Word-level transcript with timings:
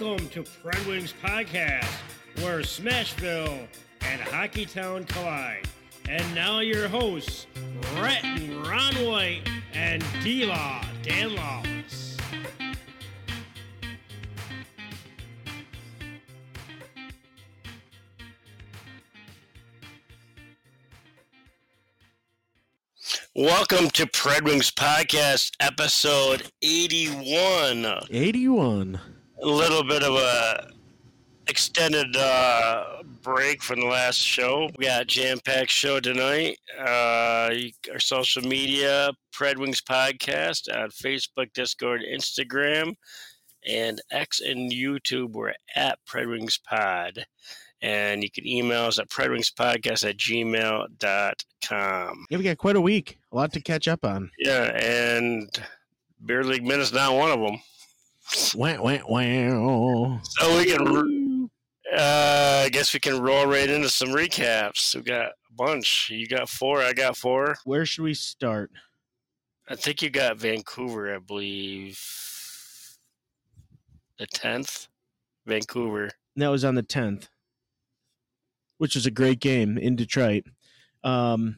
Welcome 0.00 0.28
to 0.30 0.44
Pred 0.44 0.88
Wings 0.88 1.12
Podcast, 1.22 1.90
where 2.36 2.60
Smashville 2.60 3.66
and 4.00 4.20
Hockeytown 4.22 5.06
collide. 5.06 5.68
And 6.08 6.34
now 6.34 6.60
your 6.60 6.88
hosts, 6.88 7.46
Brett 7.94 8.24
and 8.24 8.66
Ron 8.66 8.94
White 9.06 9.46
and 9.74 10.02
D-Law, 10.22 10.86
Dan 11.02 11.36
Lawless. 11.36 12.16
Welcome 23.34 23.90
to 23.90 24.06
Pred 24.06 24.44
Wings 24.44 24.70
Podcast, 24.70 25.52
episode 25.60 26.50
81. 26.62 27.86
81. 28.10 29.00
A 29.42 29.46
little 29.46 29.82
bit 29.82 30.02
of 30.02 30.14
a 30.14 30.68
extended 31.48 32.14
uh, 32.16 33.02
break 33.22 33.62
from 33.62 33.80
the 33.80 33.86
last 33.86 34.18
show. 34.18 34.68
We 34.78 34.86
got 34.86 35.06
jam 35.06 35.38
packed 35.44 35.70
show 35.70 35.98
tonight. 35.98 36.58
Uh, 36.78 37.50
our 37.90 37.98
social 37.98 38.42
media, 38.42 39.10
Pred 39.34 39.56
Wings 39.56 39.80
Podcast 39.80 40.68
on 40.74 40.90
Facebook, 40.90 41.52
Discord, 41.54 42.02
Instagram, 42.02 42.94
and 43.66 44.00
X 44.10 44.40
and 44.40 44.70
YouTube. 44.70 45.32
We're 45.32 45.54
at 45.74 45.98
Pred 46.06 46.30
Wings 46.30 46.58
Pod. 46.58 47.24
And 47.82 48.22
you 48.22 48.30
can 48.30 48.46
email 48.46 48.84
us 48.84 48.98
at 48.98 49.08
predwingspodcast 49.08 50.06
at 50.06 50.18
gmail.com. 50.18 52.26
Yeah, 52.28 52.38
we 52.38 52.44
got 52.44 52.58
quite 52.58 52.76
a 52.76 52.80
week. 52.80 53.18
A 53.32 53.36
lot 53.36 53.52
to 53.54 53.60
catch 53.60 53.88
up 53.88 54.04
on. 54.04 54.30
Yeah, 54.38 54.64
and 54.76 55.48
Beer 56.24 56.44
League 56.44 56.64
Minute's 56.64 56.92
not 56.92 57.14
one 57.14 57.30
of 57.30 57.40
them. 57.40 57.58
Wah, 58.54 58.80
wah, 58.80 58.98
wah. 59.08 60.18
So 60.22 60.56
we 60.56 60.64
can, 60.66 61.50
uh, 61.96 62.62
I 62.64 62.68
guess 62.70 62.94
we 62.94 63.00
can 63.00 63.20
roll 63.20 63.46
right 63.46 63.68
into 63.68 63.88
some 63.88 64.10
recaps. 64.10 64.94
We 64.94 65.02
got 65.02 65.26
a 65.26 65.52
bunch. 65.52 66.10
You 66.10 66.26
got 66.26 66.48
four. 66.48 66.82
I 66.82 66.92
got 66.92 67.16
four. 67.16 67.56
Where 67.64 67.84
should 67.84 68.04
we 68.04 68.14
start? 68.14 68.70
I 69.68 69.76
think 69.76 70.02
you 70.02 70.10
got 70.10 70.38
Vancouver. 70.38 71.14
I 71.14 71.18
believe 71.18 72.00
the 74.18 74.26
tenth. 74.26 74.88
Vancouver. 75.46 76.04
And 76.04 76.42
that 76.42 76.48
was 76.48 76.64
on 76.64 76.74
the 76.74 76.82
10th, 76.82 77.28
which 78.78 78.94
was 78.94 79.06
a 79.06 79.10
great 79.10 79.40
game 79.40 79.76
in 79.76 79.96
Detroit. 79.96 80.44
Um, 81.02 81.56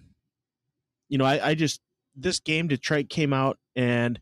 you 1.08 1.19
know, 1.19 1.25
I, 1.25 1.50
I 1.50 1.54
just, 1.54 1.80
this 2.16 2.41
game, 2.41 2.69
Detroit 2.69 3.08
came 3.08 3.32
out 3.32 3.58
and 3.77 4.19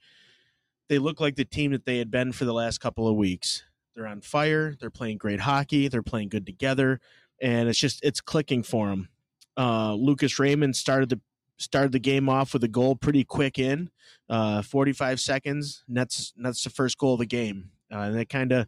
they 0.90 0.98
look 0.98 1.20
like 1.20 1.36
the 1.36 1.44
team 1.44 1.70
that 1.70 1.84
they 1.84 1.98
had 1.98 2.10
been 2.10 2.32
for 2.32 2.44
the 2.44 2.52
last 2.52 2.78
couple 2.78 3.06
of 3.06 3.14
weeks. 3.14 3.62
They're 3.94 4.08
on 4.08 4.20
fire. 4.20 4.74
They're 4.78 4.90
playing 4.90 5.18
great 5.18 5.38
hockey. 5.38 5.86
They're 5.86 6.02
playing 6.02 6.30
good 6.30 6.44
together, 6.44 7.00
and 7.40 7.68
it's 7.68 7.78
just 7.78 8.00
it's 8.02 8.20
clicking 8.20 8.64
for 8.64 8.88
them. 8.88 9.08
Uh, 9.56 9.94
Lucas 9.94 10.40
Raymond 10.40 10.74
started 10.74 11.08
the 11.08 11.20
started 11.58 11.92
the 11.92 12.00
game 12.00 12.28
off 12.28 12.52
with 12.52 12.64
a 12.64 12.68
goal 12.68 12.96
pretty 12.96 13.22
quick 13.22 13.58
in 13.58 13.90
uh, 14.28 14.62
45 14.62 15.20
seconds. 15.20 15.84
And 15.86 15.96
that's 15.96 16.32
that's 16.36 16.64
the 16.64 16.70
first 16.70 16.98
goal 16.98 17.14
of 17.14 17.20
the 17.20 17.26
game, 17.26 17.70
uh, 17.92 17.98
and 17.98 18.18
that 18.18 18.28
kind 18.28 18.50
of 18.50 18.66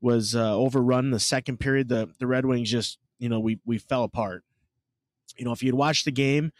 was 0.00 0.34
uh, 0.34 0.56
overrun 0.56 1.10
the 1.10 1.20
second 1.20 1.60
period. 1.60 1.88
The 1.88 2.08
the 2.18 2.26
Red 2.26 2.46
Wings 2.46 2.70
just 2.70 2.98
you 3.18 3.28
know 3.28 3.40
we 3.40 3.58
we 3.66 3.76
fell 3.76 4.04
apart. 4.04 4.42
You 5.36 5.44
know 5.44 5.52
if 5.52 5.62
you'd 5.62 5.74
watched 5.74 6.06
the 6.06 6.12
game, 6.12 6.50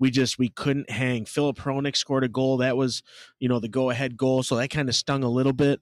we 0.00 0.10
just 0.10 0.38
we 0.38 0.48
couldn't 0.48 0.90
hang. 0.90 1.26
Filip 1.26 1.58
Hronek 1.58 1.94
scored 1.94 2.24
a 2.24 2.28
goal 2.28 2.56
that 2.56 2.76
was 2.76 3.02
you 3.38 3.48
know 3.48 3.60
the 3.60 3.68
go 3.68 3.90
ahead 3.90 4.16
goal, 4.16 4.42
so 4.42 4.56
that 4.56 4.70
kind 4.70 4.88
of 4.88 4.96
stung 4.96 5.22
a 5.22 5.28
little 5.28 5.52
bit 5.52 5.80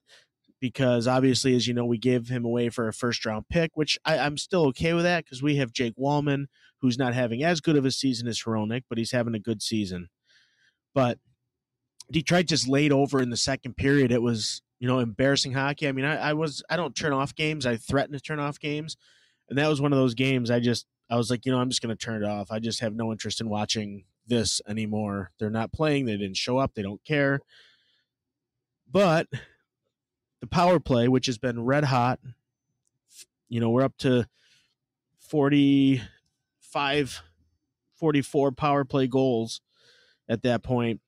because 0.60 1.06
obviously, 1.06 1.54
as 1.54 1.68
you 1.68 1.72
know, 1.72 1.86
we 1.86 1.98
gave 1.98 2.28
him 2.28 2.44
away 2.44 2.68
for 2.68 2.88
a 2.88 2.92
first 2.92 3.24
round 3.24 3.48
pick, 3.48 3.70
which 3.74 3.96
I, 4.04 4.18
I'm 4.18 4.36
still 4.36 4.66
okay 4.66 4.92
with 4.92 5.04
that 5.04 5.24
because 5.24 5.42
we 5.42 5.56
have 5.56 5.72
Jake 5.72 5.94
Walman, 5.96 6.46
who's 6.80 6.98
not 6.98 7.14
having 7.14 7.44
as 7.44 7.60
good 7.60 7.76
of 7.76 7.86
a 7.86 7.92
season 7.92 8.26
as 8.26 8.42
Hronek, 8.42 8.82
but 8.88 8.98
he's 8.98 9.12
having 9.12 9.36
a 9.36 9.40
good 9.40 9.62
season. 9.62 10.08
But 10.94 11.18
Detroit 12.10 12.46
just 12.46 12.66
laid 12.66 12.92
over 12.92 13.22
in 13.22 13.30
the 13.30 13.36
second 13.36 13.76
period. 13.76 14.10
It 14.10 14.20
was 14.22 14.62
you 14.80 14.88
know 14.88 14.98
embarrassing 14.98 15.52
hockey. 15.52 15.86
I 15.86 15.92
mean, 15.92 16.04
I, 16.04 16.16
I 16.16 16.32
was 16.32 16.62
I 16.68 16.76
don't 16.76 16.96
turn 16.96 17.12
off 17.12 17.36
games. 17.36 17.66
I 17.66 17.76
threaten 17.76 18.14
to 18.14 18.20
turn 18.20 18.40
off 18.40 18.58
games, 18.58 18.96
and 19.48 19.56
that 19.58 19.68
was 19.68 19.80
one 19.80 19.92
of 19.92 19.98
those 19.98 20.14
games. 20.14 20.50
I 20.50 20.58
just 20.58 20.86
I 21.10 21.16
was 21.16 21.30
like, 21.30 21.46
you 21.46 21.52
know, 21.52 21.58
I'm 21.58 21.70
just 21.70 21.82
going 21.82 21.96
to 21.96 22.04
turn 22.04 22.22
it 22.22 22.26
off. 22.26 22.50
I 22.50 22.58
just 22.58 22.80
have 22.80 22.94
no 22.94 23.12
interest 23.12 23.40
in 23.40 23.48
watching 23.48 24.04
this 24.28 24.60
anymore. 24.68 25.30
They're 25.38 25.50
not 25.50 25.72
playing. 25.72 26.06
They 26.06 26.16
didn't 26.16 26.36
show 26.36 26.58
up. 26.58 26.74
They 26.74 26.82
don't 26.82 27.04
care. 27.04 27.40
But 28.90 29.28
the 30.40 30.46
power 30.46 30.80
play, 30.80 31.08
which 31.08 31.26
has 31.26 31.38
been 31.38 31.64
red 31.64 31.84
hot, 31.84 32.20
you 33.48 33.60
know, 33.60 33.70
we're 33.70 33.82
up 33.82 33.96
to 33.98 34.26
45, 35.18 37.22
44 37.94 38.52
power 38.52 38.84
play 38.84 39.06
goals 39.06 39.60
at 40.28 40.42
that 40.42 40.62
point. 40.62 41.00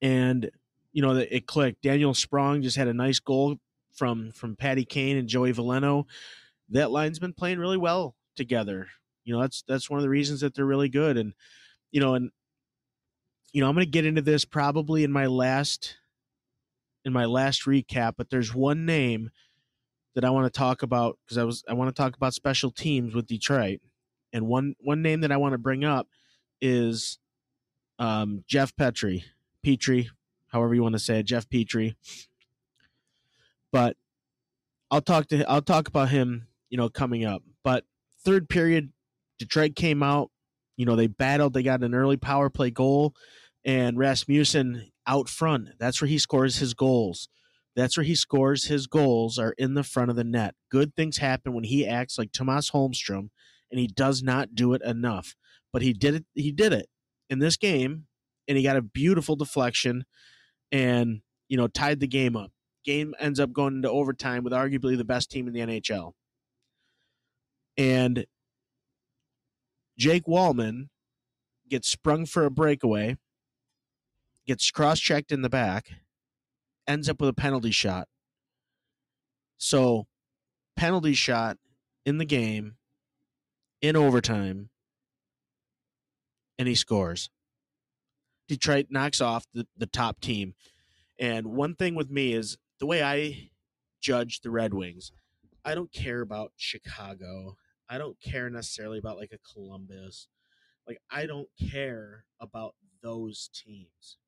And, 0.00 0.50
you 0.92 1.02
know, 1.02 1.16
it 1.16 1.46
clicked. 1.46 1.82
Daniel 1.82 2.14
Sprong 2.14 2.62
just 2.62 2.76
had 2.76 2.88
a 2.88 2.94
nice 2.94 3.18
goal 3.18 3.58
from 3.98 4.30
from 4.32 4.54
Patty 4.54 4.84
Kane 4.84 5.16
and 5.16 5.28
Joey 5.28 5.52
Veleno. 5.52 6.04
That 6.70 6.90
line's 6.90 7.18
been 7.18 7.32
playing 7.32 7.58
really 7.58 7.76
well 7.76 8.14
together. 8.36 8.86
You 9.24 9.34
know, 9.34 9.40
that's 9.40 9.62
that's 9.66 9.90
one 9.90 9.98
of 9.98 10.02
the 10.02 10.08
reasons 10.08 10.40
that 10.40 10.54
they're 10.54 10.64
really 10.64 10.88
good. 10.88 11.16
And 11.16 11.34
you 11.90 12.00
know, 12.00 12.14
and 12.14 12.30
you 13.52 13.60
know, 13.60 13.68
I'm 13.68 13.74
going 13.74 13.86
to 13.86 13.90
get 13.90 14.06
into 14.06 14.22
this 14.22 14.44
probably 14.44 15.04
in 15.04 15.12
my 15.12 15.26
last 15.26 15.96
in 17.04 17.12
my 17.12 17.24
last 17.24 17.64
recap, 17.64 18.14
but 18.16 18.30
there's 18.30 18.54
one 18.54 18.84
name 18.84 19.30
that 20.14 20.24
I 20.24 20.30
want 20.30 20.52
to 20.52 20.58
talk 20.58 20.82
about 20.82 21.18
because 21.24 21.38
I 21.38 21.44
was 21.44 21.64
I 21.68 21.74
want 21.74 21.94
to 21.94 22.02
talk 22.02 22.16
about 22.16 22.34
special 22.34 22.70
teams 22.70 23.14
with 23.14 23.26
Detroit, 23.26 23.80
and 24.32 24.46
one 24.46 24.74
one 24.80 25.02
name 25.02 25.20
that 25.20 25.32
I 25.32 25.36
want 25.36 25.52
to 25.52 25.58
bring 25.58 25.84
up 25.84 26.08
is 26.60 27.18
um, 27.98 28.44
Jeff 28.46 28.74
Petry, 28.76 29.24
Petry, 29.64 30.08
however 30.48 30.74
you 30.74 30.82
want 30.82 30.94
to 30.94 30.98
say 30.98 31.20
it, 31.20 31.24
Jeff 31.24 31.48
Petry. 31.48 31.94
But 33.72 33.96
I'll 34.90 35.02
talk 35.02 35.28
to 35.28 35.48
I'll 35.48 35.62
talk 35.62 35.88
about 35.88 36.08
him, 36.08 36.48
you 36.70 36.76
know, 36.76 36.88
coming 36.88 37.24
up. 37.24 37.42
But 37.62 37.84
third 38.24 38.48
period, 38.48 38.92
Detroit 39.38 39.76
came 39.76 40.02
out. 40.02 40.30
You 40.78 40.86
know, 40.86 40.96
they 40.96 41.08
battled. 41.08 41.52
They 41.52 41.64
got 41.64 41.82
an 41.82 41.94
early 41.94 42.16
power 42.16 42.48
play 42.48 42.70
goal, 42.70 43.12
and 43.64 43.98
Rasmussen 43.98 44.90
out 45.06 45.28
front. 45.28 45.70
That's 45.78 46.00
where 46.00 46.08
he 46.08 46.18
scores 46.18 46.56
his 46.56 46.72
goals. 46.72 47.28
That's 47.74 47.96
where 47.96 48.04
he 48.04 48.14
scores 48.14 48.64
his 48.64 48.86
goals 48.86 49.38
are 49.38 49.54
in 49.58 49.74
the 49.74 49.82
front 49.82 50.10
of 50.10 50.16
the 50.16 50.24
net. 50.24 50.54
Good 50.70 50.94
things 50.94 51.18
happen 51.18 51.52
when 51.52 51.64
he 51.64 51.86
acts 51.86 52.16
like 52.16 52.32
Tomas 52.32 52.70
Holmstrom, 52.70 53.28
and 53.70 53.80
he 53.80 53.88
does 53.88 54.22
not 54.22 54.54
do 54.54 54.72
it 54.72 54.82
enough. 54.82 55.34
But 55.72 55.82
he 55.82 55.92
did 55.92 56.14
it. 56.14 56.24
He 56.34 56.52
did 56.52 56.72
it 56.72 56.88
in 57.28 57.40
this 57.40 57.56
game, 57.56 58.06
and 58.46 58.56
he 58.56 58.62
got 58.62 58.76
a 58.76 58.82
beautiful 58.82 59.34
deflection, 59.36 60.04
and 60.70 61.22
you 61.48 61.56
know 61.56 61.66
tied 61.66 61.98
the 61.98 62.06
game 62.06 62.36
up. 62.36 62.52
Game 62.84 63.14
ends 63.18 63.40
up 63.40 63.52
going 63.52 63.76
into 63.76 63.90
overtime 63.90 64.44
with 64.44 64.52
arguably 64.52 64.96
the 64.96 65.04
best 65.04 65.30
team 65.30 65.48
in 65.48 65.52
the 65.52 65.60
NHL. 65.60 66.12
And 67.76 68.26
Jake 69.98 70.26
Walman 70.26 70.88
gets 71.68 71.88
sprung 71.88 72.24
for 72.24 72.44
a 72.44 72.50
breakaway, 72.50 73.16
gets 74.46 74.70
cross 74.70 75.00
checked 75.00 75.32
in 75.32 75.42
the 75.42 75.50
back, 75.50 75.90
ends 76.86 77.08
up 77.08 77.20
with 77.20 77.28
a 77.28 77.34
penalty 77.34 77.72
shot. 77.72 78.08
So, 79.58 80.06
penalty 80.76 81.14
shot 81.14 81.58
in 82.06 82.18
the 82.18 82.24
game, 82.24 82.76
in 83.82 83.96
overtime, 83.96 84.70
and 86.58 86.68
he 86.68 86.76
scores. 86.76 87.28
Detroit 88.46 88.86
knocks 88.90 89.20
off 89.20 89.46
the, 89.52 89.66
the 89.76 89.86
top 89.86 90.20
team. 90.20 90.54
And 91.18 91.48
one 91.48 91.74
thing 91.74 91.96
with 91.96 92.08
me 92.10 92.32
is 92.32 92.56
the 92.78 92.86
way 92.86 93.02
I 93.02 93.50
judge 94.00 94.40
the 94.40 94.50
Red 94.50 94.72
Wings, 94.72 95.12
I 95.64 95.74
don't 95.74 95.92
care 95.92 96.20
about 96.20 96.52
Chicago. 96.56 97.56
I 97.88 97.98
don't 97.98 98.20
care 98.20 98.50
necessarily 98.50 98.98
about 98.98 99.16
like 99.16 99.32
a 99.32 99.52
Columbus. 99.52 100.28
Like 100.86 100.98
I 101.10 101.26
don't 101.26 101.48
care 101.70 102.24
about 102.40 102.74
those 103.02 103.50
teams. 103.52 104.18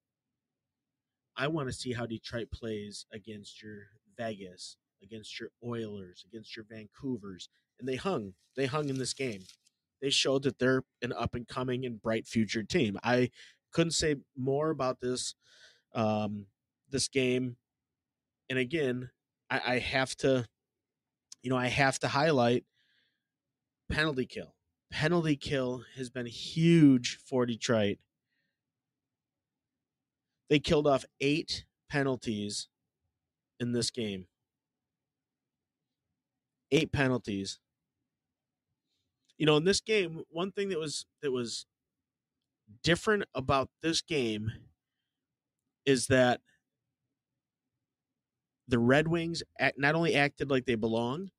I 1.37 1.49
want 1.49 1.69
to 1.69 1.73
see 1.73 1.93
how 1.93 2.07
Detroit 2.07 2.51
plays 2.53 3.07
against 3.13 3.63
your 3.63 3.87
Vegas, 4.17 4.77
against 5.03 5.41
your 5.41 5.51
Oilers, 5.65 6.25
against 6.29 6.55
your 6.57 6.65
Vancouvers, 6.67 7.49
and 7.79 7.89
they 7.89 7.97
hung. 7.97 8.35
They 8.57 8.67
hung 8.67 8.89
in 8.89 8.99
this 8.99 9.15
game. 9.15 9.43
They 10.03 10.11
showed 10.11 10.43
that 10.45 10.59
they're 10.59 10.83
an 11.03 11.13
up 11.13 11.35
and 11.35 11.47
coming 11.47 11.85
and 11.85 12.01
bright 12.01 12.27
future 12.27 12.63
team. 12.63 12.99
I 13.03 13.31
couldn't 13.73 13.93
say 13.93 14.17
more 14.37 14.71
about 14.71 15.01
this 15.01 15.35
um, 15.95 16.47
this 16.91 17.09
game. 17.09 17.57
And 18.49 18.59
again, 18.59 19.11
I, 19.49 19.61
I 19.67 19.79
have 19.79 20.17
to, 20.19 20.47
you 21.43 21.51
know, 21.51 21.57
I 21.57 21.69
have 21.69 21.99
to 22.01 22.09
highlight 22.09 22.65
penalty 23.91 24.27
kill. 24.27 24.55
Penalty 24.91 25.37
kill 25.37 25.85
has 25.97 26.11
been 26.11 26.27
huge 26.27 27.19
for 27.25 27.47
Detroit. 27.47 27.99
They 30.49 30.59
killed 30.59 30.87
off 30.87 31.05
eight 31.21 31.65
penalties 31.89 32.69
in 33.61 33.73
this 33.73 33.91
game. 33.91 34.27
eight 36.71 36.93
penalties. 36.93 37.59
You 39.39 39.47
know, 39.47 39.57
in 39.57 39.65
this 39.65 39.81
game, 39.81 40.23
one 40.31 40.53
thing 40.53 40.69
that 40.69 40.79
was 40.79 41.07
that 41.23 41.33
was 41.33 41.67
different 42.83 43.25
about 43.35 43.71
this 43.83 44.03
game 44.03 44.53
is 45.85 46.07
that 46.09 46.41
the 48.69 48.79
Red 48.79 49.09
Wings 49.09 49.43
act, 49.59 49.79
not 49.79 49.95
only 49.95 50.15
acted 50.15 50.51
like 50.51 50.67
they 50.67 50.75
belonged, 50.75 51.31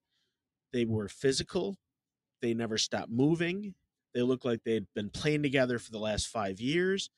they 0.73 0.83
were 0.83 1.07
physical. 1.07 1.77
They 2.41 2.53
never 2.53 2.77
stopped 2.77 3.11
moving. 3.11 3.75
They 4.13 4.21
looked 4.21 4.45
like 4.45 4.63
they'd 4.63 4.87
been 4.93 5.09
playing 5.09 5.43
together 5.43 5.79
for 5.79 5.91
the 5.91 5.99
last 5.99 6.27
five 6.27 6.59
years, 6.59 7.09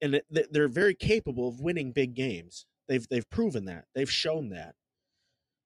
and 0.00 0.20
they're 0.30 0.68
very 0.68 0.94
capable 0.94 1.48
of 1.48 1.60
winning 1.60 1.92
big 1.92 2.14
games. 2.14 2.66
They've 2.88 3.06
they've 3.08 3.28
proven 3.30 3.64
that. 3.66 3.86
They've 3.94 4.10
shown 4.10 4.50
that. 4.50 4.74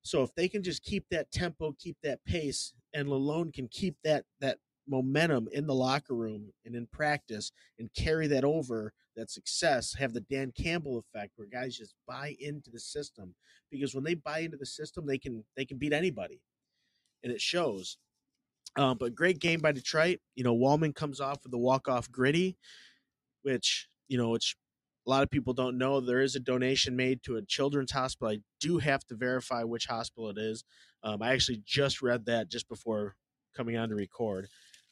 So 0.02 0.22
if 0.22 0.32
they 0.34 0.48
can 0.48 0.62
just 0.62 0.84
keep 0.84 1.06
that 1.10 1.32
tempo, 1.32 1.74
keep 1.78 1.96
that 2.04 2.24
pace, 2.24 2.72
and 2.94 3.08
Lalonde 3.08 3.54
can 3.54 3.66
keep 3.68 3.96
that 4.04 4.24
that 4.40 4.58
momentum 4.88 5.48
in 5.52 5.66
the 5.66 5.74
locker 5.74 6.14
room 6.14 6.52
and 6.64 6.74
in 6.74 6.86
practice 6.86 7.50
and 7.78 7.92
carry 7.94 8.26
that 8.28 8.44
over 8.44 8.92
that 9.16 9.30
success 9.30 9.94
have 9.94 10.12
the 10.12 10.20
Dan 10.20 10.52
Campbell 10.56 10.98
effect 10.98 11.32
where 11.36 11.48
guys 11.48 11.76
just 11.76 11.94
buy 12.06 12.36
into 12.38 12.70
the 12.70 12.78
system 12.78 13.34
because 13.70 13.94
when 13.94 14.04
they 14.04 14.14
buy 14.14 14.40
into 14.40 14.56
the 14.56 14.66
system 14.66 15.06
they 15.06 15.18
can 15.18 15.44
they 15.56 15.64
can 15.64 15.78
beat 15.78 15.92
anybody 15.92 16.40
and 17.26 17.34
it 17.34 17.42
shows. 17.42 17.98
Um, 18.78 18.96
but 18.98 19.14
great 19.14 19.40
game 19.40 19.60
by 19.60 19.72
Detroit. 19.72 20.20
You 20.34 20.44
know 20.44 20.56
Walman 20.56 20.94
comes 20.94 21.20
off 21.20 21.40
with 21.42 21.52
the 21.52 21.58
walk 21.58 21.88
off 21.88 22.10
gritty 22.10 22.56
which 23.46 23.88
you 24.08 24.18
know 24.18 24.30
which 24.30 24.56
a 25.06 25.10
lot 25.10 25.22
of 25.22 25.30
people 25.30 25.54
don't 25.54 25.78
know. 25.78 26.00
There 26.00 26.20
is 26.20 26.34
a 26.34 26.40
donation 26.40 26.96
made 26.96 27.22
to 27.22 27.36
a 27.36 27.42
children's 27.42 27.92
hospital. 27.92 28.34
I 28.34 28.38
do 28.60 28.78
have 28.78 29.06
to 29.06 29.14
verify 29.14 29.62
which 29.62 29.86
hospital 29.86 30.28
it 30.30 30.36
is. 30.36 30.64
Um, 31.04 31.22
I 31.22 31.32
actually 31.32 31.62
just 31.64 32.02
read 32.02 32.26
that 32.26 32.50
just 32.50 32.68
before 32.68 33.14
coming 33.56 33.76
on 33.76 33.90
to 33.90 33.94
record 33.94 34.48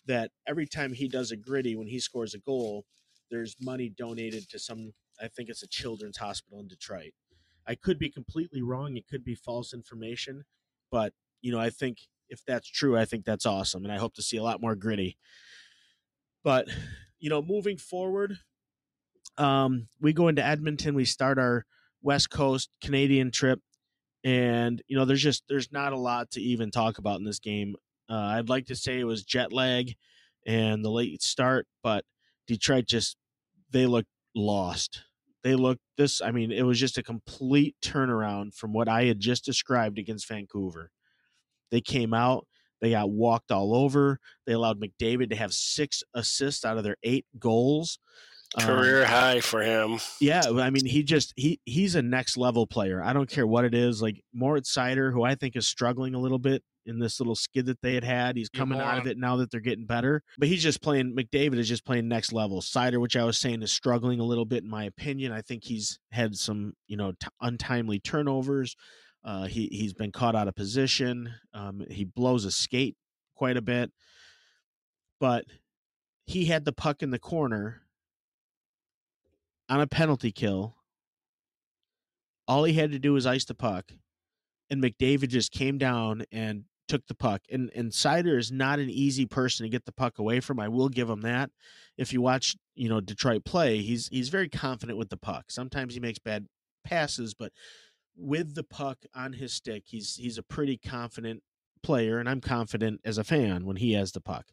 that 0.07 0.31
every 0.47 0.69
time 0.69 0.93
he 0.93 1.09
does 1.09 1.33
a 1.33 1.37
gritty 1.37 1.75
when 1.75 1.89
he 1.89 1.99
scores 1.99 2.33
a 2.33 2.39
goal, 2.39 2.85
there's 3.29 3.57
money 3.61 3.89
donated 3.89 4.49
to 4.51 4.59
some 4.61 4.93
I 5.21 5.27
think 5.27 5.49
it's 5.49 5.65
a 5.65 5.69
children's 5.69 6.19
hospital 6.19 6.61
in 6.61 6.69
Detroit. 6.69 7.13
I 7.67 7.75
could 7.75 7.99
be 7.99 8.11
completely 8.11 8.63
wrong, 8.63 8.97
it 8.97 9.09
could 9.09 9.25
be 9.25 9.35
false 9.35 9.75
information, 9.75 10.45
but 10.93 11.13
you 11.43 11.51
know, 11.51 11.59
I 11.59 11.71
think 11.71 11.99
if 12.35 12.45
that's 12.45 12.69
true, 12.69 12.97
I 12.97 13.05
think 13.05 13.25
that's 13.25 13.47
awesome 13.47 13.85
and 13.85 13.93
I 13.93 13.99
hope 13.99 14.15
to 14.15 14.23
see 14.23 14.37
a 14.37 14.43
lot 14.43 14.61
more 14.61 14.75
gritty. 14.75 15.17
But, 16.43 16.69
you 17.19 17.31
know, 17.31 17.41
moving 17.41 17.79
forward, 17.79 18.39
um, 19.39 19.89
we 20.01 20.13
go 20.13 20.29
into 20.29 20.45
Edmonton, 20.45 20.95
we 20.95 21.07
start 21.07 21.39
our 21.39 21.65
West 22.03 22.31
Coast 22.31 22.69
Canadian 22.83 23.31
trip 23.31 23.61
and 24.23 24.81
you 24.87 24.97
know 24.97 25.05
there's 25.05 25.23
just 25.23 25.43
there's 25.51 25.71
not 25.71 25.93
a 25.93 25.99
lot 25.99 26.31
to 26.31 26.41
even 26.41 26.71
talk 26.71 26.97
about 26.97 27.19
in 27.19 27.25
this 27.25 27.39
game 27.39 27.75
uh, 28.09 28.15
I'd 28.15 28.49
like 28.49 28.67
to 28.67 28.77
say 28.77 29.01
it 29.01 29.05
was 29.05 29.25
jet 29.25 29.53
lag 29.53 29.95
and 30.47 30.85
the 30.85 30.91
late 30.91 31.23
start, 31.23 31.67
but 31.83 32.05
Detroit 32.47 32.87
just 32.87 33.17
they 33.71 33.87
looked 33.87 34.11
lost. 34.35 35.03
They 35.43 35.55
looked 35.55 35.83
this. 35.97 36.21
I 36.21 36.31
mean, 36.31 36.53
it 36.53 36.63
was 36.63 36.79
just 36.79 36.99
a 36.99 37.03
complete 37.03 37.77
turnaround 37.83 38.55
from 38.55 38.73
what 38.73 38.89
I 38.89 39.05
had 39.05 39.21
just 39.21 39.45
described 39.45 39.99
against 39.99 40.29
Vancouver. 40.29 40.91
They 41.75 41.81
came 41.81 42.15
out. 42.15 42.47
They 42.81 42.91
got 42.91 43.11
walked 43.11 43.51
all 43.51 43.75
over. 43.75 44.21
They 44.47 44.53
allowed 44.53 44.81
McDavid 44.81 45.31
to 45.31 45.37
have 45.37 45.53
six 45.53 46.05
assists 46.15 46.65
out 46.65 46.79
of 46.79 46.85
their 46.85 46.95
eight 47.03 47.27
goals. 47.37 47.99
Career 48.61 49.03
um, 49.03 49.09
high 49.09 49.41
for 49.41 49.61
him. 49.61 49.99
Yeah, 50.21 50.43
I 50.57 50.71
mean, 50.71 50.87
he 50.87 51.03
just 51.03 51.33
he 51.35 51.59
he's 51.65 51.97
a 51.97 52.03
next 52.03 52.37
level 52.37 52.65
player. 52.69 53.03
I 53.03 53.13
don't 53.13 53.29
care 53.29 53.45
what 53.45 53.65
it 53.65 53.75
is. 53.75 54.01
Like 54.01 54.23
Moritz 54.33 54.73
Seider, 54.73 55.13
who 55.13 55.25
I 55.25 55.35
think 55.35 55.57
is 55.57 55.67
struggling 55.67 56.15
a 56.15 56.21
little 56.21 56.39
bit 56.39 56.63
in 56.87 57.01
this 57.01 57.19
little 57.19 57.35
skid 57.35 57.67
that 57.67 57.83
they 57.83 57.95
had 57.95 58.05
had. 58.05 58.37
He's 58.37 58.49
coming 58.49 58.79
out 58.79 58.99
of 58.99 59.09
it 59.09 59.19
now 59.19 59.35
that 59.37 59.51
they're 59.51 59.59
getting 59.59 59.87
better. 59.87 60.23
But 60.39 60.47
he's 60.47 60.63
just 60.63 60.81
playing. 60.81 61.17
McDavid 61.17 61.59
is 61.59 61.69
just 61.69 61.85
playing 61.85 62.07
next 62.07 62.33
level. 62.33 62.61
Seider, 62.61 63.01
which 63.01 63.17
I 63.17 63.25
was 63.25 63.39
saying 63.39 63.63
is 63.63 63.73
struggling 63.73 64.21
a 64.21 64.25
little 64.25 64.45
bit 64.45 64.63
in 64.63 64.71
my 64.71 64.85
opinion. 64.85 65.33
I 65.33 65.41
think 65.41 65.65
he's 65.65 65.99
had 66.13 66.37
some 66.37 66.75
you 66.87 66.97
know 66.97 67.11
t- 67.11 67.27
untimely 67.41 67.99
turnovers. 67.99 68.77
Uh, 69.25 69.47
he 69.47 69.69
he's 69.73 69.95
been 69.95 70.13
caught 70.13 70.37
out 70.37 70.49
of 70.49 70.55
position. 70.55 71.33
Um, 71.55 71.85
he 71.91 72.05
blows 72.05 72.45
a 72.45 72.51
skate 72.51 72.97
quite 73.35 73.57
a 73.57 73.63
bit, 73.63 73.91
but 75.19 75.47
he 76.27 76.47
had 76.47 76.65
the 76.65 76.73
puck 76.73 77.03
in 77.03 77.11
the 77.11 77.19
corner 77.19 77.83
on 79.69 79.81
a 79.81 79.87
penalty 79.87 80.31
kill. 80.31 80.77
All 82.47 82.65
he 82.65 82.75
had 82.75 82.93
to 82.93 82.99
do 82.99 83.15
was 83.15 83.27
ice 83.27 83.47
the 83.47 83.55
puck, 83.55 83.93
and 84.69 84.83
McDavid 84.83 85.29
just 85.29 85.53
came 85.53 85.79
down 85.79 86.25
and 86.31 86.65
took 86.89 87.07
the 87.07 87.15
puck. 87.15 87.41
And 87.51 87.71
and 87.75 87.93
Seider 87.93 88.39
is 88.39 88.53
not 88.53 88.79
an 88.79 88.91
easy 88.91 89.25
person 89.25 89.65
to 89.65 89.71
get 89.71 89.87
the 89.87 89.93
puck 89.93 90.19
away 90.19 90.41
from. 90.41 90.61
I 90.61 90.69
will 90.69 90.91
give 90.91 91.09
him 91.09 91.23
that. 91.23 91.51
If 91.97 92.13
you 92.13 92.21
watch, 92.21 92.57
you 92.75 92.91
know, 92.91 93.01
Detroit 93.01 93.45
play, 93.45 93.79
he's 93.79 94.09
he's 94.09 94.29
very 94.29 94.51
confident 94.51 94.99
with 94.99 95.09
the 95.09 95.17
puck. 95.17 95.51
Sometimes 95.51 95.95
he 95.95 96.01
makes 96.01 96.19
bad 96.19 96.47
passes, 96.85 97.33
but 97.33 97.53
with 98.17 98.55
the 98.55 98.65
puck 98.65 98.99
on 99.15 99.33
his 99.33 99.53
stick, 99.53 99.85
he's 99.87 100.17
he's 100.17 100.39
a 100.39 100.43
pretty 100.43 100.77
confident 100.77 101.43
player, 101.83 102.19
and 102.19 102.29
I'm 102.29 102.41
confident 102.41 103.01
as 103.05 103.19
a 103.19 103.25
fan 103.25 103.67
when 103.67 103.77
he 103.77 103.93
has 103.93 104.13
the 104.13 104.21
puck. 104.21 104.47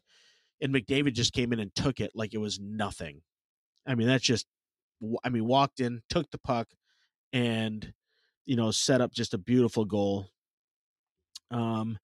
And 0.60 0.72
McDavid 0.72 1.14
just 1.14 1.32
came 1.32 1.52
in 1.52 1.60
and 1.60 1.74
took 1.74 2.00
it 2.00 2.12
like 2.14 2.34
it 2.34 2.38
was 2.38 2.60
nothing. 2.60 3.22
I 3.86 3.94
mean, 3.94 4.06
that's 4.06 4.24
just 4.24 4.46
I 5.24 5.28
mean, 5.28 5.46
walked 5.46 5.80
in, 5.80 6.02
took 6.08 6.30
the 6.30 6.38
puck, 6.38 6.68
and 7.32 7.92
you 8.44 8.56
know, 8.56 8.70
set 8.70 9.00
up 9.00 9.12
just 9.12 9.34
a 9.34 9.38
beautiful 9.38 9.84
goal. 9.84 10.28
Um, 11.50 11.98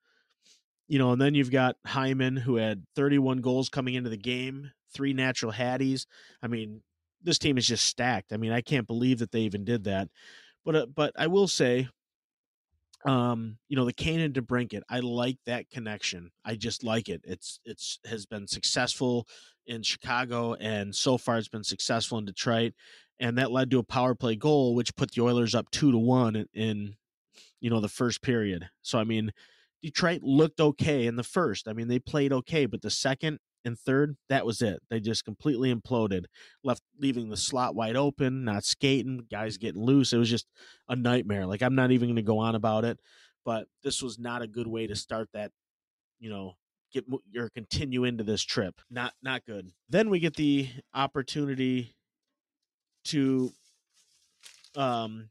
you 0.89 0.99
know, 0.99 1.13
and 1.13 1.21
then 1.21 1.35
you've 1.35 1.51
got 1.51 1.77
Hyman 1.87 2.37
who 2.37 2.57
had 2.57 2.85
31 2.97 3.41
goals 3.41 3.69
coming 3.69 3.95
into 3.95 4.11
the 4.11 4.17
game, 4.17 4.71
three 4.93 5.13
natural 5.13 5.53
Hatties. 5.53 6.07
I 6.43 6.47
mean, 6.47 6.83
this 7.23 7.39
team 7.39 7.59
is 7.59 7.67
just 7.67 7.85
stacked. 7.85 8.33
I 8.33 8.37
mean, 8.37 8.53
I 8.53 8.61
can't 8.61 8.87
believe 8.87 9.19
that 9.19 9.33
they 9.33 9.41
even 9.41 9.65
did 9.65 9.85
that. 9.85 10.09
But 10.69 10.77
uh, 10.77 10.87
but 10.95 11.15
I 11.17 11.29
will 11.29 11.49
say, 11.49 11.89
um, 13.07 13.57
you 13.71 13.77
know, 13.77 13.87
the 13.87 13.93
Kane 13.95 14.21
and 14.21 14.35
DeBrincat, 14.35 14.83
I 14.87 15.01
like 15.01 15.39
that 15.47 15.71
connection. 15.71 16.31
I 16.45 16.57
just 16.57 16.85
like 16.85 17.09
it. 17.09 17.23
It's 17.25 17.59
it's 17.65 17.99
has 18.05 18.27
been 18.27 18.47
successful 18.47 19.27
in 19.67 19.83
Chicago, 19.83 20.53
and 20.53 20.95
so 20.95 21.17
far 21.17 21.39
it's 21.39 21.49
been 21.49 21.65
successful 21.65 22.19
in 22.19 22.27
Detroit, 22.27 22.75
and 23.19 23.39
that 23.39 23.51
led 23.51 23.71
to 23.71 23.79
a 23.79 23.83
power 23.83 24.15
play 24.15 24.37
goal, 24.37 24.75
which 24.75 24.95
put 24.95 25.13
the 25.13 25.23
Oilers 25.23 25.55
up 25.55 25.71
two 25.71 25.91
to 25.91 25.97
one 25.97 26.37
in, 26.37 26.47
in 26.53 26.97
you 27.63 27.71
know 27.71 27.81
the 27.81 27.89
first 27.89 28.21
period. 28.21 28.69
So 28.83 28.99
I 28.99 29.05
mean 29.05 29.33
Detroit 29.83 30.21
looked 30.23 30.61
okay 30.61 31.07
in 31.07 31.17
the 31.17 31.23
first. 31.23 31.67
I 31.67 31.73
mean, 31.73 31.89
they 31.89 31.99
played 31.99 32.31
okay, 32.35 32.67
but 32.67 32.83
the 32.83 32.91
second 32.91 33.39
and 33.65 33.79
third, 33.79 34.17
that 34.29 34.47
was 34.47 34.63
it. 34.63 34.81
They 34.91 35.01
just 35.01 35.25
completely 35.25 35.75
imploded, 35.75 36.25
left 36.63 36.83
leaving 36.99 37.29
the 37.29 37.37
slot 37.37 37.75
wide 37.75 37.97
open, 37.97 38.45
not 38.45 38.65
skating, 38.65 39.27
guys 39.31 39.57
getting 39.57 39.83
loose. 39.83 40.13
It 40.13 40.19
was 40.19 40.31
just 40.31 40.47
a 40.89 40.97
nightmare. 40.97 41.47
Like 41.47 41.63
I'm 41.63 41.75
not 41.75 41.91
even 41.91 42.09
going 42.09 42.17
to 42.17 42.23
go 42.23 42.39
on 42.39 42.55
about 42.55 42.85
it, 42.85 42.99
but 43.45 43.67
this 43.83 44.03
was 44.03 44.19
not 44.19 44.43
a 44.43 44.47
good 44.47 44.67
way 44.67 44.87
to 44.87 44.97
start 44.97 45.29
that, 45.35 45.51
you 46.19 46.31
know, 46.31 46.55
get 46.93 47.05
or 47.37 47.51
continue 47.51 48.05
into 48.05 48.25
this 48.25 48.43
trip. 48.43 48.81
Not 48.91 49.13
not 49.23 49.45
good. 49.45 49.73
Then 49.89 50.11
we 50.11 50.21
get 50.21 50.37
the 50.37 50.69
opportunity 50.95 51.95
to 53.05 53.53
um 54.77 55.31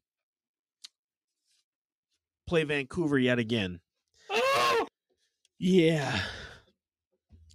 play 2.47 2.63
Vancouver 2.63 3.19
yet 3.19 3.39
again. 3.39 3.79
Yeah. 5.59 6.19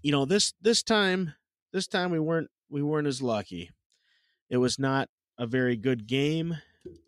You 0.03 0.13
know, 0.13 0.25
this 0.25 0.53
this 0.61 0.83
time 0.83 1.35
this 1.73 1.87
time 1.87 2.11
we 2.11 2.19
weren't 2.19 2.51
we 2.69 2.83
weren't 2.83 3.07
as 3.07 3.23
lucky. 3.23 3.71
It 4.51 4.57
was 4.57 4.79
not 4.79 5.09
a 5.39 5.47
very 5.47 5.77
good 5.77 6.07
game. 6.07 6.57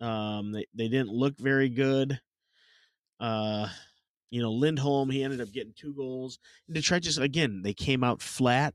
Um 0.01 0.53
they, 0.53 0.67
they 0.75 0.89
didn't 0.89 1.11
look 1.11 1.35
very 1.39 1.69
good. 1.69 2.21
Uh 3.19 3.69
you 4.31 4.43
know, 4.43 4.53
Lindholm, 4.53 5.11
he 5.11 5.23
ended 5.23 5.41
up 5.41 5.53
getting 5.53 5.75
two 5.77 5.95
goals. 5.95 6.39
Detroit 6.71 7.03
just 7.03 7.19
again, 7.19 7.63
they 7.63 7.75
came 7.75 8.05
out 8.05 8.23
flat. 8.23 8.75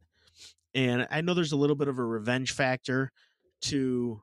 And 0.75 1.07
I 1.09 1.21
know 1.21 1.33
there's 1.33 1.51
a 1.51 1.57
little 1.57 1.75
bit 1.75 1.87
of 1.87 1.97
a 1.97 2.03
revenge 2.03 2.51
factor 2.51 3.11
to 3.61 4.21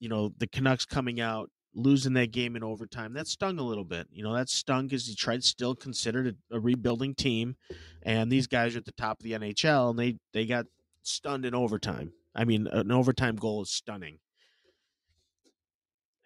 you 0.00 0.08
know, 0.08 0.32
the 0.38 0.48
Canucks 0.48 0.84
coming 0.84 1.20
out 1.20 1.48
losing 1.74 2.12
that 2.14 2.32
game 2.32 2.56
in 2.56 2.62
overtime. 2.62 3.14
That 3.14 3.26
stung 3.26 3.58
a 3.58 3.62
little 3.62 3.84
bit 3.84 4.08
you 4.12 4.22
know 4.22 4.34
that 4.34 4.48
stung 4.48 4.86
because 4.86 5.06
Detroit 5.06 5.42
still 5.42 5.74
considered 5.74 6.36
a, 6.50 6.56
a, 6.56 6.60
rebuilding 6.60 7.14
team 7.14 7.56
and 8.02 8.30
these 8.30 8.46
guys 8.46 8.74
are 8.74 8.78
at 8.78 8.84
the 8.84 8.92
top 8.92 9.20
of 9.20 9.24
the 9.24 9.32
nhl 9.32 9.90
and 9.90 9.98
they 9.98 10.16
they 10.32 10.46
got 10.46 10.66
stunned 11.02 11.44
in 11.44 11.54
overtime. 11.54 12.12
I 12.34 12.44
mean 12.44 12.66
an 12.66 12.90
overtime 12.90 13.36
goal 13.36 13.62
is 13.62 13.70
stunning. 13.70 14.18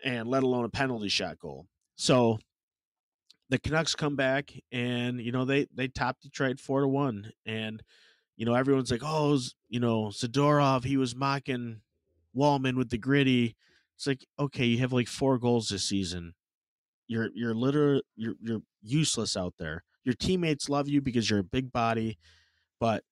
And 0.05 0.29
let 0.29 0.43
alone 0.43 0.65
a 0.65 0.69
penalty 0.69 1.09
shot 1.09 1.39
goal. 1.39 1.67
So 1.97 2.39
the 3.49 3.59
canucks 3.59 3.95
come 3.95 4.17
back 4.17 4.53
and 4.73 5.21
you 5.21 5.33
know 5.33 5.45
they 5.45 5.67
they 5.75 5.89
top 5.89 6.21
detroit 6.21 6.61
four 6.61 6.81
to 6.81 6.89
one 6.89 7.31
and 7.45 7.83
you 8.37 8.45
know 8.45 8.55
everyone's 8.55 8.91
like 8.91 9.03
oh 9.05 9.39
you 9.69 9.81
know 9.81 10.07
zadorov 10.07 10.85
he 10.85 10.97
was 10.97 11.15
mocking 11.15 11.81
Walman 12.37 12.77
with 12.77 12.91
the 12.91 12.99
gritty 12.99 13.57
it's 13.97 14.07
like, 14.07 14.27
okay, 14.39 14.65
you 14.67 14.79
have 14.79 14.93
like 14.93 15.09
four 15.09 15.39
goals 15.39 15.69
this 15.69 15.85
season. 15.85 16.35
you're 17.09 17.31
you're 17.35 17.55
literally 17.55 18.03
you're 18.17 18.35
you're 18.41 18.63
useless 18.83 19.37
out 19.37 19.55
there. 19.59 19.83
Your 20.05 20.15
teammates 20.15 20.69
love 20.69 20.89
you 20.89 21.01
because 21.01 21.29
you're 21.29 21.41
a 21.41 21.45
big 21.45 21.73
body, 21.73 22.19
but 22.79 23.03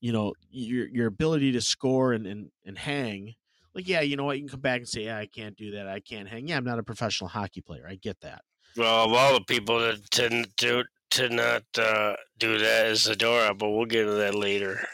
you 0.00 0.12
know 0.12 0.32
your 0.50 0.88
your 0.88 1.06
ability 1.06 1.52
to 1.52 1.60
score 1.60 2.12
and 2.12 2.26
and, 2.26 2.50
and 2.64 2.78
hang. 2.78 3.34
Like 3.74 3.88
yeah, 3.88 4.00
you 4.00 4.16
know 4.16 4.24
what? 4.24 4.36
You 4.36 4.42
can 4.42 4.50
come 4.50 4.60
back 4.60 4.78
and 4.78 4.88
say, 4.88 5.04
yeah, 5.04 5.18
I 5.18 5.26
can't 5.26 5.56
do 5.56 5.72
that. 5.72 5.86
I 5.86 6.00
can't 6.00 6.28
hang. 6.28 6.48
Yeah, 6.48 6.56
I'm 6.56 6.64
not 6.64 6.78
a 6.78 6.82
professional 6.82 7.28
hockey 7.28 7.60
player. 7.60 7.86
I 7.88 7.94
get 7.96 8.20
that. 8.20 8.42
Well, 8.76 9.04
of 9.04 9.12
all 9.12 9.34
the 9.34 9.44
people 9.44 9.78
that 9.80 10.10
tend 10.10 10.48
to 10.58 10.84
to 11.12 11.28
not 11.28 11.62
uh, 11.78 12.14
do 12.38 12.58
that 12.58 12.86
is 12.86 13.00
Zadorov, 13.00 13.58
but 13.58 13.70
we'll 13.70 13.86
get 13.86 14.02
into 14.02 14.14
that 14.14 14.34
later. 14.34 14.86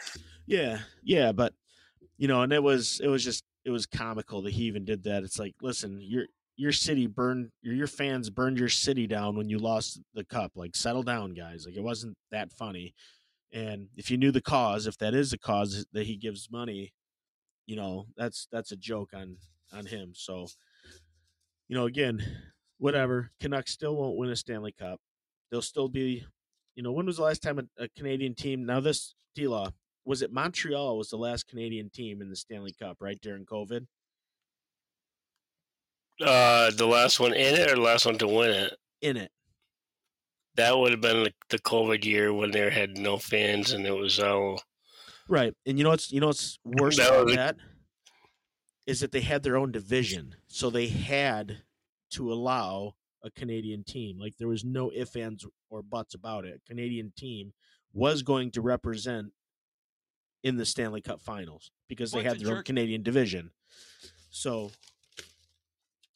Yeah, 0.45 0.79
yeah, 1.03 1.31
but 1.31 1.53
you 2.17 2.27
know, 2.27 2.41
and 2.41 2.53
it 2.53 2.63
was 2.63 2.99
it 3.03 3.07
was 3.07 3.23
just 3.23 3.43
it 3.67 3.71
was 3.71 3.85
comical 3.85 4.41
that 4.43 4.53
he 4.53 4.63
even 4.63 4.85
did 4.85 5.03
that. 5.03 5.23
It's 5.23 5.37
like, 5.37 5.53
listen, 5.61 5.99
your 6.01 6.27
your 6.55 6.71
city 6.71 7.05
burned 7.05 7.49
your 7.61 7.75
your 7.75 7.87
fans 7.87 8.29
burned 8.29 8.57
your 8.57 8.69
city 8.69 9.05
down 9.07 9.35
when 9.35 9.49
you 9.49 9.59
lost 9.59 9.99
the 10.13 10.23
cup. 10.23 10.53
Like, 10.55 10.73
settle 10.73 11.03
down, 11.03 11.33
guys. 11.33 11.65
Like, 11.65 11.75
it 11.75 11.83
wasn't 11.83 12.15
that 12.31 12.53
funny. 12.53 12.95
And 13.51 13.89
if 13.97 14.09
you 14.09 14.17
knew 14.17 14.31
the 14.31 14.41
cause, 14.41 14.87
if 14.87 14.97
that 14.99 15.13
is 15.13 15.31
the 15.31 15.37
cause 15.37 15.85
that 15.91 16.05
he 16.05 16.15
gives 16.15 16.49
money, 16.49 16.93
you 17.65 17.75
know, 17.75 18.07
that's 18.15 18.47
that's 18.53 18.71
a 18.71 18.77
joke 18.77 19.11
on 19.13 19.35
on 19.73 19.85
him. 19.85 20.13
So, 20.15 20.47
you 21.67 21.75
know, 21.75 21.87
again, 21.87 22.23
whatever. 22.77 23.31
Canucks 23.41 23.73
still 23.73 23.97
won't 23.97 24.15
win 24.15 24.29
a 24.29 24.35
Stanley 24.37 24.73
Cup. 24.79 25.01
They'll 25.51 25.61
still 25.61 25.89
be, 25.89 26.23
you 26.75 26.83
know, 26.83 26.93
when 26.93 27.05
was 27.05 27.17
the 27.17 27.23
last 27.23 27.43
time 27.43 27.59
a, 27.59 27.83
a 27.83 27.89
Canadian 27.97 28.33
team? 28.33 28.65
Now 28.65 28.79
this 28.79 29.13
D 29.35 29.45
Law 29.45 29.71
was 30.07 30.21
it 30.21 30.31
Montreal 30.31 30.97
was 30.97 31.09
the 31.09 31.17
last 31.17 31.47
Canadian 31.47 31.89
team 31.89 32.21
in 32.21 32.29
the 32.29 32.35
Stanley 32.35 32.73
Cup 32.79 32.97
right 33.01 33.19
during 33.21 33.45
COVID. 33.45 33.85
Uh, 36.21 36.71
the 36.71 36.87
last 36.87 37.19
one 37.19 37.33
in 37.33 37.55
it 37.55 37.69
or 37.69 37.75
the 37.75 37.81
last 37.81 38.05
one 38.05 38.17
to 38.17 38.27
win 38.27 38.51
it? 38.51 38.73
In 39.01 39.17
it. 39.17 39.31
That 40.55 40.75
would 40.75 40.91
have 40.91 41.01
been 41.01 41.23
the, 41.23 41.33
the 41.49 41.59
COVID 41.59 42.05
year 42.05 42.33
when 42.33 42.51
there 42.51 42.71
had 42.71 42.97
no 42.97 43.17
fans 43.17 43.73
and 43.73 43.85
it 43.85 43.95
was 43.95 44.19
all 44.19 44.61
right. 45.27 45.53
And 45.65 45.77
you 45.77 45.83
know 45.83 45.91
what's 45.91 46.11
you 46.11 46.21
know 46.21 46.27
what's 46.27 46.57
worse 46.63 46.97
that 46.97 47.13
about 47.13 47.35
that 47.35 47.57
is 48.87 49.01
that 49.01 49.11
they 49.11 49.21
had 49.21 49.43
their 49.43 49.57
own 49.57 49.73
division, 49.73 50.35
so 50.47 50.69
they 50.69 50.87
had 50.87 51.57
to 52.11 52.31
allow 52.31 52.95
a 53.23 53.29
Canadian 53.29 53.83
team. 53.83 54.17
Like 54.17 54.37
there 54.37 54.47
was 54.47 54.63
no 54.63 54.89
ifs 54.95 55.17
ands 55.17 55.45
or 55.69 55.83
buts 55.83 56.15
about 56.15 56.45
it. 56.45 56.61
A 56.63 56.67
Canadian 56.67 57.11
team 57.15 57.51
was 57.93 58.23
going 58.23 58.51
to 58.51 58.61
represent 58.61 59.33
in 60.47 60.55
the 60.55 60.65
Stanley 60.65 61.01
Cup 61.01 61.21
Finals 61.21 61.71
because 61.89 62.11
they 62.11 62.23
had 62.23 62.39
their 62.39 62.47
jerk. 62.47 62.57
own 62.57 62.63
Canadian 62.63 63.03
division. 63.03 63.51
So, 64.29 64.71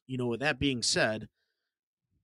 you 0.07 0.17
know, 0.17 0.27
with 0.27 0.39
that 0.39 0.57
being 0.57 0.81
said, 0.81 1.27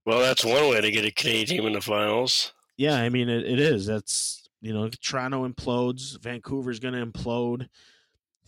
well, 0.06 0.20
that's 0.20 0.42
one 0.42 0.70
way 0.70 0.80
to 0.80 0.90
get 0.90 1.04
a 1.04 1.10
Canadian 1.10 1.46
team 1.46 1.66
in 1.66 1.74
the 1.74 1.82
finals. 1.82 2.54
Yeah, 2.78 2.94
I 2.94 3.10
mean 3.10 3.28
it, 3.28 3.44
it 3.44 3.60
is. 3.60 3.84
That's 3.84 4.48
you 4.62 4.72
know, 4.72 4.88
Toronto 4.88 5.46
implodes, 5.46 6.18
Vancouver's 6.22 6.80
going 6.80 6.94
to 6.94 7.04
implode. 7.04 7.68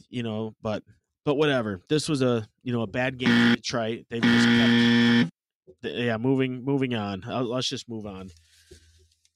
You 0.08 0.22
know, 0.22 0.54
but 0.62 0.82
but 1.26 1.34
whatever. 1.34 1.82
This 1.88 2.08
was 2.08 2.22
a 2.22 2.48
you 2.62 2.72
know 2.72 2.80
a 2.80 2.86
bad 2.86 3.18
game 3.18 3.50
for 3.50 3.56
Detroit. 3.56 4.06
They've 4.08 4.22
just 4.22 4.48
kept 4.48 5.94
yeah 5.94 6.16
moving 6.16 6.64
moving 6.64 6.94
on. 6.94 7.24
Uh, 7.28 7.42
let's 7.42 7.68
just 7.68 7.90
move 7.90 8.06
on. 8.06 8.30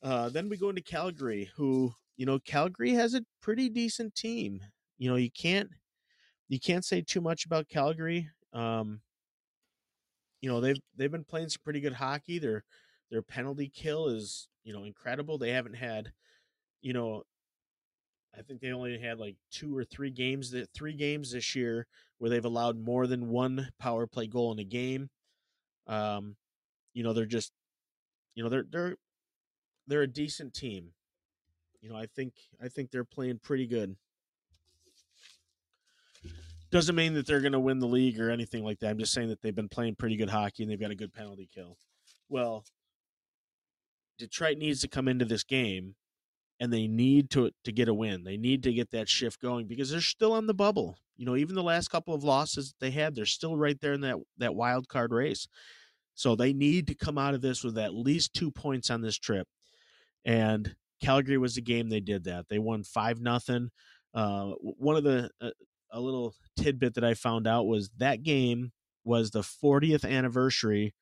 Uh, 0.03 0.31
then 0.31 0.49
we 0.49 0.57
go 0.57 0.71
into 0.71 0.83
Calgary, 0.83 1.51
who 1.57 1.95
you 2.17 2.27
know 2.27 2.39
Calgary 2.39 2.93
has 2.93 3.15
a 3.15 3.25
pretty 3.41 3.69
decent 3.69 4.15
team. 4.15 4.61
You 4.99 5.11
know 5.11 5.17
you 5.17 5.31
can't 5.31 5.71
you 6.49 6.61
can't 6.61 6.85
say 6.85 7.03
too 7.03 7.21
much 7.21 7.47
about 7.47 7.69
Calgary. 7.69 8.29
Um, 8.53 9.01
you 10.41 10.49
know 10.51 10.61
they've 10.61 10.81
they've 10.97 11.11
been 11.11 11.25
playing 11.25 11.49
some 11.49 11.63
pretty 11.65 11.81
good 11.81 11.95
hockey. 11.95 12.39
Their 12.39 12.65
their 13.11 13.23
penalty 13.23 13.71
kill 13.75 14.09
is 14.09 14.49
you 14.65 14.73
know 14.73 14.85
incredible. 14.85 15.39
They 15.39 15.51
haven't 15.51 15.75
had 15.75 16.13
you 16.83 16.93
know 16.93 17.23
I 18.37 18.43
think 18.43 18.61
they 18.61 18.73
only 18.73 18.99
had 18.99 19.19
like 19.19 19.37
two 19.51 19.77
or 19.77 19.85
three 19.85 20.11
games 20.11 20.51
that 20.51 20.69
three 20.75 20.95
games 20.95 21.33
this 21.33 21.55
year 21.55 21.87
where 22.19 22.31
they've 22.31 22.45
allowed 22.45 22.79
more 22.79 23.07
than 23.07 23.29
one 23.29 23.69
power 23.79 24.07
play 24.07 24.27
goal 24.27 24.53
in 24.53 24.59
a 24.59 24.65
game. 24.65 25.09
Um, 25.87 26.37
you 26.95 27.03
know, 27.03 27.13
they're 27.13 27.27
just 27.27 27.53
you 28.35 28.43
know, 28.43 28.49
they're 28.49 28.65
they're 28.69 28.97
they're 29.87 30.03
a 30.03 30.09
decent 30.09 30.55
team. 30.55 30.93
You 31.85 31.91
know, 31.91 31.97
I 31.97 32.07
think 32.07 32.33
I 32.63 32.69
think 32.69 32.91
they're 32.91 33.05
playing 33.05 33.41
pretty 33.43 33.67
good. 33.67 33.95
Doesn't 36.71 36.95
mean 36.95 37.13
that 37.13 37.27
they're 37.27 37.43
going 37.43 37.53
to 37.53 37.61
win 37.61 37.79
the 37.79 37.87
league 37.87 38.19
or 38.19 38.31
anything 38.31 38.65
like 38.65 38.81
that. 38.81 38.89
I'm 38.89 38.99
just 38.99 39.13
saying 39.13 39.29
that 39.29 39.43
they've 39.43 39.55
been 39.55 39.69
playing 39.69 39.97
pretty 39.97 40.17
good 40.17 40.31
hockey 40.31 40.63
and 40.63 40.73
they've 40.73 40.81
got 40.81 40.91
a 40.91 40.97
good 40.97 41.13
penalty 41.13 41.47
kill. 41.55 41.77
Well, 42.31 42.65
Detroit 44.19 44.57
needs 44.57 44.81
to 44.81 44.89
come 44.89 45.09
into 45.09 45.27
this 45.27 45.45
game 45.45 45.95
and 46.59 46.73
they 46.73 46.87
need 46.87 47.29
to 47.33 47.51
to 47.65 47.71
get 47.71 47.89
a 47.89 47.95
win. 47.95 48.25
They 48.25 48.39
need 48.39 48.63
to 48.63 48.73
get 48.73 48.91
that 48.93 49.11
shift 49.11 49.43
going 49.43 49.67
because 49.67 49.91
they're 49.91 50.01
still 50.01 50.33
on 50.33 50.47
the 50.47 50.55
bubble. 50.55 50.97
You 51.19 51.27
know, 51.27 51.37
even 51.37 51.55
the 51.55 51.63
last 51.63 51.89
couple 51.89 52.15
of 52.15 52.25
losses 52.25 52.75
they 52.81 52.93
had, 52.93 53.15
they're 53.15 53.27
still 53.27 53.59
right 53.59 53.79
there 53.79 53.93
in 53.93 54.01
that 54.01 54.17
that 54.39 54.55
wild 54.55 54.89
card 54.89 55.13
race. 55.13 55.47
So 56.15 56.35
they 56.35 56.55
need 56.55 56.87
to 56.87 56.95
come 56.95 57.19
out 57.19 57.35
of 57.35 57.43
this 57.43 57.63
with 57.63 57.77
at 57.77 57.93
least 57.95 58.33
two 58.33 58.51
points 58.51 58.89
on 58.89 59.03
this 59.03 59.19
trip. 59.19 59.47
And 60.25 60.75
Calgary 61.01 61.39
was 61.39 61.55
the 61.55 61.63
game 61.63 61.89
they 61.89 62.01
did 62.01 62.25
that. 62.25 62.49
They 62.49 62.59
won 62.59 62.85
five 62.85 63.21
nothing. 63.21 63.71
Uh, 64.13 64.53
one 64.61 64.97
of 64.97 65.05
the 65.05 65.31
uh, 65.41 65.51
a 65.91 66.01
little 66.01 66.35
tidbit 66.57 66.95
that 66.95 67.05
I 67.05 67.15
found 67.15 67.47
out 67.47 67.67
was 67.67 67.91
that 67.99 68.23
game 68.23 68.73
was 69.05 69.31
the 69.31 69.41
40th 69.41 70.09
anniversary 70.09 70.95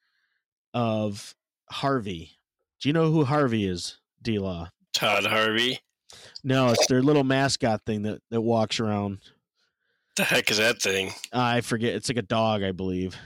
of 0.74 1.34
Harvey. 1.70 2.32
Do 2.80 2.88
you 2.88 2.92
know 2.92 3.10
who 3.10 3.24
Harvey 3.24 3.66
is, 3.66 3.98
D 4.20 4.38
Law? 4.38 4.70
Todd 4.92 5.24
Harvey. 5.24 5.80
No, 6.44 6.70
it's 6.70 6.86
their 6.86 7.02
little 7.02 7.24
mascot 7.24 7.82
thing 7.86 8.02
that, 8.02 8.20
that 8.30 8.40
walks 8.40 8.80
around. 8.80 9.18
The 10.16 10.24
heck 10.24 10.50
is 10.50 10.58
that 10.58 10.82
thing? 10.82 11.12
I 11.32 11.62
forget. 11.62 11.94
It's 11.94 12.08
like 12.08 12.18
a 12.18 12.22
dog, 12.22 12.62
I 12.62 12.72
believe. 12.72 13.16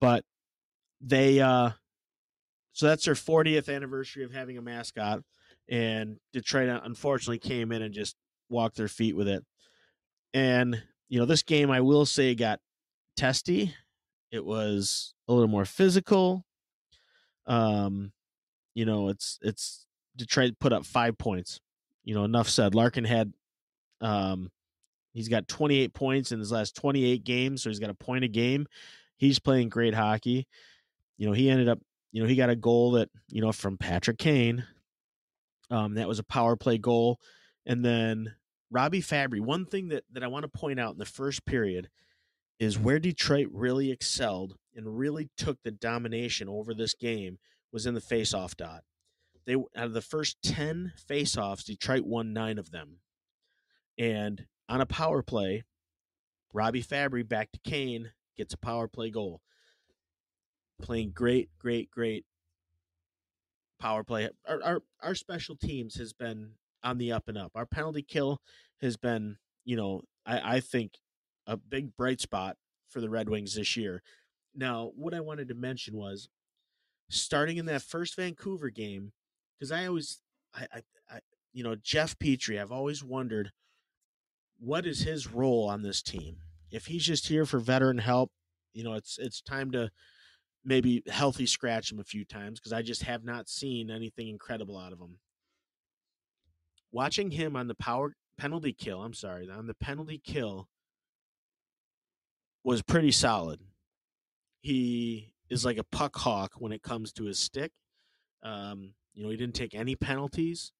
But 0.00 0.24
they 1.00 1.40
uh 1.40 1.70
so 2.76 2.84
that's 2.84 3.06
their 3.06 3.14
40th 3.14 3.74
anniversary 3.74 4.22
of 4.22 4.34
having 4.34 4.58
a 4.58 4.62
mascot 4.62 5.22
and 5.66 6.18
Detroit 6.34 6.68
uh, 6.68 6.80
unfortunately 6.84 7.38
came 7.38 7.72
in 7.72 7.80
and 7.80 7.94
just 7.94 8.16
walked 8.50 8.76
their 8.76 8.86
feet 8.86 9.16
with 9.16 9.28
it. 9.28 9.42
And 10.34 10.82
you 11.08 11.18
know, 11.18 11.24
this 11.24 11.42
game 11.42 11.70
I 11.70 11.80
will 11.80 12.04
say 12.04 12.34
got 12.34 12.60
testy. 13.16 13.74
It 14.30 14.44
was 14.44 15.14
a 15.26 15.32
little 15.32 15.48
more 15.48 15.64
physical. 15.64 16.44
Um 17.46 18.12
you 18.74 18.84
know, 18.84 19.08
it's 19.08 19.38
it's 19.40 19.86
Detroit 20.14 20.52
put 20.60 20.74
up 20.74 20.84
five 20.84 21.16
points. 21.16 21.60
You 22.04 22.14
know, 22.14 22.24
enough 22.24 22.50
said. 22.50 22.74
Larkin 22.74 23.04
had 23.04 23.32
um 24.02 24.50
he's 25.14 25.30
got 25.30 25.48
28 25.48 25.94
points 25.94 26.30
in 26.30 26.40
his 26.40 26.52
last 26.52 26.76
28 26.76 27.24
games, 27.24 27.62
so 27.62 27.70
he's 27.70 27.80
got 27.80 27.88
a 27.88 27.94
point 27.94 28.24
a 28.24 28.28
game. 28.28 28.66
He's 29.16 29.38
playing 29.38 29.70
great 29.70 29.94
hockey. 29.94 30.46
You 31.16 31.26
know, 31.26 31.32
he 31.32 31.48
ended 31.48 31.70
up, 31.70 31.78
you 32.16 32.22
know, 32.22 32.28
he 32.28 32.34
got 32.34 32.48
a 32.48 32.56
goal 32.56 32.92
that, 32.92 33.10
you 33.28 33.42
know, 33.42 33.52
from 33.52 33.76
Patrick 33.76 34.16
Kane. 34.16 34.64
Um, 35.70 35.96
that 35.96 36.08
was 36.08 36.18
a 36.18 36.24
power 36.24 36.56
play 36.56 36.78
goal. 36.78 37.20
And 37.66 37.84
then 37.84 38.36
Robbie 38.70 39.02
Fabbri, 39.02 39.38
one 39.38 39.66
thing 39.66 39.88
that, 39.88 40.04
that 40.12 40.22
I 40.22 40.28
want 40.28 40.44
to 40.44 40.58
point 40.58 40.80
out 40.80 40.92
in 40.92 40.98
the 40.98 41.04
first 41.04 41.44
period 41.44 41.90
is 42.58 42.78
where 42.78 42.98
Detroit 42.98 43.48
really 43.52 43.90
excelled 43.90 44.56
and 44.74 44.98
really 44.98 45.28
took 45.36 45.58
the 45.62 45.70
domination 45.70 46.48
over 46.48 46.72
this 46.72 46.94
game 46.94 47.36
was 47.70 47.84
in 47.84 47.92
the 47.92 48.00
face-off 48.00 48.56
dot. 48.56 48.84
They 49.44 49.56
out 49.56 49.66
of 49.84 49.92
the 49.92 50.00
first 50.00 50.38
10 50.42 50.94
face-offs, 50.96 51.64
Detroit 51.64 52.06
won 52.06 52.32
9 52.32 52.58
of 52.58 52.70
them. 52.70 53.00
And 53.98 54.46
on 54.70 54.80
a 54.80 54.86
power 54.86 55.22
play, 55.22 55.64
Robbie 56.54 56.82
Fabbri 56.82 57.28
back 57.28 57.52
to 57.52 57.60
Kane 57.62 58.12
gets 58.38 58.54
a 58.54 58.58
power 58.58 58.88
play 58.88 59.10
goal. 59.10 59.42
Playing 60.80 61.12
great, 61.14 61.48
great, 61.58 61.90
great 61.90 62.24
power 63.80 64.04
play. 64.04 64.28
Our, 64.46 64.62
our 64.62 64.82
our 65.02 65.14
special 65.14 65.56
teams 65.56 65.96
has 65.96 66.12
been 66.12 66.52
on 66.82 66.98
the 66.98 67.12
up 67.12 67.28
and 67.28 67.38
up. 67.38 67.52
Our 67.54 67.66
penalty 67.66 68.02
kill 68.02 68.40
has 68.80 68.96
been, 68.96 69.38
you 69.64 69.76
know, 69.76 70.02
I, 70.24 70.56
I 70.56 70.60
think 70.60 70.98
a 71.46 71.56
big 71.56 71.96
bright 71.96 72.20
spot 72.20 72.56
for 72.88 73.00
the 73.00 73.10
Red 73.10 73.28
Wings 73.28 73.54
this 73.54 73.76
year. 73.76 74.02
Now, 74.54 74.92
what 74.94 75.14
I 75.14 75.20
wanted 75.20 75.48
to 75.48 75.54
mention 75.54 75.96
was 75.96 76.28
starting 77.08 77.56
in 77.56 77.66
that 77.66 77.82
first 77.82 78.16
Vancouver 78.16 78.70
game, 78.70 79.12
because 79.58 79.72
I 79.72 79.86
always, 79.86 80.20
I, 80.54 80.66
I, 80.72 80.82
I, 81.10 81.18
you 81.52 81.64
know, 81.64 81.74
Jeff 81.74 82.18
Petry, 82.18 82.60
I've 82.60 82.72
always 82.72 83.02
wondered 83.02 83.52
what 84.58 84.86
is 84.86 85.00
his 85.00 85.26
role 85.26 85.68
on 85.68 85.82
this 85.82 86.02
team. 86.02 86.36
If 86.70 86.86
he's 86.86 87.04
just 87.04 87.28
here 87.28 87.46
for 87.46 87.58
veteran 87.58 87.98
help, 87.98 88.30
you 88.72 88.84
know, 88.84 88.94
it's 88.94 89.18
it's 89.18 89.40
time 89.40 89.70
to 89.72 89.90
maybe 90.66 91.02
healthy 91.06 91.46
scratch 91.46 91.92
him 91.92 92.00
a 92.00 92.04
few 92.04 92.24
times 92.24 92.58
because 92.58 92.72
I 92.72 92.82
just 92.82 93.04
have 93.04 93.24
not 93.24 93.48
seen 93.48 93.88
anything 93.90 94.28
incredible 94.28 94.76
out 94.76 94.92
of 94.92 94.98
him. 94.98 95.20
Watching 96.90 97.30
him 97.30 97.54
on 97.56 97.68
the 97.68 97.74
power 97.74 98.14
penalty 98.36 98.72
kill, 98.72 99.02
I'm 99.02 99.14
sorry, 99.14 99.48
on 99.48 99.68
the 99.68 99.74
penalty 99.74 100.20
kill 100.22 100.68
was 102.64 102.82
pretty 102.82 103.12
solid. 103.12 103.60
He 104.60 105.32
is 105.48 105.64
like 105.64 105.78
a 105.78 105.84
puck 105.84 106.16
hawk 106.16 106.54
when 106.58 106.72
it 106.72 106.82
comes 106.82 107.12
to 107.12 107.24
his 107.24 107.38
stick. 107.38 107.70
Um, 108.42 108.94
you 109.14 109.22
know, 109.22 109.30
he 109.30 109.36
didn't 109.36 109.54
take 109.54 109.74
any 109.74 109.94
penalties. 109.94 110.72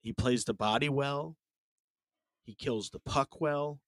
He 0.00 0.12
plays 0.14 0.44
the 0.44 0.54
body 0.54 0.88
well. 0.88 1.36
He 2.44 2.54
kills 2.54 2.88
the 2.88 3.00
puck 3.00 3.40
well. 3.40 3.80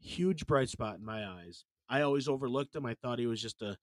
Huge 0.00 0.46
bright 0.46 0.70
spot 0.70 0.96
in 0.98 1.04
my 1.04 1.26
eyes. 1.26 1.64
I 1.88 2.02
always 2.02 2.28
overlooked 2.28 2.74
him. 2.74 2.86
I 2.86 2.94
thought 2.94 3.18
he 3.18 3.26
was 3.26 3.40
just 3.40 3.62
a, 3.62 3.76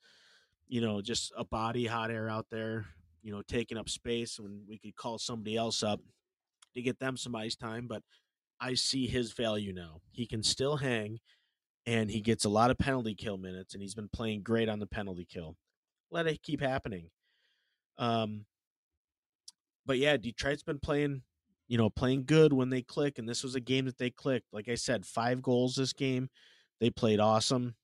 you 0.67 0.81
know, 0.81 1.01
just 1.01 1.33
a 1.37 1.43
body 1.43 1.85
hot 1.85 2.11
air 2.11 2.29
out 2.29 2.47
there, 2.51 2.85
you 3.21 3.31
know, 3.31 3.41
taking 3.47 3.77
up 3.77 3.89
space 3.89 4.39
when 4.39 4.63
we 4.67 4.77
could 4.77 4.95
call 4.95 5.17
somebody 5.17 5.57
else 5.57 5.83
up 5.83 5.99
to 6.75 6.81
get 6.81 6.99
them 6.99 7.17
some 7.17 7.35
ice 7.35 7.55
time. 7.55 7.87
But 7.87 8.03
I 8.59 8.75
see 8.75 9.07
his 9.07 9.33
value 9.33 9.73
now. 9.73 10.01
He 10.11 10.25
can 10.25 10.43
still 10.43 10.77
hang 10.77 11.19
and 11.85 12.09
he 12.09 12.21
gets 12.21 12.45
a 12.45 12.49
lot 12.49 12.71
of 12.71 12.77
penalty 12.77 13.15
kill 13.15 13.37
minutes 13.37 13.73
and 13.73 13.81
he's 13.81 13.95
been 13.95 14.09
playing 14.09 14.43
great 14.43 14.69
on 14.69 14.79
the 14.79 14.87
penalty 14.87 15.25
kill. 15.29 15.55
Let 16.11 16.27
it 16.27 16.43
keep 16.43 16.61
happening. 16.61 17.09
Um 17.97 18.45
but 19.85 19.99
yeah, 19.99 20.17
Detroit's 20.17 20.63
been 20.63 20.79
playing, 20.79 21.21
you 21.67 21.77
know, 21.77 21.91
playing 21.91 22.25
good 22.25 22.53
when 22.53 22.69
they 22.69 22.81
click 22.81 23.19
and 23.19 23.29
this 23.29 23.43
was 23.43 23.55
a 23.55 23.59
game 23.59 23.85
that 23.85 23.97
they 23.97 24.09
clicked. 24.09 24.47
Like 24.51 24.67
I 24.67 24.75
said, 24.75 25.05
5 25.05 25.41
goals 25.41 25.75
this 25.75 25.93
game. 25.93 26.29
They 26.79 26.89
played 26.89 27.19
awesome. 27.19 27.75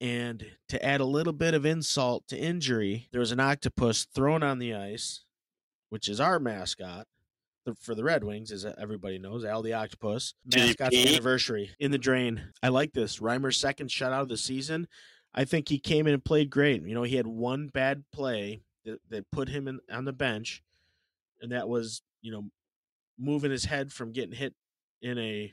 And 0.00 0.46
to 0.68 0.82
add 0.84 1.00
a 1.00 1.04
little 1.04 1.32
bit 1.34 1.52
of 1.52 1.66
insult 1.66 2.26
to 2.28 2.38
injury, 2.38 3.08
there 3.12 3.20
was 3.20 3.32
an 3.32 3.40
octopus 3.40 4.06
thrown 4.14 4.42
on 4.42 4.58
the 4.58 4.74
ice, 4.74 5.24
which 5.90 6.08
is 6.08 6.20
our 6.20 6.38
mascot 6.38 7.06
for 7.78 7.94
the 7.94 8.04
Red 8.04 8.24
Wings, 8.24 8.50
as 8.50 8.64
everybody 8.64 9.18
knows, 9.18 9.44
Al 9.44 9.62
the 9.62 9.74
Octopus. 9.74 10.34
Mascot's 10.46 10.96
anniversary 10.96 11.70
in 11.78 11.90
the 11.90 11.98
drain. 11.98 12.42
I 12.62 12.68
like 12.68 12.92
this. 12.92 13.18
Reimer's 13.18 13.58
second 13.58 13.90
shutout 13.90 14.22
of 14.22 14.28
the 14.28 14.36
season. 14.36 14.88
I 15.34 15.44
think 15.44 15.68
he 15.68 15.78
came 15.78 16.06
in 16.06 16.14
and 16.14 16.24
played 16.24 16.50
great. 16.50 16.82
You 16.82 16.94
know, 16.94 17.02
he 17.02 17.16
had 17.16 17.26
one 17.26 17.68
bad 17.68 18.04
play 18.12 18.62
that, 18.84 19.00
that 19.10 19.30
put 19.30 19.48
him 19.48 19.68
in, 19.68 19.80
on 19.92 20.04
the 20.04 20.12
bench, 20.12 20.62
and 21.40 21.52
that 21.52 21.68
was, 21.68 22.02
you 22.22 22.32
know, 22.32 22.46
moving 23.18 23.50
his 23.50 23.66
head 23.66 23.92
from 23.92 24.12
getting 24.12 24.34
hit 24.34 24.54
in 25.02 25.18
a 25.18 25.52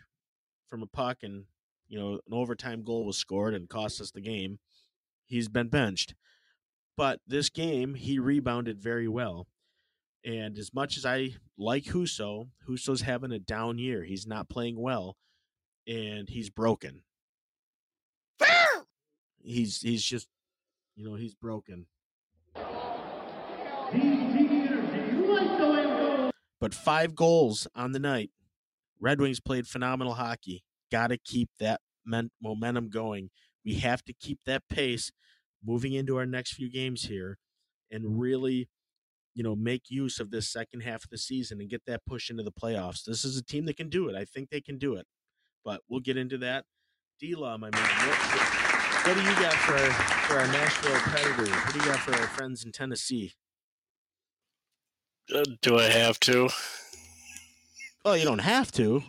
from 0.69 0.83
a 0.83 0.87
puck 0.87 1.19
and 1.23 1.45
you 1.87 1.99
know, 1.99 2.13
an 2.13 2.33
overtime 2.33 2.83
goal 2.83 3.05
was 3.05 3.17
scored 3.17 3.53
and 3.53 3.69
cost 3.69 4.01
us 4.01 4.11
the 4.11 4.21
game. 4.21 4.59
He's 5.25 5.47
been 5.47 5.69
benched. 5.69 6.15
But 6.95 7.19
this 7.27 7.49
game, 7.49 7.93
he 7.93 8.19
rebounded 8.19 8.81
very 8.81 9.07
well. 9.07 9.47
And 10.25 10.57
as 10.57 10.73
much 10.73 10.97
as 10.97 11.05
I 11.05 11.35
like 11.57 11.85
Husso, 11.85 12.49
Husso's 12.67 13.01
having 13.01 13.31
a 13.31 13.39
down 13.39 13.77
year. 13.77 14.03
He's 14.03 14.27
not 14.27 14.49
playing 14.49 14.79
well, 14.79 15.15
and 15.87 16.27
he's 16.27 16.49
broken. 16.49 17.03
Fair. 18.39 18.65
he's 19.41 19.81
he's 19.81 20.03
just, 20.03 20.27
you 20.95 21.07
know, 21.07 21.15
he's 21.15 21.35
broken. 21.35 21.85
But 26.59 26.73
five 26.73 27.15
goals 27.15 27.67
on 27.75 27.91
the 27.91 27.99
night. 27.99 28.31
Red 28.99 29.21
Wings 29.21 29.39
played 29.39 29.67
phenomenal 29.67 30.15
hockey 30.15 30.63
got 30.91 31.07
to 31.07 31.17
keep 31.17 31.49
that 31.59 31.81
men- 32.05 32.31
momentum 32.41 32.89
going. 32.89 33.29
We 33.65 33.75
have 33.75 34.03
to 34.05 34.13
keep 34.13 34.39
that 34.45 34.63
pace 34.69 35.11
moving 35.63 35.93
into 35.93 36.17
our 36.17 36.25
next 36.25 36.53
few 36.53 36.71
games 36.71 37.03
here 37.03 37.37
and 37.91 38.19
really, 38.19 38.69
you 39.33 39.43
know, 39.43 39.55
make 39.55 39.83
use 39.89 40.19
of 40.19 40.31
this 40.31 40.49
second 40.51 40.81
half 40.81 41.03
of 41.03 41.09
the 41.09 41.17
season 41.17 41.59
and 41.59 41.69
get 41.69 41.83
that 41.85 42.05
push 42.05 42.29
into 42.29 42.43
the 42.43 42.51
playoffs. 42.51 43.03
This 43.03 43.25
is 43.25 43.37
a 43.37 43.43
team 43.43 43.65
that 43.65 43.77
can 43.77 43.89
do 43.89 44.07
it. 44.07 44.15
I 44.15 44.25
think 44.25 44.49
they 44.49 44.61
can 44.61 44.77
do 44.77 44.95
it. 44.95 45.05
But 45.65 45.81
we'll 45.89 45.99
get 45.99 46.17
into 46.17 46.37
that. 46.39 46.65
D 47.19 47.35
Law, 47.35 47.57
my 47.57 47.69
man, 47.71 47.81
what, 47.81 48.17
what, 49.07 49.15
do 49.15 49.21
you 49.21 49.35
got 49.41 49.53
for 49.53 49.73
our, 49.73 49.91
for 50.27 50.39
our 50.39 50.47
Nashville 50.47 50.95
Predators? 50.95 51.49
What 51.49 51.73
do 51.73 51.79
you 51.79 51.85
got 51.85 51.99
for 51.99 52.13
our 52.13 52.27
friends 52.27 52.63
in 52.63 52.71
Tennessee? 52.71 53.33
Uh, 55.33 55.43
do 55.61 55.79
I 55.79 55.85
have 55.85 56.19
to? 56.21 56.49
Well, 58.05 58.15
you 58.15 58.23
don't 58.23 58.39
have 58.39 58.71
to, 58.73 59.03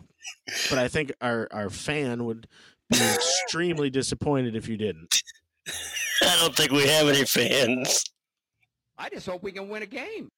but 0.71 0.79
I 0.79 0.89
think 0.89 1.13
our 1.21 1.49
our 1.51 1.71
fan 1.71 2.25
would 2.25 2.49
be 2.91 2.99
extremely 2.99 3.91
disappointed 3.91 4.57
if 4.57 4.69
you 4.69 4.77
didn't. 4.77 5.23
I 6.23 6.37
don't 6.41 6.57
think 6.57 6.73
we 6.73 6.87
have 6.87 7.09
any 7.09 7.25
fans. 7.25 8.05
I 8.97 9.09
just 9.09 9.27
hope 9.27 9.43
we 9.43 9.53
can 9.53 9.69
win 9.69 9.83
a 9.83 9.87
game. 9.87 10.31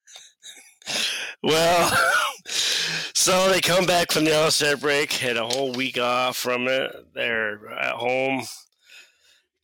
Well, 1.43 1.93
so 2.47 3.51
they 3.51 3.61
come 3.61 3.87
back 3.87 4.13
from 4.13 4.25
the 4.25 4.37
All-Star 4.37 4.77
break, 4.77 5.13
had 5.13 5.37
a 5.37 5.47
whole 5.47 5.73
week 5.73 5.99
off 5.99 6.37
from 6.37 6.69
it. 6.69 6.93
They're 7.15 7.71
at 7.71 7.95
home. 7.95 8.43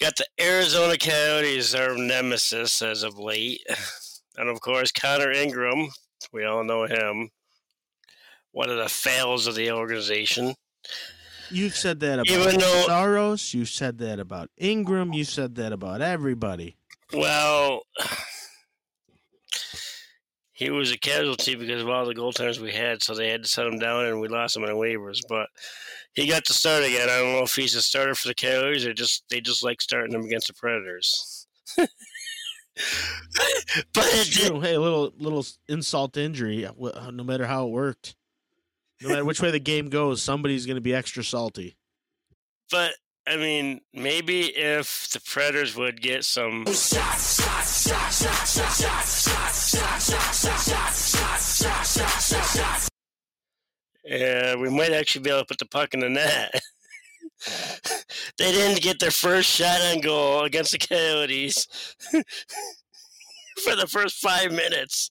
Got 0.01 0.17
the 0.17 0.27
Arizona 0.41 0.97
Coyotes, 0.97 1.75
our 1.75 1.97
nemesis 1.97 2.81
as 2.81 3.03
of 3.03 3.19
late. 3.19 3.63
And 4.37 4.49
of 4.49 4.61
course, 4.61 4.93
Connor 4.93 5.33
Ingram. 5.33 5.89
We 6.33 6.45
all 6.45 6.65
know 6.65 6.85
him 6.85 7.31
one 8.57 8.71
of 8.71 8.79
the 8.79 8.89
fails 8.89 9.47
of 9.47 9.55
the 9.55 9.71
organization. 9.71 10.55
You've 11.51 11.77
said 11.77 12.01
that 12.01 12.15
about 12.15 12.31
Even 12.31 12.59
though, 12.59 12.85
Saros. 12.87 13.53
You've 13.53 13.69
said 13.69 13.99
that 13.99 14.19
about 14.19 14.49
Ingram. 14.57 15.13
You've 15.13 15.29
said 15.29 15.57
that 15.57 15.75
about 15.75 16.01
everybody. 16.01 16.79
Well, 17.13 17.83
he 20.55 20.71
was 20.71 20.91
a 20.91 20.97
casualty 20.97 21.55
because 21.55 21.83
of 21.83 21.91
all 21.91 22.07
the 22.07 22.15
goal 22.15 22.33
goaltenders 22.33 22.59
we 22.59 22.73
had, 22.73 23.03
so 23.03 23.15
they 23.15 23.29
had 23.29 23.43
to 23.43 23.49
set 23.49 23.67
him 23.67 23.79
down, 23.79 24.07
and 24.07 24.23
we 24.23 24.29
lost 24.29 24.57
him 24.57 24.65
in 24.65 24.71
waivers. 24.71 25.21
But 25.29 25.49
he 26.15 26.27
got 26.27 26.47
to 26.47 26.55
start 26.55 26.83
again. 26.83 27.11
I 27.11 27.19
don't 27.19 27.33
know 27.33 27.43
if 27.43 27.55
he's 27.55 27.75
a 27.75 27.83
starter 27.83 28.15
for 28.15 28.29
the 28.29 28.35
Coyotes 28.35 28.87
or 28.87 28.95
just 28.95 29.25
they 29.29 29.43
just 29.43 29.63
like 29.63 29.83
starting 29.83 30.15
him 30.15 30.23
against 30.23 30.47
the 30.47 30.55
Predators. 30.55 31.47
but 31.77 31.89
it 33.95 34.33
did. 34.33 34.63
Hey, 34.63 34.77
a 34.77 34.81
little 34.81 35.13
little 35.19 35.45
insult 35.69 36.17
injury, 36.17 36.65
uh, 36.65 36.73
uh, 36.73 37.11
no 37.11 37.23
matter 37.23 37.45
how 37.45 37.67
it 37.67 37.71
worked. 37.71 38.17
No 39.03 39.09
matter 39.11 39.25
which 39.25 39.43
way 39.43 39.51
the 39.51 39.59
game 39.59 39.89
goes, 39.89 40.23
somebody's 40.23 40.67
going 40.67 40.77
to 40.77 40.81
be 40.81 40.95
extra 40.95 41.23
salty. 41.23 41.77
But 42.71 42.95
I 43.27 43.37
mean, 43.37 43.81
maybe 43.93 44.47
if 44.57 45.09
the 45.11 45.21
Predators 45.21 45.77
would 45.77 46.01
get 46.01 46.25
some. 46.25 46.65
Yeah, 54.05 54.55
we 54.55 54.71
might 54.71 54.93
actually 54.93 55.23
be 55.23 55.31
able 55.31 55.41
to 55.41 55.47
put 55.47 55.59
the 55.59 55.67
puck 55.67 55.93
in 55.93 56.01
the 56.01 56.09
net. 56.09 56.55
they 58.39 58.53
didn't 58.53 58.83
get 58.83 59.01
their 59.01 59.11
first 59.11 59.51
shot 59.51 59.81
on 59.81 60.01
goal 60.01 60.45
against 60.45 60.71
the 60.73 60.79
Coyotes 60.79 61.67
for 63.65 63.75
the 63.75 63.89
first 63.89 64.19
five 64.19 64.53
minutes. 64.53 65.11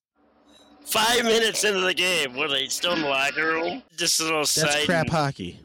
Five 0.85 1.25
minutes 1.25 1.63
into 1.63 1.81
the 1.81 1.93
game, 1.93 2.35
were 2.35 2.47
they 2.47 2.67
still 2.67 2.93
in 2.93 3.01
the 3.01 3.07
locker 3.07 3.45
room? 3.45 3.83
Just 3.97 4.19
a 4.19 4.23
little 4.23 4.39
That's 4.39 4.51
side. 4.51 4.85
crap 4.85 5.09
hockey. 5.09 5.59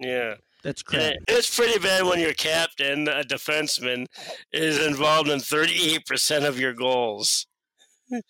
Yeah. 0.00 0.34
That's 0.62 0.82
crap. 0.82 1.14
it's 1.28 1.54
pretty 1.54 1.78
bad 1.80 2.04
when 2.04 2.20
your 2.20 2.34
captain, 2.34 3.08
a 3.08 3.24
defenseman, 3.24 4.06
is 4.52 4.84
involved 4.84 5.28
in 5.28 5.40
38% 5.40 6.46
of 6.46 6.58
your 6.58 6.72
goals. 6.72 7.46
and 8.10 8.22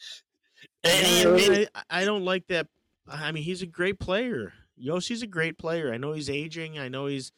he, 0.85 1.66
I, 1.74 1.83
I 1.90 2.05
don't 2.05 2.24
like 2.24 2.46
that. 2.48 2.68
I 3.07 3.33
mean, 3.33 3.42
he's 3.42 3.62
a 3.62 3.66
great 3.66 3.98
player. 3.98 4.55
Josi's 4.83 5.22
a 5.22 5.26
great 5.26 5.59
player. 5.59 5.92
I 5.92 5.98
know 5.98 6.12
he's 6.12 6.31
aging. 6.31 6.78
I 6.78 6.88
know 6.88 7.07
he's. 7.07 7.33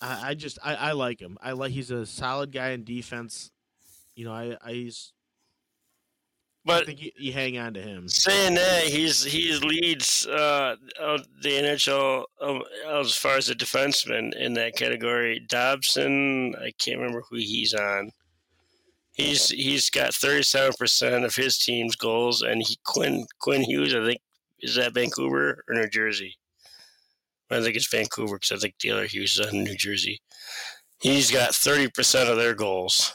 I, 0.00 0.30
I 0.30 0.34
just 0.34 0.58
I, 0.62 0.74
I 0.76 0.92
like 0.92 1.20
him. 1.20 1.36
I 1.42 1.52
like 1.52 1.72
he's 1.72 1.90
a 1.90 2.06
solid 2.06 2.52
guy 2.52 2.70
in 2.70 2.84
defense. 2.84 3.50
You 4.14 4.26
know, 4.26 4.32
I, 4.32 4.56
I 4.62 4.72
he's 4.72 5.12
but 6.64 6.82
I 6.82 6.86
think 6.86 7.02
you, 7.02 7.10
you, 7.16 7.32
hang 7.32 7.56
on 7.58 7.72
to 7.74 7.80
him. 7.80 8.08
Saying 8.08 8.54
that, 8.54 8.84
he's 8.84 9.24
he 9.24 9.52
leads 9.54 10.26
uh, 10.26 10.76
the 11.42 11.48
NHL 11.48 12.24
um, 12.40 12.62
as 13.00 13.16
far 13.16 13.36
as 13.36 13.48
a 13.48 13.54
defenseman 13.54 14.34
in 14.36 14.52
that 14.54 14.76
category. 14.76 15.40
Dobson, 15.48 16.54
I 16.56 16.72
can't 16.78 16.98
remember 16.98 17.22
who 17.28 17.36
he's 17.36 17.72
on. 17.72 18.10
He's 19.12 19.48
he's 19.48 19.88
got 19.88 20.14
thirty 20.14 20.42
seven 20.42 20.72
percent 20.78 21.24
of 21.24 21.34
his 21.34 21.58
team's 21.58 21.96
goals, 21.96 22.42
and 22.42 22.62
he 22.62 22.78
Quinn 22.84 23.26
Quinn 23.38 23.62
Hughes, 23.62 23.94
I 23.94 24.04
think, 24.04 24.20
is 24.60 24.74
that 24.74 24.94
Vancouver 24.94 25.64
or 25.66 25.74
New 25.74 25.88
Jersey? 25.88 26.36
I 27.50 27.60
think 27.60 27.74
it's 27.74 27.88
Vancouver 27.90 28.36
because 28.36 28.52
I 28.52 28.60
think 28.60 28.74
the 28.80 28.92
other 28.92 29.06
Hughes 29.06 29.38
is 29.38 29.46
on 29.46 29.64
New 29.64 29.76
Jersey. 29.76 30.20
He's 31.00 31.30
got 31.30 31.54
thirty 31.54 31.88
percent 31.88 32.28
of 32.28 32.36
their 32.36 32.54
goals 32.54 33.14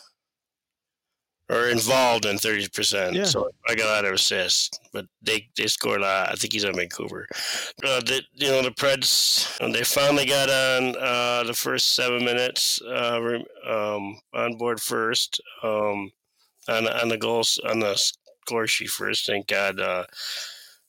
or 1.49 1.67
involved 1.67 2.25
in 2.25 2.37
30%. 2.37 3.13
Yeah. 3.13 3.23
So 3.23 3.49
I 3.67 3.75
got 3.75 3.87
a 3.87 3.91
lot 3.91 4.05
of 4.05 4.13
assists, 4.13 4.79
but 4.91 5.05
they, 5.21 5.47
they 5.55 5.67
scored 5.67 6.01
a 6.01 6.03
lot. 6.03 6.29
I 6.31 6.35
think 6.35 6.53
he's 6.53 6.65
on 6.65 6.75
Vancouver. 6.75 7.27
Uh, 7.83 7.99
the, 8.01 8.21
you 8.33 8.47
know, 8.47 8.63
the 8.63 8.71
Preds, 8.71 9.57
they 9.71 9.83
finally 9.83 10.25
got 10.25 10.49
on 10.49 10.95
uh, 10.97 11.43
the 11.43 11.53
first 11.53 11.95
seven 11.95 12.25
minutes 12.25 12.81
uh, 12.81 13.39
um, 13.67 14.19
on 14.33 14.57
board 14.57 14.79
first 14.79 15.39
um, 15.63 16.11
on, 16.67 16.87
on 16.87 17.09
the 17.09 17.17
goals, 17.17 17.59
on 17.69 17.79
the 17.79 17.95
score 17.95 18.67
sheet 18.67 18.89
first. 18.89 19.27
Thank 19.27 19.47
God. 19.47 19.79
Uh, 19.79 20.05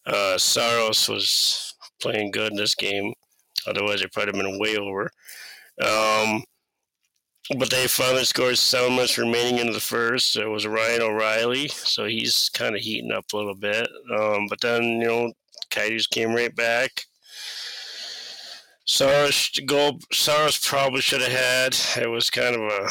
uh, 0.06 0.38
Saros 0.38 1.08
was 1.08 1.74
playing 2.00 2.30
good 2.30 2.52
in 2.52 2.56
this 2.56 2.74
game. 2.74 3.12
Otherwise, 3.66 4.00
it 4.02 4.12
probably 4.12 4.38
have 4.38 4.46
been 4.46 4.60
way 4.60 4.76
over. 4.76 5.10
Um, 5.82 6.44
but 7.58 7.70
they 7.70 7.86
finally 7.86 8.24
scored 8.24 8.58
seven 8.58 8.96
minutes 8.96 9.18
remaining 9.18 9.58
into 9.58 9.72
the 9.72 9.80
first. 9.80 10.36
It 10.36 10.46
was 10.46 10.66
Ryan 10.66 11.02
O'Reilly, 11.02 11.68
so 11.68 12.04
he's 12.06 12.48
kind 12.48 12.74
of 12.74 12.80
heating 12.80 13.12
up 13.12 13.24
a 13.32 13.36
little 13.36 13.54
bit. 13.54 13.88
Um, 14.18 14.46
but 14.48 14.60
then 14.60 14.82
you 14.82 15.06
know, 15.06 15.32
Coyotes 15.70 16.06
came 16.06 16.34
right 16.34 16.54
back. 16.54 16.90
Saros 18.84 19.50
goal. 19.66 20.00
Saros 20.12 20.58
probably 20.58 21.00
should 21.00 21.22
have 21.22 21.32
had. 21.32 21.76
It 22.02 22.08
was 22.08 22.30
kind 22.30 22.54
of 22.54 22.62
a 22.62 22.88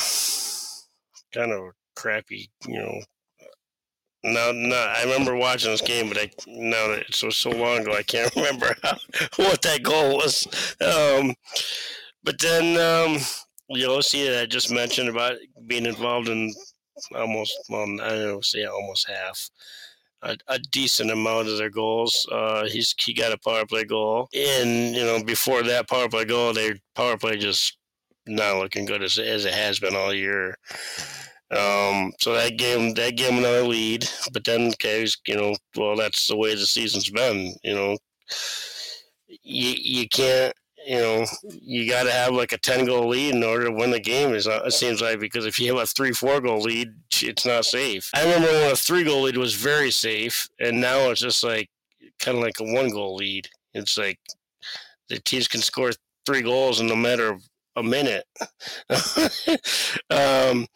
kind 1.34 1.52
of 1.52 1.60
a 1.60 1.72
crappy, 1.96 2.50
you 2.68 2.80
know. 2.80 3.02
No, 4.24 4.52
no. 4.52 4.76
I 4.76 5.04
remember 5.04 5.36
watching 5.36 5.72
this 5.72 5.82
game, 5.82 6.08
but 6.10 6.18
I 6.18 6.30
now 6.48 6.88
that 6.88 7.06
it 7.10 7.24
was 7.24 7.38
so 7.38 7.52
long 7.52 7.80
ago, 7.80 7.94
I 7.94 8.04
can't 8.04 8.34
remember 8.36 8.76
how, 8.84 8.98
what 9.36 9.62
that 9.62 9.84
goal 9.84 10.18
was. 10.18 10.48
Um, 10.82 11.36
but 12.24 12.40
then 12.42 12.78
um, 12.78 13.22
Josi 13.72 14.28
that 14.28 14.44
I 14.44 14.46
just 14.46 14.72
mentioned 14.72 15.10
about 15.10 15.38
being 15.68 15.86
involved 15.86 16.30
in 16.30 16.54
almost, 17.16 17.54
well, 17.70 17.88
I 18.02 18.10
don't 18.10 18.46
say 18.46 18.66
almost 18.66 19.10
half. 19.10 19.50
A, 20.22 20.38
a, 20.48 20.60
decent 20.72 21.12
amount 21.12 21.50
of 21.50 21.58
their 21.58 21.70
goals. 21.70 22.28
Uh, 22.32 22.66
he's 22.66 22.96
he 22.98 23.14
got 23.14 23.32
a 23.32 23.38
power 23.38 23.66
play 23.66 23.84
goal, 23.84 24.28
and 24.34 24.96
you 24.96 25.04
know 25.04 25.24
before 25.24 25.62
that 25.62 25.88
power 25.88 26.10
play 26.10 26.26
goal, 26.26 26.52
their 26.52 26.76
power 26.96 27.16
play 27.16 27.38
just 27.38 27.78
not 28.26 28.58
looking 28.58 28.86
good 28.86 29.04
as, 29.04 29.20
as 29.20 29.46
it 29.46 29.54
has 29.54 29.80
been 29.80 29.96
all 29.96 30.14
year. 30.14 30.58
Um, 31.52 32.12
so 32.22 32.34
that 32.34 32.58
gave 32.58 32.96
that 32.96 33.18
gave 33.18 33.30
him 33.30 33.40
another 33.40 33.64
lead, 33.64 34.10
but 34.34 34.44
then 34.46 34.70
okay, 34.70 35.06
you 35.28 35.36
know, 35.36 35.56
well 35.76 35.96
that's 35.96 36.28
the 36.28 36.38
way 36.38 36.56
the 36.56 36.66
season's 36.66 37.12
been. 37.12 37.54
You 37.64 37.76
know, 37.76 37.98
you 39.44 39.76
you 39.78 40.08
can't 40.10 40.56
you 40.86 40.98
know, 40.98 41.26
you 41.62 41.90
got 41.90 42.04
to 42.04 42.12
have 42.12 42.34
like 42.34 42.52
a 42.52 42.58
10 42.58 42.86
goal 42.86 43.08
lead 43.08 43.36
in 43.36 43.44
order 43.44 43.66
to 43.66 43.72
win 43.72 43.92
the 43.92 44.00
game. 44.00 44.30
Uh, 44.30 44.64
it 44.66 44.74
seems 44.74 45.02
like 45.02 45.20
because 45.20 45.46
if 45.46 45.60
you 45.60 45.74
have 45.74 45.84
a 45.84 45.86
three, 45.86 46.12
four 46.12 46.40
goal 46.40 46.62
lead, 46.62 46.94
it's 47.22 47.46
not 47.46 47.66
safe. 47.66 48.10
I 48.14 48.24
remember 48.24 48.48
when 48.48 48.72
a 48.72 48.76
three 48.76 49.04
goal 49.04 49.24
lead 49.24 49.38
was 49.38 49.56
very 49.56 49.92
safe, 49.92 50.48
and 50.60 50.80
now 50.80 51.10
it's 51.10 51.22
just 51.22 51.44
like 51.44 51.70
kind 52.20 52.38
of 52.38 52.44
like 52.44 52.60
a 52.60 52.64
one 52.64 52.90
goal 52.90 53.16
lead. 53.16 53.48
It's 53.74 53.98
like 53.98 54.20
the 55.10 55.20
teams 55.20 55.48
can 55.48 55.62
score 55.62 55.92
three 56.26 56.42
goals 56.42 56.80
in 56.80 56.88
no 56.88 56.96
matter 56.96 57.38
a 57.76 57.84
minute. 57.84 58.26
um, 60.10 60.68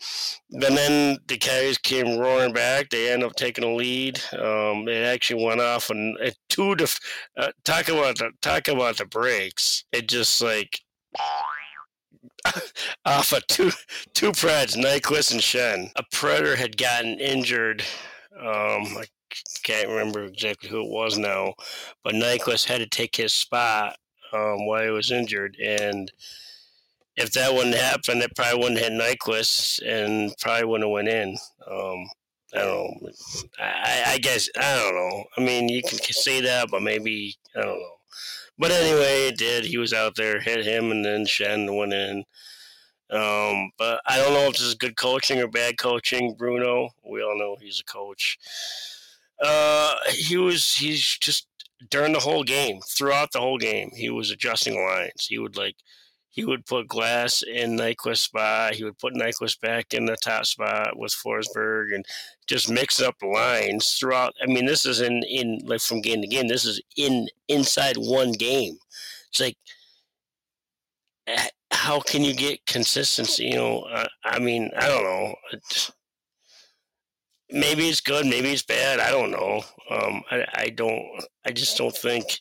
and 0.51 0.77
then 0.77 1.17
the 1.27 1.37
Coyotes 1.39 1.77
came 1.77 2.17
roaring 2.17 2.53
back. 2.53 2.89
They 2.89 3.11
end 3.11 3.23
up 3.23 3.35
taking 3.35 3.63
a 3.63 3.73
lead. 3.73 4.19
Um, 4.33 4.87
it 4.87 5.05
actually 5.05 5.43
went 5.43 5.61
off 5.61 5.89
and 5.89 6.17
two. 6.49 6.75
Def- 6.75 6.99
uh, 7.37 7.51
talk 7.63 7.89
about 7.89 8.17
the 8.17 8.31
talk 8.41 8.67
about 8.67 8.97
the 8.97 9.05
breaks. 9.05 9.85
It 9.91 10.07
just 10.09 10.41
like 10.41 10.81
off 13.05 13.33
of 13.33 13.45
two 13.47 13.71
two 14.13 14.31
Preds, 14.31 14.75
Nyquist 14.75 15.31
and 15.31 15.41
Schenn. 15.41 15.91
A 15.95 16.03
Predator 16.11 16.55
had 16.55 16.77
gotten 16.77 17.19
injured. 17.19 17.83
Um, 18.37 18.97
I 18.97 19.05
can't 19.63 19.89
remember 19.89 20.23
exactly 20.23 20.69
who 20.69 20.81
it 20.81 20.89
was 20.89 21.17
now, 21.17 21.53
but 22.03 22.15
Nyquist 22.15 22.67
had 22.67 22.79
to 22.79 22.87
take 22.87 23.15
his 23.15 23.33
spot 23.33 23.97
um, 24.33 24.65
while 24.65 24.83
he 24.83 24.89
was 24.89 25.11
injured, 25.11 25.57
and 25.63 26.11
if 27.19 27.33
that 27.33 27.53
wouldn't 27.53 27.75
happen, 27.75 28.21
it 28.21 28.35
probably 28.35 28.59
wouldn't 28.59 28.79
hit 28.79 28.93
Nyquist 28.93 29.81
and 29.85 30.33
probably 30.39 30.65
wouldn't 30.65 30.87
have 30.87 30.93
went 30.93 31.09
in. 31.09 31.37
Um, 31.69 32.09
I 32.53 32.59
don't 32.59 33.01
know. 33.01 33.09
I, 33.59 34.03
I 34.07 34.17
guess 34.19 34.49
I 34.57 34.75
don't 34.77 34.95
know. 34.95 35.25
I 35.37 35.41
mean, 35.41 35.69
you 35.69 35.83
can 35.83 35.99
say 35.99 36.41
that, 36.41 36.71
but 36.71 36.81
maybe 36.81 37.35
I 37.55 37.61
don't 37.61 37.79
know. 37.79 37.95
But 38.57 38.71
anyway, 38.71 39.27
it 39.27 39.37
did. 39.37 39.65
He 39.65 39.77
was 39.77 39.93
out 39.93 40.15
there, 40.15 40.39
hit 40.39 40.65
him, 40.65 40.91
and 40.91 41.03
then 41.05 41.25
Schenn 41.25 41.77
went 41.77 41.93
in. 41.93 42.23
Um, 43.11 43.71
but 43.77 44.01
I 44.05 44.17
don't 44.17 44.33
know 44.33 44.47
if 44.47 44.53
this 44.53 44.61
is 44.61 44.75
good 44.75 44.95
coaching 44.95 45.39
or 45.39 45.47
bad 45.47 45.77
coaching. 45.77 46.35
Bruno, 46.37 46.89
we 47.03 47.21
all 47.21 47.37
know 47.37 47.57
he's 47.59 47.81
a 47.81 47.91
coach. 47.91 48.37
Uh, 49.43 49.95
he 50.09 50.37
was. 50.37 50.73
He's 50.75 51.17
just 51.19 51.47
during 51.89 52.13
the 52.13 52.19
whole 52.19 52.43
game, 52.43 52.79
throughout 52.81 53.31
the 53.31 53.39
whole 53.39 53.57
game, 53.57 53.91
he 53.93 54.09
was 54.09 54.31
adjusting 54.31 54.75
lines. 54.75 55.27
He 55.27 55.37
would 55.37 55.55
like 55.55 55.75
he 56.39 56.45
would 56.45 56.65
put 56.65 56.87
Glass 56.87 57.41
in 57.41 57.75
Nyquist 57.75 58.19
spot. 58.19 58.73
He 58.73 58.85
would 58.85 58.97
put 58.97 59.13
Nyquist 59.13 59.59
back 59.59 59.93
in 59.93 60.05
the 60.05 60.15
top 60.15 60.45
spot 60.45 60.97
with 60.97 61.11
Forsberg 61.11 61.93
and 61.93 62.05
just 62.47 62.71
mix 62.71 63.01
up 63.01 63.15
lines 63.21 63.89
throughout. 63.99 64.33
I 64.41 64.45
mean, 64.45 64.65
this 64.65 64.85
is 64.85 65.01
in, 65.01 65.21
in 65.23 65.59
like 65.65 65.81
from 65.81 66.01
game 66.01 66.21
to 66.21 66.27
game. 66.27 66.47
This 66.47 66.63
is 66.63 66.81
in 66.95 67.27
inside 67.49 67.97
one 67.97 68.31
game. 68.31 68.77
It's 69.29 69.41
like, 69.41 69.57
eh, 71.27 71.49
how 71.71 71.99
can 71.99 72.23
you 72.23 72.33
get 72.33 72.65
consistency? 72.65 73.47
You 73.47 73.55
know, 73.55 74.05
I, 74.23 74.39
mean, 74.39 74.71
I 74.77 74.87
don't 74.87 75.03
know. 75.03 75.35
It's, 75.51 75.91
maybe 77.49 77.89
it's 77.89 77.99
good, 77.99 78.25
maybe 78.25 78.53
it's 78.53 78.63
bad. 78.63 79.01
I 79.01 79.11
don't 79.11 79.31
know. 79.31 79.61
Um, 79.91 80.21
I, 80.31 80.45
I 80.53 80.69
don't. 80.69 81.03
I 81.45 81.51
just 81.51 81.77
don't 81.77 81.95
think 81.95 82.39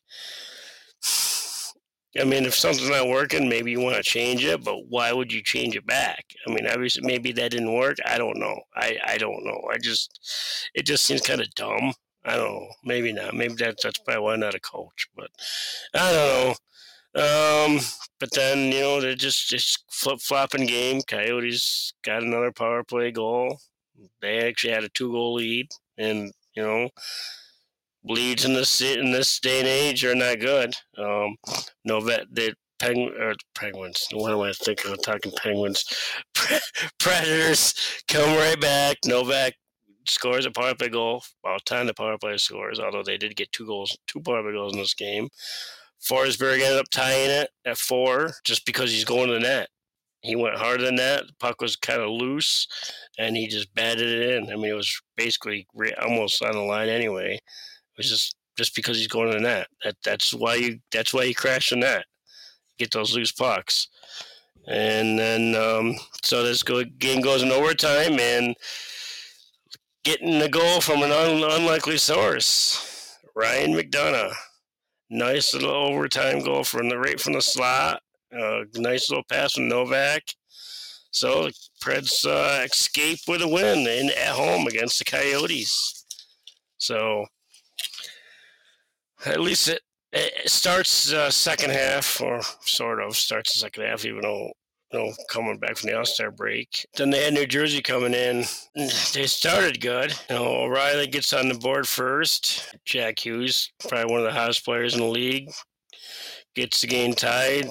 I 2.18 2.24
mean, 2.24 2.46
if 2.46 2.54
something's 2.54 2.88
not 2.88 3.08
working, 3.08 3.48
maybe 3.48 3.70
you 3.70 3.80
want 3.80 3.96
to 3.96 4.02
change 4.02 4.44
it, 4.44 4.64
but 4.64 4.86
why 4.88 5.12
would 5.12 5.32
you 5.32 5.42
change 5.42 5.76
it 5.76 5.86
back? 5.86 6.24
I 6.46 6.50
mean, 6.50 6.66
obviously, 6.66 7.06
maybe 7.06 7.32
that 7.32 7.50
didn't 7.50 7.74
work. 7.74 7.98
I 8.06 8.16
don't 8.16 8.38
know. 8.38 8.60
I, 8.74 8.98
I 9.06 9.18
don't 9.18 9.44
know. 9.44 9.60
I 9.70 9.76
just, 9.78 10.18
it 10.74 10.86
just 10.86 11.04
seems 11.04 11.20
kind 11.20 11.40
of 11.40 11.54
dumb. 11.54 11.92
I 12.24 12.36
don't 12.36 12.52
know. 12.52 12.68
Maybe 12.84 13.12
not. 13.12 13.34
Maybe 13.34 13.54
that's 13.54 13.82
that's 13.82 13.98
probably 13.98 14.22
why 14.22 14.34
I'm 14.34 14.40
not 14.40 14.54
a 14.54 14.60
coach, 14.60 15.08
but 15.16 15.30
I 15.94 16.12
don't 16.12 16.46
know. 16.46 16.54
Um, 17.14 17.80
but 18.20 18.32
then 18.32 18.70
you 18.70 18.80
know 18.80 19.00
they're 19.00 19.14
just 19.14 19.48
just 19.48 19.84
flip 19.90 20.20
flopping 20.20 20.66
game. 20.66 21.00
Coyotes 21.06 21.94
got 22.04 22.22
another 22.22 22.52
power 22.52 22.84
play 22.84 23.10
goal. 23.10 23.60
They 24.20 24.46
actually 24.46 24.74
had 24.74 24.84
a 24.84 24.88
two 24.90 25.10
goal 25.10 25.34
lead, 25.34 25.68
and 25.96 26.32
you 26.54 26.62
know 26.62 26.90
leads 28.08 28.44
in 28.44 28.54
this 28.54 28.80
in 28.80 29.12
this 29.12 29.38
day 29.38 29.60
and 29.60 29.68
age 29.68 30.04
are 30.04 30.14
not 30.14 30.40
good. 30.40 30.74
Um, 30.96 31.36
no 31.84 32.00
vet 32.00 32.26
the 32.32 32.54
penguin 32.78 33.12
or 33.20 33.34
penguins. 33.54 34.06
What 34.12 34.32
am 34.32 34.40
I 34.40 34.52
thinking? 34.52 34.92
I'm 34.92 34.98
talking 34.98 35.32
penguins. 35.32 35.84
Predators 36.98 37.74
come 38.08 38.36
right 38.36 38.60
back. 38.60 38.98
Novak 39.04 39.54
scores 40.06 40.46
a 40.46 40.50
power 40.50 40.74
play 40.74 40.88
goal. 40.88 41.22
About 41.44 41.64
time 41.66 41.86
the 41.86 41.94
power 41.94 42.16
play 42.18 42.36
scores, 42.38 42.80
although 42.80 43.02
they 43.02 43.18
did 43.18 43.36
get 43.36 43.52
two 43.52 43.66
goals, 43.66 43.96
two 44.06 44.20
power 44.20 44.42
play 44.42 44.52
goals 44.52 44.72
in 44.72 44.78
this 44.78 44.94
game. 44.94 45.28
Forsberg 46.08 46.60
ended 46.60 46.78
up 46.78 46.90
tying 46.90 47.30
it 47.30 47.50
at 47.66 47.76
four 47.76 48.32
just 48.44 48.64
because 48.64 48.90
he's 48.90 49.04
going 49.04 49.28
to 49.28 49.34
the 49.34 49.40
net. 49.40 49.68
He 50.22 50.36
went 50.36 50.56
harder 50.56 50.84
than 50.84 50.96
that. 50.96 51.26
The 51.26 51.32
puck 51.38 51.60
was 51.60 51.76
kind 51.76 52.00
of 52.00 52.10
loose, 52.10 52.66
and 53.18 53.36
he 53.36 53.46
just 53.46 53.72
batted 53.74 54.08
it 54.08 54.34
in. 54.34 54.52
I 54.52 54.56
mean, 54.56 54.72
it 54.72 54.74
was 54.74 55.00
basically 55.16 55.66
almost 56.02 56.42
on 56.42 56.52
the 56.52 56.60
line 56.60 56.88
anyway 56.88 57.38
just 58.06 58.36
just 58.56 58.74
because 58.74 58.96
he's 58.96 59.08
going 59.08 59.30
the 59.30 59.40
net. 59.40 59.68
That 59.84 59.96
that's 60.04 60.34
why 60.34 60.56
you 60.56 60.80
that's 60.92 61.14
why 61.14 61.24
you 61.24 61.34
crash 61.34 61.70
the 61.70 61.76
net. 61.76 62.04
Get 62.78 62.92
those 62.92 63.14
loose 63.14 63.32
pucks. 63.32 63.88
And 64.68 65.18
then 65.18 65.54
um, 65.54 65.96
so 66.22 66.42
this 66.42 66.62
go, 66.62 66.84
game 66.84 67.22
goes 67.22 67.42
in 67.42 67.50
overtime 67.50 68.20
and 68.20 68.54
getting 70.04 70.38
the 70.38 70.48
goal 70.48 70.80
from 70.80 71.02
an 71.02 71.10
un, 71.10 71.42
unlikely 71.42 71.96
source. 71.96 73.16
Ryan 73.34 73.72
McDonagh. 73.72 74.34
Nice 75.10 75.54
little 75.54 75.70
overtime 75.70 76.40
goal 76.40 76.64
from 76.64 76.88
the 76.88 76.98
right 76.98 77.18
from 77.18 77.32
the 77.32 77.40
slot. 77.40 78.02
Uh, 78.36 78.64
nice 78.74 79.08
little 79.08 79.24
pass 79.30 79.54
from 79.54 79.68
Novak. 79.68 80.22
So 81.10 81.48
Preds 81.82 82.26
uh, 82.26 82.64
escape 82.64 83.20
with 83.26 83.40
a 83.40 83.48
win 83.48 83.86
in, 83.86 84.10
at 84.10 84.34
home 84.34 84.66
against 84.66 84.98
the 84.98 85.04
Coyotes. 85.06 86.04
So 86.76 87.24
at 89.26 89.40
least 89.40 89.68
it, 89.68 89.80
it 90.12 90.48
starts 90.48 91.12
uh, 91.12 91.30
second 91.30 91.70
half, 91.70 92.20
or 92.20 92.40
sort 92.60 93.02
of 93.02 93.16
starts 93.16 93.52
the 93.52 93.60
second 93.60 93.84
half, 93.84 94.04
even 94.04 94.22
though 94.22 94.52
know, 94.92 95.12
coming 95.28 95.58
back 95.58 95.76
from 95.76 95.90
the 95.90 95.98
All 95.98 96.04
Star 96.04 96.30
break. 96.30 96.86
Then 96.96 97.10
they 97.10 97.24
had 97.24 97.34
New 97.34 97.46
Jersey 97.46 97.82
coming 97.82 98.14
in. 98.14 98.44
They 99.14 99.26
started 99.26 99.80
good. 99.80 100.12
You 100.30 100.36
know, 100.36 100.46
O'Reilly 100.46 101.08
gets 101.08 101.32
on 101.32 101.48
the 101.48 101.54
board 101.54 101.88
first. 101.88 102.74
Jack 102.84 103.24
Hughes, 103.24 103.72
probably 103.88 104.12
one 104.12 104.20
of 104.20 104.26
the 104.26 104.38
hottest 104.38 104.64
players 104.64 104.94
in 104.94 105.00
the 105.00 105.06
league, 105.06 105.50
gets 106.54 106.80
the 106.80 106.86
game 106.86 107.14
tied. 107.14 107.66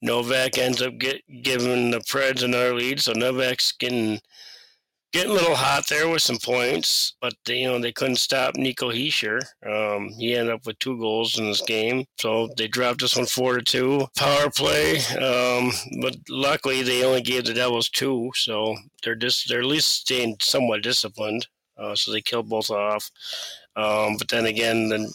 Novak 0.00 0.58
ends 0.58 0.82
up 0.82 0.98
get, 0.98 1.22
giving 1.42 1.90
the 1.90 2.00
Preds 2.00 2.42
another 2.42 2.74
lead, 2.74 3.00
so 3.00 3.12
Novak's 3.12 3.72
getting 3.72 4.20
getting 5.12 5.30
a 5.30 5.34
little 5.34 5.54
hot 5.54 5.86
there 5.88 6.08
with 6.08 6.22
some 6.22 6.38
points, 6.38 7.14
but 7.20 7.34
they, 7.44 7.58
you 7.58 7.68
know 7.68 7.78
they 7.78 7.92
couldn't 7.92 8.16
stop 8.16 8.56
Nico 8.56 8.90
Hischier. 8.90 9.40
Um, 9.64 10.08
he 10.18 10.34
ended 10.34 10.54
up 10.54 10.66
with 10.66 10.78
two 10.78 10.98
goals 10.98 11.38
in 11.38 11.46
this 11.46 11.62
game, 11.62 12.04
so 12.18 12.48
they 12.56 12.66
dropped 12.66 13.00
this 13.00 13.16
one 13.16 13.26
four 13.26 13.56
to 13.56 13.62
two. 13.62 14.06
Power 14.16 14.50
play, 14.50 14.98
um, 15.16 15.70
but 16.00 16.16
luckily 16.28 16.82
they 16.82 17.04
only 17.04 17.22
gave 17.22 17.44
the 17.44 17.54
Devils 17.54 17.88
two, 17.90 18.30
so 18.34 18.76
they're 19.04 19.14
just 19.14 19.48
they're 19.48 19.60
at 19.60 19.66
least 19.66 20.00
staying 20.00 20.36
somewhat 20.40 20.82
disciplined. 20.82 21.46
Uh, 21.78 21.94
so 21.94 22.12
they 22.12 22.20
killed 22.20 22.48
both 22.48 22.70
off. 22.70 23.10
Um, 23.76 24.16
but 24.18 24.28
then 24.28 24.46
again, 24.46 24.88
the, 24.88 25.12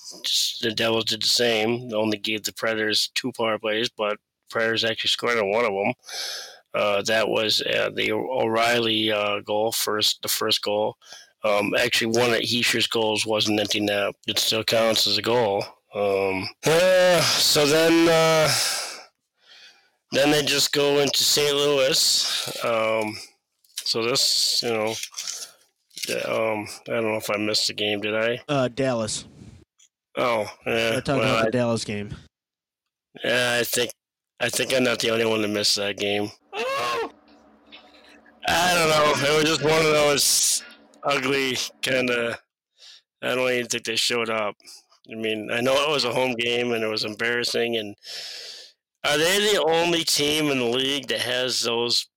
the 0.61 0.71
Devils 0.71 1.05
did 1.05 1.21
the 1.21 1.27
same. 1.27 1.89
They 1.89 1.95
only 1.95 2.17
gave 2.17 2.43
the 2.43 2.53
Predators 2.53 3.09
two 3.13 3.31
power 3.31 3.59
plays, 3.59 3.89
but 3.89 4.17
Predators 4.49 4.83
actually 4.83 5.09
scored 5.09 5.37
on 5.37 5.51
one 5.51 5.65
of 5.65 5.71
them. 5.71 5.93
Uh, 6.77 7.01
that 7.01 7.27
was 7.27 7.61
uh, 7.61 7.89
the 7.95 8.11
O'Reilly 8.11 9.11
uh, 9.11 9.39
goal, 9.39 9.71
first 9.71 10.21
the 10.21 10.27
first 10.27 10.61
goal. 10.61 10.95
Um, 11.43 11.73
actually, 11.75 12.19
one 12.19 12.33
of 12.33 12.41
Hischier's 12.41 12.85
goals 12.85 13.25
was 13.25 13.47
an 13.47 13.59
empty 13.59 13.79
net. 13.79 14.13
It 14.27 14.37
still 14.37 14.63
counts 14.63 15.07
as 15.07 15.17
a 15.17 15.21
goal. 15.23 15.63
Um, 15.95 16.47
so 16.63 17.65
then, 17.65 18.07
uh, 18.07 18.51
then 20.11 20.29
they 20.29 20.43
just 20.43 20.71
go 20.71 20.99
into 20.99 21.23
St. 21.23 21.55
Louis. 21.55 22.63
Um, 22.63 23.17
so 23.83 24.03
this, 24.03 24.61
you 24.61 24.69
know, 24.69 24.89
um, 26.27 26.67
I 26.87 26.91
don't 26.91 27.05
know 27.05 27.15
if 27.15 27.31
I 27.31 27.37
missed 27.37 27.67
the 27.67 27.73
game. 27.73 28.01
Did 28.01 28.15
I? 28.15 28.39
Uh, 28.47 28.67
Dallas. 28.67 29.25
Oh, 30.15 30.45
yeah. 30.67 30.91
I 30.91 30.99
talked 30.99 31.07
well, 31.07 31.21
about 31.21 31.41
I- 31.41 31.45
the 31.45 31.51
Dallas 31.51 31.85
game. 31.85 32.13
Yeah, 33.23 33.57
I 33.59 33.63
think 33.63 33.91
I 34.39 34.49
think 34.49 34.73
I'm 34.73 34.83
not 34.83 34.99
the 34.99 35.09
only 35.09 35.25
one 35.25 35.41
to 35.41 35.47
miss 35.47 35.75
that 35.75 35.97
game. 35.97 36.29
I 36.53 37.09
don't 38.75 38.89
know. 38.89 39.27
It 39.27 39.35
was 39.35 39.43
just 39.45 39.63
one 39.63 39.77
of 39.77 39.83
those 39.91 40.63
ugly 41.03 41.57
kind 41.81 42.09
of. 42.09 42.37
I 43.21 43.35
don't 43.35 43.51
even 43.51 43.67
think 43.67 43.83
they 43.83 43.95
showed 43.95 44.29
up. 44.29 44.55
I 45.11 45.15
mean, 45.15 45.49
I 45.51 45.61
know 45.61 45.73
it 45.73 45.89
was 45.91 46.05
a 46.05 46.13
home 46.13 46.35
game 46.35 46.71
and 46.71 46.83
it 46.83 46.87
was 46.87 47.03
embarrassing. 47.03 47.77
And 47.77 47.95
are 49.03 49.17
they 49.17 49.53
the 49.53 49.63
only 49.67 50.03
team 50.03 50.51
in 50.51 50.59
the 50.59 50.65
league 50.65 51.07
that 51.07 51.21
has 51.21 51.63
those 51.63 52.07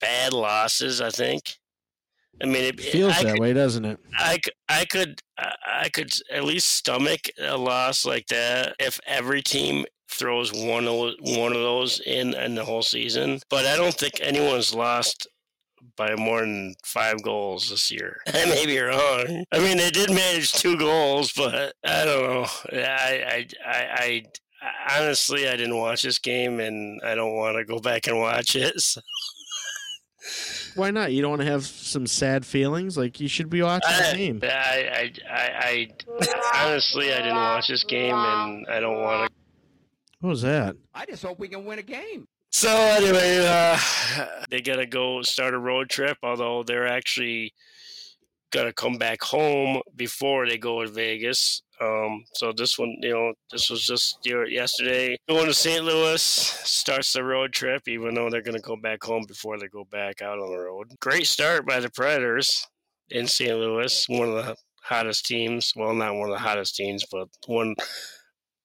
bad 0.00 0.32
losses? 0.32 1.00
I 1.00 1.10
think. 1.10 1.56
I 2.42 2.46
mean, 2.46 2.64
it 2.64 2.80
Feels 2.80 3.14
I 3.14 3.24
that 3.24 3.32
could- 3.32 3.40
way, 3.40 3.52
doesn't 3.52 3.84
it? 3.84 3.98
I, 4.16 4.38
I 4.68 4.84
could 4.84 5.20
I 5.36 5.88
could 5.92 6.12
at 6.30 6.44
least 6.44 6.68
stomach 6.68 7.22
a 7.40 7.56
loss 7.56 8.04
like 8.04 8.26
that 8.28 8.74
if 8.78 9.00
every 9.06 9.42
team 9.42 9.84
throws 10.12 10.52
one 10.52 10.86
of 10.86 11.14
one 11.20 11.52
of 11.52 11.58
those 11.58 12.00
in 12.00 12.34
in 12.34 12.54
the 12.54 12.64
whole 12.64 12.82
season. 12.82 13.40
But 13.48 13.66
I 13.66 13.76
don't 13.76 13.94
think 13.94 14.14
anyone's 14.20 14.74
lost 14.74 15.26
by 15.96 16.14
more 16.14 16.40
than 16.40 16.74
five 16.84 17.22
goals 17.22 17.70
this 17.70 17.90
year. 17.90 18.20
I 18.32 18.44
may 18.46 18.66
be 18.66 18.78
wrong. 18.78 19.44
I 19.52 19.58
mean, 19.58 19.76
they 19.78 19.90
did 19.90 20.10
manage 20.10 20.52
two 20.52 20.76
goals, 20.76 21.32
but 21.32 21.74
I 21.84 22.04
don't 22.04 22.22
know. 22.22 22.46
I 22.72 22.78
I 22.78 23.46
I. 23.66 23.74
I 23.74 23.82
I- 24.04 24.22
Honestly, 24.96 25.48
I 25.48 25.56
didn't 25.56 25.76
watch 25.76 26.02
this 26.02 26.20
game, 26.20 26.60
and 26.60 27.00
I 27.04 27.16
don't 27.16 27.34
want 27.34 27.56
to 27.56 27.64
go 27.64 27.80
back 27.80 28.06
and 28.06 28.18
watch 28.18 28.54
it. 28.54 28.74
So 30.24 30.80
Why 30.80 30.92
not? 30.92 31.12
You 31.12 31.20
don't 31.20 31.30
want 31.32 31.42
to 31.42 31.48
have 31.48 31.66
some 31.66 32.06
sad 32.06 32.46
feelings? 32.46 32.96
Like 32.96 33.18
you 33.18 33.26
should 33.26 33.50
be 33.50 33.60
watching 33.60 33.90
the 33.90 34.16
game. 34.16 34.40
I, 34.44 34.46
I, 34.48 35.12
I, 35.28 35.88
I, 36.54 36.64
honestly, 36.64 37.12
I 37.12 37.16
didn't 37.16 37.34
watch 37.34 37.66
this 37.66 37.82
game, 37.82 38.14
and 38.14 38.64
I 38.68 38.78
don't 38.78 39.00
want 39.00 39.28
to. 39.28 39.41
What 40.22 40.30
was 40.30 40.42
that? 40.42 40.76
I 40.94 41.04
just 41.04 41.24
hope 41.24 41.40
we 41.40 41.48
can 41.48 41.64
win 41.64 41.80
a 41.80 41.82
game. 41.82 42.28
So 42.52 42.70
anyway, 42.70 43.44
uh, 43.44 43.76
they 44.50 44.60
gotta 44.60 44.86
go 44.86 45.20
start 45.22 45.52
a 45.52 45.58
road 45.58 45.90
trip. 45.90 46.16
Although 46.22 46.62
they're 46.62 46.86
actually 46.86 47.52
gonna 48.52 48.72
come 48.72 48.98
back 48.98 49.20
home 49.20 49.82
before 49.96 50.46
they 50.46 50.58
go 50.58 50.84
to 50.84 50.88
Vegas. 50.88 51.62
Um, 51.80 52.22
so 52.34 52.52
this 52.52 52.78
one, 52.78 52.94
you 53.00 53.10
know, 53.10 53.32
this 53.50 53.68
was 53.68 53.84
just 53.84 54.18
you 54.24 54.46
yesterday. 54.46 55.16
Going 55.28 55.46
to 55.46 55.54
St. 55.54 55.84
Louis 55.84 56.22
starts 56.22 57.12
the 57.12 57.24
road 57.24 57.52
trip, 57.52 57.88
even 57.88 58.14
though 58.14 58.30
they're 58.30 58.42
gonna 58.42 58.60
go 58.60 58.76
back 58.76 59.02
home 59.02 59.24
before 59.26 59.58
they 59.58 59.66
go 59.66 59.84
back 59.90 60.22
out 60.22 60.38
on 60.38 60.52
the 60.52 60.58
road. 60.58 60.86
Great 61.00 61.26
start 61.26 61.66
by 61.66 61.80
the 61.80 61.90
Predators 61.90 62.64
in 63.10 63.26
St. 63.26 63.58
Louis, 63.58 64.04
one 64.08 64.28
of 64.28 64.34
the 64.36 64.56
hottest 64.84 65.26
teams. 65.26 65.72
Well, 65.74 65.94
not 65.94 66.14
one 66.14 66.30
of 66.30 66.36
the 66.36 66.38
hottest 66.38 66.76
teams, 66.76 67.04
but 67.10 67.26
one 67.46 67.74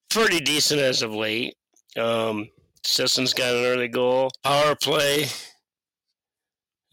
pretty 0.10 0.40
decent 0.40 0.82
as 0.82 1.02
of 1.02 1.14
late. 1.14 1.56
Um, 1.98 2.50
Sissons 2.84 3.34
got 3.34 3.56
an 3.56 3.66
early 3.66 3.88
goal. 3.88 4.32
Power 4.44 4.76
play. 4.76 5.28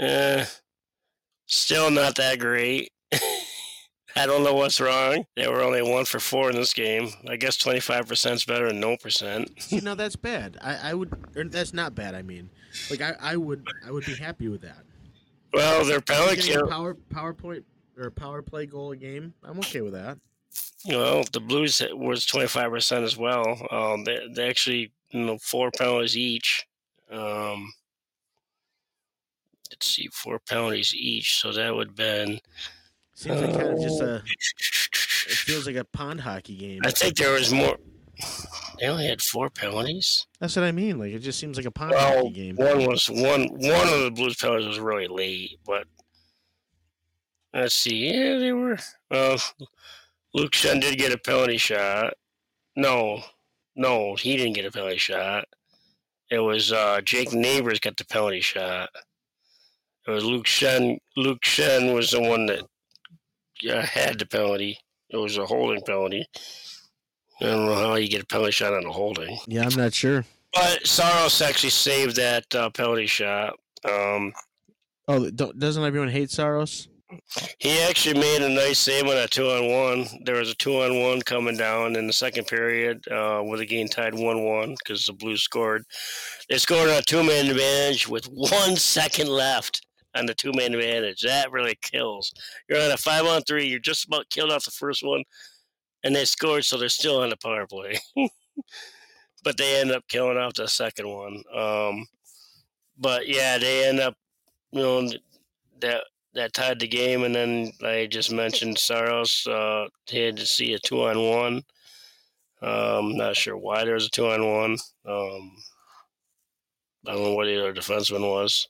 Eh, 0.01 0.45
still 1.47 1.91
not 1.91 2.17
that 2.17 2.39
great. 2.39 2.91
I 4.17 4.27
don't 4.27 4.45
know 4.45 4.55
what's 4.55 4.81
wrong. 4.81 5.25
They 5.37 5.49
were 5.49 5.61
only 5.63 5.83
one 5.83 6.05
for 6.05 6.21
four 6.21 6.49
in 6.49 6.57
this 6.57 6.73
game. 6.73 7.09
I 7.29 7.37
guess 7.37 7.57
25% 7.57 8.33
is 8.33 8.45
better 8.45 8.69
than 8.69 8.79
no 8.79 8.97
percent. 8.97 9.51
See, 9.61 9.81
now 9.83 9.95
that's 9.95 10.17
bad. 10.17 10.57
I, 10.61 10.91
I 10.91 10.95
would. 10.95 11.13
Or 11.37 11.45
that's 11.45 11.75
not 11.75 11.95
bad. 11.95 12.15
I 12.15 12.23
mean, 12.23 12.49
like 12.91 13.01
I, 13.01 13.15
I 13.21 13.37
would. 13.37 13.67
I 13.85 13.91
would 13.91 14.05
be 14.05 14.15
happy 14.15 14.49
with 14.49 14.63
that. 14.63 14.85
Well, 15.53 15.85
their 15.85 16.01
penalty 16.01 16.43
kill. 16.43 16.69
power 16.69 16.95
power 17.11 17.33
point 17.33 17.65
or 17.97 18.11
power 18.11 18.43
play 18.43 18.67
goal 18.67 18.93
a 18.93 18.97
game. 18.97 19.35
I'm 19.43 19.59
okay 19.61 19.81
with 19.81 19.93
that. 19.95 20.19
Well, 20.87 21.25
the 21.33 21.41
Blues 21.41 21.83
was 21.93 22.27
25% 22.27 23.03
as 23.05 23.17
well. 23.17 23.67
Um, 23.71 24.05
they, 24.05 24.19
they 24.35 24.49
actually, 24.49 24.93
you 25.11 25.21
know, 25.25 25.39
four 25.39 25.71
penalties 25.71 26.17
each. 26.17 26.67
Um, 27.11 27.73
let's 29.71 29.87
see, 29.87 30.09
four 30.13 30.39
penalties 30.39 30.95
each. 30.95 31.41
So 31.41 31.53
that 31.53 31.75
would 31.75 31.89
have 31.89 31.97
been. 31.97 32.41
Seems 33.15 33.41
like 33.41 33.53
kind 33.55 33.69
of 33.69 33.81
just 33.81 34.01
a. 34.01 34.17
It 34.17 35.37
feels 35.37 35.67
like 35.67 35.77
a 35.77 35.85
pond 35.85 36.21
hockey 36.21 36.57
game. 36.57 36.81
I 36.85 36.91
think 36.91 37.17
there 37.17 37.33
was 37.33 37.53
more. 37.53 37.79
They 38.79 38.87
only 38.87 39.07
had 39.07 39.23
four 39.23 39.49
penalties. 39.51 40.27
That's 40.41 40.55
what 40.57 40.65
I 40.65 40.73
mean. 40.73 40.99
Like 40.99 41.13
it 41.13 41.21
just 41.21 41.39
seems 41.39 41.57
like 41.57 41.67
a 41.67 41.71
pond 41.71 41.93
Well, 41.93 42.17
hockey 42.17 42.31
game. 42.31 42.57
one 42.57 42.85
was 42.87 43.07
one. 43.09 43.47
One 43.49 43.89
of 43.89 44.01
the 44.01 44.11
Blues 44.15 44.37
penalties 44.37 44.67
was 44.67 44.81
really 44.81 45.09
late, 45.09 45.59
but 45.65 45.87
let's 47.55 47.75
see. 47.75 48.09
Yeah, 48.13 48.39
they 48.39 48.53
were. 48.53 48.79
Well, 49.11 49.39
Luke 50.35 50.53
Schenn 50.53 50.81
did 50.81 50.99
get 50.99 51.13
a 51.13 51.19
penalty 51.19 51.57
shot. 51.57 52.15
No, 52.77 53.23
no, 53.77 54.15
he 54.17 54.37
didn't 54.37 54.55
get 54.55 54.65
a 54.65 54.71
penalty 54.71 54.99
shot. 54.99 55.45
It 56.31 56.41
was 56.41 56.73
uh, 56.73 57.01
Jake 57.03 57.33
Neighbors 57.33 57.79
got 57.81 57.97
the 57.97 58.05
penalty 58.05 58.41
shot. 58.41 58.91
It 60.07 60.11
was 60.11 60.25
Luke 60.25 60.47
Schenn. 60.47 60.99
Luke 61.17 61.43
Schenn 61.43 61.95
was 61.95 62.11
the 62.11 62.21
one 62.21 62.47
that 62.47 62.63
uh, 63.71 63.83
had 63.83 64.19
the 64.19 64.27
penalty. 64.27 64.79
It 65.11 65.17
was 65.17 65.39
a 65.39 65.47
holding 65.47 65.83
penalty. 65.83 66.27
I 67.41 67.45
don't 67.47 67.67
know 67.67 67.75
how 67.75 67.95
you 67.95 68.09
get 68.09 68.23
a 68.23 68.27
penalty 68.27 68.53
shot 68.53 68.73
on 68.75 68.85
a 68.85 68.93
holding. 68.93 69.39
Yeah, 69.47 69.65
I'm 69.65 69.77
not 69.77 69.95
sure. 69.95 70.25
But 70.53 70.87
Saros 70.87 71.41
actually 71.43 71.71
saved 71.71 72.17
that 72.17 72.53
uh, 72.55 72.71
penalty 72.71 73.07
shot. 73.07 73.55
Um, 73.89 74.33
Oh, 75.07 75.29
doesn't 75.31 75.85
everyone 75.85 76.09
hate 76.09 76.31
Saros? 76.31 76.89
He 77.59 77.79
actually 77.81 78.19
made 78.19 78.43
a 78.43 78.49
nice 78.49 78.79
save 78.79 79.05
on 79.05 79.17
a 79.17 79.29
two 79.29 79.49
on 79.49 79.69
one. 79.71 80.07
There 80.25 80.37
was 80.37 80.51
a 80.51 80.55
two 80.55 80.83
on 80.83 81.01
one 81.01 81.23
coming 81.23 81.57
down 81.57 81.97
in 81.97 82.07
the 82.07 82.13
second 82.13 82.47
period 82.47 83.07
uh, 83.09 83.43
with 83.45 83.61
the 83.61 83.67
game 83.67 83.89
tied 83.89 84.15
1 84.15 84.45
1 84.45 84.77
because 84.79 85.05
the 85.05 85.13
Blues 85.13 85.43
scored. 85.43 85.85
They 86.49 86.59
scored 86.59 86.89
on 86.89 86.97
a 86.97 87.03
two 87.03 87.23
man 87.23 87.51
advantage 87.51 88.09
with 88.09 88.27
one 88.27 88.77
second 88.77 89.29
left 89.29 89.87
on 90.15 90.27
the 90.27 90.35
two 90.35 90.53
man 90.53 90.75
advantage. 90.75 91.23
That 91.23 91.53
really 91.53 91.77
kills. 91.83 92.33
You're 92.69 92.81
on 92.81 92.91
a 92.91 92.97
five 92.97 93.27
on 93.27 93.43
three. 93.43 93.67
You're 93.67 93.81
just 93.81 94.07
about 94.07 94.31
killed 94.31 94.51
off 94.51 94.65
the 94.65 94.71
first 94.71 95.03
one, 95.05 95.23
and 96.03 96.15
they 96.15 96.25
scored, 96.25 96.65
so 96.65 96.77
they're 96.77 96.89
still 96.89 97.21
on 97.21 97.31
the 97.31 97.37
power 97.37 97.67
play. 97.67 97.99
but 99.45 99.57
they 99.57 99.81
end 99.81 99.91
up 99.91 100.07
killing 100.09 100.39
off 100.39 100.55
the 100.55 100.67
second 100.67 101.09
one. 101.09 101.43
Um, 101.55 102.07
but 102.99 103.29
yeah, 103.29 103.59
they 103.59 103.89
end 103.89 104.01
up, 104.01 104.15
you 104.73 104.81
know, 104.81 105.11
that 105.81 106.05
that 106.35 106.53
tied 106.53 106.81
the 106.81 106.89
game, 106.89 107.25
and 107.25 107.35
then 107.35 107.73
I 107.83 108.07
just 108.11 108.33
mentioned 108.33 108.79
Saros. 108.79 109.47
Uh, 109.47 109.87
he 110.07 110.19
had 110.19 110.37
to 110.37 110.47
see 110.47 110.75
a 110.75 110.79
two 110.79 111.05
on 111.05 111.19
one. 111.23 111.63
Um, 112.63 113.17
not 113.17 113.37
sure 113.37 113.57
why 113.57 113.85
there 113.85 113.95
was 113.95 114.07
a 114.07 114.11
two 114.11 114.27
on 114.27 114.45
one. 114.45 114.73
Um, 115.07 115.53
I 117.07 117.13
don't 117.13 117.23
know 117.23 117.35
what 117.35 117.47
the 117.47 117.61
other 117.61 117.75
defenseman 117.75 118.29
was. 118.29 118.69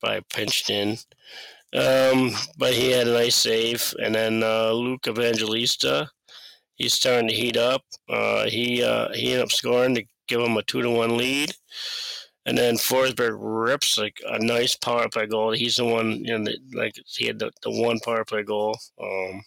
Probably 0.00 0.22
pinched 0.32 0.70
in. 0.70 0.96
Um, 1.74 2.32
but 2.58 2.72
he 2.74 2.90
had 2.90 3.08
a 3.08 3.12
nice 3.12 3.36
save, 3.36 3.94
and 4.02 4.14
then 4.14 4.42
uh, 4.42 4.72
Luke 4.72 5.06
Evangelista. 5.06 6.08
He's 6.76 6.94
starting 6.94 7.28
to 7.28 7.34
heat 7.34 7.56
up. 7.56 7.82
Uh, 8.08 8.46
he 8.46 8.82
uh, 8.82 9.12
he 9.12 9.28
ended 9.28 9.44
up 9.44 9.52
scoring 9.52 9.94
to 9.94 10.04
give 10.26 10.40
him 10.40 10.56
a 10.56 10.62
two 10.62 10.82
to 10.82 10.90
one 10.90 11.16
lead. 11.16 11.54
And 12.44 12.58
then 12.58 12.74
Forsberg 12.74 13.36
rips 13.38 13.96
like 13.96 14.20
a 14.26 14.38
nice 14.38 14.74
power 14.74 15.08
play 15.08 15.26
goal. 15.26 15.52
He's 15.52 15.76
the 15.76 15.84
one, 15.84 16.24
you 16.24 16.36
know, 16.38 16.44
the, 16.44 16.58
like 16.76 16.94
he 17.06 17.26
had 17.26 17.38
the, 17.38 17.52
the 17.62 17.70
one 17.70 18.00
power 18.00 18.24
play 18.24 18.42
goal 18.42 18.76
um, 19.00 19.42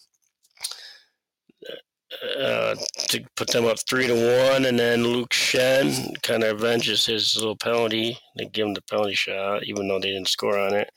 uh, 2.40 2.74
to 3.08 3.24
put 3.36 3.48
them 3.48 3.66
up 3.66 3.78
three 3.86 4.06
to 4.06 4.14
one. 4.50 4.64
And 4.64 4.78
then 4.78 5.04
Luke 5.04 5.30
Schenn 5.30 6.20
kind 6.22 6.42
of 6.42 6.56
avenges 6.58 7.04
his 7.04 7.36
little 7.36 7.56
penalty. 7.56 8.18
They 8.38 8.46
give 8.46 8.66
him 8.66 8.74
the 8.74 8.82
penalty 8.82 9.14
shot, 9.14 9.64
even 9.64 9.88
though 9.88 9.98
they 10.00 10.12
didn't 10.12 10.28
score 10.28 10.58
on 10.58 10.72
it. 10.72 10.90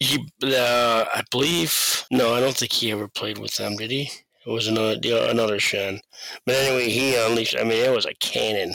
He, 0.00 0.18
uh, 0.42 1.04
I 1.14 1.22
believe, 1.30 2.04
no, 2.10 2.34
I 2.34 2.40
don't 2.40 2.56
think 2.56 2.72
he 2.72 2.90
ever 2.90 3.06
played 3.06 3.38
with 3.38 3.56
them, 3.56 3.76
did 3.76 3.92
he? 3.92 4.10
It 4.44 4.50
was 4.50 4.66
another 4.66 4.96
the- 4.98 5.30
another 5.30 5.58
Schenn, 5.58 6.00
but 6.44 6.56
anyway, 6.56 6.90
he 6.90 7.14
unleashed. 7.14 7.54
I 7.56 7.62
mean, 7.62 7.84
it 7.84 7.94
was 7.94 8.06
a 8.06 8.14
cannon. 8.14 8.74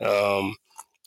Um, 0.00 0.54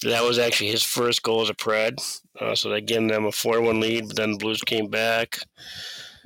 that 0.04 0.24
was 0.24 0.40
actually 0.40 0.70
his 0.70 0.84
first 0.84 1.24
goal 1.24 1.42
as 1.42 1.50
a 1.50 1.54
Pred. 1.54 2.00
Uh, 2.40 2.56
so 2.56 2.70
they 2.70 2.82
gave 2.82 3.08
them 3.08 3.26
a 3.26 3.32
four-one 3.32 3.80
lead, 3.80 4.08
but 4.08 4.16
then 4.16 4.32
the 4.32 4.38
Blues 4.38 4.62
came 4.62 4.88
back, 4.88 5.40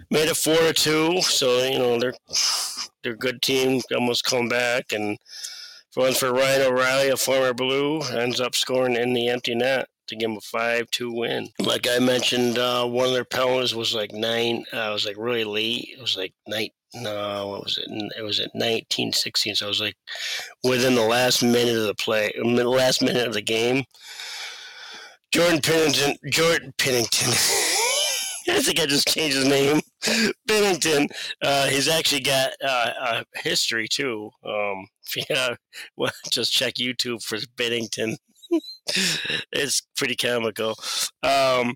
made 0.09 0.27
it 0.27 0.37
four 0.37 0.57
to 0.57 0.73
two. 0.73 1.21
So 1.21 1.63
you 1.63 1.79
know 1.79 1.99
they're 1.99 2.13
they're 3.03 3.13
a 3.13 3.17
good 3.17 3.41
team, 3.41 3.81
almost 3.95 4.25
come 4.25 4.49
back, 4.49 4.91
and 4.91 5.17
One 5.95 6.13
for 6.13 6.31
Ryan 6.33 6.61
O'Reilly, 6.61 7.09
a 7.09 7.17
former 7.17 7.53
Blue, 7.53 8.01
ends 8.01 8.39
up 8.39 8.55
scoring 8.55 8.95
in 8.95 9.13
the 9.13 9.27
empty 9.27 9.55
net 9.55 9.89
to 10.07 10.15
give 10.15 10.29
them 10.29 10.37
a 10.37 10.41
five-two 10.41 11.11
win. 11.11 11.49
Like 11.59 11.87
I 11.87 11.99
mentioned, 11.99 12.57
uh, 12.57 12.85
one 12.85 13.07
of 13.07 13.13
their 13.13 13.25
penalties 13.25 13.75
was 13.75 13.93
like 13.93 14.13
nine. 14.13 14.63
Uh, 14.73 14.89
it 14.89 14.93
was 14.93 15.05
like 15.05 15.17
really 15.17 15.43
late. 15.43 15.89
It 15.97 16.01
was 16.01 16.15
like 16.15 16.33
night. 16.47 16.73
No, 16.93 17.47
what 17.47 17.63
was 17.63 17.77
it? 17.77 17.87
It 18.17 18.21
was 18.21 18.39
at 18.39 18.53
nineteen 18.53 19.13
sixteen. 19.13 19.55
So 19.55 19.65
I 19.65 19.69
was 19.69 19.79
like 19.79 19.95
within 20.63 20.95
the 20.95 21.05
last 21.05 21.41
minute 21.41 21.75
of 21.75 21.83
the 21.83 21.95
play, 21.95 22.33
last 22.43 23.01
minute 23.01 23.27
of 23.27 23.33
the 23.33 23.41
game. 23.41 23.85
Jordan 25.31 25.61
Pennington. 25.61 26.17
Jordan 26.29 26.73
Pennington. 26.77 27.29
I 28.49 28.59
think 28.59 28.79
I 28.79 28.85
just 28.85 29.07
changed 29.07 29.37
his 29.37 29.47
name. 29.47 29.79
Binnington. 30.49 31.07
Uh, 31.41 31.67
he's 31.67 31.87
actually 31.87 32.21
got 32.21 32.51
uh, 32.63 32.91
a 32.99 33.39
history 33.39 33.87
too. 33.87 34.29
Um, 34.43 34.87
yeah, 35.29 35.55
well, 35.95 36.11
just 36.31 36.51
check 36.51 36.75
YouTube 36.75 37.23
for 37.23 37.37
Binnington. 37.55 38.17
it's 39.51 39.81
pretty 39.95 40.15
comical. 40.15 40.75
Um, 41.23 41.75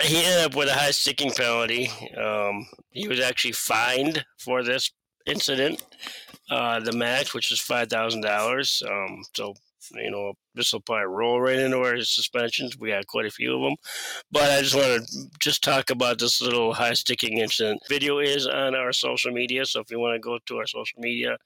he 0.00 0.24
ended 0.24 0.44
up 0.44 0.56
with 0.56 0.68
a 0.68 0.74
high 0.74 0.90
sticking 0.90 1.32
penalty. 1.32 1.90
Um, 2.16 2.66
he 2.90 3.08
was 3.08 3.20
actually 3.20 3.52
fined 3.52 4.24
for 4.38 4.62
this 4.62 4.90
incident, 5.26 5.82
uh, 6.50 6.80
the 6.80 6.92
match, 6.92 7.34
which 7.34 7.50
was 7.50 7.60
five 7.60 7.88
thousand 7.88 8.24
um, 8.24 8.30
dollars. 8.30 8.82
So 9.34 9.54
you 9.94 10.10
know, 10.10 10.34
this 10.54 10.72
will 10.72 10.80
probably 10.80 11.06
roll 11.06 11.40
right 11.40 11.58
into 11.58 11.78
our 11.78 12.00
suspensions. 12.02 12.78
We 12.78 12.90
got 12.90 13.06
quite 13.06 13.26
a 13.26 13.30
few 13.30 13.54
of 13.54 13.62
them. 13.62 13.76
But 14.30 14.50
I 14.50 14.60
just 14.60 14.74
want 14.74 15.06
to 15.08 15.30
just 15.40 15.62
talk 15.62 15.90
about 15.90 16.18
this 16.18 16.40
little 16.40 16.74
high 16.74 16.92
sticking 16.92 17.38
incident. 17.38 17.82
Video 17.88 18.18
is 18.18 18.46
on 18.46 18.74
our 18.74 18.92
social 18.92 19.32
media, 19.32 19.64
so 19.64 19.80
if 19.80 19.90
you 19.90 19.98
want 19.98 20.14
to 20.14 20.20
go 20.20 20.38
to 20.46 20.56
our 20.58 20.66
social 20.66 21.00
media 21.00 21.36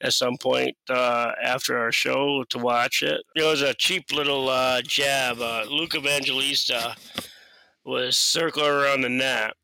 at 0.00 0.12
some 0.12 0.36
point 0.36 0.76
uh, 0.88 1.32
after 1.42 1.78
our 1.78 1.92
show 1.92 2.44
to 2.50 2.58
watch 2.58 3.02
it, 3.02 3.22
it 3.34 3.44
was 3.44 3.62
a 3.62 3.74
cheap 3.74 4.12
little 4.12 4.48
uh, 4.48 4.82
jab. 4.82 5.40
Uh, 5.40 5.64
Luke 5.68 5.94
Evangelista 5.94 6.96
was 7.84 8.16
circling 8.16 8.66
around 8.66 9.02
the 9.02 9.08
net. 9.08 9.54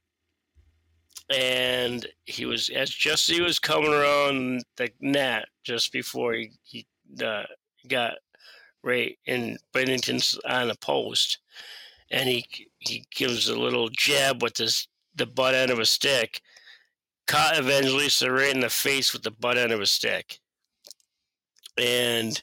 And 1.28 2.06
he 2.24 2.44
was 2.44 2.68
as 2.68 2.90
just 2.90 3.28
as 3.28 3.36
he 3.36 3.42
was 3.42 3.58
coming 3.58 3.92
around 3.92 4.62
the 4.76 4.90
net 5.00 5.46
just 5.64 5.92
before 5.92 6.34
he, 6.34 6.52
he 6.62 6.86
uh, 7.22 7.42
got 7.88 8.14
right 8.86 9.18
in 9.26 9.58
Binnington's 9.72 10.38
on 10.48 10.70
a 10.70 10.74
post, 10.76 11.38
and 12.10 12.28
he 12.28 12.46
he 12.78 13.04
gives 13.14 13.48
a 13.48 13.58
little 13.58 13.88
jab 13.90 14.40
with 14.42 14.54
this 14.54 14.86
the 15.16 15.26
butt 15.26 15.54
end 15.54 15.72
of 15.72 15.80
a 15.80 15.84
stick, 15.84 16.40
caught 17.26 17.58
Evangelista 17.58 18.30
right 18.30 18.54
in 18.54 18.60
the 18.60 18.70
face 18.70 19.12
with 19.12 19.22
the 19.22 19.32
butt 19.32 19.58
end 19.58 19.72
of 19.72 19.80
a 19.80 19.86
stick, 19.86 20.38
and 21.76 22.40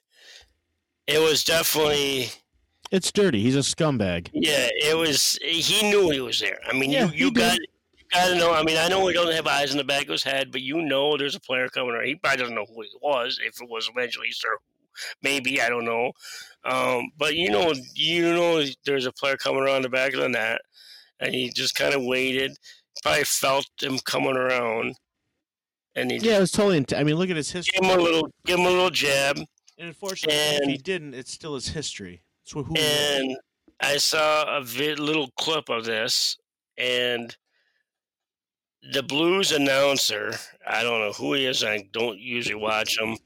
it 1.07 1.19
was 1.19 1.43
definitely. 1.43 2.29
It's 2.93 3.11
dirty. 3.11 3.41
He's 3.41 3.55
a 3.55 3.59
scumbag. 3.61 4.29
Yeah, 4.33 4.69
it 4.71 4.95
was. 4.95 5.39
He 5.41 5.89
knew 5.89 6.11
he 6.11 6.21
was 6.21 6.39
there. 6.39 6.59
I 6.69 6.73
mean, 6.73 6.91
yeah, 6.91 7.05
you 7.07 7.25
you 7.25 7.31
got 7.31 7.57
you 7.57 8.05
got 8.13 8.27
to 8.27 8.35
know. 8.35 8.53
I 8.53 8.61
mean, 8.61 8.77
I 8.77 8.87
know 8.87 9.07
he 9.07 9.15
doesn't 9.15 9.33
have 9.33 9.47
eyes 9.47 9.71
in 9.71 9.77
the 9.77 9.83
back 9.83 10.03
of 10.03 10.09
his 10.09 10.23
head, 10.23 10.51
but 10.51 10.61
you 10.61 10.79
know 10.79 11.17
there's 11.17 11.33
a 11.33 11.39
player 11.39 11.67
coming 11.69 11.95
around. 11.95 12.05
He 12.05 12.13
probably 12.13 12.37
doesn't 12.37 12.53
know 12.53 12.67
who 12.67 12.83
he 12.83 12.89
was 13.01 13.39
if 13.43 13.59
it 13.59 13.67
was 13.67 13.89
Evangelista. 13.89 14.47
maybe 15.23 15.59
I 15.59 15.69
don't 15.69 15.85
know. 15.85 16.11
Um, 16.65 17.09
but 17.17 17.35
you 17.35 17.49
know, 17.49 17.73
you 17.95 18.31
know, 18.31 18.63
there's 18.85 19.07
a 19.07 19.11
player 19.11 19.37
coming 19.37 19.63
around 19.63 19.81
the 19.81 19.89
back 19.89 20.13
of 20.13 20.19
the 20.19 20.29
net, 20.29 20.61
and 21.19 21.33
he 21.33 21.49
just 21.49 21.73
kind 21.73 21.95
of 21.95 22.03
waited. 22.03 22.55
Probably 23.01 23.23
felt 23.23 23.65
him 23.81 23.97
coming 24.05 24.37
around, 24.37 24.93
and 25.95 26.11
he 26.11 26.17
yeah, 26.17 26.37
it 26.37 26.41
was 26.41 26.51
totally. 26.51 26.77
Int- 26.77 26.93
I 26.93 27.03
mean, 27.03 27.15
look 27.15 27.31
at 27.31 27.37
his 27.37 27.49
history. 27.49 27.73
Give 27.81 27.89
him 27.89 27.99
a 27.99 28.03
little, 28.03 28.29
give 28.45 28.59
him 28.59 28.67
a 28.67 28.69
little 28.69 28.91
jab. 28.91 29.37
And 29.79 29.87
unfortunately, 29.87 30.37
and, 30.39 30.65
if 30.65 30.69
he 30.69 30.77
didn't, 30.77 31.15
it's 31.15 31.31
still 31.31 31.55
his 31.55 31.69
history. 31.69 32.21
So 32.43 32.63
who 32.63 32.75
and 32.75 33.37
I 33.81 33.97
saw 33.97 34.57
a 34.57 34.63
vid, 34.63 34.99
little 34.99 35.29
clip 35.39 35.69
of 35.69 35.85
this, 35.85 36.37
and 36.77 37.35
the 38.91 39.03
Blues 39.03 39.51
announcer. 39.51 40.33
I 40.67 40.83
don't 40.83 40.99
know 40.99 41.13
who 41.13 41.33
he 41.33 41.45
is. 41.45 41.63
I 41.63 41.87
don't 41.93 42.19
usually 42.19 42.55
watch 42.55 42.99
him 42.99 43.17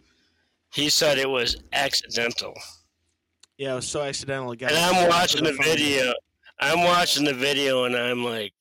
he 0.73 0.89
said 0.89 1.17
it 1.17 1.29
was 1.29 1.57
accidental. 1.73 2.53
Yeah, 3.57 3.73
it 3.73 3.75
was 3.77 3.87
so 3.87 4.03
accidental. 4.03 4.51
and 4.51 4.71
I'm 4.71 5.07
watching 5.07 5.43
the 5.43 5.57
video. 5.63 6.13
I'm 6.59 6.83
watching 6.83 7.25
the 7.25 7.33
video, 7.33 7.85
and 7.85 7.95
I'm 7.95 8.23
like, 8.23 8.53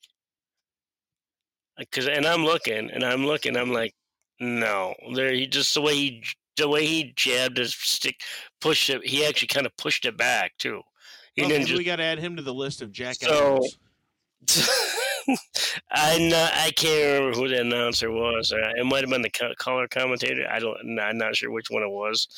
because, 1.78 2.08
and 2.08 2.26
I'm 2.26 2.44
looking, 2.44 2.90
and 2.90 3.04
I'm 3.04 3.26
looking, 3.26 3.56
I'm 3.56 3.72
like, 3.72 3.94
no, 4.40 4.94
there. 5.14 5.32
He 5.32 5.46
just 5.46 5.74
the 5.74 5.82
way 5.82 5.94
he, 5.94 6.24
the 6.56 6.68
way 6.68 6.86
he 6.86 7.12
jabbed 7.16 7.58
his 7.58 7.74
stick, 7.74 8.20
pushed 8.60 8.90
it. 8.90 9.06
He 9.06 9.24
actually 9.24 9.48
kind 9.48 9.66
of 9.66 9.76
pushed 9.76 10.04
it 10.04 10.16
back 10.16 10.52
too. 10.58 10.82
He. 11.34 11.46
Just, 11.46 11.72
we 11.76 11.84
got 11.84 11.96
to 11.96 12.02
add 12.02 12.18
him 12.18 12.36
to 12.36 12.42
the 12.42 12.54
list 12.54 12.80
of 12.80 12.92
Jack. 12.92 13.16
So, 13.16 13.60
I 15.90 16.18
not, 16.18 16.52
I 16.54 16.70
can't 16.74 17.20
remember 17.20 17.38
who 17.38 17.48
the 17.48 17.60
announcer 17.60 18.10
was. 18.10 18.52
Uh, 18.52 18.72
it 18.76 18.86
might 18.86 19.00
have 19.00 19.10
been 19.10 19.22
the 19.22 19.54
color 19.58 19.86
commentator. 19.88 20.46
I 20.50 20.58
don't. 20.58 20.98
I'm 20.98 21.18
not 21.18 21.36
sure 21.36 21.50
which 21.50 21.70
one 21.70 21.82
it 21.82 21.90
was. 21.90 22.28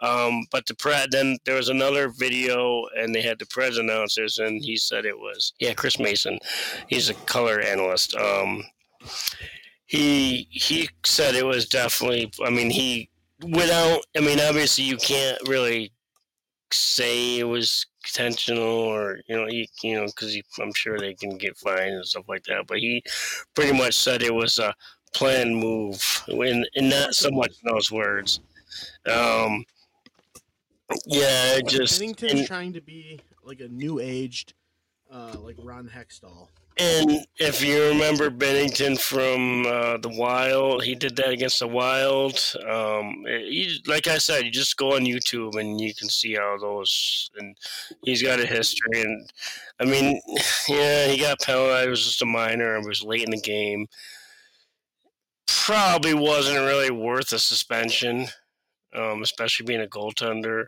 Um, 0.00 0.44
but 0.50 0.66
the 0.66 0.74
pre 0.74 0.94
then 1.10 1.38
there 1.44 1.56
was 1.56 1.68
another 1.68 2.08
video, 2.08 2.84
and 2.96 3.14
they 3.14 3.22
had 3.22 3.38
the 3.38 3.46
press 3.46 3.78
announcers, 3.78 4.38
and 4.38 4.62
he 4.62 4.76
said 4.76 5.04
it 5.04 5.18
was 5.18 5.52
yeah 5.58 5.74
Chris 5.74 5.98
Mason. 5.98 6.38
He's 6.88 7.08
a 7.08 7.14
color 7.14 7.60
analyst. 7.60 8.14
Um, 8.16 8.64
he 9.86 10.48
he 10.50 10.88
said 11.04 11.34
it 11.34 11.46
was 11.46 11.66
definitely. 11.66 12.32
I 12.44 12.50
mean 12.50 12.70
he 12.70 13.08
without. 13.42 14.04
I 14.16 14.20
mean 14.20 14.40
obviously 14.40 14.84
you 14.84 14.96
can't 14.96 15.38
really 15.48 15.92
say 16.72 17.38
it 17.38 17.44
was 17.44 17.86
intentional 18.04 18.66
or 18.66 19.20
you 19.28 19.36
know 19.36 19.46
you, 19.46 19.66
you 19.82 19.94
know 19.94 20.06
because 20.06 20.36
I'm 20.60 20.72
sure 20.74 20.98
they 20.98 21.14
can 21.14 21.36
get 21.38 21.56
fined 21.56 21.94
and 21.94 22.06
stuff 22.06 22.24
like 22.28 22.44
that. 22.44 22.66
But 22.66 22.78
he 22.78 23.02
pretty 23.54 23.76
much 23.76 23.94
said 23.94 24.22
it 24.22 24.34
was 24.34 24.58
a 24.58 24.74
planned 25.14 25.56
move, 25.56 26.24
and, 26.28 26.68
and 26.74 26.90
not 26.90 27.14
so 27.14 27.30
much 27.30 27.54
in 27.62 27.72
those 27.72 27.90
words. 27.90 28.40
Um, 29.06 29.64
yeah, 31.06 31.60
just 31.66 31.98
Pennington's 31.98 32.32
and, 32.32 32.46
trying 32.46 32.72
to 32.74 32.80
be 32.80 33.20
like 33.42 33.60
a 33.60 33.68
new 33.68 33.98
aged, 33.98 34.54
uh, 35.10 35.36
like 35.40 35.56
Ron 35.58 35.88
Hextall. 35.88 36.48
And 36.78 37.26
if 37.38 37.64
you 37.64 37.84
remember 37.84 38.30
Binnington 38.30 39.00
from 39.00 39.64
uh, 39.64 39.96
the 39.96 40.10
Wild, 40.10 40.84
he 40.84 40.94
did 40.94 41.16
that 41.16 41.30
against 41.30 41.60
the 41.60 41.66
Wild. 41.66 42.38
Um, 42.68 43.24
he, 43.26 43.80
like 43.86 44.06
I 44.06 44.18
said, 44.18 44.44
you 44.44 44.50
just 44.50 44.76
go 44.76 44.94
on 44.94 45.06
YouTube 45.06 45.58
and 45.58 45.80
you 45.80 45.94
can 45.94 46.10
see 46.10 46.34
how 46.34 46.58
those. 46.58 47.30
And 47.38 47.56
he's 48.02 48.22
got 48.22 48.40
a 48.40 48.46
history. 48.46 49.00
And 49.00 49.32
I 49.80 49.86
mean, 49.86 50.20
yeah, 50.68 51.06
he 51.06 51.18
got 51.18 51.40
penalized. 51.40 51.86
It 51.86 51.90
was 51.90 52.04
just 52.04 52.22
a 52.22 52.26
minor. 52.26 52.76
It 52.76 52.86
was 52.86 53.02
late 53.02 53.24
in 53.24 53.30
the 53.30 53.40
game. 53.40 53.86
Probably 55.46 56.12
wasn't 56.12 56.58
really 56.58 56.90
worth 56.90 57.32
a 57.32 57.38
suspension, 57.38 58.26
um, 58.94 59.22
especially 59.22 59.64
being 59.64 59.80
a 59.80 59.86
goaltender. 59.86 60.66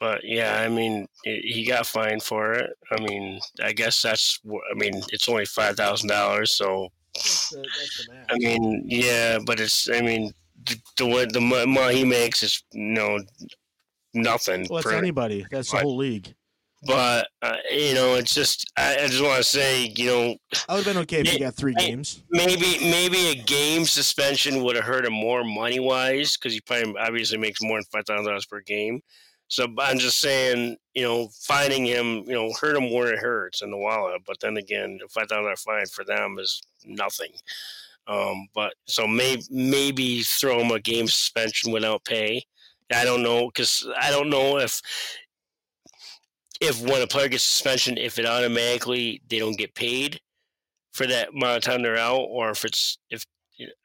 But 0.00 0.20
yeah, 0.22 0.60
I 0.60 0.68
mean, 0.68 1.08
he 1.24 1.66
got 1.66 1.86
fined 1.86 2.22
for 2.22 2.52
it. 2.52 2.70
I 2.92 3.00
mean, 3.00 3.40
I 3.62 3.72
guess 3.72 4.02
that's. 4.02 4.40
I 4.46 4.74
mean, 4.74 5.02
it's 5.10 5.28
only 5.28 5.44
five 5.44 5.76
thousand 5.76 6.08
dollars, 6.08 6.54
so. 6.54 6.88
That's 7.14 7.50
the, 7.50 7.56
that's 7.56 8.06
the 8.06 8.34
I 8.34 8.38
mean, 8.38 8.84
yeah, 8.86 9.38
but 9.44 9.58
it's. 9.58 9.90
I 9.90 10.00
mean, 10.00 10.32
the, 10.64 10.80
the 10.96 11.30
the 11.32 11.40
money 11.40 11.96
he 11.96 12.04
makes 12.04 12.42
is 12.44 12.62
you 12.72 12.92
know 12.92 13.18
nothing. 14.14 14.66
Well, 14.70 14.82
that's 14.82 14.94
anybody. 14.94 15.46
That's 15.50 15.72
the 15.72 15.78
whole 15.78 15.96
league. 15.96 16.32
But 16.86 17.26
uh, 17.42 17.56
you 17.72 17.94
know, 17.94 18.14
it's 18.14 18.32
just. 18.32 18.70
I, 18.76 18.98
I 18.98 19.06
just 19.08 19.22
want 19.22 19.38
to 19.38 19.42
say, 19.42 19.92
you 19.96 20.06
know, 20.06 20.36
I 20.68 20.74
would 20.74 20.84
have 20.84 20.94
been 20.94 21.02
okay 21.02 21.22
if 21.22 21.28
he 21.28 21.40
got 21.40 21.56
three 21.56 21.74
games. 21.74 22.22
Maybe, 22.30 22.78
maybe 22.80 23.30
a 23.30 23.34
game 23.34 23.84
suspension 23.84 24.62
would 24.62 24.76
have 24.76 24.84
hurt 24.84 25.04
him 25.04 25.12
more 25.12 25.42
money 25.42 25.80
wise 25.80 26.36
because 26.36 26.52
he 26.52 26.60
probably 26.60 26.94
obviously 27.00 27.36
makes 27.36 27.60
more 27.60 27.78
than 27.78 27.84
five 27.92 28.06
thousand 28.06 28.26
dollars 28.26 28.46
per 28.46 28.60
game. 28.60 29.00
So 29.48 29.66
I'm 29.78 29.98
just 29.98 30.20
saying, 30.20 30.76
you 30.94 31.02
know, 31.02 31.28
finding 31.40 31.86
him, 31.86 32.24
you 32.26 32.34
know, 32.34 32.52
hurt 32.60 32.76
him 32.76 32.92
where 32.92 33.12
it 33.12 33.18
hurts 33.18 33.62
in 33.62 33.70
the 33.70 33.78
wallet. 33.78 34.22
But 34.26 34.40
then 34.40 34.56
again, 34.58 34.98
a 35.04 35.08
five 35.08 35.28
thousand 35.28 35.44
dollar 35.44 35.56
fine 35.56 35.86
for 35.86 36.04
them 36.04 36.38
is 36.38 36.62
nothing. 36.84 37.32
Um, 38.06 38.48
but 38.54 38.74
so 38.86 39.06
maybe 39.06 39.42
maybe 39.50 40.22
throw 40.22 40.60
him 40.60 40.70
a 40.70 40.80
game 40.80 41.06
suspension 41.06 41.72
without 41.72 42.04
pay. 42.04 42.44
I 42.92 43.04
don't 43.04 43.22
know 43.22 43.46
because 43.46 43.86
I 44.00 44.10
don't 44.10 44.30
know 44.30 44.58
if 44.58 44.82
if 46.60 46.80
when 46.82 47.02
a 47.02 47.06
player 47.06 47.28
gets 47.28 47.44
suspension, 47.44 47.96
if 47.96 48.18
it 48.18 48.26
automatically 48.26 49.22
they 49.28 49.38
don't 49.38 49.58
get 49.58 49.74
paid 49.74 50.20
for 50.92 51.06
that 51.06 51.30
amount 51.30 51.58
of 51.58 51.62
time 51.62 51.82
they're 51.82 51.96
out, 51.96 52.26
or 52.28 52.50
if 52.50 52.64
it's 52.64 52.98
if 53.10 53.24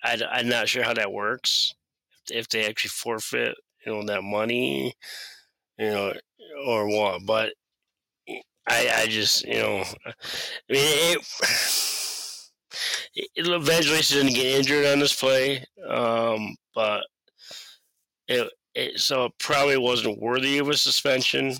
I, 0.03 0.21
I'm 0.29 0.49
not 0.49 0.67
sure 0.67 0.83
how 0.83 0.93
that 0.93 1.11
works. 1.11 1.73
If 2.29 2.47
they 2.49 2.65
actually 2.65 2.89
forfeit, 2.89 3.55
you 3.85 3.93
know, 3.93 4.05
that 4.05 4.23
money 4.23 4.95
you 5.77 5.89
know, 5.89 6.13
or 6.65 6.87
what. 6.87 7.25
But 7.25 7.53
I, 8.67 8.89
I 8.95 9.05
just, 9.07 9.45
you 9.45 9.55
know, 9.55 9.83
I 10.05 10.13
mean, 10.69 11.17
it, 11.17 11.19
it 13.35 13.47
Evangelista 13.47 14.15
didn't 14.15 14.35
get 14.35 14.57
injured 14.57 14.85
on 14.85 14.99
this 14.99 15.19
play, 15.19 15.65
um, 15.87 16.55
but 16.73 17.03
it, 18.27 18.51
it, 18.75 18.99
so 18.99 19.25
it 19.25 19.33
probably 19.39 19.77
wasn't 19.77 20.21
worthy 20.21 20.57
of 20.57 20.69
a 20.69 20.77
suspension. 20.77 21.55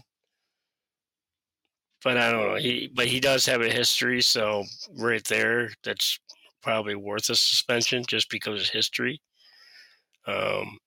But 2.04 2.18
I 2.18 2.32
don't 2.32 2.50
know. 2.50 2.56
He 2.56 2.90
but 2.94 3.08
he 3.08 3.22
does 3.22 3.46
have 3.46 3.62
a 3.62 3.70
history, 3.70 4.22
so 4.22 4.66
right 4.98 5.24
there, 5.24 5.70
that's 5.84 6.20
probably 6.62 6.96
worth 6.96 7.30
a 7.30 7.36
suspension 7.36 8.04
just 8.08 8.30
because 8.30 8.62
of 8.62 8.70
history. 8.70 9.22
Um, 10.28 10.78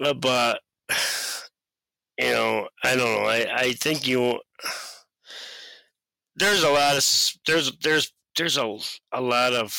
uh, 0.00 0.14
but 0.14 0.60
you 2.18 2.30
know, 2.30 2.68
I 2.82 2.96
don't 2.96 3.22
know. 3.22 3.28
I 3.28 3.46
I 3.56 3.72
think 3.72 4.06
you 4.06 4.40
there's 6.36 6.62
a 6.62 6.70
lot 6.70 6.96
of 6.96 7.04
there's 7.46 7.72
there's 7.82 8.12
there's 8.36 8.56
a, 8.56 8.78
a 9.12 9.20
lot 9.20 9.52
of 9.52 9.72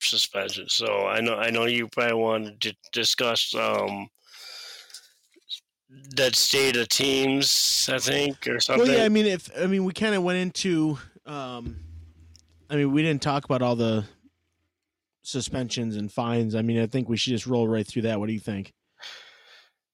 suspensions. 0.00 0.74
So 0.74 1.06
I 1.06 1.20
know 1.20 1.34
I 1.34 1.50
know 1.50 1.66
you 1.66 1.88
probably 1.88 2.14
want 2.14 2.60
to 2.62 2.74
discuss 2.92 3.54
um, 3.54 4.08
that 6.16 6.34
state 6.34 6.76
of 6.76 6.88
teams. 6.88 7.88
I 7.92 7.98
think 7.98 8.46
or 8.46 8.60
something. 8.60 8.88
Well, 8.88 8.98
yeah. 8.98 9.04
I 9.04 9.08
mean, 9.08 9.26
if 9.26 9.50
I 9.58 9.66
mean, 9.66 9.84
we 9.84 9.92
kind 9.92 10.14
of 10.14 10.22
went 10.22 10.38
into. 10.38 10.98
Um, 11.26 11.76
I 12.70 12.76
mean, 12.76 12.92
we 12.92 13.02
didn't 13.02 13.22
talk 13.22 13.44
about 13.44 13.62
all 13.62 13.76
the 13.76 14.04
suspensions 15.22 15.96
and 15.96 16.10
fines. 16.12 16.54
I 16.54 16.62
mean, 16.62 16.80
I 16.80 16.86
think 16.86 17.08
we 17.08 17.16
should 17.16 17.32
just 17.32 17.46
roll 17.46 17.68
right 17.68 17.86
through 17.86 18.02
that. 18.02 18.18
What 18.18 18.26
do 18.26 18.32
you 18.32 18.40
think? 18.40 18.72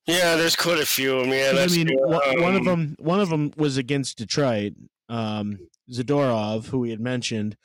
Yeah, 0.07 0.37
there's 0.37 0.57
quite 0.57 0.81
a 0.81 0.87
few. 0.87 1.21
I 1.21 1.25
mean, 1.25 1.59
I 1.59 1.67
mean, 1.67 1.89
um, 2.05 2.43
one 2.43 2.57
of 2.57 2.65
them, 2.65 2.95
one 2.99 3.21
of 3.21 3.31
them 3.31 3.53
was 3.57 3.77
against 3.77 4.19
Detroit. 4.19 4.75
Um, 5.09 5.59
Zadorov, 5.91 6.67
who 6.67 6.81
we 6.81 6.91
had 6.91 7.01
mentioned, 7.01 7.57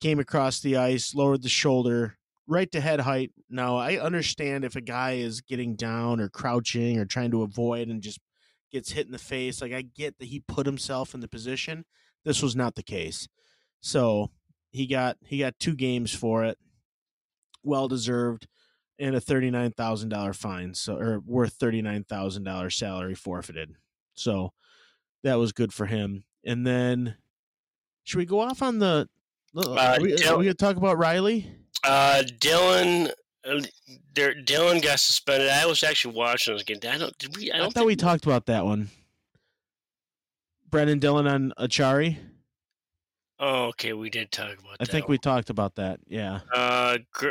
came 0.00 0.18
across 0.18 0.60
the 0.60 0.76
ice, 0.76 1.14
lowered 1.14 1.42
the 1.42 1.48
shoulder 1.48 2.18
right 2.46 2.70
to 2.72 2.80
head 2.80 3.00
height. 3.00 3.32
Now, 3.50 3.76
I 3.76 3.96
understand 3.96 4.64
if 4.64 4.76
a 4.76 4.80
guy 4.80 5.12
is 5.12 5.40
getting 5.40 5.74
down 5.74 6.20
or 6.20 6.28
crouching 6.28 6.98
or 6.98 7.04
trying 7.04 7.30
to 7.32 7.42
avoid 7.42 7.88
and 7.88 8.02
just 8.02 8.20
gets 8.70 8.92
hit 8.92 9.06
in 9.06 9.12
the 9.12 9.18
face. 9.18 9.60
Like, 9.60 9.72
I 9.72 9.82
get 9.82 10.18
that 10.18 10.26
he 10.26 10.40
put 10.40 10.66
himself 10.66 11.14
in 11.14 11.20
the 11.20 11.28
position. 11.28 11.84
This 12.24 12.42
was 12.42 12.56
not 12.56 12.74
the 12.74 12.82
case. 12.82 13.28
So 13.80 14.30
he 14.70 14.86
got 14.86 15.16
he 15.24 15.38
got 15.38 15.58
two 15.58 15.74
games 15.74 16.12
for 16.12 16.44
it, 16.44 16.58
well 17.62 17.88
deserved, 17.88 18.46
and 18.98 19.14
a 19.14 19.20
thirty 19.20 19.50
nine 19.50 19.72
thousand 19.72 20.08
dollar 20.08 20.32
fine. 20.32 20.74
So 20.74 20.96
or 20.96 21.20
worth 21.20 21.54
thirty 21.54 21.82
nine 21.82 22.04
thousand 22.04 22.44
dollar 22.44 22.70
salary 22.70 23.14
forfeited. 23.14 23.74
So 24.14 24.52
that 25.22 25.36
was 25.38 25.52
good 25.52 25.72
for 25.72 25.86
him. 25.86 26.24
And 26.44 26.66
then 26.66 27.16
should 28.04 28.18
we 28.18 28.26
go 28.26 28.40
off 28.40 28.62
on 28.62 28.78
the 28.78 29.08
uh, 29.56 29.74
are, 29.74 30.00
we, 30.00 30.12
are 30.24 30.36
we 30.36 30.44
going 30.44 30.46
to 30.48 30.54
talk 30.54 30.76
about 30.76 30.98
Rielly? 30.98 31.46
Uh, 31.82 32.22
Dillon, 32.40 33.10
uh, 33.44 33.62
there, 34.14 34.34
Dillon 34.34 34.80
got 34.80 35.00
suspended. 35.00 35.48
I 35.48 35.66
was 35.66 35.82
actually 35.82 36.14
watching 36.14 36.54
this 36.54 36.62
game. 36.62 36.78
I 36.88 36.98
don't. 36.98 37.16
Did 37.18 37.36
we? 37.36 37.50
I, 37.50 37.64
I 37.64 37.70
thought 37.70 37.86
we 37.86 37.96
talked 37.96 38.26
about 38.26 38.46
that 38.46 38.64
one. 38.64 38.90
Brenden 40.70 41.00
Dillon 41.00 41.26
on 41.26 41.52
Acciari. 41.58 42.18
Oh, 43.38 43.66
okay. 43.66 43.92
We 43.92 44.10
did 44.10 44.30
talk 44.30 44.52
about. 44.58 44.76
I 44.80 44.84
think 44.84 45.06
one. 45.06 45.12
we 45.12 45.18
talked 45.18 45.50
about 45.50 45.76
that. 45.76 46.00
Yeah. 46.06 46.40
Uh, 46.52 46.98
gr- 47.12 47.30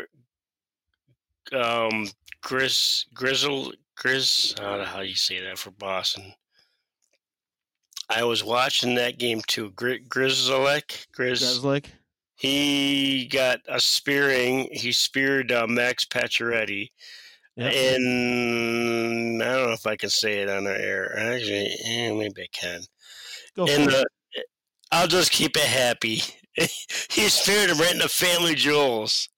um, 1.54 2.08
Grizz, 2.44 3.06
Grizzle, 3.14 3.74
Grizz. 3.98 4.60
I 4.60 4.64
don't 4.64 4.80
know 4.80 4.86
how 4.86 5.02
you 5.02 5.16
say 5.16 5.42
that 5.42 5.58
for 5.58 5.72
Boston. 5.72 6.34
I 8.10 8.24
was 8.24 8.44
watching 8.44 8.96
that 8.96 9.18
game 9.18 9.42
too. 9.48 9.72
Gri- 9.72 10.04
Grizzlek, 10.04 11.08
Grizz, 11.18 11.90
he 12.36 13.28
got 13.28 13.60
a 13.68 13.80
spearing. 13.80 14.68
He 14.72 14.92
speared 14.92 15.52
uh, 15.52 15.68
Max 15.68 16.06
Pacioretty. 16.06 16.90
Yep. 17.56 17.74
And 17.74 19.42
I 19.42 19.54
don't 19.54 19.68
know 19.68 19.72
if 19.72 19.88
I 19.88 19.96
can 19.96 20.10
say 20.10 20.40
it 20.40 20.50
on 20.50 20.66
the 20.66 20.78
air. 20.80 21.18
Actually, 21.18 21.74
eh, 21.86 22.12
maybe 22.12 22.42
I 22.42 22.48
can. 22.52 22.82
Go 23.56 23.66
and 23.68 23.90
the, 23.90 24.06
I'll 24.92 25.08
just 25.08 25.32
keep 25.32 25.56
it 25.56 25.64
happy. 25.64 26.22
he 26.56 27.30
speared 27.30 27.70
him 27.70 27.78
right 27.78 27.94
in 27.94 28.00
the 28.00 28.10
family 28.10 28.56
jewels. 28.56 29.30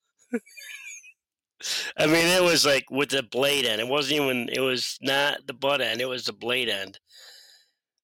I 1.97 2.05
mean, 2.05 2.28
it 2.28 2.43
was 2.43 2.66
like 2.66 2.86
with 2.91 3.10
the 3.10 3.24
blade 3.24 3.66
end. 3.66 3.82
It 3.82 3.88
wasn't 3.88 4.22
even. 4.22 4.49
It 4.49 4.60
was 4.60 4.97
not 5.01 5.47
the 5.47 5.53
butt 5.53 5.82
end. 5.82 6.01
It 6.01 6.10
was 6.10 6.26
the 6.26 6.34
blade 6.34 6.70
end. 6.70 6.99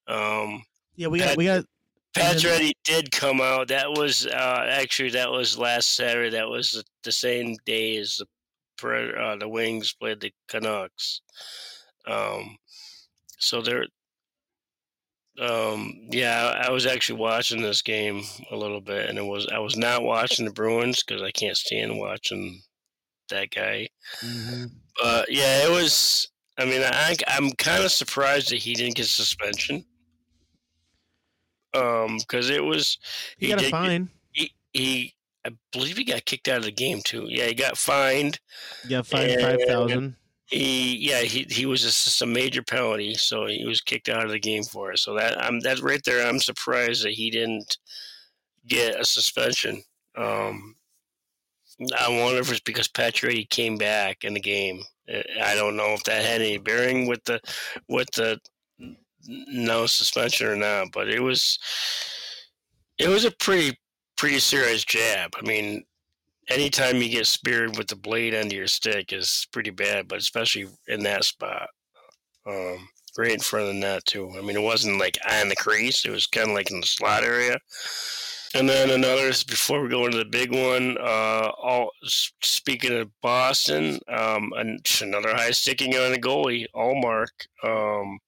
Um, 0.08 0.64
yeah, 0.95 1.08
we 1.08 1.20
got 1.20 1.30
Pat, 1.30 1.38
we 1.38 1.45
got 1.45 1.66
Pacioretty 2.16 2.74
did 2.84 3.12
come 3.12 3.41
out. 3.41 3.70
That 3.70 3.91
was 3.91 4.28
uh, 4.28 4.68
actually 4.70 5.12
that 5.12 5.32
was 5.32 5.58
last 5.58 5.95
Saturday. 5.95 6.30
That 6.30 6.49
was 6.49 6.84
the 7.04 7.12
same 7.12 7.56
day 7.66 7.97
as 7.97 8.18
the 8.18 9.16
uh, 9.20 9.36
the 9.38 9.47
Wings 9.47 9.93
played 9.93 10.20
the 10.20 10.32
Canucks. 10.47 11.22
Um, 12.08 12.58
so 13.39 13.62
there. 13.62 13.86
Um, 15.41 15.93
yeah, 16.12 16.62
I 16.64 16.70
was 16.70 16.86
actually 16.86 17.20
watching 17.20 17.64
this 17.64 17.82
game 17.82 18.22
a 18.51 18.56
little 18.56 18.82
bit, 18.82 19.10
and 19.10 19.18
it 19.18 19.26
was 19.26 19.47
I 19.47 19.58
was 19.58 19.76
not 19.76 20.04
watching 20.04 20.45
the 20.45 20.51
Bruins 20.51 21.04
because 21.04 21.24
I 21.24 21.32
can't 21.32 21.58
stand 21.58 21.97
watching 21.97 22.62
that 23.30 23.52
guy. 23.52 23.90
Mm-hmm. 24.22 24.66
But 25.02 25.32
yeah, 25.32 25.66
it 25.66 25.72
was. 25.72 26.30
I 26.58 26.66
mean, 26.66 26.82
I, 26.84 27.16
I'm 27.28 27.52
kind 27.54 27.84
of 27.84 27.92
surprised 27.92 28.52
that 28.52 28.58
he 28.58 28.76
didn't 28.76 28.96
get 28.96 29.08
suspension 29.08 29.84
um, 31.74 32.18
because 32.18 32.50
it 32.50 32.64
was 32.64 32.98
he, 33.38 33.48
he 33.48 33.52
got 33.52 33.64
a 33.64 33.70
fine. 33.70 34.10
He, 34.32 34.52
he, 34.74 35.14
I 35.46 35.52
believe 35.72 35.98
he 35.98 36.04
got 36.04 36.26
kicked 36.26 36.48
out 36.48 36.58
of 36.58 36.64
the 36.64 36.72
game 36.72 37.02
too. 37.04 37.26
Yeah, 37.28 37.46
he 37.46 37.54
got 37.54 37.78
fined. 37.78 38.40
Yeah, 38.88 39.02
fined 39.02 39.42
five 39.42 39.62
thousand. 39.68 40.16
He, 40.46 40.98
yeah, 40.98 41.22
he 41.22 41.48
he 41.50 41.66
was 41.66 41.82
just 41.82 42.22
a 42.22 42.26
major 42.26 42.62
penalty, 42.62 43.16
so 43.16 43.48
he 43.48 43.66
was 43.66 43.82
kicked 43.82 44.10
out 44.10 44.24
of 44.24 44.32
the 44.32 44.40
game 44.40 44.64
for 44.64 44.92
it. 44.92 45.00
So 45.00 45.16
that 45.16 45.42
I'm 45.44 45.60
that 45.62 45.80
right 45.80 46.02
there. 46.06 46.28
I'm 46.28 46.40
surprised 46.40 47.04
that 47.04 47.14
he 47.14 47.32
didn't 47.32 47.78
get 48.68 49.00
a 49.00 49.06
suspension. 49.06 49.82
Um, 50.16 50.76
I 52.00 52.10
wonder 52.10 52.40
if 52.40 52.52
it's 52.52 52.60
because 52.60 52.88
Patrick 52.88 53.50
came 53.50 53.78
back 53.78 54.24
in 54.24 54.34
the 54.34 54.40
game. 54.40 54.84
I 55.42 55.56
don't 55.56 55.76
know 55.76 55.94
if 55.94 56.04
that 56.04 56.24
had 56.24 56.42
any 56.42 56.58
bearing 56.58 57.08
with 57.08 57.24
the 57.26 57.42
with 57.90 58.10
the 58.12 58.40
no 59.28 59.86
suspension 59.86 60.48
or 60.48 60.56
not, 60.56 60.88
but 60.94 61.10
it 61.10 61.22
was 61.22 61.60
it 62.98 63.10
was 63.10 63.26
a 63.26 63.32
pretty 63.32 63.78
pretty 64.18 64.40
serious 64.40 64.86
jab. 64.86 65.32
I 65.38 65.46
mean, 65.46 65.84
anytime 66.50 66.98
you 66.98 67.10
get 67.10 67.28
speared 67.28 67.78
with 67.78 67.88
the 67.88 67.96
blade 67.96 68.36
under 68.36 68.56
your 68.56 68.68
stick 68.68 69.12
is 69.12 69.48
pretty 69.52 69.72
bad, 69.72 70.08
but 70.08 70.20
especially 70.20 70.68
in 70.88 71.04
that 71.04 71.26
spot. 71.26 71.70
Um, 72.46 72.88
right 73.18 73.32
in 73.32 73.40
front 73.40 73.68
of 73.68 73.74
the 73.74 73.80
net 73.80 74.06
too. 74.06 74.32
I 74.38 74.42
mean, 74.42 74.58
it 74.58 74.62
wasn't 74.62 75.00
like 75.00 75.18
on 75.30 75.50
the 75.50 75.56
crease; 75.56 76.06
it 76.06 76.12
was 76.12 76.28
kind 76.28 76.50
of 76.50 76.56
like 76.56 76.72
in 76.72 76.82
the 76.82 76.88
slot 76.88 77.24
area. 77.24 77.58
And 78.56 78.70
then 78.70 78.91
another 78.91 79.32
before 79.47 79.82
we 79.82 79.89
go 79.89 80.06
into 80.06 80.20
the 80.20 80.26
big 80.26 80.51
one. 80.51 80.95
Uh, 80.99 81.51
all 81.58 81.89
speaking 82.04 82.93
of 82.93 83.10
Boston, 83.22 83.99
um, 84.08 84.54
another 84.56 85.36
high 85.36 85.51
sticking 85.51 85.95
on 85.95 86.12
the 86.12 86.20
goalie, 86.20 86.68
Ullmark. 86.76 87.47
Um, 87.64 88.20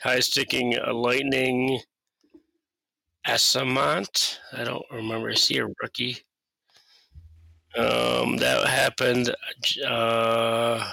high 0.00 0.20
sticking 0.20 0.74
a 0.76 0.92
lightning 0.92 1.80
Eyssimont. 3.26 4.38
I 4.54 4.64
don't 4.64 4.86
remember. 4.90 5.28
Is 5.28 5.46
he 5.46 5.58
a 5.58 5.66
rookie? 5.82 6.16
Um, 7.76 8.38
that 8.38 8.66
happened 8.66 9.34
uh, 9.86 10.92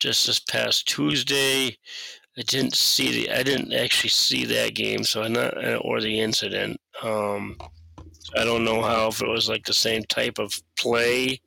just 0.00 0.26
this 0.26 0.40
past 0.40 0.88
Tuesday. 0.88 1.78
I 2.38 2.42
didn't 2.42 2.74
see 2.74 3.10
the. 3.10 3.32
I 3.32 3.42
didn't 3.42 3.72
actually 3.72 4.10
see 4.10 4.44
that 4.46 4.74
game, 4.74 5.04
so 5.04 5.22
I'm 5.22 5.32
not 5.32 5.54
or 5.84 6.00
the 6.00 6.20
incident. 6.20 6.80
Um, 7.02 7.56
I 8.36 8.44
don't 8.44 8.64
know 8.64 8.82
how 8.82 9.08
if 9.08 9.20
it 9.20 9.28
was 9.28 9.48
like 9.48 9.64
the 9.64 9.74
same 9.74 10.04
type 10.04 10.38
of 10.38 10.54
play 10.78 11.40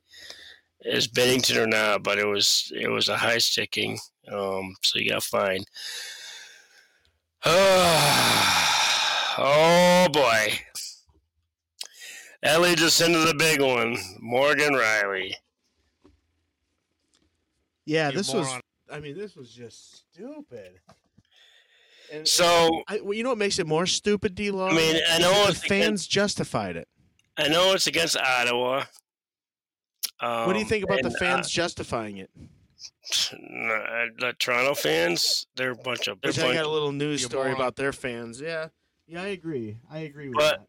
as 0.84 1.08
Binnington 1.08 1.56
or 1.56 1.66
not, 1.66 2.02
but 2.02 2.18
it 2.18 2.26
was 2.26 2.70
it 2.74 2.88
was 2.88 3.08
a 3.08 3.16
high 3.16 3.38
sticking. 3.38 3.98
Um, 4.30 4.74
so 4.82 4.98
you 4.98 5.10
got 5.10 5.22
fined. 5.22 5.66
oh 7.46 8.46
boy. 10.12 10.52
That 12.42 12.60
leads 12.60 12.82
us 12.82 13.00
into 13.00 13.20
the 13.20 13.34
big 13.34 13.62
one. 13.62 13.96
Morgan 14.20 14.74
Rielly. 14.74 15.32
Yeah, 17.86 18.10
this 18.10 18.34
was 18.34 18.60
I 18.90 19.00
mean, 19.00 19.16
this 19.16 19.34
was 19.34 19.50
just 19.50 20.03
stupid. 20.14 20.80
And, 22.12 22.28
so 22.28 22.82
I, 22.86 23.00
well, 23.00 23.14
you 23.14 23.22
know 23.22 23.30
what 23.30 23.38
makes 23.38 23.58
it 23.58 23.66
more 23.66 23.86
stupid, 23.86 24.34
D. 24.34 24.50
Law? 24.50 24.68
I 24.68 24.74
mean, 24.74 25.00
I 25.10 25.18
know 25.18 25.46
the 25.46 25.54
fans 25.54 25.72
against, 25.82 26.10
justified 26.10 26.76
it. 26.76 26.88
I 27.36 27.48
know 27.48 27.72
it's 27.72 27.86
against 27.86 28.16
Ottawa. 28.16 28.84
Um, 30.20 30.46
what 30.46 30.52
do 30.52 30.58
you 30.58 30.64
think 30.64 30.84
about 30.84 31.00
and, 31.00 31.10
the 31.10 31.18
fans 31.18 31.46
uh, 31.46 31.50
justifying 31.50 32.18
it? 32.18 32.30
the 33.10 34.34
Toronto 34.38 34.74
fans, 34.74 35.46
they're 35.56 35.72
a 35.72 35.76
bunch 35.76 36.06
of. 36.06 36.18
Which 36.22 36.38
I 36.38 36.54
got 36.54 36.66
a 36.66 36.68
little 36.68 36.92
news 36.92 37.24
story 37.24 37.52
about 37.52 37.76
their 37.76 37.92
fans. 37.92 38.40
Yeah, 38.40 38.68
yeah, 39.06 39.22
I 39.22 39.28
agree. 39.28 39.78
I 39.90 40.00
agree 40.00 40.28
with 40.28 40.38
but, 40.38 40.60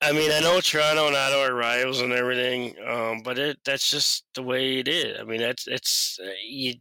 that. 0.00 0.08
I 0.08 0.12
mean, 0.12 0.32
I 0.32 0.40
know 0.40 0.60
Toronto 0.60 1.06
and 1.08 1.16
Ottawa 1.16 1.44
are 1.44 1.54
rivals 1.54 2.00
and 2.00 2.12
everything, 2.12 2.74
um, 2.86 3.20
but 3.22 3.38
it 3.38 3.58
that's 3.64 3.90
just 3.90 4.24
the 4.34 4.42
way 4.42 4.78
it 4.78 4.88
is. 4.88 5.20
I 5.20 5.24
mean, 5.24 5.40
that's 5.40 5.66
it's 5.66 6.18
uh, 6.22 6.28
you. 6.46 6.74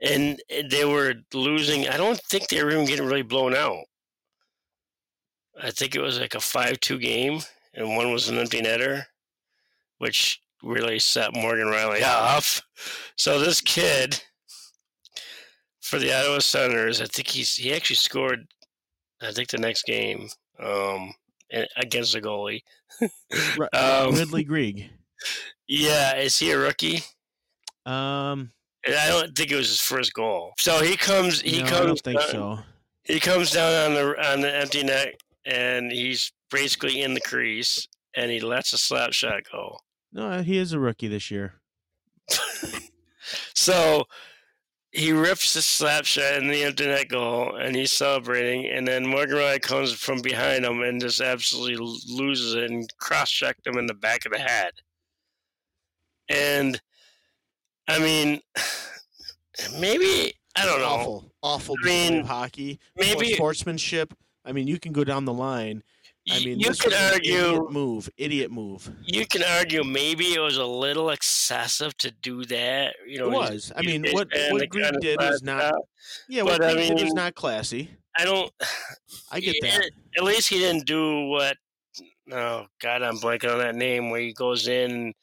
And 0.00 0.40
they 0.70 0.84
were 0.84 1.14
losing. 1.32 1.88
I 1.88 1.96
don't 1.96 2.20
think 2.20 2.48
they 2.48 2.62
were 2.62 2.70
even 2.70 2.86
getting 2.86 3.06
really 3.06 3.22
blown 3.22 3.54
out. 3.54 3.84
I 5.60 5.70
think 5.70 5.94
it 5.94 6.00
was 6.00 6.20
like 6.20 6.34
a 6.34 6.40
five-two 6.40 6.98
game, 6.98 7.40
and 7.74 7.96
one 7.96 8.12
was 8.12 8.28
an 8.28 8.38
empty 8.38 8.60
netter, 8.62 9.04
which 9.98 10.40
really 10.62 10.98
set 10.98 11.34
Morgan 11.34 11.66
Rielly 11.66 12.02
off. 12.06 12.62
So 13.16 13.40
this 13.40 13.60
kid 13.60 14.22
for 15.80 15.98
the 15.98 16.12
Ottawa 16.12 16.38
Senators, 16.38 17.00
I 17.00 17.06
think 17.06 17.28
he's 17.28 17.54
he 17.56 17.72
actually 17.74 17.96
scored. 17.96 18.46
I 19.20 19.32
think 19.32 19.48
the 19.48 19.58
next 19.58 19.84
game 19.84 20.28
um, 20.60 21.12
against 21.76 22.12
the 22.12 22.20
goalie, 22.20 22.62
um, 23.72 24.14
Ridly 24.14 24.44
Greig. 24.44 24.90
Yeah, 25.70 26.16
is 26.16 26.38
he 26.38 26.50
a 26.52 26.58
rookie? 26.58 27.02
Um, 27.84 28.52
I 28.86 29.08
don't 29.08 29.36
think 29.36 29.50
it 29.50 29.56
was 29.56 29.68
his 29.68 29.80
first 29.80 30.14
goal. 30.14 30.52
So 30.58 30.80
he 30.82 30.96
comes. 30.96 31.40
He 31.40 31.62
no, 31.62 31.68
comes. 31.68 31.80
I 31.80 31.86
don't 31.86 32.00
think 32.00 32.20
down, 32.20 32.28
so. 32.30 32.58
He 33.04 33.20
comes 33.20 33.50
down 33.50 33.90
on 33.90 33.94
the 33.94 34.30
on 34.32 34.40
the 34.40 34.54
empty 34.54 34.84
net, 34.84 35.20
and 35.44 35.90
he's 35.90 36.32
basically 36.50 37.02
in 37.02 37.14
the 37.14 37.20
crease, 37.20 37.88
and 38.14 38.30
he 38.30 38.40
lets 38.40 38.72
a 38.72 38.78
slap 38.78 39.12
shot 39.12 39.42
go. 39.50 39.78
No, 40.12 40.42
he 40.42 40.58
is 40.58 40.72
a 40.72 40.78
rookie 40.78 41.08
this 41.08 41.30
year. 41.30 41.54
so 43.54 44.04
he 44.90 45.12
rips 45.12 45.52
the 45.52 45.62
slap 45.62 46.04
shot 46.04 46.34
in 46.34 46.48
the 46.48 46.64
empty 46.64 46.86
net 46.86 47.08
goal, 47.08 47.56
and 47.56 47.76
he's 47.76 47.92
celebrating. 47.92 48.66
And 48.66 48.86
then 48.86 49.06
Morgan 49.06 49.36
Rielly 49.36 49.60
comes 49.60 49.92
from 49.92 50.20
behind 50.20 50.64
him 50.64 50.80
and 50.80 51.00
just 51.00 51.20
absolutely 51.20 51.76
loses 51.76 52.54
it 52.54 52.70
and 52.70 52.88
cross 52.98 53.30
checked 53.30 53.66
him 53.66 53.76
in 53.76 53.86
the 53.86 53.94
back 53.94 54.24
of 54.24 54.32
the 54.32 54.38
head. 54.38 54.72
And 56.28 56.80
I 57.88 57.98
mean, 57.98 58.40
maybe 59.78 60.34
I 60.54 60.66
don't 60.66 60.80
know. 60.80 60.86
Awful, 60.86 61.32
awful 61.42 61.76
I 61.82 61.86
mean, 61.86 62.24
hockey. 62.24 62.78
Maybe 62.96 63.32
sportsmanship. 63.34 64.14
I 64.44 64.52
mean, 64.52 64.66
you 64.66 64.78
can 64.78 64.92
go 64.92 65.04
down 65.04 65.24
the 65.24 65.32
line. 65.32 65.82
I 66.30 66.44
mean, 66.44 66.60
you 66.60 66.72
could 66.74 66.92
argue 66.92 67.34
idiot 67.34 67.70
move, 67.70 68.10
idiot 68.18 68.50
move. 68.50 68.90
You 69.04 69.24
can 69.24 69.42
argue 69.42 69.82
maybe 69.82 70.34
it 70.34 70.40
was 70.40 70.58
a 70.58 70.64
little 70.64 71.08
excessive 71.10 71.96
to 71.98 72.10
do 72.10 72.44
that. 72.46 72.96
You 73.06 73.18
know, 73.18 73.28
it 73.28 73.32
was. 73.32 73.72
I 73.74 73.80
mean, 73.82 74.04
what 74.12 74.28
what 74.50 74.68
Greig 74.68 75.00
did 75.00 75.22
is 75.22 75.42
not. 75.42 75.62
Out. 75.62 75.88
Yeah, 76.28 76.42
what 76.42 76.60
Greig 76.60 76.76
I 76.76 76.80
mean, 76.80 76.96
did 76.96 77.04
was 77.04 77.14
not 77.14 77.34
classy. 77.34 77.90
I 78.16 78.24
don't. 78.24 78.52
I 79.32 79.40
get 79.40 79.56
that. 79.62 79.90
At 80.18 80.24
least 80.24 80.48
he 80.50 80.58
didn't 80.58 80.86
do 80.86 81.28
what. 81.28 81.56
Oh 82.30 82.66
God, 82.80 83.02
I'm 83.02 83.16
blanking 83.16 83.50
on 83.50 83.58
that 83.60 83.74
name 83.74 84.10
where 84.10 84.20
he 84.20 84.34
goes 84.34 84.68
in. 84.68 85.14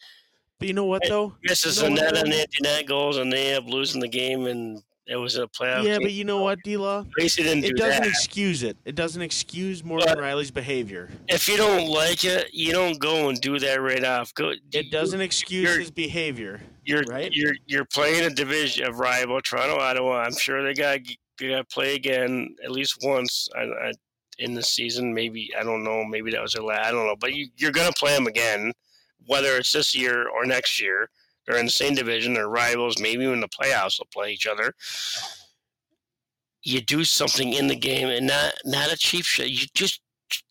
But 0.59 0.67
you 0.67 0.73
know 0.73 0.85
what 0.85 1.03
though? 1.07 1.33
Misses 1.43 1.81
you 1.81 1.89
know 1.89 2.07
and 2.07 2.33
empty 2.33 2.57
net 2.61 2.87
goals, 2.87 3.17
and 3.17 3.31
they 3.31 3.53
end 3.53 3.65
up 3.65 3.71
losing 3.71 4.01
the 4.01 4.07
game 4.07 4.45
and 4.47 4.81
it 5.07 5.17
was 5.17 5.37
a 5.37 5.45
playoff. 5.47 5.83
Yeah, 5.83 5.97
game. 5.97 6.01
but 6.01 6.11
you 6.13 6.23
know 6.23 6.41
what, 6.41 6.63
D 6.63 6.77
Law? 6.77 7.01
At 7.01 7.07
least 7.17 7.37
he 7.37 7.43
didn't 7.43 7.63
it 7.63 7.69
do 7.69 7.75
doesn't 7.75 8.03
that. 8.03 8.09
excuse 8.09 8.63
it. 8.63 8.75
It 8.85 8.95
doesn't 8.95 9.21
excuse 9.21 9.83
Morgan 9.83 10.07
but 10.07 10.17
Rielly's 10.17 10.49
behavior. 10.49 11.09
If 11.27 11.47
you 11.47 11.57
don't 11.57 11.87
like 11.87 12.23
it, 12.23 12.49
you 12.53 12.71
don't 12.71 12.97
go 12.99 13.29
and 13.29 13.39
do 13.39 13.59
that 13.59 13.81
right 13.81 14.03
off. 14.03 14.33
Go. 14.33 14.53
It 14.71 14.91
doesn't 14.91 15.21
excuse 15.21 15.75
his 15.75 15.91
behavior. 15.91 16.59
You're 16.85 17.03
right. 17.03 17.31
You're 17.31 17.55
you're 17.67 17.85
playing 17.85 18.25
a 18.25 18.33
division 18.33 18.87
of 18.87 18.99
rival 18.99 19.41
Toronto, 19.41 19.77
Ottawa. 19.77 20.23
I'm 20.23 20.35
sure 20.35 20.63
they 20.63 20.73
got 20.73 20.99
they 21.39 21.49
got 21.49 21.57
to 21.57 21.65
play 21.65 21.95
again 21.95 22.55
at 22.63 22.71
least 22.71 22.97
once 23.03 23.47
I, 23.55 23.61
I, 23.61 23.91
in 24.39 24.55
the 24.55 24.63
season. 24.63 25.13
Maybe 25.13 25.51
I 25.59 25.63
don't 25.63 25.83
know. 25.83 26.03
Maybe 26.03 26.31
that 26.31 26.41
was 26.41 26.53
their 26.53 26.63
last. 26.63 26.87
I 26.87 26.91
don't 26.91 27.05
know. 27.05 27.15
But 27.19 27.33
you, 27.33 27.47
you're 27.57 27.71
going 27.71 27.91
to 27.91 27.99
play 27.99 28.15
them 28.15 28.25
again, 28.25 28.73
whether 29.27 29.57
it's 29.57 29.71
this 29.71 29.95
year 29.95 30.27
or 30.27 30.45
next 30.45 30.81
year. 30.81 31.09
They're 31.45 31.57
in 31.59 31.65
the 31.65 31.71
same 31.71 31.93
division. 31.93 32.33
They're 32.33 32.49
rivals. 32.49 32.99
Maybe 32.99 33.25
in 33.25 33.39
the 33.39 33.47
playoffs 33.47 33.97
they'll 33.97 34.07
play 34.11 34.31
each 34.31 34.47
other 34.47 34.73
you 36.65 36.81
do 36.81 37.03
something 37.03 37.53
in 37.53 37.67
the 37.67 37.75
game 37.75 38.09
and 38.09 38.27
not 38.27 38.53
not 38.65 38.91
a 38.91 38.97
cheap 38.97 39.23
shot. 39.23 39.49
You 39.49 39.67
just 39.73 40.01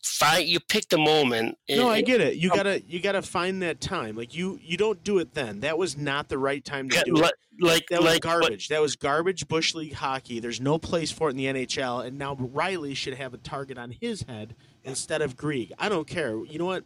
find 0.01 0.47
you 0.47 0.59
pick 0.59 0.87
the 0.87 0.97
moment. 0.97 1.57
no, 1.69 1.89
I 1.89 2.01
get 2.01 2.21
it. 2.21 2.37
You 2.37 2.49
um, 2.51 2.57
gotta 2.57 2.81
you 2.87 3.01
gotta 3.01 3.21
find 3.21 3.61
that 3.61 3.81
time. 3.81 4.15
Like 4.15 4.33
you 4.33 4.57
you 4.63 4.77
don't 4.77 5.03
do 5.03 5.19
it 5.19 5.33
then. 5.33 5.59
That 5.59 5.77
was 5.77 5.97
not 5.97 6.29
the 6.29 6.37
right 6.37 6.63
time 6.63 6.89
to 6.89 7.03
do 7.05 7.15
like, 7.15 7.31
it. 7.31 7.63
Like 7.63 7.87
that 7.89 8.01
was 8.01 8.13
like, 8.13 8.21
garbage. 8.21 8.69
That 8.69 8.81
was 8.81 8.95
garbage 8.95 9.47
bush 9.49 9.75
league 9.75 9.93
hockey. 9.93 10.39
There's 10.39 10.61
no 10.61 10.79
place 10.79 11.11
for 11.11 11.27
it 11.27 11.31
in 11.31 11.37
the 11.37 11.45
NHL. 11.45 12.05
And 12.05 12.17
now 12.17 12.35
Rielly 12.35 12.95
should 12.95 13.15
have 13.15 13.33
a 13.33 13.37
target 13.37 13.77
on 13.77 13.91
his 13.91 14.23
head 14.23 14.55
instead 14.85 15.21
of 15.21 15.35
Greig. 15.35 15.73
I 15.77 15.89
don't 15.89 16.07
care. 16.07 16.43
You 16.45 16.59
know 16.59 16.65
what? 16.65 16.85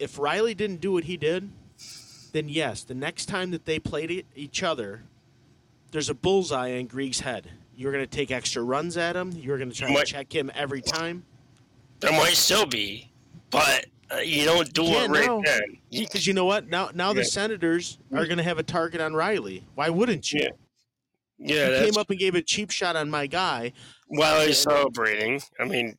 If 0.00 0.16
Rielly 0.16 0.56
didn't 0.56 0.80
do 0.80 0.92
what 0.92 1.04
he 1.04 1.16
did, 1.16 1.50
then 2.32 2.48
yes, 2.48 2.82
the 2.82 2.94
next 2.94 3.26
time 3.26 3.52
that 3.52 3.66
they 3.66 3.78
played 3.78 4.26
each 4.34 4.62
other, 4.62 5.04
there's 5.92 6.08
a 6.08 6.14
bullseye 6.14 6.76
on 6.76 6.86
Greig's 6.86 7.20
head 7.20 7.50
you're 7.80 7.92
going 7.92 8.04
to 8.04 8.10
take 8.10 8.30
extra 8.30 8.62
runs 8.62 8.98
at 8.98 9.16
him. 9.16 9.32
You're 9.32 9.56
going 9.56 9.70
to 9.70 9.76
try 9.76 9.90
might, 9.90 10.06
to 10.06 10.12
check 10.12 10.30
him 10.30 10.50
every 10.54 10.82
time. 10.82 11.24
There 12.00 12.12
might 12.12 12.34
still 12.34 12.66
be, 12.66 13.10
but 13.50 13.86
uh, 14.10 14.18
you 14.18 14.44
don't 14.44 14.70
do 14.74 14.82
yeah, 14.82 15.04
it 15.04 15.10
right 15.10 15.26
no. 15.26 15.42
then. 15.42 15.78
Because 15.90 16.26
you 16.26 16.34
know 16.34 16.44
what? 16.44 16.68
Now, 16.68 16.90
now 16.92 17.08
yeah. 17.08 17.14
the 17.14 17.24
Senators 17.24 17.96
are 18.12 18.26
going 18.26 18.36
to 18.36 18.42
have 18.42 18.58
a 18.58 18.62
target 18.62 19.00
on 19.00 19.14
Rielly. 19.14 19.62
Why 19.76 19.88
wouldn't 19.88 20.30
you? 20.30 20.40
Yeah, 20.42 20.48
yeah. 21.40 21.78
He 21.78 21.86
came 21.86 21.96
up 21.98 22.10
and 22.10 22.18
gave 22.18 22.34
a 22.34 22.42
cheap 22.42 22.70
shot 22.70 22.96
on 22.96 23.10
my 23.10 23.26
guy 23.26 23.72
while 24.08 24.46
he's 24.46 24.58
celebrating. 24.58 25.40
I 25.58 25.64
mean, 25.64 25.96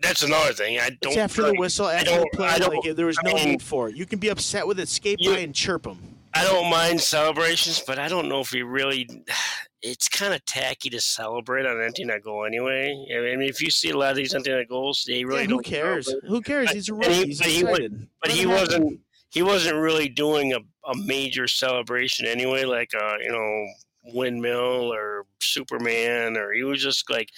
that's 0.00 0.22
another 0.22 0.52
thing. 0.52 0.78
I 0.78 0.90
don't. 1.00 1.12
It's 1.12 1.16
after 1.16 1.42
the 1.42 1.54
whistle, 1.54 1.88
after 1.88 2.20
the 2.20 2.28
play. 2.32 2.58
Like, 2.58 2.96
there 2.96 3.06
was 3.06 3.18
no 3.22 3.32
I 3.32 3.34
mean, 3.34 3.48
need 3.48 3.62
for 3.62 3.88
it. 3.88 3.96
You 3.96 4.06
can 4.06 4.18
be 4.18 4.28
upset 4.28 4.66
with 4.66 4.78
it, 4.78 4.88
skate 4.88 5.20
you, 5.20 5.32
by 5.32 5.40
and 5.40 5.54
chirp 5.54 5.86
him. 5.86 5.98
I 6.34 6.44
don't 6.44 6.68
mind 6.70 7.00
celebrations, 7.00 7.82
but 7.86 7.98
I 7.98 8.08
don't 8.08 8.28
know 8.28 8.40
if 8.40 8.50
he 8.50 8.62
really 8.62 9.08
it's 9.82 10.08
kind 10.08 10.32
of 10.32 10.44
tacky 10.46 10.88
to 10.90 11.00
celebrate 11.00 11.66
on 11.66 11.76
an 11.76 11.84
empty 11.84 12.04
net 12.04 12.22
goal 12.22 12.46
anyway. 12.46 13.06
I 13.14 13.20
mean, 13.20 13.42
if 13.42 13.60
you 13.60 13.70
see 13.70 13.90
a 13.90 13.96
lot 13.96 14.10
of 14.10 14.16
these 14.16 14.34
empty 14.34 14.50
net 14.50 14.68
goals, 14.68 15.04
they 15.06 15.24
really 15.24 15.42
yeah, 15.42 15.48
who 15.48 15.62
cares? 15.62 16.06
Celebrate. 16.06 16.28
Who 16.28 16.40
cares? 16.40 16.70
He's 16.70 16.88
a 16.88 16.94
rookie. 16.94 17.12
He, 17.12 17.24
He's 17.24 17.38
but 17.38 17.48
excited. 17.48 17.92
He, 17.92 18.08
but 18.22 18.30
he 18.30 18.46
wasn't. 18.46 19.00
He 19.30 19.42
wasn't 19.42 19.76
really 19.76 20.08
doing 20.08 20.52
a, 20.52 20.58
a 20.58 20.96
major 21.06 21.48
celebration 21.48 22.24
anyway, 22.26 22.64
like 22.64 22.92
a 22.94 23.16
you 23.22 23.32
know 23.32 23.66
windmill 24.04 24.92
or 24.92 25.26
Superman, 25.40 26.36
or 26.36 26.52
he 26.52 26.62
was 26.62 26.82
just 26.82 27.10
like. 27.10 27.30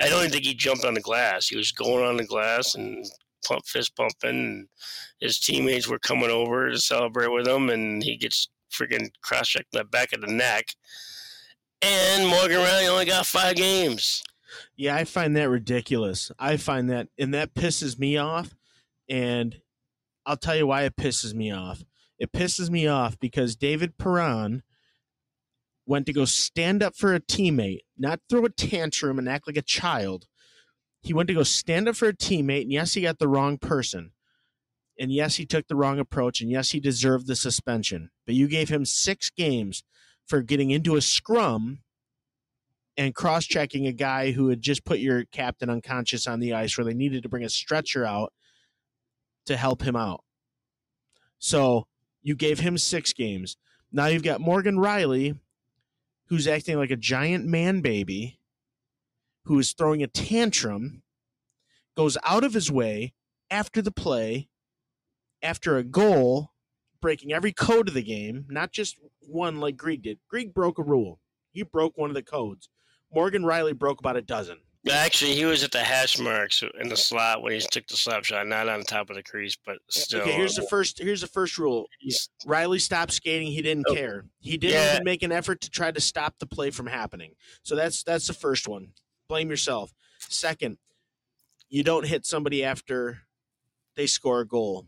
I 0.00 0.08
don't 0.08 0.18
even 0.18 0.32
think 0.32 0.44
he 0.44 0.54
jumped 0.54 0.84
on 0.84 0.94
the 0.94 1.00
glass. 1.00 1.46
He 1.46 1.56
was 1.56 1.70
going 1.70 2.04
on 2.04 2.16
the 2.16 2.24
glass 2.24 2.74
and 2.74 3.06
pump 3.46 3.64
fist 3.64 3.94
pumping. 3.94 4.66
His 5.20 5.38
teammates 5.38 5.86
were 5.86 6.00
coming 6.00 6.30
over 6.30 6.68
to 6.68 6.78
celebrate 6.80 7.28
with 7.28 7.46
him, 7.46 7.70
and 7.70 8.02
he 8.02 8.16
gets 8.16 8.48
freaking 8.72 9.08
cross 9.22 9.46
checked 9.46 9.68
in 9.72 9.78
the 9.78 9.84
back 9.84 10.12
of 10.12 10.20
the 10.20 10.26
neck 10.26 10.74
and 11.84 12.26
Morgan 12.26 12.60
Rielly 12.60 12.88
only 12.88 13.04
got 13.04 13.26
five 13.26 13.56
games. 13.56 14.22
Yeah, 14.76 14.96
I 14.96 15.04
find 15.04 15.36
that 15.36 15.50
ridiculous. 15.50 16.30
I 16.38 16.56
find 16.56 16.88
that, 16.90 17.08
and 17.18 17.34
that 17.34 17.54
pisses 17.54 17.98
me 17.98 18.16
off. 18.16 18.54
And 19.08 19.60
I'll 20.24 20.36
tell 20.36 20.56
you 20.56 20.66
why 20.66 20.82
it 20.82 20.96
pisses 20.96 21.34
me 21.34 21.50
off. 21.50 21.84
It 22.18 22.32
pisses 22.32 22.70
me 22.70 22.86
off 22.86 23.18
because 23.18 23.56
David 23.56 23.98
Perron 23.98 24.62
went 25.86 26.06
to 26.06 26.12
go 26.12 26.24
stand 26.24 26.82
up 26.82 26.96
for 26.96 27.14
a 27.14 27.20
teammate, 27.20 27.80
not 27.98 28.20
throw 28.28 28.44
a 28.44 28.50
tantrum 28.50 29.18
and 29.18 29.28
act 29.28 29.46
like 29.46 29.56
a 29.56 29.62
child. 29.62 30.26
He 31.02 31.12
went 31.12 31.28
to 31.28 31.34
go 31.34 31.42
stand 31.42 31.88
up 31.88 31.96
for 31.96 32.08
a 32.08 32.14
teammate, 32.14 32.62
and 32.62 32.72
yes, 32.72 32.94
he 32.94 33.02
got 33.02 33.18
the 33.18 33.28
wrong 33.28 33.58
person. 33.58 34.12
And 34.98 35.12
yes, 35.12 35.36
he 35.36 35.44
took 35.44 35.66
the 35.66 35.76
wrong 35.76 35.98
approach, 35.98 36.40
and 36.40 36.50
yes, 36.50 36.70
he 36.70 36.80
deserved 36.80 37.26
the 37.26 37.36
suspension. 37.36 38.10
But 38.24 38.36
you 38.36 38.48
gave 38.48 38.68
him 38.68 38.84
six 38.84 39.28
games 39.28 39.82
for 40.26 40.40
getting 40.40 40.70
into 40.70 40.96
a 40.96 41.02
scrum 41.02 41.80
and 42.96 43.14
cross 43.14 43.44
checking 43.44 43.86
a 43.86 43.92
guy 43.92 44.30
who 44.30 44.48
had 44.48 44.60
just 44.60 44.84
put 44.84 45.00
your 45.00 45.24
captain 45.24 45.68
unconscious 45.68 46.26
on 46.26 46.40
the 46.40 46.54
ice 46.54 46.78
where 46.78 46.84
they 46.84 46.94
needed 46.94 47.22
to 47.24 47.28
bring 47.28 47.44
a 47.44 47.48
stretcher 47.48 48.04
out 48.04 48.32
to 49.46 49.56
help 49.56 49.82
him 49.82 49.96
out. 49.96 50.22
So 51.38 51.86
you 52.22 52.34
gave 52.36 52.60
him 52.60 52.78
six 52.78 53.12
games. 53.12 53.56
Now 53.92 54.06
you've 54.06 54.22
got 54.22 54.40
Morgan 54.40 54.76
Rielly, 54.76 55.38
who's 56.28 56.46
acting 56.46 56.76
like 56.76 56.90
a 56.90 56.96
giant 56.96 57.44
man 57.46 57.80
baby, 57.80 58.38
who 59.44 59.58
is 59.58 59.72
throwing 59.72 60.02
a 60.02 60.06
tantrum, 60.06 61.02
goes 61.96 62.16
out 62.24 62.44
of 62.44 62.54
his 62.54 62.70
way 62.70 63.14
after 63.50 63.82
the 63.82 63.92
play, 63.92 64.48
after 65.42 65.76
a 65.76 65.84
goal, 65.84 66.52
breaking 67.00 67.32
every 67.32 67.52
code 67.52 67.88
of 67.88 67.94
the 67.94 68.02
game, 68.02 68.46
not 68.48 68.72
just 68.72 68.96
one 69.20 69.60
like 69.60 69.76
Greig 69.76 70.02
did. 70.02 70.18
Greig 70.28 70.54
broke 70.54 70.78
a 70.78 70.82
rule. 70.82 71.20
He 71.52 71.62
broke 71.62 71.96
one 71.96 72.10
of 72.10 72.14
the 72.14 72.22
codes. 72.22 72.68
Morgan 73.12 73.42
Rielly 73.44 73.78
broke 73.78 74.00
about 74.00 74.16
a 74.16 74.22
dozen. 74.22 74.58
Actually, 74.92 75.34
he 75.34 75.46
was 75.46 75.64
at 75.64 75.70
the 75.70 75.80
hash 75.80 76.18
marks 76.18 76.62
in 76.80 76.88
the 76.88 76.96
slot 76.96 77.42
when 77.42 77.52
he 77.52 77.60
took 77.70 77.86
the 77.86 77.96
slap 77.96 78.24
shot, 78.24 78.46
not 78.46 78.68
on 78.68 78.82
top 78.82 79.08
of 79.08 79.16
the 79.16 79.22
crease, 79.22 79.56
but 79.64 79.78
still. 79.88 80.20
Okay, 80.20 80.32
here's 80.32 80.56
the 80.56 80.66
first. 80.68 80.98
Here's 80.98 81.22
the 81.22 81.26
first 81.26 81.56
rule. 81.56 81.86
Rielly 82.46 82.80
stopped 82.80 83.12
skating. 83.12 83.48
He 83.48 83.62
didn't 83.62 83.86
oh, 83.88 83.94
care. 83.94 84.26
He 84.40 84.58
didn't 84.58 84.74
yeah. 84.74 84.94
even 84.94 85.04
make 85.04 85.22
an 85.22 85.32
effort 85.32 85.62
to 85.62 85.70
try 85.70 85.90
to 85.90 86.00
stop 86.00 86.34
the 86.38 86.46
play 86.46 86.70
from 86.70 86.86
happening. 86.86 87.32
So 87.62 87.76
that's 87.76 88.02
that's 88.02 88.26
the 88.26 88.34
first 88.34 88.68
one. 88.68 88.88
Blame 89.26 89.48
yourself. 89.48 89.92
Second, 90.18 90.76
you 91.70 91.82
don't 91.82 92.06
hit 92.06 92.26
somebody 92.26 92.62
after 92.62 93.20
they 93.96 94.06
score 94.06 94.40
a 94.40 94.46
goal. 94.46 94.86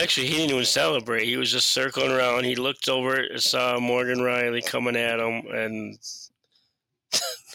Actually, 0.00 0.28
he 0.28 0.36
didn't 0.36 0.52
even 0.52 0.64
celebrate. 0.64 1.26
He 1.26 1.36
was 1.36 1.52
just 1.52 1.68
circling 1.68 2.10
around. 2.10 2.44
He 2.44 2.56
looked 2.56 2.88
over 2.88 3.26
saw 3.36 3.78
Morgan 3.78 4.20
Rielly 4.20 4.64
coming 4.64 4.96
at 4.96 5.20
him, 5.20 5.44
and 5.52 5.98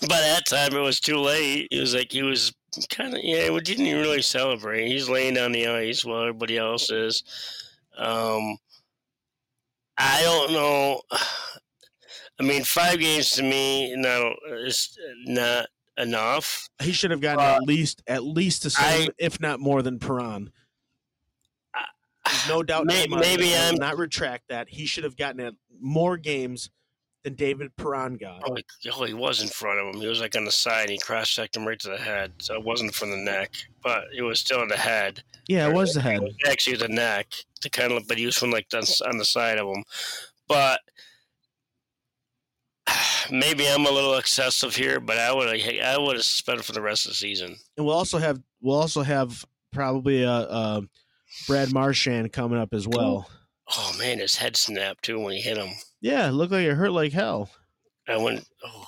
by 0.01 0.19
that 0.19 0.45
time 0.45 0.73
it 0.75 0.79
was 0.81 0.99
too 0.99 1.17
late. 1.17 1.67
He 1.71 1.79
was 1.79 1.93
like 1.95 2.11
he 2.11 2.23
was 2.23 2.53
kind 2.89 3.13
of 3.13 3.21
yeah. 3.23 3.49
We 3.49 3.61
didn't 3.61 3.85
even 3.85 4.01
really 4.01 4.21
celebrate. 4.21 4.87
He's 4.87 5.09
laying 5.09 5.37
on 5.37 5.51
the 5.51 5.67
ice 5.67 6.03
while 6.03 6.21
everybody 6.21 6.57
else 6.57 6.89
is. 6.91 7.23
Um, 7.97 8.57
I 9.97 10.21
don't 10.21 10.51
know. 10.51 11.01
I 12.39 12.43
mean, 12.43 12.63
five 12.65 12.99
games 12.99 13.29
to 13.31 13.43
me 13.43 13.95
not 13.95 14.33
is 14.57 14.97
not 15.25 15.67
enough. 15.97 16.67
He 16.83 16.91
should 16.91 17.11
have 17.11 17.21
gotten 17.21 17.39
Uh, 17.39 17.55
at 17.55 17.63
least 17.63 18.03
at 18.07 18.23
least 18.23 18.63
the 18.63 18.69
same, 18.69 19.09
I- 19.09 19.13
if 19.17 19.39
not 19.39 19.59
more 19.61 19.81
than 19.81 19.99
Perron. 19.99 20.51
There's 22.25 22.49
no 22.49 22.63
doubt. 22.63 22.87
May- 22.87 23.05
maybe 23.07 23.53
I'm- 23.55 23.75
not 23.75 23.97
retract 23.97 24.49
that. 24.49 24.67
He 24.67 24.85
should 24.87 25.03
have 25.03 25.15
gotten 25.15 25.57
more 25.79 26.17
games 26.17 26.71
than 27.25 27.33
David 27.35 27.75
Perron 27.75 28.15
got. 28.15 28.41
Oh, 28.47 28.55
he- 28.55 28.89
oh, 28.91 29.03
he 29.03 29.13
was 29.13 29.41
in 29.41 29.49
front 29.49 29.79
of 29.79 29.93
him. 29.93 29.99
He 29.99 30.07
was 30.07 30.21
like 30.21 30.37
on 30.37 30.45
the 30.45 30.51
side. 30.51 30.89
He 30.89 30.97
cross 30.97 31.27
checked 31.29 31.57
him 31.57 31.67
right 31.67 31.79
to 31.81 31.89
the 31.89 31.97
head. 31.97 32.31
So 32.37 32.53
it 32.53 32.63
wasn't 32.63 32.95
from 32.95 33.11
the 33.11 33.17
neck, 33.17 33.51
but 33.83 34.05
it 34.15 34.21
was 34.21 34.39
still 34.39 34.61
in 34.61 34.69
the 34.69 34.77
head. 34.77 35.21
Yeah, 35.47 35.67
it 35.67 35.73
was 35.73 35.93
the 35.93 35.99
It 35.99 36.03
head. 36.03 36.21
was 36.21 36.33
actually 36.47 36.77
the 36.77 36.87
neck 36.87 37.27
to 37.61 37.69
kind 37.69 37.91
of, 37.91 38.07
but 38.07 38.17
he 38.17 38.25
was 38.25 38.37
from 38.37 38.51
like 38.51 38.69
the, 38.69 38.77
on 39.09 39.17
the 39.17 39.25
side 39.25 39.57
of 39.57 39.67
him. 39.67 39.83
But 40.47 40.79
maybe 43.31 43.67
I'm 43.67 43.85
a 43.85 43.91
little 43.91 44.15
excessive 44.15 44.75
here, 44.75 44.99
but 44.99 45.17
I 45.17 45.33
would 45.33 45.47
I 45.81 45.97
would 45.97 46.15
have 46.15 46.25
suspended 46.25 46.65
for 46.65 46.71
the 46.73 46.81
rest 46.81 47.05
of 47.05 47.11
the 47.11 47.15
season. 47.15 47.55
And 47.77 47.85
we'll 47.85 47.95
also 47.95 48.17
have 48.19 48.39
we'll 48.61 48.79
also 48.79 49.01
have 49.01 49.43
probably 49.73 50.23
a, 50.23 50.29
uh 50.31 50.81
Brad 51.47 51.73
Marchand 51.73 52.31
coming 52.31 52.59
up 52.59 52.73
as 52.73 52.87
well. 52.87 53.29
Oh 53.75 53.95
man, 53.97 54.19
his 54.19 54.35
head 54.35 54.55
snapped 54.55 55.03
too 55.03 55.19
when 55.19 55.33
he 55.33 55.41
hit 55.41 55.57
him. 55.57 55.71
Yeah, 56.05 56.29
it 56.29 56.33
looked 56.33 56.51
like 56.51 56.67
it 56.67 56.75
hurt 56.75 56.91
like 56.91 57.13
hell. 57.13 57.49
I 58.07 58.17
went, 58.17 58.47
oh. 58.63 58.85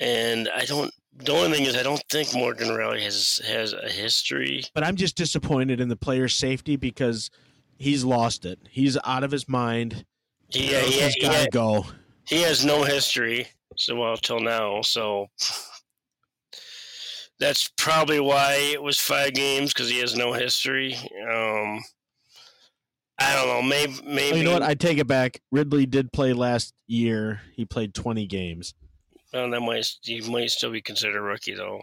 And 0.00 0.48
I 0.52 0.64
don't. 0.64 0.92
The 1.18 1.30
only 1.30 1.56
thing 1.56 1.66
is, 1.66 1.76
I 1.76 1.84
don't 1.84 2.02
think 2.10 2.34
Morgan 2.34 2.66
Rielly 2.66 3.04
has 3.04 3.40
has 3.46 3.72
a 3.72 3.88
history. 3.88 4.64
But 4.74 4.82
I'm 4.82 4.96
just 4.96 5.16
disappointed 5.16 5.80
in 5.80 5.88
the 5.88 5.94
player's 5.94 6.34
safety 6.34 6.74
because 6.74 7.30
he's 7.78 8.04
lost 8.04 8.44
it. 8.44 8.58
He's 8.68 8.98
out 9.04 9.22
of 9.22 9.30
his 9.30 9.48
mind. 9.48 10.04
He, 10.48 10.72
yeah, 10.72 10.80
he, 10.80 11.00
he's 11.00 11.14
he, 11.14 11.20
got 11.20 11.44
to 11.44 11.50
go. 11.50 11.86
he 12.26 12.42
has 12.42 12.64
no 12.64 12.82
history. 12.82 13.46
So 13.76 13.94
well 13.94 14.16
till 14.16 14.40
now. 14.40 14.82
So 14.82 15.28
that's 17.38 17.70
probably 17.76 18.18
why 18.18 18.54
it 18.72 18.82
was 18.82 18.98
five 18.98 19.34
games 19.34 19.72
because 19.72 19.88
he 19.88 20.00
has 20.00 20.16
no 20.16 20.32
history. 20.32 20.96
Um, 21.32 21.84
I 23.20 23.34
don't 23.34 23.48
know. 23.48 23.62
Maybe 23.62 23.94
maybe 24.04 24.32
Oh, 24.32 24.36
you 24.38 24.44
know 24.44 24.52
what? 24.54 24.62
I 24.62 24.74
take 24.74 24.98
it 24.98 25.06
back. 25.06 25.40
Ridly 25.52 25.86
did 25.86 26.12
play 26.12 26.32
last 26.32 26.72
year. 26.86 27.42
He 27.54 27.64
played 27.64 27.92
20 27.94 28.26
games. 28.26 28.74
Well, 29.32 29.50
that 29.50 29.60
might 29.60 29.86
he 30.02 30.20
might 30.22 30.50
still 30.50 30.70
be 30.72 30.80
considered 30.80 31.18
a 31.18 31.20
rookie 31.20 31.54
though. 31.54 31.82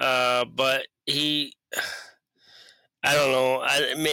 Uh, 0.00 0.44
but 0.44 0.86
he, 1.06 1.54
I 3.02 3.14
don't 3.14 3.30
know. 3.32 3.56
I 3.60 3.76
am- 3.76 4.06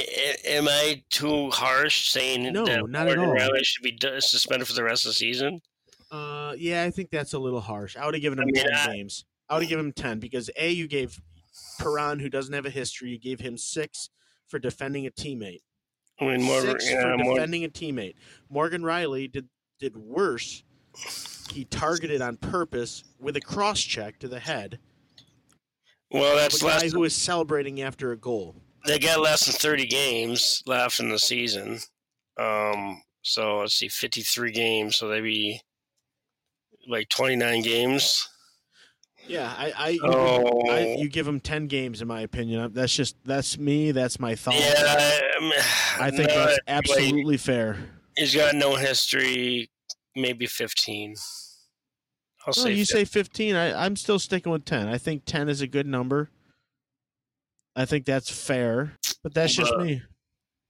am 0.63 0.67
I 0.67 1.03
too 1.09 1.49
harsh 1.49 2.09
saying 2.09 2.51
No, 2.53 2.65
that 2.65 2.89
not 2.89 3.07
at 3.07 3.17
all. 3.17 3.27
Rielly 3.33 3.63
should 3.63 3.83
be 3.83 3.97
suspended 4.19 4.67
for 4.67 4.73
the 4.73 4.83
rest 4.83 5.05
of 5.05 5.09
the 5.09 5.15
season? 5.15 5.61
Uh, 6.11 6.53
yeah, 6.57 6.83
I 6.83 6.91
think 6.91 7.09
that's 7.09 7.33
a 7.33 7.39
little 7.39 7.61
harsh. 7.61 7.95
I 7.97 8.05
would 8.05 8.13
have 8.15 8.21
given 8.21 8.37
him 8.39 8.43
I 8.43 8.51
mean, 8.51 8.63
10 8.65 8.73
I- 8.73 8.85
games. 8.95 9.25
I 9.49 9.55
would 9.55 9.63
have 9.63 9.69
given 9.69 9.85
him 9.87 9.93
10 9.93 10.19
because 10.19 10.49
A, 10.55 10.69
you 10.71 10.87
gave 10.87 11.19
Perron, 11.79 12.19
who 12.19 12.29
doesn't 12.29 12.53
have 12.53 12.65
a 12.65 12.69
history, 12.69 13.09
you 13.09 13.19
gave 13.19 13.39
him 13.41 13.57
six 13.57 14.09
for 14.51 14.59
defending 14.59 15.07
a 15.07 15.09
teammate. 15.09 15.61
I 16.19 16.25
mean, 16.25 16.43
Morgan, 16.43 16.71
six 16.71 16.91
yeah, 16.91 17.01
for 17.01 17.17
Morgan, 17.17 17.33
defending 17.33 17.63
a 17.63 17.69
teammate. 17.69 18.15
Morgan 18.49 18.83
Rielly 18.83 19.31
did 19.31 19.47
did 19.79 19.95
worse. 19.97 20.61
He 21.51 21.65
targeted 21.65 22.21
on 22.21 22.37
purpose 22.37 23.03
with 23.19 23.35
a 23.37 23.41
cross 23.41 23.81
check 23.81 24.19
to 24.19 24.27
the 24.27 24.39
head. 24.39 24.77
well, 26.11 26.35
that's 26.35 26.61
a 26.61 26.65
guy 26.65 26.89
who 26.89 26.99
was 26.99 27.15
celebrating 27.15 27.81
after 27.81 28.11
a 28.11 28.17
goal. 28.17 28.55
They 28.85 28.99
got 28.99 29.21
less 29.21 29.45
than 29.45 29.55
thirty 29.55 29.87
games 29.87 30.61
left 30.67 30.99
in 30.99 31.09
the 31.09 31.17
season. 31.17 31.79
Um, 32.37 33.01
so 33.23 33.59
let's 33.59 33.75
see, 33.75 33.87
fifty-three 33.87 34.51
games. 34.51 34.97
So 34.97 35.07
they'd 35.07 35.21
be 35.21 35.61
like 36.87 37.09
twenty-nine 37.09 37.61
games. 37.61 38.27
Yeah, 39.31 39.53
I, 39.57 39.73
I, 39.77 39.89
you, 39.89 40.01
Oh. 40.03 40.69
I 40.69 40.95
you 40.99 41.07
give 41.09 41.27
him 41.27 41.39
ten 41.39 41.67
games 41.67 42.01
in 42.01 42.07
my 42.07 42.21
opinion. 42.21 42.71
That's 42.73 42.93
just 42.93 43.15
that's 43.23 43.57
me. 43.57 43.91
That's 43.91 44.19
my 44.19 44.35
thought. 44.35 44.55
Yeah, 44.55 44.73
I, 44.77 45.39
mean, 45.39 45.53
I 45.99 46.09
think 46.11 46.29
no, 46.29 46.35
that's 46.35 46.51
like, 46.51 46.59
absolutely 46.67 47.37
fair. 47.37 47.77
He's 48.17 48.35
got 48.35 48.55
no 48.55 48.75
history. 48.75 49.69
Maybe 50.15 50.45
fifteen. 50.47 51.15
I'll 52.45 52.53
Well, 52.57 52.65
say. 52.65 52.71
you 52.71 52.85
15. 52.85 52.85
say 52.85 53.05
fifteen. 53.05 53.55
I, 53.55 53.85
I'm 53.85 53.95
still 53.95 54.19
sticking 54.19 54.51
with 54.51 54.65
ten. 54.65 54.87
I 54.87 54.97
think 54.97 55.23
ten 55.25 55.47
is 55.47 55.61
a 55.61 55.67
good 55.67 55.87
number. 55.87 56.29
I 57.75 57.85
think 57.85 58.05
that's 58.05 58.29
fair, 58.29 58.97
but 59.23 59.33
that's 59.33 59.53
just 59.55 59.71
But- 59.73 59.85
me. 59.85 60.01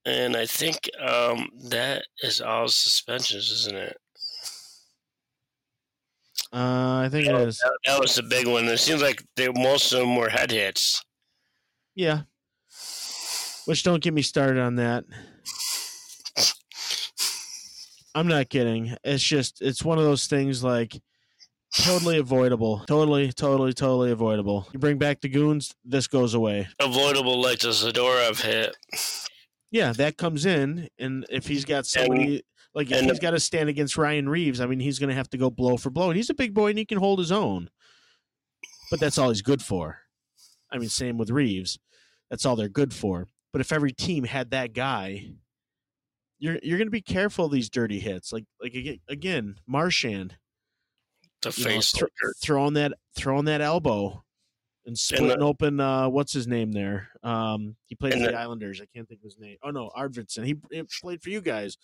and 0.05 0.37
I 0.37 0.45
think 0.45 0.87
um, 0.99 1.49
that 1.69 2.03
is 2.21 2.41
all 2.41 2.67
suspensions, 2.67 3.49
isn't 3.51 3.75
it? 3.75 3.97
Uh, 6.53 7.03
I 7.05 7.09
think 7.09 7.27
it 7.27 7.31
That, 7.31 7.47
is. 7.47 7.57
that- 7.59 7.77
that 7.85 7.99
was 8.01 8.15
the 8.15 8.23
big 8.23 8.47
one. 8.47 8.65
It 8.67 8.77
seems 8.77 9.01
like 9.01 9.23
they, 9.35 9.47
most 9.49 9.93
of 9.93 9.99
them 9.99 10.15
were 10.15 10.29
head 10.29 10.51
hits. 10.51 11.03
Yeah. 11.95 12.21
Which 13.65 13.83
don't 13.83 14.03
get 14.03 14.13
me 14.13 14.21
started 14.21 14.59
on 14.59 14.75
that. 14.75 15.05
I'm 18.13 18.27
not 18.27 18.49
kidding. 18.49 18.95
It's 19.03 19.23
just 19.23 19.61
it's 19.61 19.85
one 19.85 19.97
of 19.97 20.03
those 20.03 20.27
things 20.27 20.63
like 20.63 20.99
totally 21.73 22.17
avoidable. 22.17 22.79
Totally, 22.87 23.31
totally, 23.31 23.71
totally 23.73 24.11
avoidable. 24.11 24.67
You 24.73 24.79
bring 24.79 24.97
back 24.97 25.21
the 25.21 25.29
goons, 25.29 25.73
this 25.85 26.07
goes 26.07 26.33
away. 26.33 26.67
Avoidable, 26.79 27.41
like 27.41 27.59
the 27.59 27.69
Zadorov 27.69 28.41
hit. 28.41 28.75
Yeah, 29.71 29.93
that 29.93 30.17
comes 30.17 30.45
in, 30.45 30.89
and 30.99 31.25
if 31.29 31.47
he's 31.47 31.63
got 31.63 31.85
somebody 31.85 32.43
like 32.73 32.91
if 32.91 32.97
and- 32.97 33.09
he's 33.09 33.19
got 33.19 33.31
to 33.31 33.39
stand 33.39 33.69
against 33.69 33.97
Ryan 33.97 34.27
Reaves, 34.29 34.61
I 34.61 34.65
mean 34.65 34.79
he's 34.79 34.99
going 34.99 35.09
to 35.09 35.15
have 35.15 35.29
to 35.31 35.37
go 35.37 35.49
blow 35.49 35.77
for 35.77 35.89
blow, 35.89 36.09
and 36.09 36.17
he's 36.17 36.29
a 36.29 36.33
big 36.33 36.53
boy 36.53 36.69
and 36.69 36.77
he 36.77 36.85
can 36.85 36.97
hold 36.97 37.19
his 37.19 37.31
own. 37.31 37.69
But 38.89 38.99
that's 38.99 39.17
all 39.17 39.29
he's 39.29 39.41
good 39.41 39.61
for. 39.61 39.99
I 40.71 40.77
mean, 40.77 40.89
same 40.89 41.17
with 41.17 41.29
Reaves. 41.29 41.79
That's 42.29 42.45
all 42.45 42.55
they're 42.55 42.69
good 42.69 42.93
for. 42.93 43.27
But 43.51 43.61
if 43.61 43.71
every 43.73 43.91
team 43.91 44.23
had 44.23 44.51
that 44.51 44.73
guy, 44.73 45.31
you're 46.39 46.59
you're 46.63 46.77
going 46.77 46.87
to 46.87 46.91
be 46.91 47.01
careful 47.01 47.45
of 47.45 47.51
these 47.51 47.69
dirty 47.69 47.99
hits. 47.99 48.31
Like 48.33 48.45
like 48.61 48.73
again, 48.73 48.99
again 49.07 49.55
Marchand, 49.67 50.37
The 51.41 51.53
you 51.57 51.63
know, 51.65 51.69
face. 51.71 51.91
thro- 51.91 52.07
throwing 52.41 52.73
that 52.75 52.93
throwing 53.15 53.45
that 53.45 53.61
elbow 53.61 54.23
and 54.85 54.97
splitting 54.97 55.43
open 55.43 55.79
uh 55.79 56.09
what's 56.09 56.33
his 56.33 56.47
name 56.47 56.71
there 56.71 57.09
um 57.21 57.75
he 57.85 57.93
played 57.93 58.13
for 58.13 58.19
the 58.19 58.25
the- 58.29 58.35
islanders 58.39 58.81
i 58.81 58.85
can't 58.95 59.07
think 59.07 59.19
of 59.19 59.25
his 59.25 59.37
name 59.37 59.55
oh 59.61 59.69
no 59.69 59.91
arvidsson 59.95 60.43
he, 60.43 60.55
he 60.71 60.81
played 61.03 61.21
for 61.21 61.29
you 61.29 61.39
guys 61.39 61.77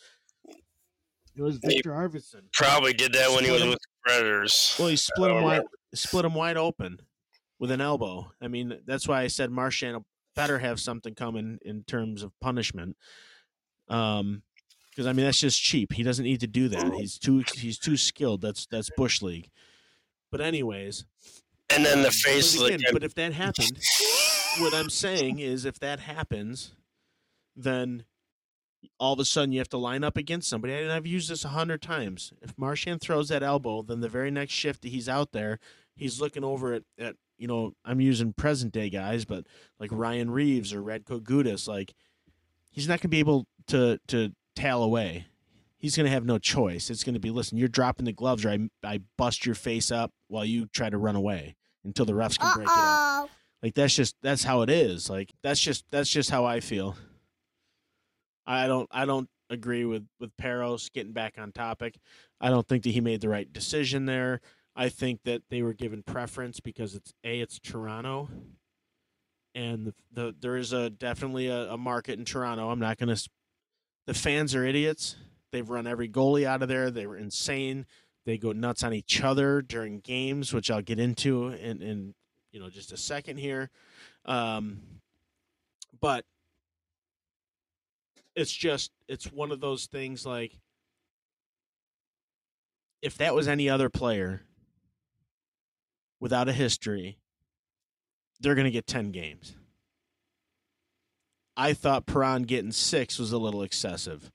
it 1.38 1.42
was 1.42 1.60
He- 1.64 1.76
viktor 1.76 1.92
arvidsson. 1.92 2.52
Probably 2.54 2.94
did 2.94 3.14
that 3.14 3.32
when 3.32 3.44
he 3.46 3.52
was 3.52 3.62
him- 3.62 3.70
with 3.70 3.80
the 3.80 4.10
Predators. 4.10 4.76
well 4.80 4.88
he 4.88 4.96
split 4.96 5.32
him 5.32 5.44
wide 5.44 5.64
split 5.94 6.26
him 6.26 6.34
wide 6.34 6.58
open 6.58 7.00
with 7.60 7.72
an 7.72 7.82
elbow. 7.82 8.32
I 8.42 8.48
mean 8.48 8.80
that's 8.86 9.08
why 9.08 9.22
i 9.22 9.28
said 9.28 9.52
marchand 9.52 10.04
better 10.36 10.60
have 10.60 10.80
something 10.80 11.14
coming 11.16 11.58
in 11.64 11.84
terms 11.84 12.24
of 12.24 12.32
punishment. 12.40 12.96
Um 13.90 14.44
because 14.90 15.06
i 15.08 15.14
mean 15.14 15.26
that's 15.26 15.40
just 15.40 15.62
cheap. 15.62 15.94
He 15.94 16.04
doesn't 16.04 16.26
need 16.26 16.40
to 16.42 16.48
do 16.48 16.68
that. 16.70 16.94
He's 16.96 17.18
too 17.20 17.44
he's 17.56 17.78
too 17.78 17.98
skilled. 17.98 18.42
That's 18.42 18.66
that's 18.68 18.90
bush 18.98 19.22
league. 19.22 19.50
But 20.32 20.42
anyways 20.42 21.06
And 21.70 21.86
then 21.86 22.02
the 22.02 22.08
Um, 22.08 22.14
face. 22.14 22.58
but, 22.58 22.74
again, 22.74 22.94
but 22.94 23.04
if 23.04 23.14
that 23.16 23.34
happened, 23.44 23.78
what 24.60 24.74
I'm 24.74 24.90
saying 24.90 25.40
is, 25.40 25.66
if 25.66 25.80
that 25.80 26.00
happens, 26.00 26.72
then 27.58 28.06
all 29.00 29.14
of 29.14 29.20
a 29.20 29.26
sudden 29.26 29.52
you 29.52 29.60
have 29.60 29.70
to 29.70 29.78
line 29.78 30.04
up 30.04 30.18
against 30.18 30.50
somebody. 30.50 30.74
And 30.74 30.92
I've 30.92 31.08
used 31.08 31.30
this 31.30 31.46
a 31.46 31.50
hundred 31.50 31.82
times. 31.82 32.34
If 32.42 32.58
Marchand 32.58 33.02
throws 33.02 33.30
that 33.30 33.44
elbow, 33.44 33.82
then 33.82 34.02
the 34.02 34.10
very 34.10 34.32
next 34.32 34.54
shift 34.54 34.82
that 34.82 34.90
he's 34.90 35.10
out 35.10 35.32
there, 35.32 35.60
he's 35.96 36.22
looking 36.22 36.44
over 36.44 36.74
at, 36.74 36.84
at 36.98 37.16
you 37.38 37.48
know, 37.48 37.74
I'm 37.86 38.02
using 38.02 38.34
present 38.34 38.74
day 38.74 38.90
guys, 38.90 39.26
but 39.26 39.46
like 39.80 39.92
Ryan 39.92 40.32
Reaves 40.32 40.74
or 40.74 40.82
Radko 40.82 41.22
Gudas, 41.22 41.68
like 41.68 41.94
he's 42.72 42.88
not 42.88 43.00
going 43.00 43.02
to 43.02 43.08
be 43.10 43.20
able 43.20 43.48
to 43.68 44.00
to 44.08 44.34
tail 44.56 44.84
away. 44.84 45.28
He's 45.80 45.96
going 45.96 46.06
to 46.06 46.12
have 46.12 46.26
no 46.26 46.40
choice. 46.40 46.90
It's 46.90 47.04
going 47.04 47.14
to 47.14 47.20
be, 47.20 47.30
listen, 47.30 47.56
you're 47.56 47.68
dropping 47.68 48.06
the 48.06 48.12
gloves, 48.12 48.44
or 48.44 48.50
I, 48.50 48.68
I 48.84 49.02
bust 49.16 49.46
your 49.46 49.54
face 49.54 49.92
up 49.92 50.12
while 50.28 50.44
you 50.44 50.66
try 50.66 50.90
to 50.90 50.98
run 50.98 51.16
away 51.16 51.56
until 51.84 52.06
the 52.06 52.14
refs 52.14 52.40
can 52.40 52.52
break 52.56 52.68
it 52.68 52.74
up. 52.74 53.30
Like 53.62 53.74
that's 53.76 53.96
just 53.96 54.16
that's 54.22 54.44
how 54.44 54.62
it 54.62 54.70
is. 54.70 55.10
Like 55.10 55.32
that's 55.44 55.60
just 55.60 55.86
that's 55.92 56.10
just 56.10 56.30
how 56.30 56.46
I 56.46 56.60
feel. 56.60 56.96
I 58.48 58.68
don't 58.68 58.88
I 58.92 59.06
don't 59.06 59.30
agree 59.50 59.86
with 59.86 60.08
with 60.20 60.36
Parros 60.38 60.92
getting 60.92 61.12
back 61.12 61.36
on 61.38 61.52
topic. 61.52 61.98
I 62.40 62.50
don't 62.50 62.68
think 62.68 62.84
that 62.84 62.92
he 62.92 63.02
made 63.02 63.22
the 63.22 63.30
right 63.30 63.52
decision 63.52 64.06
there. 64.06 64.42
I 64.76 64.90
think 64.90 65.24
that 65.24 65.44
they 65.50 65.62
were 65.62 65.74
given 65.74 66.02
preference 66.04 66.60
because 66.60 66.96
it's 66.96 67.14
a 67.24 67.42
it's 67.42 67.60
Toronto, 67.60 68.30
and 69.54 69.88
the, 69.88 69.94
the 70.14 70.36
there 70.40 70.56
is 70.56 70.72
a 70.72 70.90
definitely 70.90 71.48
a, 71.48 71.74
a 71.74 71.78
market 71.78 72.18
in 72.18 72.26
Toronto. 72.26 72.70
I'm 72.70 72.80
not 72.80 72.98
going 72.98 73.14
to. 73.14 73.30
The 74.06 74.14
fans 74.14 74.56
are 74.56 74.64
idiots. 74.64 75.18
They've 75.52 75.70
run 75.70 75.88
every 75.88 76.08
goalie 76.08 76.46
out 76.46 76.62
of 76.62 76.70
there. 76.70 76.90
They 76.90 77.08
were 77.08 77.18
insane. 77.18 77.86
They 78.26 78.38
go 78.38 78.52
nuts 78.54 78.84
on 78.84 78.94
each 78.94 79.22
other 79.22 79.62
during 79.62 80.00
games, 80.00 80.54
which 80.54 80.72
I'll 80.72 80.82
get 80.82 81.00
into 81.00 81.48
in, 81.48 81.82
in 81.82 82.14
you 82.52 82.60
know 82.60 82.70
just 82.70 82.94
a 82.94 82.98
second 82.98 83.38
here. 83.38 83.70
Um, 84.26 84.80
but 86.00 86.26
it's 88.38 88.54
just 88.54 88.92
it's 89.08 89.32
one 89.32 89.52
of 89.52 89.60
those 89.60 89.88
things 89.88 90.26
like 90.26 90.60
if 93.02 93.18
that 93.18 93.34
was 93.34 93.48
any 93.48 93.68
other 93.68 93.90
player 93.90 94.44
without 96.20 96.48
a 96.48 96.54
history, 96.54 97.18
they're 98.40 98.56
going 98.56 98.66
to 98.66 98.72
get 98.72 98.88
10 98.88 99.12
games. 99.12 99.56
I 101.56 101.74
thought 101.74 102.06
Perron 102.06 102.44
getting 102.44 102.72
six 102.72 103.18
was 103.18 103.32
a 103.32 103.38
little 103.40 103.64
excessive 103.64 104.32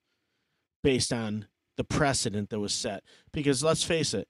based 0.83 1.13
on 1.13 1.47
the 1.77 1.85
precedent 1.85 2.51
that 2.51 2.59
was 2.59 2.75
set. 2.75 3.05
Because 3.33 3.63
let's 3.63 3.85
face 3.85 4.15
it, 4.15 4.27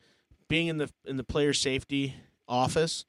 being 0.49 0.67
in 0.67 0.77
the 0.77 0.91
in 1.07 1.17
the 1.17 1.25
player 1.25 1.55
safety 1.55 2.15
office, 2.47 3.07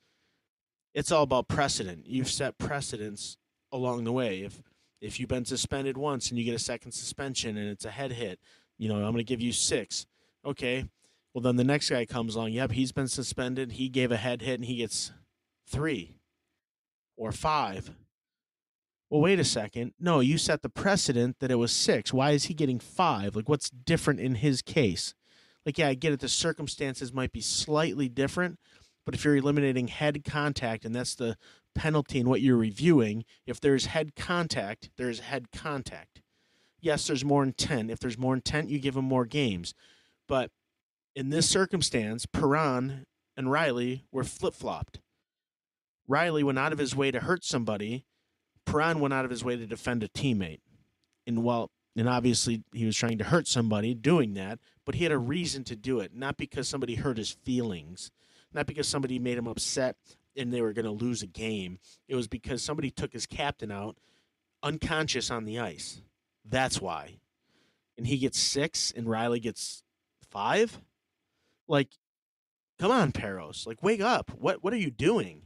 it's 0.94 1.12
all 1.12 1.24
about 1.24 1.50
precedent. 1.50 2.06
You've 2.08 2.32
set 2.32 2.58
precedents 2.58 3.38
along 3.70 4.06
the 4.06 4.14
way. 4.14 4.44
If 4.44 4.62
if 5.04 5.20
you've 5.20 5.30
been 5.30 5.46
suspended 5.46 5.98
once 5.98 6.30
and 6.30 6.40
you 6.40 6.46
get 6.46 6.56
a 6.56 6.60
second 6.60 6.94
suspension 6.94 7.58
and 7.58 7.70
it's 7.70 7.84
a 7.84 7.92
head 7.92 8.14
hit, 8.14 8.40
you 8.78 8.88
know, 8.88 8.96
I'm 8.96 9.12
going 9.12 9.18
to 9.18 9.24
give 9.24 9.42
you 9.42 9.52
six. 9.52 10.06
Okay. 10.46 10.86
Well, 11.34 11.42
then 11.42 11.58
the 11.58 11.64
next 11.64 11.90
guy 11.90 12.06
comes 12.06 12.36
along. 12.36 12.54
Yep, 12.54 12.72
he's 12.72 12.94
been 12.94 13.10
suspended. 13.10 13.74
He 13.74 13.90
gave 13.90 14.12
a 14.12 14.18
head 14.18 14.42
hit 14.42 14.56
and 14.56 14.66
he 14.66 14.78
gets 14.78 15.12
three 15.68 16.16
or 17.18 17.32
five. 17.32 17.92
Well, 19.10 19.22
wait 19.22 19.40
a 19.40 19.44
second. 19.44 19.94
No, 20.00 20.22
you 20.22 20.38
set 20.38 20.62
the 20.62 20.70
precedent 20.70 21.38
that 21.40 21.52
it 21.52 21.56
was 21.56 21.72
six. 21.72 22.14
Why 22.14 22.32
is 22.32 22.46
he 22.46 22.54
getting 22.54 22.80
five? 22.80 23.36
Like, 23.36 23.50
what's 23.50 23.70
different 23.70 24.22
in 24.22 24.36
his 24.36 24.62
case? 24.62 25.14
Like, 25.66 25.78
yeah, 25.78 25.90
I 25.90 25.96
get 25.96 26.14
it. 26.14 26.22
The 26.22 26.30
circumstances 26.30 27.14
might 27.14 27.32
be 27.32 27.42
slightly 27.42 28.08
different, 28.10 28.58
but 29.06 29.16
if 29.16 29.26
you're 29.26 29.36
eliminating 29.36 29.90
head 29.90 30.24
contact 30.24 30.86
and 30.86 30.96
that's 30.96 31.16
the 31.16 31.36
penalty 31.76 32.20
in 32.20 32.30
what 32.30 32.42
you're 32.42 32.58
reviewing, 32.58 33.26
if 33.46 33.60
there's 33.60 33.88
head 33.88 34.16
contact, 34.16 34.90
there's 34.98 35.20
head 35.20 35.52
contact. 35.52 36.22
Yes, 36.80 37.08
there's 37.08 37.24
more 37.24 37.44
intent. 37.44 37.92
If 37.92 38.00
there's 38.00 38.18
more 38.18 38.34
intent, 38.34 38.70
you 38.70 38.80
give 38.80 38.98
him 38.98 39.06
more 39.06 39.26
games. 39.26 39.74
But 40.28 40.52
in 41.16 41.30
this 41.30 41.50
circumstance, 41.50 42.26
Perron 42.26 43.06
and 43.38 43.48
Rielly 43.48 44.02
were 44.12 44.24
flip 44.24 44.54
flopped. 44.54 45.00
Rielly 46.10 46.44
went 46.44 46.60
out 46.60 46.74
of 46.74 46.80
his 46.80 46.96
way 46.96 47.12
to 47.12 47.22
hurt 47.22 47.44
somebody. 47.44 48.06
Perron 48.66 49.00
went 49.00 49.14
out 49.14 49.26
of 49.26 49.32
his 49.32 49.44
way 49.44 49.56
to 49.56 49.66
defend 49.66 50.04
a 50.04 50.10
teammate. 50.10 50.60
And 51.26 51.44
while 51.44 51.72
and 51.96 52.10
obviously 52.10 52.64
he 52.74 52.86
was 52.86 52.98
trying 52.98 53.18
to 53.20 53.24
hurt 53.26 53.48
somebody 53.48 53.94
doing 53.94 54.34
that, 54.34 54.60
but 54.86 54.96
he 54.96 55.04
had 55.04 55.12
a 55.12 55.18
reason 55.18 55.64
to 55.66 55.76
do 55.76 56.00
it, 56.00 56.16
not 56.16 56.38
because 56.38 56.68
somebody 56.68 56.96
hurt 56.96 57.18
his 57.18 57.32
feelings, 57.32 58.12
not 58.52 58.66
because 58.66 58.88
somebody 58.88 59.20
made 59.20 59.38
him 59.38 59.48
upset 59.48 59.96
and 60.36 60.54
they 60.54 60.62
were 60.62 60.74
going 60.74 60.86
to 60.86 60.92
lose 60.92 61.22
a 61.22 61.28
game. 61.28 61.80
It 62.08 62.16
was 62.16 62.28
because 62.28 62.62
somebody 62.62 62.90
took 62.90 63.14
his 63.14 63.26
captain 63.26 63.72
out 63.72 63.98
unconscious 64.62 65.30
on 65.30 65.46
the 65.46 65.60
ice. 65.60 66.02
That's 66.46 66.82
why. 66.82 67.18
And 67.98 68.08
he 68.08 68.18
gets 68.18 68.40
6 68.40 68.94
and 68.96 69.08
Rielly 69.08 69.42
gets 69.42 69.84
5? 70.32 70.82
Like 71.68 71.90
come 72.80 72.92
on, 72.92 73.12
Parros. 73.12 73.68
Like 73.68 73.82
wake 73.84 74.02
up. 74.02 74.32
What 74.38 74.64
what 74.64 74.74
are 74.74 74.78
you 74.78 74.92
doing? 74.92 75.44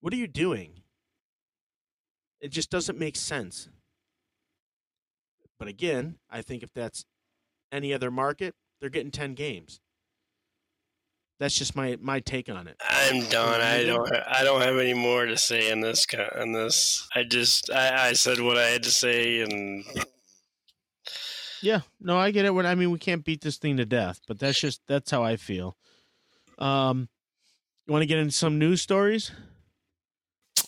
What 0.00 0.12
are 0.12 0.16
you 0.16 0.28
doing? 0.28 0.82
It 2.40 2.48
just 2.48 2.70
doesn't 2.70 2.98
make 2.98 3.16
sense. 3.16 3.68
But 5.58 5.66
again, 5.66 6.18
I 6.30 6.40
think 6.42 6.62
if 6.62 6.72
that's 6.72 7.04
any 7.72 7.92
other 7.92 8.10
market, 8.10 8.54
they're 8.80 8.90
getting 8.90 9.10
10 9.10 9.34
games. 9.34 9.80
That's 11.38 11.56
just 11.56 11.76
my 11.76 11.96
my 12.00 12.20
take 12.20 12.48
on 12.48 12.66
it. 12.66 12.76
I'm 12.88 13.24
done. 13.28 13.60
I 13.60 13.84
don't. 13.84 14.12
I 14.26 14.42
don't 14.42 14.60
have 14.60 14.76
any 14.76 14.94
more 14.94 15.26
to 15.26 15.36
say 15.36 15.70
in 15.70 15.80
this. 15.80 16.04
On 16.36 16.52
this, 16.52 17.06
I 17.14 17.22
just. 17.22 17.70
I, 17.70 18.08
I 18.08 18.12
said 18.14 18.40
what 18.40 18.58
I 18.58 18.66
had 18.66 18.82
to 18.82 18.90
say, 18.90 19.42
and 19.42 19.84
yeah, 21.62 21.80
no, 22.00 22.18
I 22.18 22.32
get 22.32 22.44
it. 22.44 22.54
When 22.54 22.66
I 22.66 22.74
mean, 22.74 22.90
we 22.90 22.98
can't 22.98 23.24
beat 23.24 23.40
this 23.40 23.56
thing 23.56 23.76
to 23.76 23.84
death, 23.84 24.20
but 24.26 24.38
that's 24.38 24.60
just 24.60 24.80
that's 24.88 25.10
how 25.10 25.22
I 25.22 25.36
feel. 25.36 25.76
Um, 26.58 27.08
you 27.86 27.92
want 27.92 28.02
to 28.02 28.06
get 28.06 28.18
into 28.18 28.32
some 28.32 28.58
news 28.58 28.82
stories? 28.82 29.30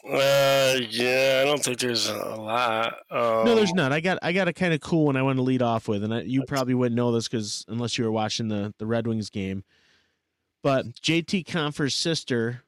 Uh, 0.05 0.79
yeah, 0.89 1.41
I 1.43 1.45
don't 1.45 1.63
think 1.63 1.79
there's 1.79 2.09
a 2.09 2.15
lot. 2.15 2.95
Um, 3.11 3.45
no, 3.45 3.55
there's 3.55 3.75
not. 3.75 3.93
I 3.93 4.01
got 4.01 4.19
I 4.23 4.33
got 4.33 4.49
a 4.49 4.53
kind 4.53 4.73
of 4.73 4.81
cool 4.81 5.07
one 5.07 5.17
I 5.17 5.23
want 5.23 5.37
to 5.37 5.43
lead 5.43 5.63
off 5.63 5.89
with, 5.89 6.05
and 6.05 6.15
I, 6.15 6.21
you 6.23 6.45
probably 6.45 6.75
wouldn't 6.75 6.97
know 6.97 7.13
this 7.13 7.29
because 7.29 7.65
unless 7.69 7.99
you 7.99 8.05
were 8.05 8.13
watching 8.13 8.49
the 8.49 8.73
the 8.79 8.87
Red 8.87 9.07
Wings 9.07 9.31
game, 9.31 9.65
but 10.63 10.87
JT 11.01 11.47
Compher's 11.47 11.95
sister, 11.95 12.63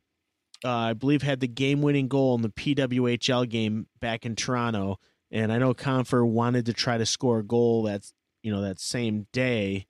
uh, 0.65 0.71
I 0.71 0.93
believe, 0.95 1.23
had 1.23 1.41
the 1.41 1.49
game 1.49 1.83
winning 1.83 2.09
goal 2.09 2.35
in 2.35 2.43
the 2.43 2.49
PWHL 2.49 3.49
game 3.49 3.87
back 4.01 4.25
in 4.25 4.37
Toronto, 4.37 4.99
and 5.31 5.53
I 5.53 5.59
know 5.59 5.75
Compher 5.75 6.27
wanted 6.27 6.67
to 6.67 6.73
try 6.73 6.99
to 6.99 7.07
score 7.07 7.41
a 7.41 7.45
goal 7.45 7.85
that's 7.85 8.13
you 8.43 8.53
know 8.53 8.63
that 8.63 8.81
same 8.81 9.27
day 9.33 9.87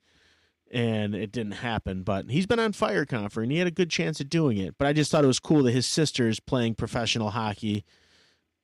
and 0.73 1.13
it 1.13 1.31
didn't 1.31 1.53
happen. 1.53 2.01
But 2.01 2.29
he's 2.29 2.47
been 2.47 2.59
on 2.59 2.73
fire, 2.73 3.05
Compher, 3.05 3.43
and 3.43 3.51
he 3.51 3.59
had 3.59 3.67
a 3.67 3.71
good 3.71 3.91
chance 3.91 4.19
at 4.19 4.27
doing 4.27 4.57
it. 4.57 4.75
But 4.77 4.87
I 4.87 4.93
just 4.93 5.11
thought 5.11 5.23
it 5.23 5.27
was 5.27 5.39
cool 5.39 5.63
that 5.63 5.71
his 5.71 5.85
sister 5.85 6.27
is 6.27 6.39
playing 6.39 6.75
professional 6.75 7.29
hockey 7.29 7.85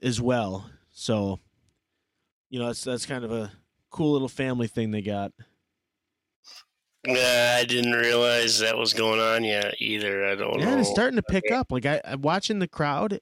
as 0.01 0.19
well. 0.19 0.69
So, 0.91 1.39
you 2.49 2.59
know, 2.59 2.65
that's 2.67 2.83
that's 2.83 3.05
kind 3.05 3.23
of 3.23 3.31
a 3.31 3.51
cool 3.91 4.13
little 4.13 4.27
family 4.27 4.67
thing 4.67 4.91
they 4.91 5.03
got. 5.03 5.31
Yeah, 7.07 7.57
I 7.59 7.65
didn't 7.65 7.93
realize 7.93 8.59
that 8.59 8.77
was 8.77 8.93
going 8.93 9.19
on 9.21 9.43
yet 9.43 9.75
either. 9.79 10.25
I 10.27 10.35
don't 10.35 10.57
know. 10.57 10.63
yeah, 10.63 10.75
know. 10.75 10.79
it's 10.81 10.89
starting 10.89 11.15
to 11.15 11.23
pick 11.23 11.49
up. 11.51 11.71
Like 11.71 11.85
I, 11.85 12.01
I'm 12.03 12.21
watching 12.21 12.59
the 12.59 12.67
crowd. 12.67 13.19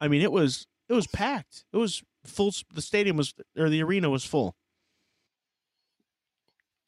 I 0.00 0.08
mean, 0.08 0.20
it 0.22 0.32
was 0.32 0.66
it 0.88 0.94
was 0.94 1.06
packed. 1.06 1.64
It 1.72 1.76
was 1.76 2.02
full. 2.24 2.52
The 2.72 2.82
stadium 2.82 3.16
was 3.16 3.32
or 3.56 3.68
the 3.70 3.82
arena 3.82 4.10
was 4.10 4.24
full. 4.24 4.56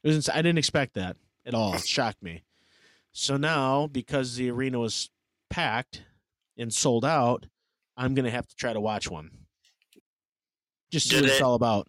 It 0.02 0.08
was. 0.08 0.28
I 0.28 0.36
didn't 0.36 0.58
expect 0.58 0.94
that 0.94 1.16
at 1.44 1.54
all. 1.54 1.74
It 1.74 1.86
shocked 1.86 2.22
me. 2.22 2.42
So 3.12 3.36
now, 3.36 3.86
because 3.86 4.36
the 4.36 4.50
arena 4.50 4.78
was 4.78 5.10
packed 5.48 6.02
and 6.58 6.72
sold 6.74 7.04
out, 7.04 7.46
I'm 7.96 8.14
going 8.14 8.24
to 8.24 8.30
have 8.30 8.46
to 8.46 8.54
try 8.56 8.72
to 8.72 8.80
watch 8.80 9.10
one. 9.10 9.30
Just 10.90 11.08
see 11.08 11.14
Did 11.16 11.22
what 11.22 11.30
it's 11.30 11.40
it- 11.40 11.42
all 11.42 11.54
about. 11.54 11.88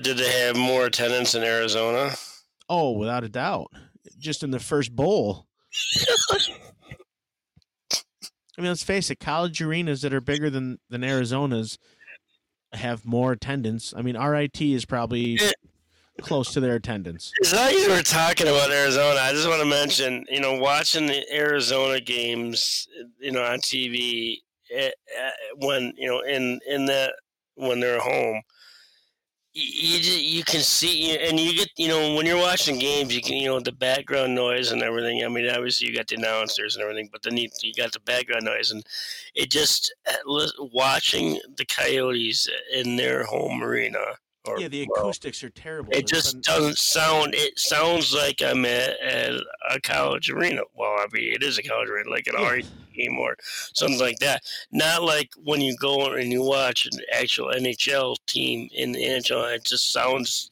Did 0.00 0.16
they 0.16 0.46
have 0.46 0.56
more 0.56 0.86
attendance 0.86 1.34
in 1.34 1.42
Arizona? 1.42 2.12
Oh, 2.68 2.92
without 2.92 3.24
a 3.24 3.28
doubt. 3.28 3.70
Just 4.18 4.42
in 4.42 4.50
the 4.50 4.60
first 4.60 4.94
bowl. 4.94 5.46
I 8.58 8.60
mean, 8.60 8.68
let's 8.68 8.82
face 8.82 9.10
it, 9.10 9.18
college 9.18 9.62
arenas 9.62 10.02
that 10.02 10.12
are 10.12 10.20
bigger 10.20 10.50
than, 10.50 10.78
than 10.90 11.02
Arizona's 11.02 11.78
have 12.72 13.04
more 13.04 13.32
attendance. 13.32 13.94
I 13.96 14.02
mean, 14.02 14.16
RIT 14.18 14.60
is 14.60 14.84
probably 14.84 15.38
close 16.20 16.52
to 16.52 16.60
their 16.60 16.76
attendance. 16.76 17.32
As 17.42 17.52
long 17.52 17.68
as 17.68 17.88
we're 17.88 18.02
talking 18.02 18.48
about 18.48 18.70
Arizona, 18.70 19.20
I 19.20 19.32
just 19.32 19.48
want 19.48 19.60
to 19.60 19.66
mention, 19.66 20.24
you 20.30 20.40
know, 20.40 20.54
watching 20.54 21.06
the 21.06 21.24
Arizona 21.32 22.00
games, 22.00 22.86
you 23.18 23.32
know, 23.32 23.42
on 23.42 23.60
TV 23.60 24.36
eh, 24.72 24.88
eh, 24.88 25.30
when 25.56 25.92
you 25.96 26.08
know 26.08 26.20
in 26.20 26.60
in 26.66 26.86
that 26.86 27.14
when 27.54 27.80
they're 27.80 28.00
home, 28.00 28.42
you 29.54 29.96
you, 29.96 30.00
ju- 30.02 30.24
you 30.24 30.44
can 30.44 30.60
see 30.60 31.16
and 31.18 31.38
you 31.38 31.54
get 31.56 31.68
you 31.76 31.88
know 31.88 32.14
when 32.14 32.26
you're 32.26 32.36
watching 32.38 32.78
games, 32.78 33.14
you 33.14 33.22
can 33.22 33.36
you 33.36 33.48
know 33.48 33.60
the 33.60 33.72
background 33.72 34.34
noise 34.34 34.72
and 34.72 34.82
everything. 34.82 35.24
I 35.24 35.28
mean, 35.28 35.48
obviously 35.48 35.88
you 35.88 35.96
got 35.96 36.08
the 36.08 36.16
announcers 36.16 36.74
and 36.76 36.82
everything, 36.82 37.08
but 37.12 37.22
then 37.22 37.36
you, 37.36 37.48
you 37.62 37.72
got 37.74 37.92
the 37.92 38.00
background 38.00 38.44
noise 38.44 38.70
and 38.70 38.82
it 39.34 39.50
just 39.50 39.94
uh, 40.08 40.14
lis- 40.26 40.54
watching 40.58 41.40
the 41.56 41.66
Coyotes 41.66 42.48
in 42.72 42.96
their 42.96 43.24
home 43.24 43.62
arena. 43.62 43.98
Or, 44.44 44.58
Yeah, 44.58 44.68
the 44.68 44.86
well, 44.90 45.02
acoustics 45.04 45.44
are 45.44 45.50
terrible. 45.50 45.92
it 45.92 46.08
There's 46.10 46.24
just 46.24 46.40
doesn't 46.42 46.78
sound. 46.78 47.34
It 47.34 47.56
sounds 47.58 48.12
like 48.12 48.42
I'm 48.42 48.64
at, 48.64 48.98
at 49.00 49.34
a 49.70 49.80
college 49.80 50.30
arena. 50.30 50.62
Well, 50.74 50.90
I 50.98 51.06
mean, 51.12 51.32
it 51.32 51.42
is 51.44 51.58
a 51.58 51.62
college 51.62 51.88
arena, 51.88 52.10
like 52.10 52.26
an 52.26 52.34
Yeah. 52.38 52.48
RE 52.50 52.64
game 52.94 53.18
or 53.18 53.36
something 53.74 54.00
like 54.00 54.18
that. 54.18 54.42
Not 54.72 55.02
like 55.04 55.30
when 55.44 55.60
you 55.60 55.76
go 55.76 56.06
and 56.12 56.32
you 56.32 56.42
watch 56.42 56.86
an 56.86 56.98
actual 57.12 57.52
NHL 57.52 58.16
team 58.26 58.68
in 58.72 58.92
the 58.92 59.02
NHL. 59.04 59.54
It 59.54 59.64
just 59.64 59.92
sounds, 59.92 60.50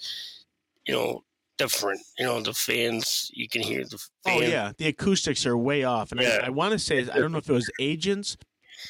you 0.87 0.95
know, 0.95 1.25
different. 1.59 2.01
You 2.17 2.27
know, 2.27 2.41
the 2.41 2.55
fans. 2.55 3.29
You 3.35 3.49
can 3.49 3.61
hear 3.61 3.83
the 3.85 3.99
Oh 4.27 4.41
yeah, 4.41 4.71
the 4.79 4.87
acoustics 4.87 5.45
are 5.47 5.57
way 5.59 5.83
off, 5.83 6.13
and 6.13 6.21
Yeah. 6.21 6.39
I, 6.45 6.47
I 6.47 6.51
want 6.51 6.73
to 6.73 6.79
say 6.79 7.01
I 7.01 7.19
don't 7.19 7.33
know 7.33 7.39
if 7.39 7.51
it 7.51 7.53
was 7.53 7.69
agents, 7.81 8.37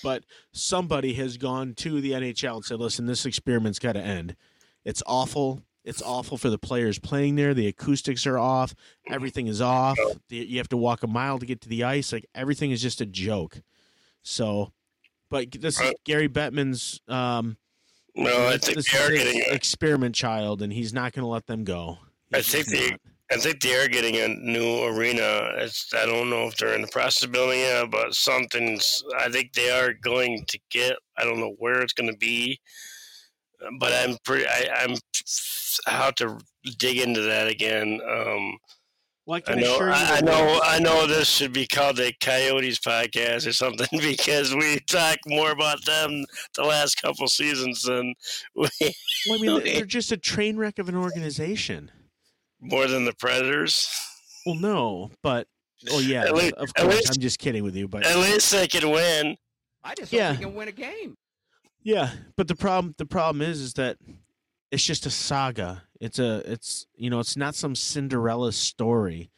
but 0.03 0.25
somebody 0.53 1.15
has 1.15 1.39
gone 1.39 1.73
to 1.77 2.03
the 2.03 2.13
NHL 2.13 2.57
and 2.57 2.65
said, 2.67 2.79
"Listen, 2.81 3.07
this 3.07 3.25
experiment's 3.25 3.79
got 3.79 3.95
to 3.95 4.01
end. 4.01 4.37
It's 4.85 5.03
awful. 5.07 5.63
It's 5.85 6.03
awful 6.03 6.37
for 6.37 6.51
the 6.51 6.59
players 6.59 6.99
playing 6.99 7.37
there. 7.37 7.55
The 7.55 7.67
acoustics 7.67 8.27
are 8.27 8.39
off. 8.39 8.75
Everything 9.09 9.47
is 9.47 9.61
off. 9.61 9.99
You 10.29 10.59
have 10.59 10.69
to 10.69 10.77
walk 10.77 11.03
a 11.03 11.07
mile 11.07 11.39
to 11.39 11.47
get 11.47 11.61
to 11.63 11.69
the 11.69 11.85
ice. 11.85 12.13
Like 12.13 12.27
everything 12.35 12.71
is 12.71 12.83
just 12.83 13.01
a 13.01 13.07
joke." 13.07 13.63
So 14.23 14.73
but 15.31 15.51
this 15.53 15.81
is 15.81 15.93
Gary 16.05 16.29
Bettman's. 16.29 17.01
Um, 17.09 17.57
No, 18.17 18.49
I 18.49 18.59
think 18.59 18.85
they 18.85 18.99
are 18.99 19.11
getting. 19.11 19.43
A, 19.49 19.55
experiment 19.55 20.15
child, 20.15 20.61
and 20.61 20.73
he's 20.73 20.93
not 20.93 21.13
going 21.13 21.23
to 21.23 21.29
let 21.29 21.47
them 21.47 21.65
go. 21.65 21.99
I 22.35 22.43
think 22.43 22.67
they- 22.67 22.91
not. 22.91 23.01
I 23.33 23.37
think 23.37 23.61
they 23.61 23.77
are 23.77 23.87
getting 23.87 24.17
a 24.17 24.27
new 24.27 24.83
arena. 24.87 25.53
It's 25.59 25.95
I 25.95 26.05
don't 26.05 26.31
know 26.31 26.49
if 26.49 26.57
they're 26.57 26.75
in 26.75 26.81
the 26.83 26.89
process 26.89 27.23
of 27.23 27.31
building 27.31 27.61
it, 27.61 27.89
but 27.89 28.13
something's. 28.13 29.05
I 29.17 29.29
think 29.29 29.53
they 29.53 29.71
are 29.71 29.93
going 29.93 30.45
to 30.49 30.59
get. 30.69 30.97
I 31.17 31.23
don't 31.23 31.39
know 31.39 31.55
where 31.59 31.81
it's 31.81 31.93
going 31.93 32.11
to 32.11 32.17
be, 32.19 32.59
but 33.79 33.93
I'm 33.93 34.17
pretty. 34.25 34.47
I, 34.47 34.69
I'm. 34.81 34.97
I 35.87 35.91
have 35.93 36.15
to 36.17 36.39
dig 36.79 36.99
into 36.99 37.21
that 37.23 37.47
again. 37.49 38.01
Um, 38.09 38.59
Well, 39.27 39.41
I 39.47 39.53
I 39.53 39.55
know. 39.55 39.75
assure 39.75 39.87
you. 39.89 39.93
I, 39.95 40.17
I 40.17 40.21
know. 40.21 40.61
I 40.65 40.79
know 40.81 41.07
this 41.07 41.29
should 41.29 41.53
be 41.53 41.67
called 41.67 41.97
the 41.97 42.13
Coyotes 42.21 42.79
podcast 42.81 43.47
or 43.47 43.53
something 43.53 43.87
because 44.01 44.55
we 44.55 44.79
talk 44.89 45.19
more 45.27 45.53
about 45.53 45.85
them 45.85 46.25
the 46.57 46.65
last 46.65 47.01
couple 47.01 47.29
seasons 47.29 47.83
than 47.85 48.15
we 48.57 48.69
Well, 49.29 49.39
I 49.39 49.39
mean, 49.39 49.51
Okay. 49.51 49.75
they're 49.75 49.85
just 49.85 50.11
a 50.11 50.17
train 50.17 50.57
wreck 50.57 50.79
of 50.81 50.89
an 50.89 50.97
organization. 50.97 51.91
more 52.61 52.87
than 52.89 53.05
the 53.05 53.15
Predators. 53.15 53.89
Well, 54.45 54.57
no, 54.57 55.11
but 55.23 55.47
oh 55.93 56.01
yeah, 56.01 56.31
least- 56.33 56.55
of 56.55 56.75
course. 56.75 56.95
least- 56.97 57.15
I'm 57.17 57.21
just 57.23 57.39
kidding 57.39 57.63
with 57.63 57.77
you, 57.77 57.87
but 57.87 58.05
At 58.07 58.17
least 58.19 58.51
they 58.51 58.67
can 58.67 58.91
win. 58.91 59.37
I 59.85 59.95
just 59.95 60.13
Yeah. 60.13 60.31
hope 60.33 60.39
we 60.41 60.45
can 60.47 60.55
win 60.55 60.69
a 60.69 60.73
game. 60.73 61.15
Yeah, 61.83 62.11
but 62.37 62.49
the 62.49 62.57
problem 62.57 62.95
the 62.99 63.07
problem 63.07 63.43
is 63.43 63.61
is 63.61 63.75
that 63.75 63.97
it's 64.71 64.85
just 64.85 65.07
a 65.07 65.11
saga. 65.11 65.83
It's 66.01 66.19
a 66.19 66.43
it's 66.51 66.87
you 66.95 67.11
know 67.11 67.21
it's 67.21 67.37
not 67.37 67.55
some 67.55 67.75
Cinderella 67.75 68.53
story. 68.53 69.31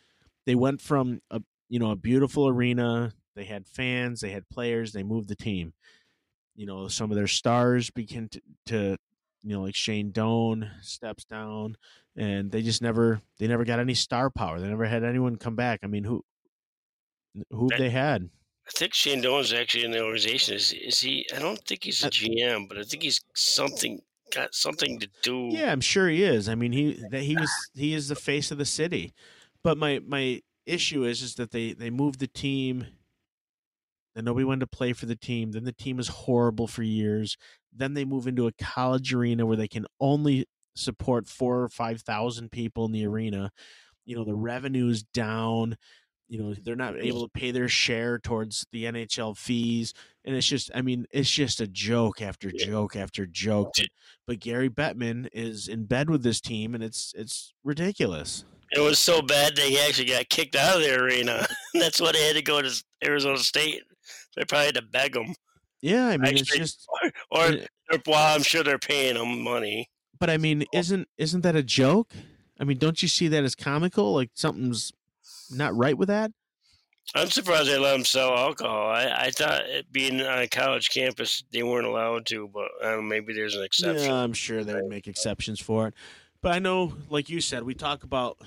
They 0.47 0.55
went 0.55 0.81
from 0.81 1.21
a 1.31 1.41
you 1.69 1.79
know 1.79 1.91
a 1.91 1.97
beautiful 1.97 2.49
arena. 2.49 3.13
They 3.35 3.45
had 3.45 3.67
fans. 3.67 4.21
They 4.21 4.31
had 4.31 4.49
players. 4.49 4.93
They 4.93 5.03
moved 5.03 5.29
the 5.29 5.37
team. 5.37 5.73
You 6.55 6.67
know 6.67 6.89
some 6.89 7.11
of 7.11 7.17
their 7.17 7.27
stars 7.27 7.91
begin 7.91 8.29
to, 8.29 8.41
to 8.67 8.97
you 9.43 9.55
know 9.57 9.63
like 9.63 9.75
Shane 9.75 10.11
Doan 10.11 10.71
steps 10.83 11.25
down, 11.25 11.77
and 12.17 12.51
they 12.51 12.63
just 12.63 12.83
never 12.83 13.21
they 13.39 13.47
never 13.47 13.65
got 13.65 13.79
any 13.79 13.95
star 13.95 14.31
power. 14.31 14.61
They 14.61 14.69
never 14.69 14.85
had 14.85 15.03
anyone 15.05 15.37
come 15.37 15.57
back. 15.57 15.81
I 15.83 15.87
mean 15.87 16.05
who 16.05 16.25
who 17.51 17.69
That- 17.69 17.79
they 17.79 17.91
had. 17.91 18.29
I 18.67 18.71
think 18.71 18.95
Shane 18.95 19.21
Doan's 19.21 19.53
actually 19.53 19.85
in 19.85 19.91
the 19.91 20.03
organization. 20.03 20.55
Is 20.55 20.73
is 20.73 21.01
he? 21.01 21.27
I 21.35 21.39
don't 21.39 21.59
think 21.67 21.85
he's 21.85 22.03
a 22.05 22.07
Uh, 22.07 22.11
GM, 22.11 22.69
but 22.69 22.79
I 22.79 22.85
think 22.85 23.03
he's 23.03 23.21
something 23.35 24.01
got 24.33 24.55
something 24.55 24.99
to 25.01 25.09
do. 25.23 25.51
Yeah, 25.51 25.73
I'm 25.73 25.81
sure 25.81 26.09
he 26.09 26.23
is. 26.23 26.49
I 26.49 26.55
mean, 26.55 26.73
he 26.73 27.03
that 27.11 27.23
he 27.23 27.37
was 27.37 27.51
he 27.75 27.95
is 27.95 28.09
the 28.09 28.15
face 28.15 28.51
of 28.51 28.59
the 28.59 28.65
city. 28.65 29.13
But 29.63 29.79
my 29.79 30.01
my 30.01 30.43
issue 30.67 31.05
is 31.05 31.23
is 31.23 31.35
that 31.37 31.51
they 31.51 31.73
they 31.73 31.91
moved 31.91 32.21
the 32.21 32.29
team. 32.29 32.87
Then 34.15 34.25
nobody 34.25 34.45
wanted 34.45 34.61
to 34.61 34.67
play 34.77 34.93
for 34.93 35.07
the 35.07 35.17
team. 35.17 35.53
Then 35.53 35.65
the 35.65 35.73
team 35.73 35.99
is 35.99 36.09
horrible 36.09 36.67
for 36.67 36.83
years. 36.83 37.37
Then 37.73 37.95
they 37.95 38.05
move 38.05 38.27
into 38.27 38.47
a 38.47 38.53
college 38.53 39.13
arena 39.15 39.47
where 39.47 39.57
they 39.57 39.69
can 39.69 39.87
only 40.01 40.47
support 40.75 41.27
four 41.27 41.63
or 41.63 41.69
five 41.69 42.03
thousand 42.03 42.51
people 42.53 42.85
in 42.85 42.93
the 42.93 43.07
arena. 43.07 43.51
You 44.05 44.17
know 44.17 44.25
the 44.25 44.35
revenue's 44.35 45.03
down. 45.03 45.77
You 46.29 46.43
know 46.43 46.55
they're 46.55 46.77
not 46.77 46.97
able 46.99 47.23
to 47.27 47.29
pay 47.29 47.51
their 47.51 47.69
share 47.69 48.19
towards 48.19 48.65
the 48.73 48.85
NHL 48.85 49.37
fees, 49.37 49.93
and 50.25 50.35
it's 50.35 50.47
just 50.47 50.71
I 50.75 50.81
mean 50.81 51.07
it's 51.11 51.31
just 51.31 51.61
a 51.61 51.67
joke 51.67 52.23
after 52.23 52.51
Yeah. 52.55 52.67
joke 52.67 52.97
after 52.97 53.27
joke. 53.27 53.73
But 54.27 54.39
Gary 54.41 54.71
Bettman 54.71 55.29
is 55.33 55.69
in 55.69 55.85
bed 55.85 56.09
with 56.09 56.23
this 56.23 56.41
team, 56.41 56.75
and 56.75 56.83
it's 56.83 57.13
it's 57.17 57.53
ridiculous. 57.65 58.45
It 58.71 58.81
was 58.81 58.99
so 58.99 59.21
bad 59.21 59.57
that 59.57 59.67
he 59.67 59.79
actually 59.79 60.07
got 60.07 60.31
kicked 60.31 60.57
out 60.57 60.77
of 60.77 60.83
the 60.83 60.99
arena. 60.99 61.47
That's 61.75 62.01
why 62.01 62.13
they 62.13 62.27
had 62.27 62.37
to 62.37 62.43
go 62.43 62.63
to 62.63 62.85
Arizona 63.05 63.37
State. 63.37 63.83
They 64.35 64.45
probably 64.47 64.67
had 64.67 64.75
to 64.77 64.83
beg 64.83 65.15
him 65.15 65.35
Yeah, 65.83 66.07
I 66.09 66.17
mean 66.17 66.39
it's 66.39 66.57
just. 66.57 66.87
or, 67.31 67.41
Uh, 67.43 67.57
or 67.93 67.99
well, 68.07 68.35
I'm 68.35 68.43
sure 68.43 68.63
they're 68.63 68.79
paying 68.79 69.17
him 69.17 69.43
money. 69.43 69.91
But 70.19 70.31
I 70.31 70.39
mean, 70.39 70.65
isn't 70.73 71.09
isn't 71.19 71.43
that 71.43 71.57
a 71.57 71.63
joke? 71.63 72.15
I 72.59 72.65
mean, 72.65 72.79
don't 72.79 73.03
you 73.03 73.09
see 73.09 73.29
that 73.29 73.45
as 73.45 73.55
comical? 73.55 74.15
Like 74.15 74.31
something's 74.35 74.93
not 75.53 75.77
right 75.77 75.97
with 75.97 76.09
that. 76.09 76.33
I'm 77.15 77.29
surprised 77.29 77.69
they 77.69 77.79
let 77.79 77.93
them 77.93 78.05
sell 78.05 78.37
alcohol. 78.37 78.89
I, 78.89 79.27
I 79.27 79.31
thought 79.31 79.67
it 79.67 79.91
being 79.93 80.21
on 80.21 80.39
a 80.39 80.49
college 80.49 80.89
campus 80.89 81.43
they 81.53 81.63
weren't 81.63 81.87
allowed 81.87 82.27
to, 82.27 82.49
but 82.49 82.69
know, 82.83 83.03
maybe 83.03 83.35
there's 83.35 83.57
an 83.57 83.65
exception. 83.65 84.11
Yeah, 84.11 84.15
I'm 84.15 84.33
sure 84.33 84.65
they 84.65 84.75
would 84.75 84.89
make 84.89 85.09
exceptions 85.09 85.61
for 85.61 85.89
it. 85.89 85.95
But 86.41 86.53
I 86.53 86.59
know, 86.59 86.95
like 87.11 87.29
you 87.29 87.41
said, 87.41 87.65
we 87.65 87.75
talk 87.75 88.03
about 88.03 88.39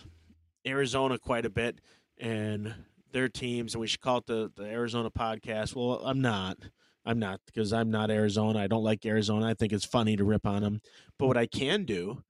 Arizona 0.65 1.19
quite 1.19 1.45
a 1.45 1.49
bit 1.49 1.79
and 2.17 2.73
their 3.11 3.29
teams, 3.29 3.73
and 3.73 3.81
we 3.81 3.87
should 3.87 4.01
call 4.01 4.17
it 4.19 4.27
the, 4.27 4.51
the 4.55 4.65
Arizona 4.65 5.11
podcast. 5.11 5.75
Well, 5.75 6.01
I'm 6.03 6.21
not. 6.21 6.57
I'm 7.05 7.19
not 7.19 7.39
because 7.45 7.71
I'm 7.71 7.91
not 7.91 8.09
Arizona. 8.09 8.59
I 8.59 8.67
don't 8.67 8.83
like 8.83 9.05
Arizona. 9.05 9.45
I 9.45 9.53
think 9.53 9.73
it's 9.73 9.85
funny 9.85 10.15
to 10.15 10.23
rip 10.23 10.47
on 10.47 10.63
them. 10.63 10.81
But 11.19 11.27
what 11.27 11.37
I 11.37 11.45
can 11.45 11.85
do 11.85 12.23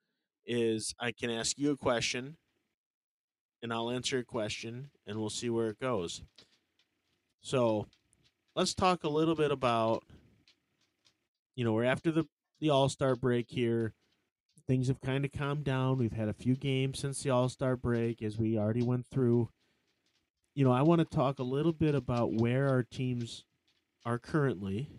is 0.46 0.94
I 1.00 1.12
can 1.12 1.30
ask 1.30 1.58
you 1.58 1.72
a 1.72 1.78
question 1.78 2.38
and 3.66 3.74
I'll 3.74 3.90
answer 3.90 4.20
a 4.20 4.24
question 4.24 4.92
and 5.08 5.18
we'll 5.18 5.32
see 5.32 5.50
where 5.50 5.70
it 5.70 5.80
goes. 5.80 6.22
So 7.42 7.88
let's 8.56 8.76
talk 8.76 9.04
a 9.04 9.10
little 9.10 9.34
bit 9.34 9.52
about 9.52 10.04
you 11.56 11.66
know, 11.66 11.74
we're 11.74 11.86
after 11.86 12.12
the 12.12 12.26
the 12.60 12.70
All-Star 12.70 13.16
break 13.16 13.50
here. 13.50 13.94
Things 14.68 14.88
have 14.88 15.02
kind 15.02 15.26
of 15.26 15.32
calmed 15.32 15.64
down. 15.64 15.98
We've 15.98 16.14
had 16.14 16.30
a 16.30 16.34
few 16.34 16.56
games 16.56 17.00
since 17.00 17.24
the 17.24 17.32
All-Star 17.32 17.76
break 17.76 18.22
as 18.22 18.38
we 18.38 18.56
already 18.56 18.84
went 18.84 19.08
through. 19.08 19.50
You 20.54 20.64
know, 20.64 20.72
I 20.72 20.84
want 20.84 21.00
to 21.00 21.16
talk 21.16 21.40
a 21.40 21.44
little 21.44 21.74
bit 21.74 21.96
about 21.96 22.34
where 22.34 22.70
our 22.70 22.84
teams 22.84 23.46
are 24.06 24.20
currently 24.20 24.92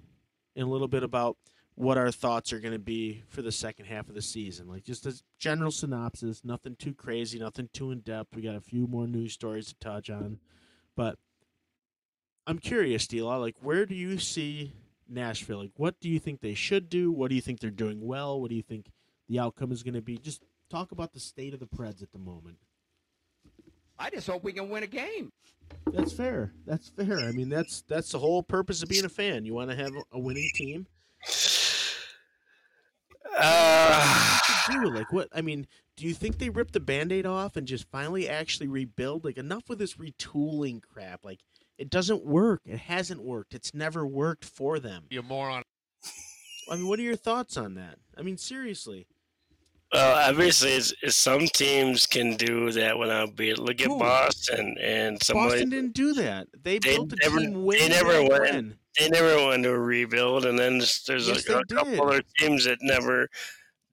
and 0.57 0.67
a 0.67 0.71
little 0.71 0.89
bit 0.89 1.05
about 1.05 1.37
what 1.77 1.99
our 1.99 2.11
thoughts 2.11 2.55
are 2.55 2.59
going 2.59 2.73
to 2.73 2.79
be 2.79 3.23
for 3.29 3.43
the 3.43 3.53
second 3.53 3.85
half 3.85 4.09
of 4.09 4.15
the 4.15 4.23
season. 4.23 4.67
Like 4.67 4.83
just 4.83 5.07
a 5.07 5.15
general 5.39 5.71
synopsis, 5.71 6.43
nothing 6.43 6.75
too 6.75 6.95
crazy, 6.95 7.39
nothing 7.39 7.69
too 7.73 7.91
in 7.91 8.01
depth. 8.01 8.35
We 8.35 8.43
got 8.43 8.57
a 8.57 8.61
few 8.61 8.87
more 8.87 9.07
news 9.07 9.35
stories 9.35 9.69
to 9.69 9.75
touch 9.79 10.09
on. 10.09 10.41
But 10.97 11.19
I'm 12.47 12.59
curious, 12.59 13.07
Stila, 13.07 13.39
like 13.39 13.57
where 13.61 13.85
do 13.85 13.95
you 13.95 14.19
see 14.19 14.73
Nashville? 15.07 15.59
Like 15.59 15.73
what 15.77 16.01
do 16.01 16.09
you 16.09 16.19
think 16.19 16.41
they 16.41 16.55
should 16.55 16.89
do? 16.89 17.13
What 17.13 17.29
do 17.29 17.35
you 17.35 17.43
think 17.43 17.61
they're 17.61 17.71
doing 17.71 18.01
well? 18.01 18.41
What 18.41 18.49
do 18.49 18.57
you 18.57 18.63
think 18.63 18.91
the 19.29 19.39
outcome 19.39 19.71
is 19.71 19.83
going 19.83 19.95
to 19.95 20.03
be? 20.03 20.17
Just 20.17 20.43
talk 20.71 20.93
about 20.93 21.13
the 21.13 21.21
state 21.21 21.53
of 21.53 21.61
the 21.61 21.67
Preds 21.67 22.03
at 22.03 22.11
the 22.11 22.19
moment. 22.19 22.57
I 23.99 24.09
just 24.09 24.27
hope 24.27 24.45
we 24.45 24.53
can 24.53 24.71
win 24.71 24.83
a 24.83 24.87
game. 24.87 25.31
That's 25.93 26.13
fair. 26.13 26.53
That's 26.67 26.89
fair. 26.89 27.19
I 27.19 27.33
mean, 27.33 27.51
that's 27.51 27.83
that's 27.83 28.13
the 28.13 28.19
whole 28.19 28.43
purpose 28.43 28.83
of 28.83 28.89
being 28.89 29.05
a 29.05 29.11
fan. 29.11 29.45
You 29.45 29.53
want 29.53 29.71
to 29.71 29.77
have 29.77 29.93
a 30.13 30.19
winning 30.19 30.49
team. 30.55 30.87
Uh, 33.39 34.39
do 34.71 34.91
like 34.91 35.13
what 35.13 35.29
i 35.35 35.41
mean 35.41 35.67
do 35.97 36.07
you 36.07 36.13
think 36.15 36.39
they 36.39 36.49
ripped 36.49 36.73
the 36.73 36.81
band-aid 36.81 37.25
off 37.27 37.57
and 37.57 37.67
just 37.67 37.89
finally 37.91 38.29
actually 38.29 38.67
rebuild 38.67 39.25
like 39.25 39.37
enough 39.37 39.69
with 39.69 39.79
this 39.79 39.95
retooling 39.95 40.83
crap 40.83 41.25
like 41.25 41.41
it 41.79 41.89
doesn't 41.91 42.25
work 42.25 42.61
it 42.65 42.79
hasn't 42.79 43.23
worked 43.23 43.55
it's 43.55 43.73
never 43.75 44.07
worked 44.07 44.45
for 44.45 44.79
them 44.81 45.05
You 45.11 45.23
moron. 45.23 45.63
i 46.71 46.75
mean 46.77 46.89
what 46.89 46.99
are 46.99 47.03
your 47.03 47.17
thoughts 47.17 47.57
on 47.57 47.75
that 47.75 47.99
i 48.19 48.23
mean 48.23 48.37
seriously 48.37 49.07
well, 49.93 50.29
obviously, 50.29 50.71
it's, 50.71 50.93
it's 51.01 51.17
some 51.17 51.47
teams 51.47 52.07
can 52.09 52.37
do 52.37 52.73
that 52.73 52.99
without 52.99 53.37
being. 53.37 53.55
Look 53.55 53.81
at 53.81 53.87
Who? 53.87 54.01
Boston 54.01 54.75
and 54.81 55.23
somebody. 55.23 55.51
boston 55.51 55.71
didn't 55.71 55.95
do 55.95 56.13
that 56.15 56.49
they, 56.61 56.81
They 56.81 56.97
built 56.97 57.13
a 57.13 57.17
never- 57.23 57.39
team 57.39 57.53
they 57.53 57.59
way 57.61 57.89
never 57.89 58.21
back 58.23 58.29
went. 58.31 58.55
when. 58.55 58.79
They 58.99 59.09
never 59.09 59.47
went 59.47 59.63
to 59.65 59.79
rebuild, 59.79 60.47
and 60.47 60.59
then 60.59 60.79
there's, 60.79 61.05
Yes, 61.09 61.47
a, 61.49 61.59
a 61.59 61.65
couple 61.67 62.03
other 62.09 62.23
teams 62.39 62.65
that 62.65 62.79
never 62.81 63.29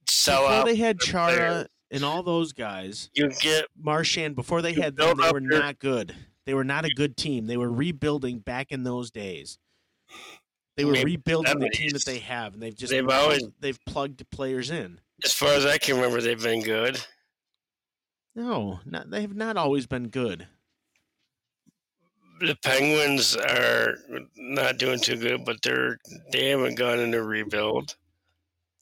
sell 0.07 0.41
before 0.43 0.53
out. 0.53 0.65
they 0.65 0.75
had 0.75 0.99
chara 0.99 1.35
players. 1.35 1.67
and 1.91 2.03
all 2.03 2.23
those 2.23 2.53
guys 2.53 3.09
You 3.13 3.29
get 3.29 3.65
marchand 3.77 4.35
before 4.35 4.61
they 4.61 4.73
had 4.73 4.95
them 4.97 5.17
they 5.17 5.31
were 5.31 5.39
your- 5.41 5.59
not 5.59 5.79
good 5.79 6.13
they 6.45 6.53
were 6.53 6.63
not 6.65 6.83
a 6.85 6.89
good 6.89 7.15
team 7.15 7.45
they 7.47 7.55
were 7.57 7.71
rebuilding 7.71 8.39
back 8.39 8.71
in 8.71 8.83
those 8.83 9.11
days 9.11 9.57
they 10.75 10.83
were 10.85 10.93
rebuilding 10.93 11.57
the 11.59 11.69
team 11.69 11.89
that 11.91 12.03
they 12.05 12.19
have 12.19 12.53
and 12.53 12.61
they've 12.61 12.75
just 12.75 12.91
They've 12.91 13.07
always- 13.07 13.43
they've 13.61 13.79
plugged 13.85 14.29
players 14.29 14.69
in 14.71 14.99
as 15.23 15.31
far 15.33 15.53
as 15.53 15.65
I 15.65 15.77
can 15.77 15.95
remember, 15.95 16.19
they've 16.19 16.41
been 16.41 16.61
good. 16.63 16.99
No, 18.35 18.79
not, 18.85 19.09
they 19.09 19.21
have 19.21 19.35
not 19.35 19.55
always 19.57 19.85
been 19.85 20.09
good. 20.09 20.47
The 22.45 22.57
Penguins 22.61 23.37
are 23.37 23.95
not 24.35 24.77
doing 24.77 24.99
too 24.99 25.15
good, 25.15 25.45
but 25.45 25.61
they're 25.61 25.97
they 26.31 26.49
haven't 26.49 26.75
gone 26.75 26.99
into 26.99 27.23
rebuild. 27.23 27.95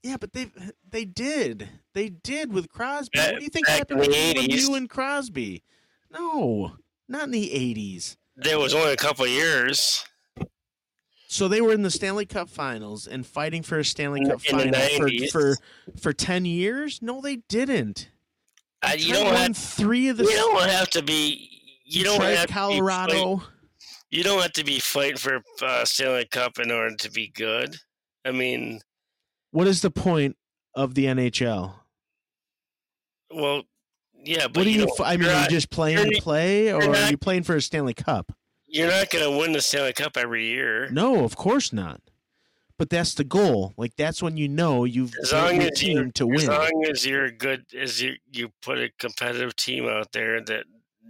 Yeah, 0.01 0.17
but 0.19 0.33
they 0.33 0.51
they 0.89 1.05
did. 1.05 1.69
They 1.93 2.09
did 2.09 2.51
with 2.51 2.69
Crosby. 2.69 3.19
What 3.19 3.37
do 3.37 3.43
you 3.43 3.49
think 3.49 3.67
happened 3.67 4.03
in 4.03 4.09
the 4.09 4.33
between 4.33 4.49
80s. 4.49 4.61
you 4.61 4.75
and 4.75 4.89
Crosby? 4.89 5.63
No, 6.11 6.77
not 7.07 7.25
in 7.25 7.31
the 7.31 7.53
eighties. 7.53 8.17
There 8.35 8.57
was 8.57 8.73
only 8.73 8.93
a 8.93 8.97
couple 8.97 9.25
of 9.25 9.31
years. 9.31 10.05
So 11.27 11.47
they 11.47 11.61
were 11.61 11.71
in 11.71 11.83
the 11.83 11.91
Stanley 11.91 12.25
Cup 12.25 12.49
Finals 12.49 13.07
and 13.07 13.25
fighting 13.25 13.63
for 13.63 13.77
a 13.79 13.85
Stanley 13.85 14.25
Cup 14.25 14.43
in 14.43 14.73
final 14.73 15.09
for, 15.29 15.55
for 15.55 15.57
for 15.99 16.13
ten 16.13 16.45
years. 16.45 16.99
No, 17.01 17.21
they 17.21 17.37
didn't. 17.47 18.09
Uh, 18.81 18.93
you 18.97 19.13
don't 19.13 19.35
have 19.35 19.55
three 19.55 20.09
of 20.09 20.17
the. 20.17 20.23
you 20.23 20.31
don't 20.31 20.67
have 20.67 20.89
to 20.89 21.03
be 21.03 21.60
you 21.91 22.03
don't 22.03 22.21
have 22.21 22.47
to 22.47 22.67
be 22.69 23.41
you 24.09 24.23
don't 24.23 24.41
have 24.41 24.53
to 24.53 24.63
be 24.63 24.79
fighting 24.79 25.17
for 25.17 25.41
uh, 25.61 25.85
Stanley 25.85 26.25
Cup 26.25 26.59
in 26.59 26.71
order 26.71 26.95
to 26.95 27.11
be 27.11 27.29
good. 27.29 27.77
I 28.25 28.31
mean, 28.31 28.81
What 29.51 29.67
is 29.67 29.81
the 29.81 29.91
point 29.91 30.35
of 30.75 30.95
the 30.95 31.05
NHL? 31.05 31.73
well, 33.33 33.63
yeah, 34.13 34.47
but 34.47 34.57
What 34.57 34.63
do 34.65 34.71
you 34.71 34.81
you? 34.81 34.95
I 35.03 35.17
mean, 35.17 35.29
you're 35.29 35.41
you 35.41 35.47
just 35.47 35.69
playing 35.69 36.11
to 36.11 36.21
play, 36.21 36.71
or 36.71 36.83
are 36.83 37.09
you 37.09 37.17
playing 37.17 37.43
for 37.43 37.55
a 37.55 37.61
Stanley 37.61 37.93
Cup? 37.93 38.31
you're 38.67 38.89
not 38.89 39.09
going 39.09 39.29
to 39.29 39.37
win 39.37 39.51
the 39.51 39.59
Stanley 39.59 39.91
Cup 39.91 40.15
every 40.15 40.45
year. 40.45 40.89
No, 40.91 41.25
of 41.25 41.35
course 41.35 41.73
not. 41.73 41.99
But 42.77 42.89
that's 42.89 43.13
the 43.13 43.25
goal. 43.25 43.73
Like 43.77 43.95
that's 43.97 44.23
when 44.23 44.37
you 44.37 44.47
know 44.47 44.85
you've 44.85 45.13
As 45.21 45.33
long 45.33 45.55
your 45.61 45.71
as 45.71 45.79
team 45.79 46.11
to 46.13 46.23
As 46.23 46.27
win. 46.27 46.39
As 46.39 46.47
long 46.47 46.85
as 46.89 47.05
you're 47.05 47.29
good, 47.29 47.65
as 47.77 48.01
you 48.01 48.13
you 48.31 48.49
put 48.61 48.79
a 48.79 48.89
competitive 48.97 49.55
team 49.55 49.87
out 49.87 50.13
there 50.13 50.41
that 50.41 50.63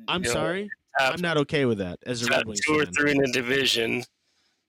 I'm 0.08 0.24
sorry, 0.26 0.70
I'm 1.00 1.22
not 1.22 1.38
okay 1.38 1.66
with 1.66 1.78
that 1.80 2.00
as 2.06 2.24
a 2.24 2.30
Red 2.30 2.46
Wings 2.46 2.62
two 2.62 2.80
or 2.80 2.86
fan. 2.86 2.94
three 2.94 3.12
in 3.12 3.18
the 3.18 3.32
division. 3.32 4.04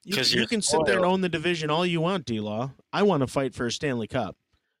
You, 0.05 0.21
you 0.21 0.47
can 0.47 0.61
sit 0.61 0.81
there 0.85 0.97
and 0.97 1.05
own 1.05 1.21
the 1.21 1.29
division 1.29 1.69
all 1.69 1.85
you 1.85 2.01
want, 2.01 2.25
D 2.25 2.39
Law. 2.39 2.71
I 2.91 3.03
want 3.03 3.21
to 3.21 3.27
fight 3.27 3.53
for 3.53 3.67
a 3.67 3.71
Stanley 3.71 4.07
Cup. 4.07 4.35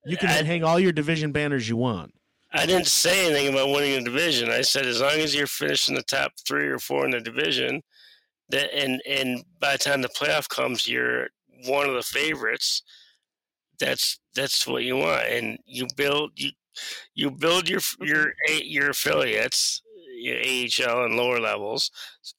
You 0.05 0.17
can 0.17 0.29
I- 0.29 0.43
hang 0.43 0.63
all 0.63 0.79
your 0.79 0.91
division 0.91 1.31
banners 1.31 1.67
you 1.69 1.77
want. 1.77 2.13
I 2.55 2.67
didn't 2.67 2.87
say 2.87 3.25
anything 3.25 3.47
about 3.47 3.69
winning 3.69 3.99
a 3.99 4.03
division. 4.03 4.49
I 4.51 4.61
said 4.61 4.85
as 4.85 5.01
long 5.01 5.13
as 5.13 5.33
you're 5.33 5.47
finishing 5.47 5.95
the 5.95 6.03
top 6.03 6.33
three 6.47 6.67
or 6.67 6.77
four 6.77 7.03
in 7.03 7.11
the 7.11 7.19
division, 7.19 7.81
that 8.49 8.71
and 8.75 9.01
and 9.07 9.43
by 9.59 9.71
the 9.73 9.79
time 9.79 10.01
the 10.01 10.09
playoff 10.09 10.47
comes, 10.49 10.87
you're 10.87 11.29
one 11.65 11.89
of 11.89 11.95
the 11.95 12.03
favorites. 12.03 12.83
That's 13.79 14.19
that's 14.35 14.67
what 14.67 14.83
you 14.83 14.97
want, 14.97 15.25
and 15.25 15.57
you 15.65 15.87
build 15.95 16.33
you 16.35 16.51
you 17.15 17.31
build 17.31 17.67
your 17.69 17.79
your 18.01 18.33
your 18.47 18.89
affiliates, 18.91 19.81
your 20.23 20.37
AHL 20.37 21.05
and 21.05 21.15
lower 21.15 21.39
levels, 21.39 21.91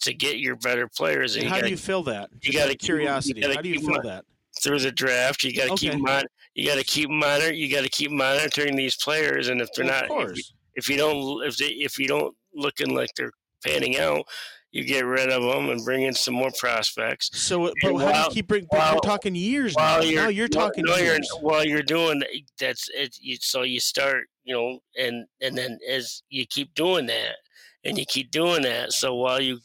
to 0.02 0.12
get 0.14 0.38
your 0.38 0.56
better 0.56 0.88
players. 0.88 1.34
And 1.36 1.42
And 1.42 1.44
you 1.44 1.50
how 1.50 1.56
do 1.56 1.60
gotta 1.62 1.70
you 1.72 1.76
fill 1.76 2.02
that? 2.04 2.30
you 2.42 2.52
keep 2.52 2.60
'em- 2.60 2.70
you 2.70 2.76
curiosity. 2.76 3.40
gotta 3.40 3.54
how 3.54 3.62
do 3.62 3.68
you 3.68 3.76
keep 3.80 3.84
fill 3.86 4.02
that? 4.02 4.24
through 4.62 4.78
the 4.78 4.92
draft. 4.92 5.42
You 5.42 5.52
got 5.54 5.68
to 5.70 5.76
keep 5.76 5.92
Okay. 5.92 6.00
mon- 6.00 6.26
You 6.54 6.66
got 6.68 6.76
to 6.76 6.84
keep 6.84 7.10
monitor. 7.10 7.52
You 7.52 7.68
got 7.68 7.82
to 7.82 7.88
keep 7.88 8.12
monitoring 8.12 8.76
these 8.76 8.94
players, 8.96 9.48
and 9.48 9.60
if 9.60 9.68
they're 9.74 9.84
Well, 9.84 9.94
not, 9.94 10.04
of 10.04 10.08
course. 10.10 10.52
if 10.76 10.88
you 10.88 10.96
don't 10.96 11.44
if 11.44 11.56
they 11.56 11.70
if 11.70 11.98
you 11.98 12.06
don't 12.06 12.34
looking 12.54 12.94
like 12.94 13.10
they're 13.16 13.32
panning 13.64 13.98
out, 13.98 14.24
you 14.70 14.84
get 14.84 15.04
rid 15.04 15.30
of 15.30 15.42
them 15.42 15.70
and 15.70 15.84
bring 15.84 16.02
in 16.02 16.14
some 16.14 16.34
more 16.34 16.52
prospects. 16.56 17.30
So, 17.32 17.66
uh, 17.66 17.72
but 17.82 17.96
how 17.96 18.12
do 18.12 18.18
you 18.18 18.34
keep 18.34 18.46
bring, 18.46 18.64
while, 18.70 18.92
you're 18.92 19.00
talking 19.00 19.34
years 19.34 19.74
now. 19.76 20.00
You're 20.00 20.22
now 20.22 20.28
you're 20.28 20.46
talking 20.48 20.84
no, 20.84 20.94
you're, 20.96 21.14
years. 21.14 21.28
while 21.40 21.64
you're 21.64 21.82
doing 21.82 22.22
that's 22.58 22.88
it. 22.94 23.16
You, 23.20 23.36
so 23.40 23.62
you 23.62 23.80
start, 23.80 24.28
you 24.44 24.54
know, 24.54 24.78
and 24.96 25.26
and 25.40 25.58
then 25.58 25.78
as 25.88 26.22
you 26.28 26.46
keep 26.46 26.72
doing 26.74 27.06
that, 27.06 27.36
and 27.84 27.98
you 27.98 28.04
keep 28.06 28.30
doing 28.30 28.62
that. 28.62 28.92
So 28.92 29.14
while 29.14 29.40
you, 29.40 29.60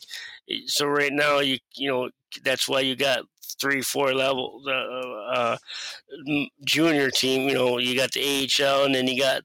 so 0.66 0.88
right 0.88 1.14
now 1.14 1.40
you 1.40 1.58
you 1.76 1.90
know 1.90 2.10
that's 2.44 2.68
why 2.68 2.82
you 2.82 2.96
got 2.96 3.26
three 3.60 3.82
four 3.82 4.14
level 4.14 4.62
uh, 4.68 5.38
uh, 5.40 5.58
junior 6.66 7.10
team. 7.10 7.48
You 7.48 7.56
know, 7.56 7.78
you 7.78 7.96
got 7.96 8.12
the 8.12 8.22
AHL, 8.22 8.86
and 8.86 8.96
then 8.96 9.08
you 9.08 9.20
got 9.22 9.44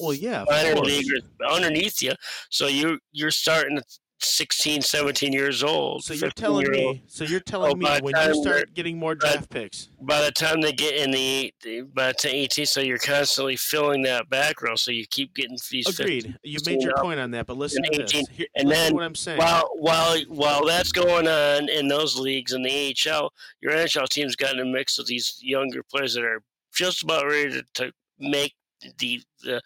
Well, 0.00 0.14
yeah, 0.14 0.44
minor 0.48 0.76
leaguers 0.76 1.22
underneath 1.48 2.02
you. 2.02 2.12
So 2.50 2.66
you 2.66 2.98
you're 3.12 3.30
starting 3.30 3.78
at 3.78 3.84
16, 4.24 4.82
17 4.82 5.32
years 5.32 5.62
old. 5.62 6.04
So 6.04 6.14
you're 6.14 6.30
telling 6.30 6.66
old. 6.66 6.74
me. 6.74 7.02
So 7.06 7.24
you're 7.24 7.40
telling 7.40 7.72
Oh, 7.72 7.74
me 7.76 7.84
by 7.84 8.00
when 8.00 8.14
you 8.16 8.42
start 8.42 8.74
getting 8.74 8.98
more 8.98 9.14
by- 9.14 9.30
draft 9.32 9.50
picks. 9.50 9.88
by 10.00 10.20
the 10.24 10.32
time 10.32 10.60
they 10.60 10.72
get 10.72 10.94
in 10.96 11.10
the 11.10 11.52
by 11.94 12.08
the 12.08 12.14
time 12.14 12.32
18, 12.34 12.66
so 12.66 12.80
you're 12.80 12.98
constantly 12.98 13.56
filling 13.56 14.02
that 14.02 14.28
back 14.28 14.60
row. 14.62 14.74
So 14.76 14.90
you 14.90 15.06
keep 15.08 15.34
getting 15.34 15.58
these. 15.70 15.86
15 15.86 16.04
Agreed. 16.06 16.38
You 16.42 16.58
made 16.66 16.82
your 16.82 16.92
up 16.98 17.02
point 17.04 17.20
on 17.20 17.30
that, 17.32 17.46
but 17.46 17.56
listen 17.56 17.82
to 17.84 18.02
this. 18.02 18.10
Here, 18.28 18.46
and 18.56 18.70
then 18.70 18.94
what 18.94 19.04
I'm 19.04 19.14
saying. 19.14 19.38
While 19.38 19.70
while 19.74 20.18
while 20.28 20.64
that's 20.66 20.92
going 20.92 21.28
on 21.28 21.68
in 21.68 21.88
those 21.88 22.16
leagues 22.18 22.52
in 22.52 22.62
the 22.62 22.70
AHL, 23.06 23.32
your 23.60 23.72
NHL 23.72 24.08
team's 24.08 24.36
got 24.36 24.58
a 24.58 24.64
mix 24.64 24.98
of 24.98 25.06
these 25.06 25.38
younger 25.40 25.82
players 25.82 26.14
that 26.14 26.24
are 26.24 26.42
just 26.74 27.02
about 27.02 27.26
ready 27.26 27.50
to, 27.52 27.64
to 27.74 27.92
make 28.18 28.54
the 28.98 29.20
the 29.42 29.60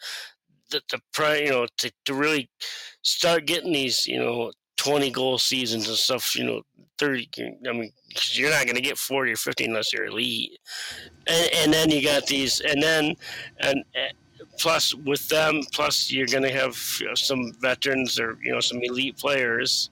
the, 0.71 0.81
the 0.91 1.43
you 1.43 1.51
know 1.51 1.67
to, 1.79 1.91
to 2.05 2.15
really 2.15 2.49
start 3.03 3.47
getting 3.47 3.73
these 3.73 4.07
you 4.07 4.19
know 4.19 4.53
20 4.77 5.11
goal 5.11 5.39
seasons 5.39 5.89
and 5.89 5.97
stuff 5.97 6.37
you 6.37 6.45
know 6.45 6.63
30 6.99 7.29
i 7.69 7.73
mean 7.73 7.93
you're 8.33 8.51
not 8.51 8.65
going 8.65 8.77
to 8.77 8.83
get 8.83 8.99
40 8.99 9.33
or 9.33 9.37
50 9.37 9.65
unless 9.65 9.93
you're 9.93 10.07
elite. 10.07 10.59
And, 11.27 11.51
and 11.55 11.73
then 11.73 11.91
you 11.91 12.03
got 12.03 12.27
these 12.27 12.61
and 12.61 12.83
then 12.83 13.15
and 13.61 13.85
uh, 13.95 14.45
plus 14.59 14.95
with 14.95 15.29
them 15.29 15.63
plus 15.73 16.11
you're 16.11 16.27
going 16.27 16.43
to 16.43 16.53
have 16.53 16.77
you 17.01 17.07
know, 17.07 17.15
some 17.15 17.53
veterans 17.61 18.19
or 18.19 18.39
you 18.43 18.53
know 18.53 18.61
some 18.61 18.81
elite 18.83 19.17
players 19.17 19.91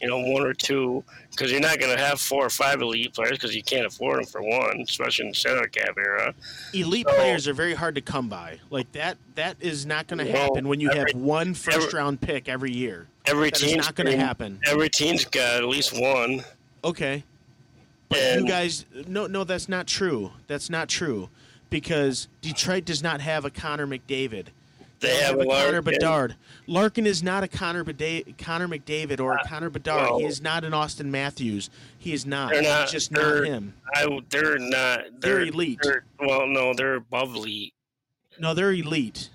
you 0.00 0.08
know 0.08 0.18
one 0.18 0.42
or 0.42 0.54
two 0.54 1.04
because 1.40 1.50
you're 1.50 1.60
not 1.60 1.78
going 1.78 1.96
to 1.96 2.02
have 2.02 2.20
four 2.20 2.44
or 2.44 2.50
five 2.50 2.82
elite 2.82 3.14
players 3.14 3.32
because 3.38 3.56
you 3.56 3.62
can't 3.62 3.86
afford 3.86 4.18
them 4.18 4.26
for 4.26 4.42
one 4.42 4.78
especially 4.82 5.24
in 5.24 5.30
the 5.30 5.34
salary 5.34 5.70
cap 5.70 5.96
era 5.96 6.34
Elite 6.74 7.06
so- 7.08 7.14
players 7.14 7.48
are 7.48 7.54
very 7.54 7.72
hard 7.72 7.94
to 7.94 8.02
come 8.02 8.28
by. 8.28 8.58
Like 8.68 8.92
that. 8.92 9.16
That 9.36 9.56
is 9.60 9.86
not 9.86 10.06
going 10.06 10.18
to 10.24 10.30
Well, 10.30 10.42
happen 10.42 10.68
when 10.68 10.80
you 10.80 10.90
every- 10.90 11.12
have 11.12 11.20
one 11.20 11.54
first 11.54 11.94
round 11.94 12.20
pick 12.20 12.46
every 12.48 12.72
year. 12.72 13.06
every 13.24 13.50
team's 13.50 13.86
not 13.86 13.94
going 13.94 14.06
to 14.10 14.16
happen. 14.16 14.60
every 14.66 14.90
team's 14.90 15.24
got 15.24 15.56
at 15.56 15.64
least 15.64 15.98
one 15.98 16.44
Okay. 16.84 17.24
But 18.10 18.18
And- 18.18 18.42
you 18.42 18.48
guys, 18.48 18.84
no, 19.06 19.26
no, 19.26 19.44
that's 19.44 19.68
not 19.68 19.86
true. 19.86 20.32
That's 20.46 20.68
not 20.68 20.88
true, 20.88 21.28
because 21.70 22.26
Detroit 22.42 22.84
does 22.84 23.02
not 23.02 23.20
have 23.20 23.44
a 23.44 23.50
Connor 23.50 23.86
McDavid. 23.86 24.46
They 25.00 25.16
have 25.22 25.38
a 25.40 25.46
Connor 25.46 25.82
Bedard. 25.82 26.36
Larkin 26.66 27.06
is 27.06 27.22
not 27.22 27.42
a 27.42 27.48
Connor, 27.48 27.84
Beda- 27.84 28.32
Connor 28.38 28.68
McDavid 28.68 29.18
or 29.20 29.34
a 29.34 29.42
Connor 29.48 29.70
Bedard. 29.70 30.20
he 30.20 30.26
is 30.26 30.42
not 30.42 30.62
an 30.64 30.72
Auston 30.72 31.06
Matthews. 31.06 31.70
He 31.98 32.12
is 32.12 32.26
not. 32.26 32.50
They're 32.52 32.62
not- 32.62 32.82
He's 32.82 32.90
just 32.92 33.10
not 33.12 33.44
him. 33.44 33.74
I, 33.94 34.06
they're 34.28 34.58
not. 34.58 35.00
They're 35.20 35.36
They're, 35.36 35.40
elite. 35.42 35.78
they're- 35.82 36.04
well, 36.20 36.46
no, 36.46 36.74
they're 36.74 36.96
above 36.96 37.34
elite. 37.34 37.72
No, 38.38 38.52
they're 38.54 38.72
elite. 38.72 39.30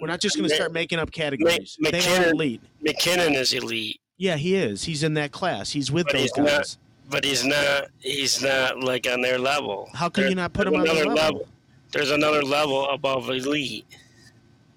We're 0.00 0.08
not 0.08 0.20
just 0.20 0.36
going 0.36 0.48
to 0.48 0.54
start 0.54 0.72
making 0.72 0.98
up 0.98 1.10
categories. 1.10 1.76
They 1.80 1.88
are 1.88 1.92
MacKinnon- 1.92 2.28
elite. 2.30 2.60
MacKinnon 2.80 3.34
is 3.34 3.52
elite, 3.52 4.00
Yeah, 4.16 4.36
he 4.36 4.54
is. 4.56 4.84
He's 4.84 5.02
in 5.02 5.14
that 5.14 5.30
class. 5.32 5.70
He's 5.70 5.90
with 5.92 6.06
But 6.06 6.12
those 6.14 6.22
he's 6.22 6.36
not- 6.36 6.46
guys. 6.46 6.78
but 7.10 7.24
he's 7.24 7.44
not. 7.44 7.84
He's 8.00 8.42
not 8.42 8.80
like 8.82 9.06
on 9.08 9.20
their 9.22 9.38
level. 9.38 9.88
How 9.94 10.08
can 10.08 10.22
There- 10.22 10.30
you 10.30 10.36
not 10.36 10.52
put 10.52 10.66
him 10.66 10.74
on 10.74 10.82
the 10.84 10.90
another 10.90 11.06
level? 11.06 11.48
There's 11.92 12.10
another 12.10 12.42
level 12.42 12.88
above 12.90 13.30
elite. 13.30 13.86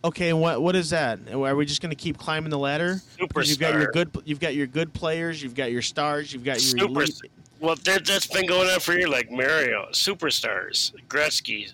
Okay, 0.04 0.34
what 0.34 0.62
what 0.62 0.76
is 0.76 0.90
that? 0.90 1.20
Are 1.32 1.56
we 1.56 1.66
just 1.66 1.82
going 1.82 1.92
to 1.92 1.96
keep 1.96 2.18
climbing 2.18 2.50
the 2.50 2.58
ladder? 2.58 3.02
'Cause 3.34 3.50
You've 3.50 3.60
got 3.60 3.74
your 3.74 3.92
good. 3.92 4.10
You've 4.26 4.40
got 4.40 4.56
your 4.56 4.66
good 4.68 4.94
players. 4.94 5.44
You've 5.44 5.54
got 5.56 5.72
your 5.72 5.84
stars. 5.84 6.34
You've 6.34 6.44
got 6.44 6.54
your 6.62 6.80
Super- 6.88 7.02
elite. 7.04 7.22
Well, 7.60 7.76
there, 7.84 8.00
that's 8.00 8.26
been 8.26 8.48
going 8.48 8.68
on 8.72 8.80
for 8.80 8.94
years, 8.94 9.10
like 9.10 9.30
Mario, 9.30 9.88
superstars, 9.92 10.92
Gretzky, 11.08 11.72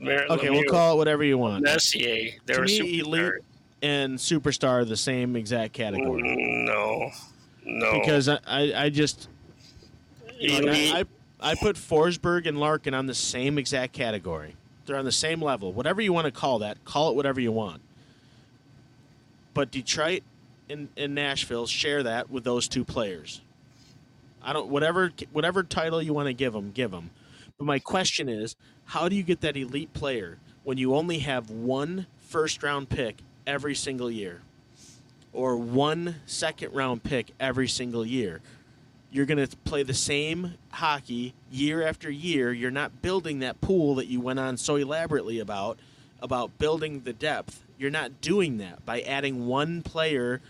Mar- 0.00 0.26
Okay, 0.30 0.50
we'll 0.50 0.64
call 0.64 0.94
it 0.94 0.96
whatever 0.96 1.22
you 1.22 1.38
want. 1.38 1.62
Messier. 1.62 2.32
They 2.46 2.54
To 2.54 2.60
were 2.60 2.66
me, 2.66 2.98
elite 2.98 3.32
and 3.82 4.18
superstar 4.18 4.80
are 4.80 4.84
the 4.84 4.96
same 4.96 5.36
exact 5.36 5.72
category. 5.72 6.22
No, 6.66 7.12
no. 7.64 7.92
Because 8.00 8.28
I, 8.28 8.38
I, 8.44 8.72
I 8.86 8.90
just 8.90 9.28
like, 10.26 10.34
elite, 10.40 10.92
I, 10.92 10.98
I, 11.00 11.04
I 11.52 11.54
put 11.54 11.76
Forsberg 11.76 12.48
and 12.48 12.58
Larkin 12.58 12.92
on 12.94 13.06
the 13.06 13.14
same 13.14 13.56
exact 13.58 13.92
category. 13.92 14.56
They're 14.86 14.96
on 14.96 15.04
the 15.04 15.12
same 15.12 15.40
level. 15.40 15.72
Whatever 15.72 16.00
you 16.02 16.12
want 16.12 16.26
to 16.26 16.30
call 16.30 16.58
that, 16.60 16.84
call 16.84 17.10
it 17.10 17.16
whatever 17.16 17.40
you 17.40 17.52
want. 17.52 17.80
But 19.54 19.70
Detroit 19.70 20.22
and, 20.68 20.88
and 20.96 21.14
Nashville 21.14 21.66
share 21.66 22.02
that 22.02 22.30
with 22.30 22.44
those 22.44 22.68
two 22.68 22.84
players. 22.84 23.40
I 24.42 24.52
don't 24.52 24.68
whatever 24.68 25.10
whatever 25.32 25.62
title 25.62 26.02
you 26.02 26.12
want 26.12 26.26
to 26.26 26.34
give 26.34 26.52
them, 26.52 26.70
give 26.72 26.90
them. 26.90 27.10
But 27.56 27.64
my 27.64 27.78
question 27.78 28.28
is, 28.28 28.56
how 28.86 29.08
do 29.08 29.16
you 29.16 29.22
get 29.22 29.40
that 29.40 29.56
elite 29.56 29.92
player 29.94 30.38
when 30.64 30.76
you 30.76 30.94
only 30.94 31.20
have 31.20 31.50
one 31.50 32.06
first 32.18 32.62
round 32.62 32.88
pick 32.88 33.16
every 33.46 33.74
single 33.74 34.10
year, 34.10 34.42
or 35.32 35.56
one 35.56 36.16
second 36.26 36.74
round 36.74 37.02
pick 37.04 37.32
every 37.40 37.68
single 37.68 38.04
year? 38.04 38.42
You're 39.14 39.26
going 39.26 39.46
to 39.46 39.56
play 39.58 39.84
the 39.84 39.94
same 39.94 40.54
hockey 40.72 41.34
year 41.48 41.86
after 41.86 42.10
year. 42.10 42.52
You're 42.52 42.72
not 42.72 43.00
building 43.00 43.38
that 43.38 43.60
pool 43.60 43.94
that 43.94 44.06
you 44.08 44.20
went 44.20 44.40
on 44.40 44.56
so 44.56 44.74
elaborately 44.74 45.38
about 45.38 45.78
about 46.20 46.58
building 46.58 47.02
the 47.02 47.12
depth. 47.12 47.62
You're 47.78 47.92
not 47.92 48.20
doing 48.20 48.58
that 48.58 48.84
by 48.84 49.02
adding 49.02 49.46
one 49.46 49.82
player 49.82 50.40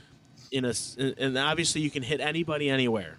in 0.50 0.64
a 0.64 0.72
and 1.18 1.36
obviously 1.36 1.82
you 1.82 1.90
can 1.90 2.02
hit 2.02 2.20
anybody 2.20 2.70
anywhere. 2.70 3.18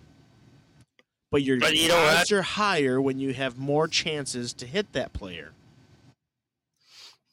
But 1.29 1.43
your 1.43 1.59
But 1.59 1.75
you 1.75 1.89
don't 1.89 2.17
odds 2.17 2.31
are 2.31 2.41
higher 2.41 2.99
when 2.99 3.19
you 3.19 3.31
have 3.35 3.55
more 3.55 3.87
chances 3.87 4.51
to 4.53 4.65
hit 4.65 4.93
that 4.93 5.13
player. 5.13 5.51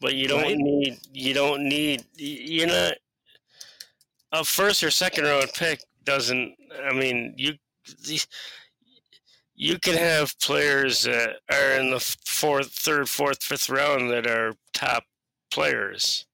but 0.03 0.15
you 0.17 0.29
don't 0.29 0.43
right? 0.43 0.57
need. 0.59 0.99
You 1.15 1.33
don't 1.33 1.67
need. 1.67 2.05
you 2.17 2.67
know. 2.67 2.91
A 4.33 4.45
first 4.45 4.83
or 4.85 4.91
second 4.91 5.25
round 5.25 5.51
pick 5.55 5.81
doesn't. 6.05 6.55
I 6.85 6.93
mean, 6.93 7.33
you. 7.39 7.55
You 9.55 9.79
can 9.79 9.97
have 9.97 10.39
players 10.41 11.03
that 11.03 11.37
are 11.51 11.79
in 11.79 11.91
the 11.91 12.01
fourth, 12.01 12.71
third, 12.71 13.09
fourth, 13.09 13.43
fifth 13.43 13.69
round 13.69 14.11
that 14.11 14.27
are 14.27 14.55
top 14.73 15.05
players. 15.51 16.27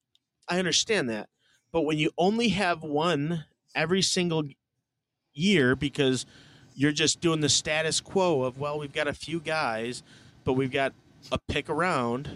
I 0.49 0.59
understand 0.59 1.11
that. 1.11 1.29
But 1.73 1.83
when 1.83 1.99
you 1.99 2.11
only 2.17 2.49
have 2.51 2.83
one 2.83 3.45
every 3.75 4.03
single 4.03 4.45
year 5.35 5.77
because 5.77 6.27
you're 6.75 6.93
just 6.93 7.21
doing 7.21 7.41
the 7.41 7.49
status 7.49 8.01
quo 8.01 8.43
of 8.43 8.59
well, 8.59 8.79
we've 8.79 8.93
got 8.93 9.09
a 9.09 9.13
few 9.13 9.41
guys, 9.41 10.03
but 10.45 10.55
we've 10.55 10.71
got 10.71 10.95
a 11.31 11.39
pick 11.39 11.69
around. 11.69 12.31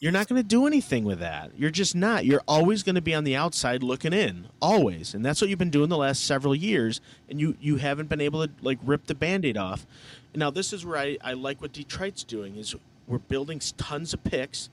You're 0.00 0.12
not 0.12 0.28
going 0.28 0.40
to 0.40 0.48
do 0.48 0.66
anything 0.66 1.04
with 1.04 1.18
that. 1.18 1.50
You're 1.58 1.70
just 1.70 1.94
not. 1.94 2.24
You're 2.24 2.42
always 2.48 2.82
going 2.82 2.94
to 2.94 3.02
be 3.02 3.14
on 3.14 3.24
the 3.24 3.36
outside 3.36 3.82
looking 3.82 4.14
in, 4.14 4.46
always, 4.60 5.12
and 5.12 5.22
that's 5.22 5.42
what 5.42 5.50
you've 5.50 5.58
been 5.58 5.68
doing 5.68 5.90
the 5.90 5.98
last 5.98 6.24
several 6.24 6.54
years. 6.54 7.02
And 7.28 7.38
you 7.38 7.54
you 7.60 7.76
haven't 7.76 8.08
been 8.08 8.20
able 8.22 8.46
to 8.46 8.52
like 8.62 8.78
rip 8.82 9.06
the 9.06 9.14
band-aid 9.14 9.58
off. 9.58 9.86
Now 10.34 10.50
this 10.50 10.72
is 10.72 10.86
where 10.86 10.96
I, 10.96 11.18
I 11.22 11.34
like 11.34 11.60
what 11.60 11.74
Detroit's 11.74 12.24
doing 12.24 12.56
is 12.56 12.74
we're 13.06 13.18
building 13.18 13.60
tons 13.76 14.14
of 14.14 14.24
picks. 14.24 14.70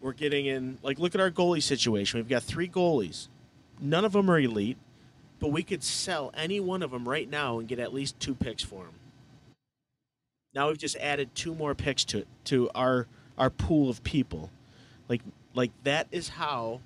We're 0.00 0.12
getting 0.14 0.46
in 0.46 0.78
like 0.82 0.98
look 0.98 1.14
at 1.14 1.20
our 1.20 1.30
goalie 1.30 1.62
situation. 1.62 2.18
We've 2.18 2.28
got 2.28 2.42
three 2.42 2.68
goalies. 2.68 3.28
None 3.80 4.06
of 4.06 4.12
them 4.12 4.30
are 4.30 4.40
elite, 4.40 4.78
but 5.40 5.52
we 5.52 5.62
could 5.62 5.84
sell 5.84 6.32
any 6.34 6.58
one 6.58 6.82
of 6.82 6.90
them 6.90 7.06
right 7.06 7.28
now 7.28 7.58
and 7.58 7.68
get 7.68 7.78
at 7.78 7.92
least 7.92 8.18
two 8.18 8.34
picks 8.34 8.62
for 8.62 8.84
them. 8.84 8.94
Now 10.54 10.68
we've 10.68 10.78
just 10.78 10.96
added 10.96 11.34
two 11.34 11.54
more 11.54 11.74
picks 11.74 12.02
to 12.06 12.24
to 12.44 12.70
our 12.74 13.06
our 13.38 13.50
pool 13.50 13.88
of 13.88 14.02
people. 14.02 14.50
Like 15.08 15.22
like 15.54 15.70
that 15.84 16.08
is 16.10 16.28
how 16.28 16.80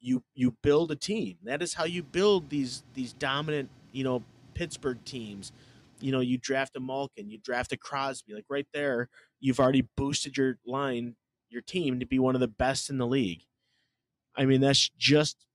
you 0.00 0.22
you 0.34 0.54
build 0.62 0.90
a 0.92 0.96
team. 0.96 1.36
That 1.44 1.62
is 1.62 1.74
how 1.74 1.84
you 1.84 2.02
build 2.02 2.50
these 2.50 2.84
these 2.94 3.12
dominant, 3.12 3.70
you 3.92 4.04
know, 4.04 4.22
Pittsburgh 4.54 4.98
teams. 5.04 5.52
You 6.00 6.12
know, 6.12 6.20
you 6.20 6.38
draft 6.38 6.76
a 6.76 6.80
Malkin, 6.80 7.30
you 7.30 7.38
draft 7.38 7.72
a 7.72 7.76
Crosby. 7.76 8.34
Like 8.34 8.44
right 8.48 8.66
there, 8.72 9.08
you've 9.40 9.58
already 9.58 9.88
boosted 9.96 10.36
your 10.36 10.58
line, 10.66 11.16
your 11.48 11.62
team 11.62 11.98
to 12.00 12.06
be 12.06 12.18
one 12.18 12.34
of 12.34 12.40
the 12.40 12.48
best 12.48 12.90
in 12.90 12.98
the 12.98 13.06
league. 13.06 13.42
I 14.36 14.44
mean, 14.44 14.60
that's 14.60 14.90
just 14.98 15.46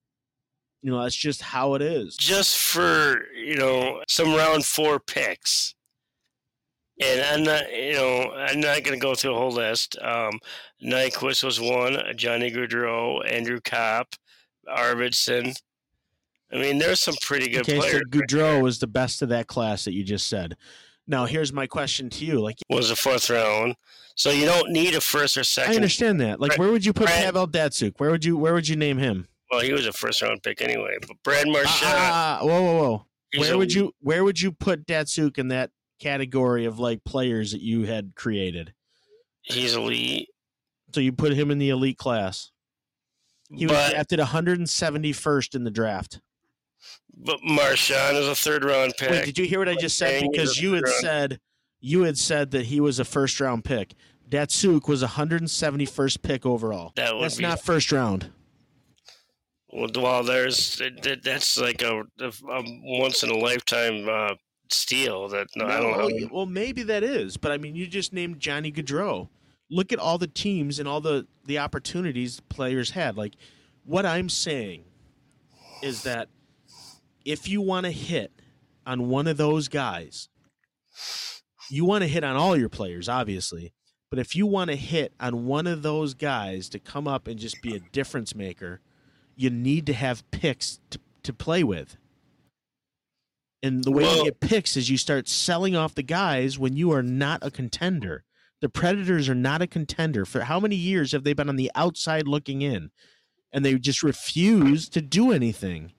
you 0.82 0.92
know, 0.92 1.04
that's 1.04 1.16
just 1.16 1.42
how 1.42 1.76
it 1.76 1.82
is. 1.82 2.18
Just 2.18 2.58
for, 2.58 3.24
you 3.36 3.56
know, 3.56 4.02
some 4.08 4.34
round 4.34 4.66
four 4.66 5.00
picks. 5.00 5.76
And 7.00 7.22
I'm 7.22 7.44
not, 7.44 7.72
you 7.74 7.94
know, 7.94 8.32
I'm 8.32 8.60
not 8.60 8.84
going 8.84 9.00
to 9.00 9.02
go 9.02 9.16
through 9.16 9.34
a 9.34 9.38
whole 9.38 9.52
list. 9.52 9.98
Um, 10.02 10.40
Nyquist 10.84 11.44
was 11.44 11.60
one, 11.60 11.98
Johnny 12.16 12.52
Gaudreau, 12.52 13.22
Andrew 13.32 13.60
Copp, 13.64 14.16
Arvidsson. 14.68 15.56
I 16.52 16.58
mean, 16.58 16.78
there's 16.80 17.00
some 17.00 17.16
pretty 17.22 17.50
good 17.50 17.62
okay, 17.62 17.80
players. 17.80 17.94
so 17.94 18.00
Gaudreau 18.20 18.62
was 18.62 18.80
the 18.80 18.88
best 18.88 19.22
of 19.22 19.30
that 19.30 19.48
class 19.48 19.86
that 19.86 19.94
you 19.94 20.04
just 20.04 20.28
said. 20.28 20.58
Now, 21.08 21.26
here's 21.26 21.52
my 21.52 21.66
question 21.66 22.10
to 22.12 22.26
you: 22.26 22.40
Like, 22.40 22.58
was 22.70 22.92
a 22.92 22.96
fourth 22.96 23.30
round, 23.30 23.76
so 24.16 24.30
you 24.30 24.46
don't 24.46 24.70
need 24.72 24.94
a 24.94 25.02
first 25.02 25.38
or 25.38 25.44
second. 25.44 25.74
I 25.74 25.76
understand 25.76 26.22
that. 26.22 26.40
Like, 26.40 26.50
Brad- 26.50 26.60
where 26.60 26.72
would 26.72 26.86
you 26.86 26.94
put 26.94 27.08
Brad- 27.08 27.24
Pavel 27.24 27.48
Datsyuk? 27.48 27.94
Where 27.98 28.12
would 28.12 28.24
you 28.24 28.38
Where 28.38 28.54
would 28.54 28.68
you 28.68 28.76
name 28.76 28.98
him? 28.98 29.28
Well, 29.50 29.62
he 29.62 29.74
was 29.74 29.88
a 29.88 29.92
first 29.94 30.22
round 30.22 30.44
pick 30.44 30.62
anyway. 30.62 30.98
But 31.02 31.18
Brad 31.24 31.48
Marchand, 31.48 31.70
Ah, 31.84 32.40
ah, 32.42 32.46
whoa, 32.46 32.62
whoa, 32.62 32.76
whoa! 32.76 33.06
Where 33.40 33.54
a- 33.56 33.58
would 33.58 33.74
you 33.74 33.94
Where 34.00 34.24
would 34.24 34.40
you 34.40 34.52
put 34.52 34.86
Datsyuk 34.86 35.38
in 35.38 35.48
that 35.48 35.72
category 36.02 36.66
of 36.66 36.80
like 36.80 37.04
players 37.06 37.52
that 37.54 37.62
you 37.62 37.84
had 37.84 38.14
created? 38.16 38.74
He's 39.44 39.76
elite. 39.76 40.28
So 40.94 41.00
you 41.00 41.14
put 41.14 41.34
him 41.34 41.50
in 41.52 41.58
the 41.58 41.70
elite 41.70 41.98
class. 41.98 42.52
He 43.50 43.66
was 43.66 43.92
drafted 43.92 44.20
171st 44.20 45.56
in 45.56 45.64
the 45.64 45.72
draft. 45.72 46.20
but 47.18 47.40
Marchand 47.44 48.18
is 48.18 48.28
a 48.28 48.36
third 48.36 48.64
round 48.66 48.94
pick. 48.98 49.10
Wait, 49.10 49.26
did 49.26 49.38
you 49.38 49.46
hear 49.46 49.60
what 49.60 49.70
I 49.70 49.76
just 49.76 49.98
said? 49.98 50.24
Because 50.32 50.58
you 50.62 50.74
had 50.74 50.88
said 50.88 51.40
you 51.80 52.02
had 52.04 52.18
said 52.18 52.52
that 52.52 52.66
he 52.68 52.80
was 52.80 53.00
a 53.00 53.06
first 53.06 53.40
round 53.40 53.64
pick. 53.66 53.94
Datsyuk 54.30 54.88
was 54.88 55.04
171st 55.04 56.22
pick 56.22 56.46
overall. 56.46 56.94
That 56.96 57.14
would 57.16 57.24
That's 57.24 57.36
be- 57.38 57.44
not 57.44 57.60
first 57.62 57.92
round. 57.92 58.32
Well, 59.74 59.90
well, 59.98 60.24
there's 60.24 60.76
that- 60.78 61.02
that- 61.04 61.24
that's 61.24 61.58
like 61.58 61.82
a, 61.82 62.04
a, 62.20 62.28
a 62.50 62.64
once 63.00 63.24
in 63.24 63.30
a 63.30 63.38
lifetime 63.38 64.08
uh, 64.10 64.36
steal. 64.74 65.28
That 65.30 65.48
no, 65.56 65.66
I 65.66 65.80
don't 65.80 65.92
No, 65.92 66.08
know. 66.08 66.26
Oh, 66.26 66.30
well, 66.32 66.46
maybe 66.46 66.84
that 66.84 67.04
is, 67.04 67.38
but 67.38 67.52
I 67.52 67.58
mean, 67.58 67.76
you 67.76 67.88
just 67.88 68.14
named 68.14 68.40
Johnny 68.40 68.72
Gaudreau. 68.72 69.30
Look 69.70 69.94
at 69.94 70.00
all 70.00 70.18
the 70.18 70.28
teams 70.28 70.80
and 70.80 70.88
all 70.88 71.02
the 71.02 71.28
the 71.46 71.60
opportunities 71.60 72.40
players 72.50 72.92
had. 72.92 73.18
Like, 73.18 73.34
what 73.86 74.06
I'm 74.06 74.30
saying 74.30 74.84
is 75.82 76.04
that 76.04 76.28
if 77.26 77.48
you 77.48 77.62
want 77.62 77.86
to 77.86 77.92
hit 77.92 78.32
on 78.86 79.10
one 79.10 79.28
of 79.28 79.38
those 79.38 79.68
guys, 79.68 80.30
you 81.70 81.86
want 81.86 82.04
to 82.04 82.08
hit 82.08 82.24
on 82.24 82.36
all 82.36 82.58
your 82.58 82.70
players, 82.70 83.08
obviously. 83.08 83.74
But 84.10 84.20
if 84.20 84.36
you 84.36 84.46
want 84.46 84.70
to 84.72 84.76
hit 84.76 85.14
on 85.22 85.46
one 85.46 85.68
of 85.68 85.84
those 85.84 86.14
guys 86.14 86.68
to 86.70 86.80
come 86.80 87.08
up 87.08 87.28
and 87.28 87.40
just 87.40 87.62
be 87.62 87.76
a 87.76 87.80
difference 87.80 88.36
maker, 88.36 88.82
you 89.38 89.50
need 89.50 89.86
to 89.86 89.94
have 89.94 90.30
picks 90.32 90.80
to, 90.90 91.00
to 91.24 91.34
play 91.34 91.64
with. 91.64 91.96
And 93.64 93.84
the 93.84 93.92
way 93.92 94.04
you 94.18 94.24
get 94.26 94.40
picks 94.40 94.76
is 94.76 94.90
you 94.90 94.98
start 94.98 95.28
selling 95.28 95.76
off 95.76 95.94
the 95.96 96.02
guys 96.04 96.58
when 96.58 96.76
you 96.76 96.92
are 96.92 97.04
not 97.04 97.40
a 97.44 97.52
contender. 97.52 98.24
The 98.60 98.70
Predators 98.70 99.30
are 99.30 99.36
not 99.36 99.62
a 99.62 99.68
contender. 99.68 100.26
For 100.26 100.42
how 100.42 100.60
many 100.60 100.76
years 100.76 101.12
have 101.12 101.24
they 101.24 101.34
been 101.34 101.50
on 101.50 101.56
the 101.58 101.72
outside 101.76 102.28
looking 102.28 102.62
in? 102.62 102.92
And 103.52 103.64
they 103.66 103.78
just 103.78 104.02
refuse 104.04 104.88
to 104.90 105.02
do 105.02 105.32
anything. 105.32 105.92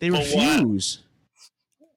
They 0.00 0.10
But 0.10 0.26
why- 0.28 0.54
refuse. 0.56 1.02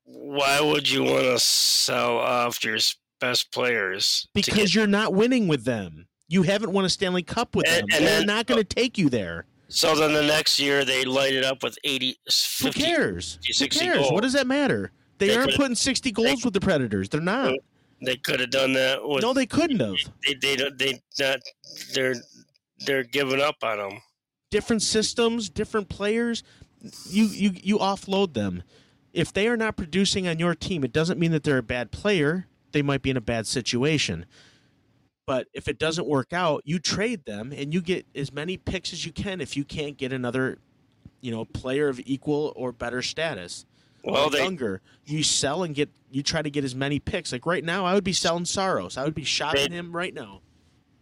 Why 0.05 0.59
would 0.61 0.89
you 0.89 1.03
want 1.03 1.23
to 1.23 1.39
sell 1.39 2.17
off 2.17 2.63
your 2.63 2.77
best 3.19 3.51
players? 3.51 4.27
Because 4.33 4.55
get- 4.55 4.73
you're 4.75 4.87
not 4.87 5.13
winning 5.13 5.47
with 5.47 5.63
them. 5.65 6.07
You 6.27 6.43
haven't 6.43 6.71
won 6.71 6.85
a 6.85 6.89
Stanley 6.89 7.23
Cup 7.23 7.55
with 7.55 7.67
And- 7.67 7.77
them. 7.77 7.87
and 7.97 8.05
They're 8.05 8.17
then- 8.19 8.27
not 8.27 8.45
going 8.47 8.63
to 8.63 8.67
uh 8.67 8.81
take 8.81 8.97
you 8.97 9.09
there. 9.09 9.45
So 9.69 9.95
then 9.95 10.11
the 10.13 10.23
next 10.23 10.59
year 10.59 10.83
they 10.83 11.05
light 11.05 11.33
it 11.33 11.45
up 11.45 11.63
with 11.63 11.77
80, 11.83 12.17
Who 12.25 12.71
50. 12.71 12.81
cares? 12.81 13.39
50, 13.45 13.63
Who 13.63 13.69
cares? 13.85 13.97
goals. 13.99 14.11
What 14.11 14.21
does 14.23 14.33
that 14.33 14.47
matter? 14.47 14.91
They, 15.17 15.27
They 15.29 15.37
aren't 15.37 15.55
putting 15.55 15.75
60 15.75 16.11
goals 16.11 16.43
with 16.43 16.53
the 16.53 16.59
Predators. 16.59 17.09
They're 17.09 17.21
not. 17.21 17.53
They 18.01 18.15
could 18.17 18.39
have 18.39 18.49
done 18.51 18.73
that 18.73 18.99
with. 19.07 19.21
No, 19.21 19.33
they 19.33 19.45
couldn't 19.45 19.79
have. 19.81 19.95
they 20.25 20.33
they 20.35 20.55
don't 20.55 20.77
they 20.77 21.01
not 21.19 21.39
they're 21.93 22.15
they're 22.85 23.03
giving 23.03 23.41
up 23.41 23.57
on 23.61 23.77
them. 23.77 24.01
different 24.51 24.81
systems, 24.81 25.49
different 25.49 25.89
players. 25.89 26.41
You 27.09 27.25
you 27.25 27.51
you 27.61 27.77
offload 27.77 28.33
them. 28.33 28.63
If 29.11 29.33
they 29.33 29.49
are 29.49 29.57
not 29.57 29.75
producing 29.75 30.27
on 30.29 30.39
your 30.39 30.55
team, 30.55 30.85
it 30.85 30.93
doesn't 30.93 31.19
mean 31.19 31.31
that 31.31 31.43
they're 31.43 31.57
a 31.57 31.63
bad 31.63 31.91
player. 31.91 32.47
They 32.71 32.81
might 32.81 33.01
be 33.01 33.09
in 33.09 33.17
a 33.17 33.21
bad 33.21 33.45
situation. 33.47 34.25
But 35.29 35.47
if 35.53 35.67
it 35.67 35.77
doesn't 35.77 36.07
work 36.07 36.33
out, 36.33 36.63
you 36.65 36.79
trade 36.79 37.23
them 37.25 37.53
and 37.55 37.71
you 37.71 37.81
get 37.83 38.07
as 38.15 38.33
many 38.33 38.57
picks 38.57 38.91
as 38.93 39.05
you 39.05 39.11
can 39.11 39.41
if 39.41 39.55
you 39.55 39.63
can't 39.63 39.95
get 39.95 40.11
another, 40.11 40.57
you 41.21 41.29
know, 41.29 41.45
player 41.45 41.87
of 41.87 42.01
equal 42.03 42.51
or 42.55 42.71
better 42.71 43.03
status. 43.03 43.67
Well, 44.03 44.23
Like 44.23 44.31
they 44.31 44.41
Unger, 44.47 44.81
you 45.05 45.21
sell 45.21 45.61
and 45.61 45.75
get 45.75 45.87
you 46.09 46.23
try 46.23 46.41
to 46.41 46.49
get 46.49 46.63
as 46.63 46.73
many 46.73 46.97
picks. 46.99 47.31
Like 47.31 47.45
right 47.45 47.63
now, 47.63 47.85
I 47.85 47.93
would 47.93 48.03
be 48.03 48.11
selling 48.11 48.45
Saros. 48.45 48.97
I 48.97 49.03
would 49.03 49.13
be 49.13 49.23
shopping 49.23 49.69
They- 49.69 49.77
him 49.77 49.95
right 49.95 50.15
now. 50.15 50.41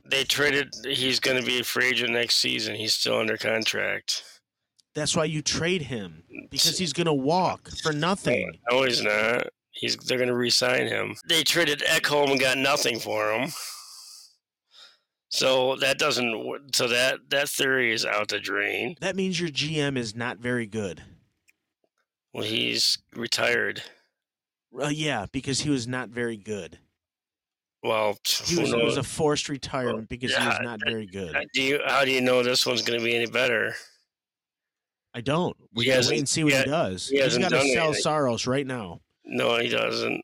they 0.10 0.26
traded. 0.26 0.76
He's 0.84 1.22
going 1.22 1.40
to 1.40 1.46
be 1.46 1.62
a 1.62 1.64
free 1.64 1.86
agent 1.88 2.12
next 2.12 2.36
season. 2.36 2.76
He's 2.76 2.94
still 2.96 3.18
under 3.20 3.38
contract. 3.38 4.26
That's 4.94 5.16
why 5.16 5.24
you 5.24 5.42
trade 5.42 5.84
him 5.84 6.24
because 6.52 6.78
he's 6.78 6.92
gonna 6.92 7.14
walk 7.14 7.70
for 7.82 7.94
nothing. 7.94 8.60
No, 8.70 8.84
he's 8.84 9.02
not. 9.02 9.48
He's 9.72 9.96
they're 9.96 10.18
going 10.18 10.28
to 10.30 10.36
re-sign 10.36 10.88
him. 10.88 11.16
They 11.30 11.44
traded 11.46 11.80
Ekholm 11.88 12.32
and 12.32 12.40
got 12.42 12.58
nothing 12.58 13.00
for 13.00 13.32
him. 13.32 13.54
So 15.30 15.76
that 15.78 16.00
doesn't. 16.00 16.76
So 16.76 16.88
that 16.88 17.20
that 17.30 17.50
theory 17.50 17.94
is 17.94 18.06
out 18.06 18.30
the 18.30 18.40
drain. 18.40 18.96
That 19.02 19.16
means 19.16 19.40
your 19.40 19.50
GM 19.50 19.98
is 19.98 20.16
not 20.16 20.38
very 20.38 20.66
good. 20.66 21.04
Well, 22.34 22.46
he's 22.46 22.98
retired. 23.16 23.82
Uh, 24.80 24.88
yeah, 24.88 25.26
because 25.32 25.62
he 25.62 25.70
was 25.70 25.88
not 25.88 26.10
very 26.10 26.38
good. 26.38 26.78
Well, 27.84 28.18
He 28.46 28.60
was, 28.60 28.74
it 28.74 28.84
was 28.84 28.98
a 28.98 29.04
forced 29.04 29.50
retirement 29.50 30.10
because 30.10 30.36
he 30.36 30.46
was 30.46 30.60
not 30.62 30.80
very 30.84 31.06
good. 31.06 31.36
How 31.36 31.42
do 31.54 31.62
you 31.62 31.80
how 31.86 32.04
do 32.06 32.12
you 32.12 32.22
know 32.22 32.44
this 32.44 32.66
one's 32.66 32.82
going 32.82 33.00
to 33.00 33.06
be 33.06 33.16
any 33.16 33.28
better? 33.28 33.74
I 35.14 35.22
don't. 35.22 35.56
We 35.74 35.86
gotta 35.86 36.08
wait 36.10 36.20
and 36.20 36.30
see 36.30 36.44
what 36.44 36.54
he 36.54 36.60
he, 36.60 36.66
does. 36.66 37.08
he 37.08 37.16
He's 37.16 37.26
hasn't 37.26 37.44
got 37.44 37.50
to 37.50 37.68
sell 37.70 37.86
anything. 37.86 38.02
Saros 38.02 38.46
right 38.46 38.68
now. 38.68 39.02
No, 39.26 39.58
he 39.58 39.70
doesn't. 39.70 40.22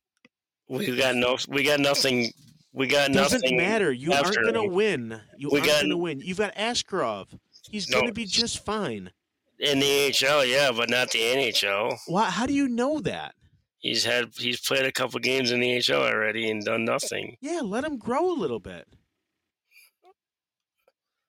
We 0.69 0.95
got 0.97 1.15
no. 1.15 1.37
We 1.47 1.63
got 1.63 1.79
nothing. 1.79 2.31
We 2.73 2.87
got 2.87 3.11
nothing. 3.11 3.41
Doesn't 3.41 3.55
matter. 3.57 3.91
You 3.91 4.13
aren't 4.13 4.35
gonna 4.43 4.67
win. 4.67 5.21
You 5.37 5.49
We 5.51 5.59
aren't 5.59 5.71
gonna 5.83 5.97
win. 5.97 6.19
You've 6.21 6.39
got 6.39 6.55
Askarov. 6.55 7.27
He's 7.69 7.87
No. 7.89 8.01
gonna 8.01 8.11
be 8.13 8.25
just 8.25 8.65
fine. 8.65 9.11
in 9.59 9.79
the 9.79 9.85
AHL, 10.25 10.43
yeah, 10.43 10.71
but 10.71 10.89
not 10.89 11.11
the 11.11 11.19
NHL. 11.19 11.97
Why? 12.07 12.29
How 12.29 12.45
do 12.45 12.53
you 12.53 12.67
know 12.67 12.99
that? 13.01 13.35
He's 13.77 14.03
had 14.03 14.33
he's 14.35 14.59
played 14.59 14.85
a 14.85 14.91
couple 14.91 15.19
games 15.19 15.51
in 15.51 15.59
the 15.59 15.77
AHL 15.77 16.01
already 16.01 16.49
and 16.49 16.63
done 16.65 16.83
nothing. 16.83 17.37
Yeah, 17.41 17.61
let 17.61 17.83
him 17.83 17.97
grow 17.97 18.31
a 18.31 18.33
little 18.33 18.59
bit. 18.59 18.87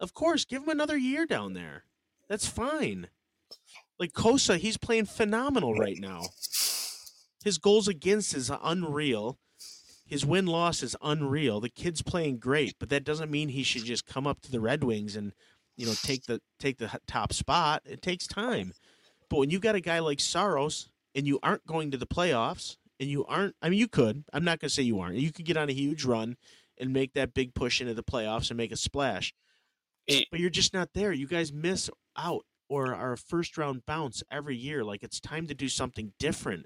Of 0.00 0.14
course, 0.14 0.44
give 0.44 0.62
him 0.62 0.68
another 0.70 0.96
year 0.96 1.26
down 1.26 1.52
there. 1.52 1.84
That's 2.28 2.46
fine. 2.46 3.08
Like 3.98 4.12
Cossa, 4.12 4.56
he's 4.58 4.76
playing 4.76 5.06
phenomenal 5.06 5.74
right 5.74 5.98
now. 5.98 6.22
His 7.44 7.58
goals 7.58 7.86
against 7.88 8.34
is 8.34 8.50
unreal. 8.62 9.38
His 10.06 10.24
win 10.26 10.46
loss 10.46 10.82
is 10.82 10.96
unreal. 11.02 11.60
The 11.60 11.68
kid's 11.70 12.02
playing 12.02 12.38
great, 12.38 12.74
but 12.78 12.90
that 12.90 13.04
doesn't 13.04 13.30
mean 13.30 13.48
he 13.48 13.62
should 13.62 13.84
just 13.84 14.06
come 14.06 14.26
up 14.26 14.40
to 14.42 14.50
the 14.50 14.60
Red 14.60 14.84
Wings 14.84 15.16
and 15.16 15.32
you 15.76 15.86
know 15.86 15.94
take 16.02 16.24
the 16.26 16.40
take 16.58 16.78
the 16.78 16.90
top 17.06 17.32
spot. 17.32 17.82
It 17.84 18.02
takes 18.02 18.26
time. 18.26 18.72
But 19.30 19.38
when 19.38 19.50
you've 19.50 19.62
got 19.62 19.74
a 19.74 19.80
guy 19.80 19.98
like 20.00 20.20
Saros, 20.20 20.90
and 21.14 21.26
you 21.26 21.38
aren't 21.42 21.66
going 21.66 21.90
to 21.90 21.96
the 21.96 22.06
playoffs, 22.06 22.76
and 23.00 23.08
you 23.08 23.24
aren't. 23.26 23.56
I 23.62 23.68
mean, 23.70 23.78
you 23.78 23.88
could. 23.88 24.24
I'm 24.32 24.44
not 24.44 24.60
going 24.60 24.68
to 24.68 24.74
say 24.74 24.82
you 24.82 25.00
aren't. 25.00 25.16
You 25.16 25.32
could 25.32 25.44
get 25.46 25.56
on 25.56 25.68
a 25.70 25.72
huge 25.72 26.04
run 26.04 26.36
and 26.78 26.92
make 26.92 27.14
that 27.14 27.34
big 27.34 27.54
push 27.54 27.80
into 27.80 27.94
the 27.94 28.02
playoffs 28.04 28.50
and 28.50 28.56
make 28.56 28.72
a 28.72 28.76
splash. 28.76 29.32
It- 30.06 30.26
but 30.30 30.40
you're 30.40 30.50
just 30.50 30.74
not 30.74 30.90
there. 30.92 31.12
You 31.12 31.26
guys 31.26 31.52
miss 31.52 31.88
out 32.16 32.44
or 32.68 32.94
are 32.94 33.12
a 33.12 33.18
first 33.18 33.56
round 33.56 33.86
bounce 33.86 34.22
every 34.30 34.56
year. 34.56 34.84
Like 34.84 35.02
it's 35.02 35.20
time 35.20 35.46
to 35.46 35.54
do 35.54 35.68
something 35.68 36.12
different. 36.18 36.64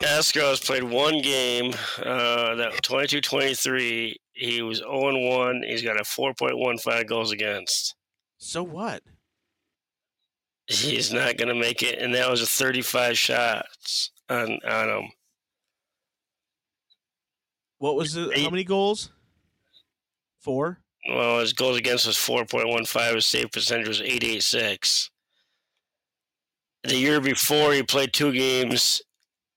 Astros 0.00 0.60
Astros 0.60 0.64
played 0.64 0.84
one 0.84 1.20
game, 1.20 1.72
uh, 1.98 2.54
that 2.54 2.72
22-23. 2.82 4.14
He 4.32 4.62
was 4.62 4.80
0-1. 4.80 5.66
He's 5.66 5.82
got 5.82 6.00
a 6.00 6.04
4.15 6.04 7.06
goals 7.08 7.32
against. 7.32 7.96
So 8.38 8.62
what? 8.62 9.02
He's 10.68 11.12
not 11.12 11.36
going 11.36 11.48
to 11.48 11.54
make 11.54 11.82
it, 11.82 11.98
and 11.98 12.14
that 12.14 12.30
was 12.30 12.42
a 12.42 12.46
35 12.46 13.18
shots 13.18 14.10
on 14.28 14.58
on 14.68 14.88
him. 14.88 15.10
What 17.78 17.96
was 17.96 18.14
it? 18.16 18.38
How 18.38 18.50
many 18.50 18.64
goals? 18.64 19.10
Four. 20.40 20.80
Well, 21.08 21.40
his 21.40 21.54
goals 21.54 21.78
against 21.78 22.06
was 22.06 22.16
4.15. 22.16 23.14
His 23.14 23.26
save 23.26 23.50
percentage 23.50 23.88
was 23.88 24.02
886. 24.02 25.10
The 26.84 26.96
year 26.96 27.20
before, 27.20 27.72
he 27.72 27.82
played 27.82 28.12
two 28.12 28.32
games. 28.32 29.00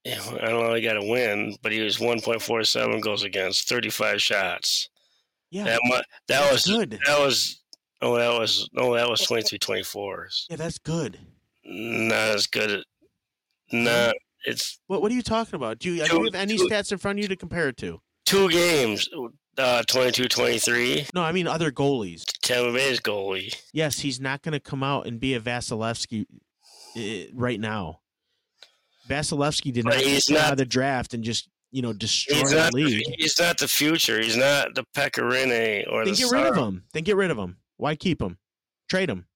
I 0.06 0.46
don't 0.48 0.60
know, 0.62 0.74
he 0.74 0.82
got 0.82 0.96
a 0.96 1.04
win, 1.04 1.56
but 1.62 1.70
he 1.72 1.80
was 1.80 1.98
1.47 1.98 3.00
goals 3.00 3.22
against, 3.22 3.68
35 3.68 4.20
shots. 4.20 4.88
Yeah, 5.50 5.64
That 5.64 5.80
mu- 5.84 6.00
that 6.28 6.50
was 6.50 6.64
good. 6.64 6.98
that 7.06 7.18
was 7.20 7.62
oh 8.00 8.16
that 8.16 8.38
was 8.38 8.68
oh 8.76 8.94
that 8.94 9.08
was 9.08 9.20
23 9.20 9.58
24. 9.58 10.28
Yeah, 10.50 10.56
that's 10.56 10.78
good. 10.78 11.18
Not 11.64 12.30
as 12.30 12.46
good. 12.46 12.82
Not 13.70 14.14
it's 14.44 14.80
What 14.86 15.02
What 15.02 15.12
are 15.12 15.14
you 15.14 15.22
talking 15.22 15.54
about? 15.54 15.78
Do 15.78 15.90
you, 15.92 16.04
do 16.04 16.16
you 16.16 16.24
have 16.24 16.34
any 16.34 16.56
two- 16.56 16.68
stats 16.68 16.90
in 16.90 16.98
front 16.98 17.18
of 17.18 17.22
you 17.22 17.28
to 17.28 17.36
compare 17.36 17.68
it 17.68 17.76
to? 17.78 18.00
two 18.24 18.48
games. 18.50 19.08
Uh, 19.58 19.82
22 19.86 20.28
23. 20.28 21.06
No, 21.14 21.22
I 21.22 21.32
mean 21.32 21.46
other 21.46 21.70
goalies. 21.70 22.24
Tampa 22.42 22.72
Bay's 22.72 22.98
goalie. 23.00 23.54
Yes, 23.74 23.98
he's 24.00 24.18
not 24.20 24.40
going 24.42 24.52
to 24.54 24.60
come 24.60 24.82
out 24.82 25.06
and 25.06 25.20
be 25.20 25.34
a 25.34 25.40
Vasilevskiy 25.40 26.24
uh, 26.96 27.30
right 27.34 27.60
now. 27.60 28.00
Vasilevskiy 29.08 29.72
did 29.72 29.84
But 29.84 29.94
not 29.94 30.02
he's 30.02 30.26
get 30.28 30.38
out 30.38 30.42
not- 30.42 30.52
of 30.52 30.58
the 30.58 30.66
draft 30.66 31.14
and 31.14 31.22
just 31.24 31.48
you 31.70 31.82
know 31.82 31.92
destroy 31.92 32.36
He's 32.38 32.50
the 32.50 32.70
league. 32.72 33.02
He's 33.18 33.38
not 33.40 33.58
the 33.58 33.68
future. 33.68 34.20
He's 34.20 34.36
not 34.36 34.74
the 34.74 34.84
Pekka 34.94 35.22
Rinne 35.22 35.90
or 35.90 36.04
Then 36.04 36.14
the. 36.14 36.18
get 36.20 36.30
rid 36.30 36.46
of 36.46 36.54
Sar- 36.54 36.64
him. 36.68 36.84
Then 36.92 37.02
get 37.02 37.16
rid 37.16 37.30
of 37.30 37.38
him. 37.38 37.56
Why 37.78 37.96
keep 37.96 38.20
him? 38.22 38.38
Trade 38.88 39.08
him. 39.10 39.26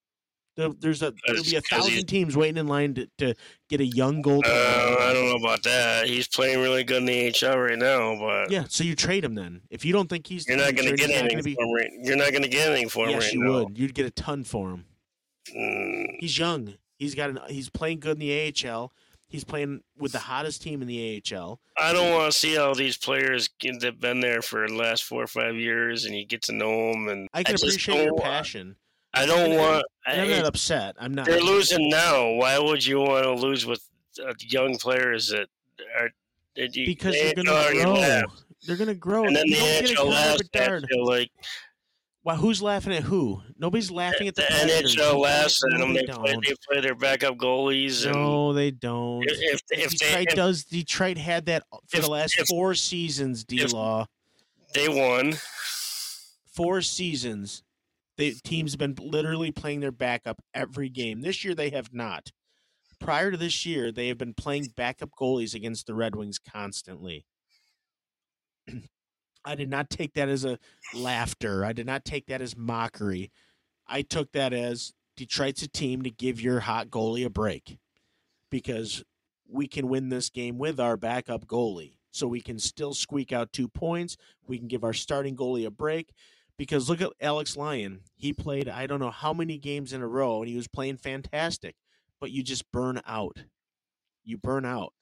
There- 0.57 0.71
There's 0.79 1.03
a 1.03 1.13
there'll 1.27 1.43
be 1.43 1.57
a 1.57 1.61
thousand 1.61 2.07
teams 2.07 2.35
waiting 2.37 2.57
in 2.57 2.67
line 2.67 2.95
to, 2.95 3.07
to 3.19 3.35
get 3.69 3.81
a 3.83 3.85
young 3.87 4.23
goaltender. 4.23 4.47
Uh, 4.47 4.97
I 5.01 5.13
don't 5.13 5.29
know 5.29 5.37
about 5.37 5.63
that. 5.65 6.07
He's 6.09 6.29
playing 6.29 6.61
really 6.61 6.83
good 6.85 6.99
in 6.99 7.05
the 7.07 7.27
AHL 7.47 7.59
right 7.59 7.79
now, 7.79 8.17
but 8.19 8.51
Yeah, 8.51 8.65
so 8.69 8.83
you 8.85 8.95
trade 8.95 9.23
him 9.25 9.35
then. 9.35 9.61
If 9.71 9.85
you 9.85 9.93
don't 9.93 10.09
think 10.09 10.27
he's 10.27 10.47
you're 10.49 10.57
not 10.57 10.75
going 10.75 10.89
to 10.89 10.97
get 10.97 11.11
anything 11.11 11.43
be- 11.43 11.55
for 11.55 11.79
him. 11.79 11.89
You're 12.03 12.17
not 12.17 12.31
going 12.31 12.43
to 12.43 12.49
get 12.49 12.69
anything 12.71 12.89
for 12.89 13.05
him 13.05 13.11
Yes, 13.11 13.25
right 13.25 13.33
you 13.35 13.41
now. 13.45 13.65
would. 13.65 13.79
You'd 13.79 13.95
get 13.95 14.07
a 14.07 14.11
ton 14.11 14.45
for 14.45 14.71
him. 14.71 14.85
Mm, 15.55 16.17
He's 16.21 16.39
young. 16.39 16.75
He's 16.99 17.15
got 17.15 17.31
an. 17.31 17.39
He's 17.49 17.69
playing 17.69 18.01
good 18.01 18.13
in 18.13 18.19
the 18.21 18.33
AHL. 18.67 18.93
He's 19.29 19.45
playing 19.45 19.83
with 19.99 20.13
the 20.13 20.21
hottest 20.21 20.63
team 20.63 20.83
in 20.83 20.89
the 20.89 21.23
AHL. 21.35 21.61
I 21.77 21.93
don't 21.93 22.13
want 22.13 22.33
to 22.33 22.39
see 22.39 22.57
all 22.57 22.75
these 22.75 22.97
players 22.97 23.49
get- 23.59 23.81
that've 23.81 24.01
been 24.01 24.21
there 24.21 24.41
for 24.41 24.67
the 24.69 24.75
last 24.75 25.03
four 25.05 25.23
or 25.23 25.27
five 25.27 25.57
years, 25.57 26.05
and 26.05 26.15
you 26.17 26.25
get 26.25 26.43
to 26.43 26.53
know 26.53 26.93
them. 26.93 27.09
And 27.09 27.29
I 27.35 27.43
can 27.43 27.55
just 27.55 27.65
appreciate 27.65 27.95
don't 27.97 28.05
your 28.05 28.13
want- 28.15 28.25
passion. 28.25 28.77
I 29.13 29.27
don't 29.27 29.51
and- 29.53 29.59
want. 29.59 29.87
And 30.07 30.21
I'm 30.21 30.29
I- 30.33 30.37
not 30.39 30.47
upset. 30.47 30.95
I'm 31.01 31.13
not. 31.15 31.27
they're 31.27 31.41
losing 31.41 31.89
now. 31.89 32.31
Why 32.33 32.59
would 32.59 32.85
you 32.87 33.01
want 33.01 33.25
to 33.25 33.33
lose 33.33 33.67
with 33.67 33.83
uh, 34.25 34.33
young 34.41 34.77
players 34.79 35.29
that 35.29 35.49
are 35.99 36.11
that 36.55 36.77
you, 36.77 36.87
because 36.87 37.15
they 37.15 37.33
they're 37.35 37.45
going 37.45 37.77
to 37.77 37.83
grow. 37.83 37.93
left? 37.95 38.45
They're 38.67 38.77
going 38.77 38.89
to 38.89 38.95
grow. 38.95 39.25
And 39.25 39.37
then 39.37 39.47
the 39.49 39.57
don't 39.57 40.07
NHL 40.07 40.11
last, 40.11 40.87
feel 40.89 41.07
like 41.07 41.31
Why? 42.27 42.35
Who's 42.35 42.61
laughing 42.61 42.93
at 42.93 43.05
who? 43.05 43.41
Nobody's 43.57 43.89
laughing 43.89 44.27
at 44.27 44.35
the, 44.35 44.43
the 44.43 44.49
Predators. 44.49 44.97
NHL 44.97 45.21
last 45.21 45.63
at 45.63 45.79
no, 45.79 45.85
them. 45.87 45.95
they 45.95 46.01
They 46.07 46.13
play, 46.13 46.33
they 46.45 46.55
play 46.69 46.81
their 46.81 46.97
backup 46.97 47.37
goalies, 47.37 48.05
and 48.05 48.17
No, 48.17 48.53
they 48.53 48.73
don't. 48.73 49.23
if 49.29 49.63
if 49.71 49.93
they 49.93 49.97
Detroit 50.25 50.29
if 50.31 50.35
does. 50.35 50.65
Detroit 50.65 51.19
had 51.19 51.47
that 51.47 51.63
for 51.71 51.99
if- 51.99 52.03
the 52.03 52.11
last 52.11 52.37
if- 52.37 52.49
four 52.49 52.75
seasons. 52.75 53.45
D 53.45 53.65
Law, 53.69 54.07
they 54.75 54.89
won, 54.89 55.35
four 56.53 56.83
seasons, 56.83 57.63
the 58.17 58.35
teams 58.43 58.73
have 58.73 58.81
been 58.81 58.97
literally 59.01 59.53
playing 59.53 59.79
their 59.79 59.93
backup 59.93 60.43
every 60.53 60.89
game. 60.89 61.21
This 61.21 61.45
year 61.45 61.55
they 61.55 61.71
have 61.71 61.95
not. 61.95 62.33
Prior 62.99 63.31
to 63.31 63.37
this 63.37 63.65
year, 63.65 63.93
they 63.93 64.09
have 64.09 64.19
been 64.19 64.35
playing 64.35 64.73
backup 64.75 65.11
goalies 65.17 65.55
against 65.55 65.87
the 65.87 65.95
Red 65.95 66.17
Wings 66.17 66.41
constantly. 66.41 67.25
I 69.47 69.55
did 69.55 69.71
not 69.71 69.89
take 69.89 70.15
that 70.15 70.29
as 70.29 70.45
a 70.45 70.59
laughter. 70.93 71.65
I 71.65 71.73
did 71.73 71.87
not 71.87 72.05
take 72.05 72.27
that 72.27 72.43
as 72.43 72.57
mockery. 72.57 73.31
I 73.87 74.03
took 74.03 74.33
that 74.33 74.53
as 74.53 74.93
Detroit's 75.17 75.63
a 75.63 75.69
team 75.69 76.03
to 76.03 76.11
give 76.11 76.41
your 76.41 76.61
hot 76.61 76.91
goalie 76.91 77.25
a 77.25 77.31
break 77.31 77.79
because 78.51 79.05
we 79.49 79.69
can 79.69 79.89
win 79.89 80.09
this 80.09 80.31
game 80.31 80.59
with 80.59 80.81
our 80.81 80.97
backup 80.97 81.47
goalie. 81.47 81.99
So 82.11 82.27
we 82.27 82.41
can 82.41 82.59
still 82.59 82.93
squeak 82.93 83.33
out 83.33 83.53
two 83.53 83.69
points. 83.69 84.17
We 84.49 84.59
can 84.59 84.67
give 84.67 84.83
our 84.83 84.93
starting 84.93 85.37
goalie 85.37 85.67
a 85.67 85.71
break 85.71 86.13
because 86.59 86.89
look 86.89 87.01
at 87.01 87.13
Alex 87.21 87.57
Lyon. 87.57 88.01
He 88.17 88.33
played 88.33 88.69
I 88.69 88.87
don't 88.89 89.01
know 89.01 89.11
how 89.13 89.33
many 89.33 89.59
games 89.59 89.93
in 89.93 90.03
a 90.03 90.09
row 90.09 90.41
and 90.41 90.49
he 90.49 90.57
was 90.57 90.67
playing 90.67 90.97
fantastic, 90.97 91.77
but 92.21 92.33
you 92.33 92.43
just 92.43 92.73
burn 92.73 93.01
out. 93.07 93.45
You 94.25 94.39
burn 94.39 94.65
out 94.65 94.93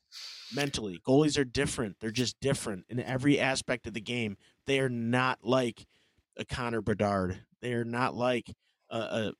mentally. 0.55 1.01
Goalies 1.07 1.39
are 1.39 1.45
different. 1.45 1.97
They're 2.01 2.11
just 2.11 2.39
different 2.41 2.85
in 2.89 3.01
every 3.01 3.39
aspect 3.41 3.87
of 3.87 3.95
the 3.95 4.01
game. 4.01 4.37
They 4.67 4.81
are 4.81 4.89
not 4.89 5.41
like 5.43 5.87
a 6.37 6.45
Connor 6.45 6.81
Bedard. 6.81 7.41
They 7.61 7.73
are 7.73 7.85
not 7.85 8.15
like 8.15 8.53
a, 8.91 8.99
a 8.99 9.33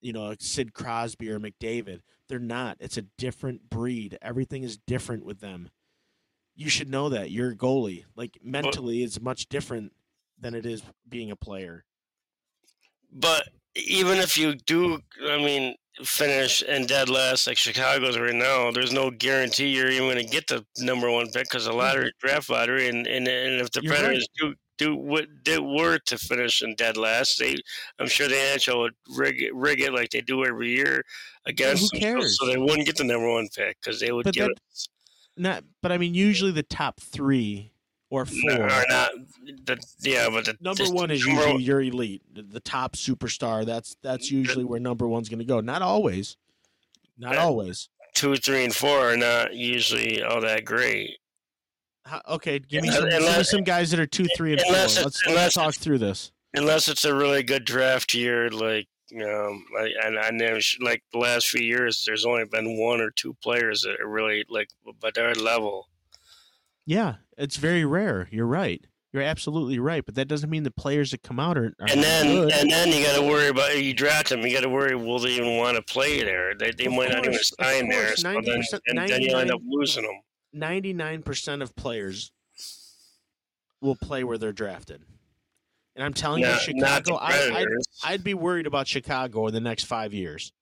you 0.00 0.12
know, 0.12 0.30
a 0.30 0.36
Sid 0.40 0.74
Crosby 0.74 1.30
or 1.30 1.38
McDavid. 1.38 2.00
They're 2.28 2.38
not. 2.38 2.76
It's 2.80 2.96
a 2.96 3.02
different 3.18 3.70
breed. 3.70 4.18
Everything 4.20 4.62
is 4.62 4.78
different 4.78 5.24
with 5.24 5.40
them. 5.40 5.70
You 6.54 6.68
should 6.68 6.90
know 6.90 7.08
that. 7.08 7.30
You're 7.30 7.52
a 7.52 7.56
goalie. 7.56 8.04
Like 8.16 8.38
mentally 8.42 9.02
it's 9.02 9.20
much 9.20 9.48
different 9.48 9.92
than 10.38 10.54
it 10.54 10.66
is 10.66 10.82
being 11.08 11.30
a 11.30 11.36
player. 11.36 11.84
but 13.12 13.48
even 13.74 14.18
if 14.18 14.36
you 14.36 14.54
do, 14.54 15.00
I 15.26 15.38
mean, 15.38 15.74
finish 16.04 16.62
in 16.62 16.86
dead 16.86 17.08
last 17.08 17.46
like 17.46 17.56
Chicago's 17.56 18.18
right 18.18 18.34
now, 18.34 18.70
there's 18.70 18.92
no 18.92 19.10
guarantee 19.10 19.68
you're 19.68 19.90
even 19.90 20.08
going 20.08 20.24
to 20.24 20.30
get 20.30 20.46
the 20.46 20.64
number 20.78 21.10
one 21.10 21.26
pick 21.26 21.44
because 21.44 21.66
the 21.66 21.72
lottery 21.72 22.06
mm-hmm. 22.06 22.26
draft 22.26 22.50
lottery, 22.50 22.88
and 22.88 23.06
and, 23.06 23.28
and 23.28 23.60
if 23.60 23.70
the 23.72 23.80
You're 23.82 23.92
right. 23.92 24.00
Predators 24.00 24.28
do 24.38 24.54
do 24.78 24.96
what 24.96 25.26
they 25.44 25.58
were 25.58 25.98
to 26.06 26.18
finish 26.18 26.62
in 26.62 26.74
dead 26.74 26.96
last, 26.96 27.38
they 27.38 27.56
I'm 27.98 28.08
sure 28.08 28.28
the 28.28 28.34
NHL 28.34 28.78
would 28.78 28.94
rig 29.16 29.42
it, 29.42 29.54
rig 29.54 29.80
it 29.80 29.92
like 29.92 30.10
they 30.10 30.20
do 30.20 30.44
every 30.44 30.74
year 30.74 31.02
against 31.46 31.94
who 31.94 32.00
them, 32.00 32.22
so- 32.22 32.46
they 32.46 32.56
wouldn't 32.56 32.86
get 32.86 32.96
the 32.96 33.04
number 33.04 33.30
one 33.30 33.48
pick 33.54 33.78
because 33.80 34.00
they 34.00 34.12
would 34.12 34.24
But 34.24 34.34
give 34.34 34.46
that- 34.46 34.52
it. 34.52 34.88
Not 35.34 35.64
but 35.80 35.92
I 35.92 35.98
mean 35.98 36.14
usually 36.14 36.50
the 36.52 36.62
top 36.62 37.00
3 37.00 37.71
or 38.12 38.26
4 38.26 38.36
Or 38.52 38.84
not 38.88 39.10
the 39.64 39.78
yeah, 40.00 40.28
but 40.30 40.44
the 40.44 40.56
number 40.60 40.84
one 40.84 41.10
is 41.10 41.26
number 41.26 41.42
usually 41.42 41.62
your 41.62 41.80
elite, 41.80 42.22
the- 42.32 42.42
the 42.42 42.60
top 42.60 42.94
superstar. 42.94 43.64
That's 43.64 43.96
that's 44.02 44.30
usually 44.30 44.64
where 44.64 44.78
number 44.80 45.08
one's 45.08 45.28
going 45.28 45.38
to 45.38 45.44
go. 45.46 45.60
Not 45.60 45.80
always, 45.82 46.36
not 47.18 47.34
Yeah. 47.34 47.44
always. 47.44 47.88
two, 48.14 48.36
three, 48.36 48.64
and 48.64 48.74
four 48.74 49.10
are 49.12 49.16
not 49.16 49.54
usually 49.54 50.22
all 50.22 50.40
that 50.42 50.64
great. 50.66 51.16
How, 52.04 52.20
okay, 52.28 52.58
give 52.58 52.82
me 52.82 52.88
Unless- 52.88 53.00
some, 53.00 53.08
give 53.08 53.36
me 53.38 53.44
some 53.44 53.62
guys 53.64 53.90
that 53.92 54.00
are 54.00 54.06
two, 54.06 54.26
three, 54.36 54.52
and 54.52 54.60
four. 54.60 54.72
Let's, 54.72 55.26
let's 55.26 55.54
talk 55.54 55.74
through 55.74 55.98
this. 55.98 56.32
unless 56.54 56.88
it's 56.88 57.04
a 57.06 57.14
really 57.14 57.42
good 57.42 57.64
draft 57.64 58.12
year, 58.12 58.50
like 58.50 58.88
um, 59.14 59.64
I, 59.78 59.90
and 60.04 60.18
I 60.18 60.30
never 60.30 60.58
like 60.80 61.02
the 61.12 61.18
last 61.18 61.48
few 61.48 61.62
years. 61.64 62.02
There's 62.06 62.26
only 62.26 62.44
been 62.44 62.76
one 62.78 63.00
or 63.00 63.10
two 63.10 63.34
players 63.42 63.82
that 63.82 64.00
are 64.00 64.08
really 64.08 64.44
like 64.50 64.68
Bedard 65.00 65.36
level. 65.38 65.88
Yeah, 66.86 67.16
it's 67.36 67.56
very 67.56 67.84
rare. 67.84 68.28
You're 68.30 68.46
right. 68.46 68.84
You're 69.12 69.22
absolutely 69.22 69.78
right. 69.78 70.04
But 70.04 70.14
that 70.14 70.26
doesn't 70.26 70.48
mean 70.48 70.62
the 70.62 70.70
players 70.70 71.10
that 71.10 71.22
come 71.22 71.38
out 71.38 71.58
are, 71.58 71.74
are 71.80 71.86
And 71.90 72.02
then 72.02 72.26
good. 72.26 72.52
and 72.52 72.70
then 72.70 72.88
you 72.88 73.04
got 73.04 73.16
to 73.16 73.22
worry 73.22 73.48
about 73.48 73.82
you 73.82 73.92
draft 73.94 74.30
them. 74.30 74.40
You 74.40 74.52
got 74.52 74.62
to 74.62 74.68
worry 74.70 74.96
will 74.96 75.18
they 75.18 75.30
even 75.30 75.56
want 75.58 75.76
to 75.76 75.82
play 75.82 76.22
there? 76.22 76.54
They 76.54 76.70
they 76.70 76.86
Of 76.86 76.92
might 76.94 77.10
not 77.10 77.24
even 77.26 77.38
sign 77.42 77.88
there. 77.88 78.16
So 78.16 78.32
then, 78.44 78.62
and 78.86 78.98
then 78.98 79.20
you'll 79.22 79.36
end 79.38 79.48
99 79.48 79.50
up 79.50 79.60
losing 79.66 80.04
them. 80.04 80.20
Ninety-nine 80.54 81.22
percent 81.22 81.62
of 81.62 81.74
players 81.76 82.30
will 83.80 83.96
play 83.96 84.24
where 84.24 84.38
they're 84.38 84.52
drafted. 84.52 85.02
And 85.94 86.04
I'm 86.04 86.14
telling 86.14 86.42
Not, 86.42 86.66
you, 86.66 86.74
Chicago. 86.74 87.16
I, 87.16 87.50
I'd, 87.54 87.66
I'd 88.04 88.24
be 88.24 88.32
worried 88.34 88.66
about 88.66 88.86
Chicago 88.86 89.46
in 89.46 89.52
the 89.54 89.60
next 89.60 89.84
five 89.84 90.14
years. 90.14 90.52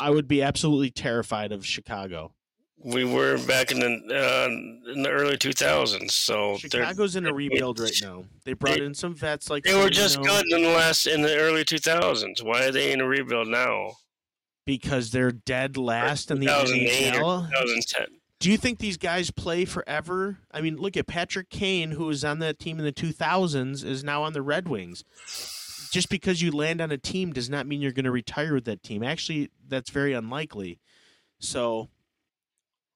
I 0.00 0.10
would 0.10 0.28
be 0.28 0.42
absolutely 0.42 0.90
terrified 0.90 1.50
of 1.52 1.64
Chicago. 1.64 2.32
We 2.82 3.04
were 3.04 3.38
back 3.46 3.70
in 3.70 3.78
the 3.80 3.86
uh, 3.86 4.92
in 4.92 5.02
the 5.02 5.10
early 5.10 5.36
2000s. 5.36 6.10
So 6.12 6.56
they're- 6.62 6.70
Chicago's 6.82 7.16
in 7.16 7.26
a 7.26 7.32
rebuild 7.34 7.78
right 7.78 7.92
now. 8.02 8.24
They 8.44 8.54
brought 8.54 8.78
They- 8.78 8.84
in 8.84 8.94
some 8.94 9.14
vets 9.14 9.50
like 9.50 9.64
they 9.64 9.74
were 9.74 9.90
just 9.90 10.20
good 10.22 10.44
in 10.50 10.62
the 10.62 10.70
last 10.70 11.06
in 11.06 11.22
the 11.22 11.36
early 11.36 11.64
2000s. 11.64 12.42
Why 12.42 12.64
are 12.66 12.72
they 12.72 12.92
in 12.92 13.00
a 13.00 13.06
rebuild 13.06 13.48
now? 13.48 13.96
because 14.66 15.10
they're 15.10 15.32
dead 15.32 15.76
last 15.76 16.30
in 16.30 16.38
the 16.38 16.46
NHL? 16.46 17.48
2010. 17.48 18.06
Do 18.38 18.50
you 18.50 18.56
think 18.56 18.78
these 18.78 18.96
guys 18.98 19.30
play 19.32 19.64
forever? 19.64 20.38
I 20.52 20.60
mean, 20.60 20.76
look 20.76 20.96
at 20.96 21.08
Patrick 21.08 21.50
Kane, 21.50 21.92
who 21.92 22.04
was 22.06 22.24
on 22.24 22.38
that 22.38 22.60
team 22.60 22.78
in 22.78 22.84
the 22.84 22.92
2000s, 22.92 23.82
is 23.84 24.04
now 24.04 24.22
on 24.22 24.32
the 24.32 24.42
Red 24.42 24.68
Wings. 24.68 25.02
Just 25.90 26.08
because 26.08 26.40
you 26.40 26.52
land 26.52 26.80
on 26.80 26.92
a 26.92 26.98
team 26.98 27.32
does 27.32 27.50
not 27.50 27.66
mean 27.66 27.80
you're 27.80 27.90
going 27.90 28.04
to 28.04 28.12
retire 28.12 28.54
with 28.54 28.64
that 28.66 28.84
team. 28.84 29.02
Actually, 29.02 29.50
that's 29.66 29.90
very 29.90 30.12
unlikely. 30.12 30.78
So, 31.40 31.88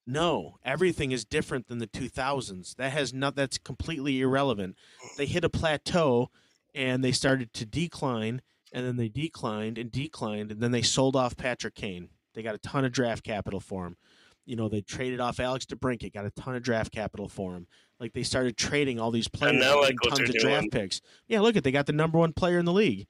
no, 0.07 0.59
everything 0.65 1.13
is 1.13 1.25
different 1.25 1.69
than 1.69 1.79
the 1.79 1.87
2000s. 1.87 2.77
That 2.77 2.93
has 2.93 3.13
not. 3.13 3.37
That's 3.37 3.59
completely 3.59 4.21
irrelevant. 4.21 4.77
They 5.17 5.27
hit 5.27 5.45
a 5.45 5.49
plateau, 5.49 6.31
and 6.75 7.03
they 7.03 7.13
started 7.13 7.53
to 7.55 7.65
decline, 7.65 8.43
and 8.73 8.87
then 8.87 8.97
they 8.97 9.09
declined 9.09 9.79
and 9.79 9.91
declined, 9.91 10.51
and 10.51 10.61
then 10.61 10.73
they 10.73 10.83
sold 10.83 11.17
off 11.17 11.37
Patrick 11.37 11.75
Kane. 11.75 12.09
They 12.35 12.43
got 12.43 12.55
a 12.55 12.59
ton 12.59 12.85
of 12.85 12.93
draft 12.93 13.25
capital 13.25 13.61
for 13.61 13.87
him 13.87 13.97
you 14.47 14.57
know, 14.57 14.69
they 14.69 14.83
traded 14.83 15.21
off 15.21 15.41
Alex 15.41 15.65
DeBrincat, 15.65 16.13
got 16.13 16.27
a 16.27 16.31
ton 16.31 16.55
of 16.55 16.63
draft 16.63 16.93
capital 16.93 17.29
for 17.29 17.55
him. 17.55 17.67
Like 17.99 18.13
they 18.13 18.23
started 18.23 18.57
trading 18.57 19.01
all 19.01 19.11
these 19.11 19.29
players, 19.29 19.59
now, 19.59 19.81
like, 19.81 19.95
tons 20.07 20.29
of 20.29 20.37
draft 20.37 20.71
picks. 20.71 21.01
Yeah, 21.29 21.41
look 21.41 21.57
at 21.57 21.65
they 21.65 21.73
got 21.73 21.87
the 21.87 21.93
number 21.93 22.19
one 22.19 22.33
player 22.33 22.59
in 22.59 22.67
the 22.67 22.73
league, 22.73 23.07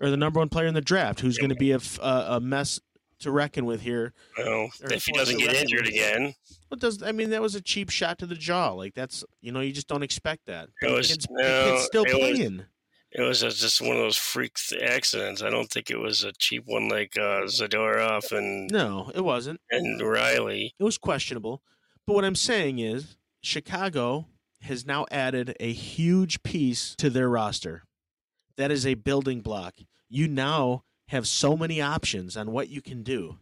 or 0.00 0.10
the 0.10 0.16
number 0.16 0.38
one 0.38 0.48
player 0.48 0.66
in 0.66 0.74
the 0.74 0.80
draft, 0.80 1.20
who's 1.20 1.38
going 1.38 1.48
to 1.48 1.56
be 1.56 1.72
a 1.72 2.40
mess 2.40 2.80
to 3.20 3.30
reckon 3.30 3.64
with 3.66 3.80
here. 3.82 4.12
Well, 4.36 4.68
if 4.82 5.04
he 5.04 5.12
doesn't 5.12 5.38
get 5.38 5.54
injured 5.54 5.80
with. 5.86 5.88
again, 5.90 6.34
What 6.68 6.80
does 6.80 7.02
I 7.02 7.12
mean? 7.12 7.30
That 7.30 7.42
was 7.42 7.54
a 7.54 7.60
cheap 7.60 7.90
shot 7.90 8.18
to 8.20 8.26
the 8.26 8.34
jaw. 8.34 8.70
Like 8.72 8.94
that's 8.94 9.24
you 9.40 9.52
know 9.52 9.60
you 9.60 9.72
just 9.72 9.88
don't 9.88 10.02
expect 10.02 10.46
that. 10.46 10.68
It 10.82 10.90
was- 10.90 11.08
kid's, 11.08 11.26
no, 11.30 11.72
kid's 11.72 11.84
still 11.86 12.04
it 12.04 12.14
was- 12.14 12.38
playing. 12.38 12.64
it 13.12 13.22
was 13.22 13.40
just 13.40 13.80
one 13.80 13.92
of 13.96 14.02
those 14.02 14.16
freak 14.18 14.56
accidents. 14.82 15.42
I 15.42 15.50
don't 15.50 15.70
think 15.70 15.90
it 15.90 15.98
was 15.98 16.24
a 16.24 16.32
cheap 16.32 16.64
one 16.66 16.88
like 16.88 17.16
uh, 17.16 17.42
Zadorov 17.46 18.30
and 18.32 18.70
No, 18.70 19.10
it 19.14 19.22
wasn't. 19.22 19.60
and 19.70 20.00
Rielly. 20.00 20.70
It 20.78 20.84
was 20.84 20.98
questionable. 20.98 21.62
But 22.06 22.14
what 22.14 22.24
I'm 22.24 22.34
saying 22.34 22.78
is 22.78 23.16
Chicago 23.42 24.28
has 24.62 24.84
now 24.86 25.06
added 25.10 25.56
a 25.60 25.72
huge 25.72 26.42
piece 26.42 26.94
to 26.98 27.08
their 27.10 27.28
roster. 27.28 27.84
That 28.56 28.70
is 28.72 28.86
a 28.86 28.94
building 28.94 29.40
block. 29.40 29.74
You 30.08 30.26
now 30.28 30.84
have 31.08 31.26
so 31.26 31.56
many 31.56 31.80
options 31.80 32.36
on 32.36 32.52
what 32.52 32.68
you 32.68 32.80
can 32.80 33.02
do 33.02 33.38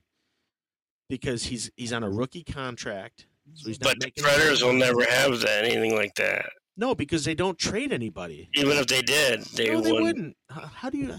because 1.08 1.44
he's 1.44 1.70
he's 1.76 1.92
on 1.92 2.02
a 2.02 2.10
rookie 2.10 2.44
contract. 2.44 3.26
So 3.54 3.68
he's 3.68 3.80
not 3.80 3.98
But 4.00 4.14
the 4.14 4.22
Predators 4.22 4.62
will 4.62 4.72
never 4.72 5.04
have 5.04 5.38
that 5.40 5.64
anything 5.64 5.94
like 5.94 6.14
that. 6.16 6.50
No, 6.76 6.94
because 6.94 7.24
they 7.24 7.34
don't 7.34 7.58
trade 7.58 7.92
anybody. 7.92 8.50
Even 8.54 8.76
if 8.76 8.86
they 8.86 9.02
did, 9.02 9.42
they, 9.54 9.70
no, 9.70 9.80
they 9.80 9.92
wouldn't. 9.92 10.02
wouldn't. 10.02 10.36
How, 10.50 10.66
how 10.66 10.90
do 10.90 10.98
you? 10.98 11.14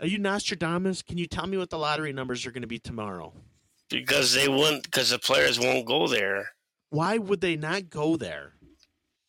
Are 0.00 0.06
you 0.06 0.18
Nostradamus? 0.18 1.02
Can 1.02 1.16
you 1.18 1.26
tell 1.26 1.46
me 1.46 1.56
what 1.56 1.70
the 1.70 1.78
lottery 1.78 2.12
numbers 2.12 2.44
are 2.44 2.50
going 2.50 2.62
to 2.62 2.68
be 2.68 2.78
tomorrow? 2.78 3.32
because 3.88 4.34
they 4.34 4.48
wouldn't. 4.48 4.82
Because 4.84 5.10
the 5.10 5.18
players 5.18 5.58
won't 5.60 5.86
go 5.86 6.08
there 6.08 6.50
Why 6.90 7.18
would 7.18 7.40
they 7.40 7.56
not 7.56 7.88
go 7.90 8.16
there? 8.16 8.54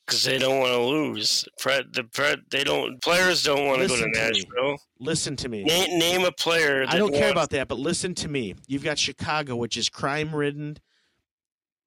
Because 0.08 0.24
they 0.24 0.38
don't 0.38 0.60
want 0.60 0.72
to 0.72 0.82
lose. 0.82 1.44
The 1.44 2.04
Pred, 2.04 2.50
they 2.50 2.64
don't. 2.64 3.02
Players 3.02 3.44
don't 3.44 3.68
want 3.68 3.82
to 3.82 3.88
go 3.88 3.96
to 3.96 4.02
to 4.02 4.08
me. 4.08 4.14
Nashville. 4.14 4.78
Listen 5.00 5.36
to 5.36 5.50
me. 5.50 5.64
Name, 5.64 6.00
name 6.00 6.24
a 6.24 6.32
player. 6.32 6.86
I 6.88 6.98
don't 6.98 7.14
care 7.14 7.30
about 7.30 7.50
that, 7.50 7.68
but 7.68 7.78
listen 7.78 8.16
to 8.16 8.30
me. 8.30 8.56
You've 8.68 8.84
got 8.84 8.98
Chicago, 8.98 9.58
which 9.58 9.76
is 9.76 9.90
crime 9.90 10.34
ridden, 10.34 10.78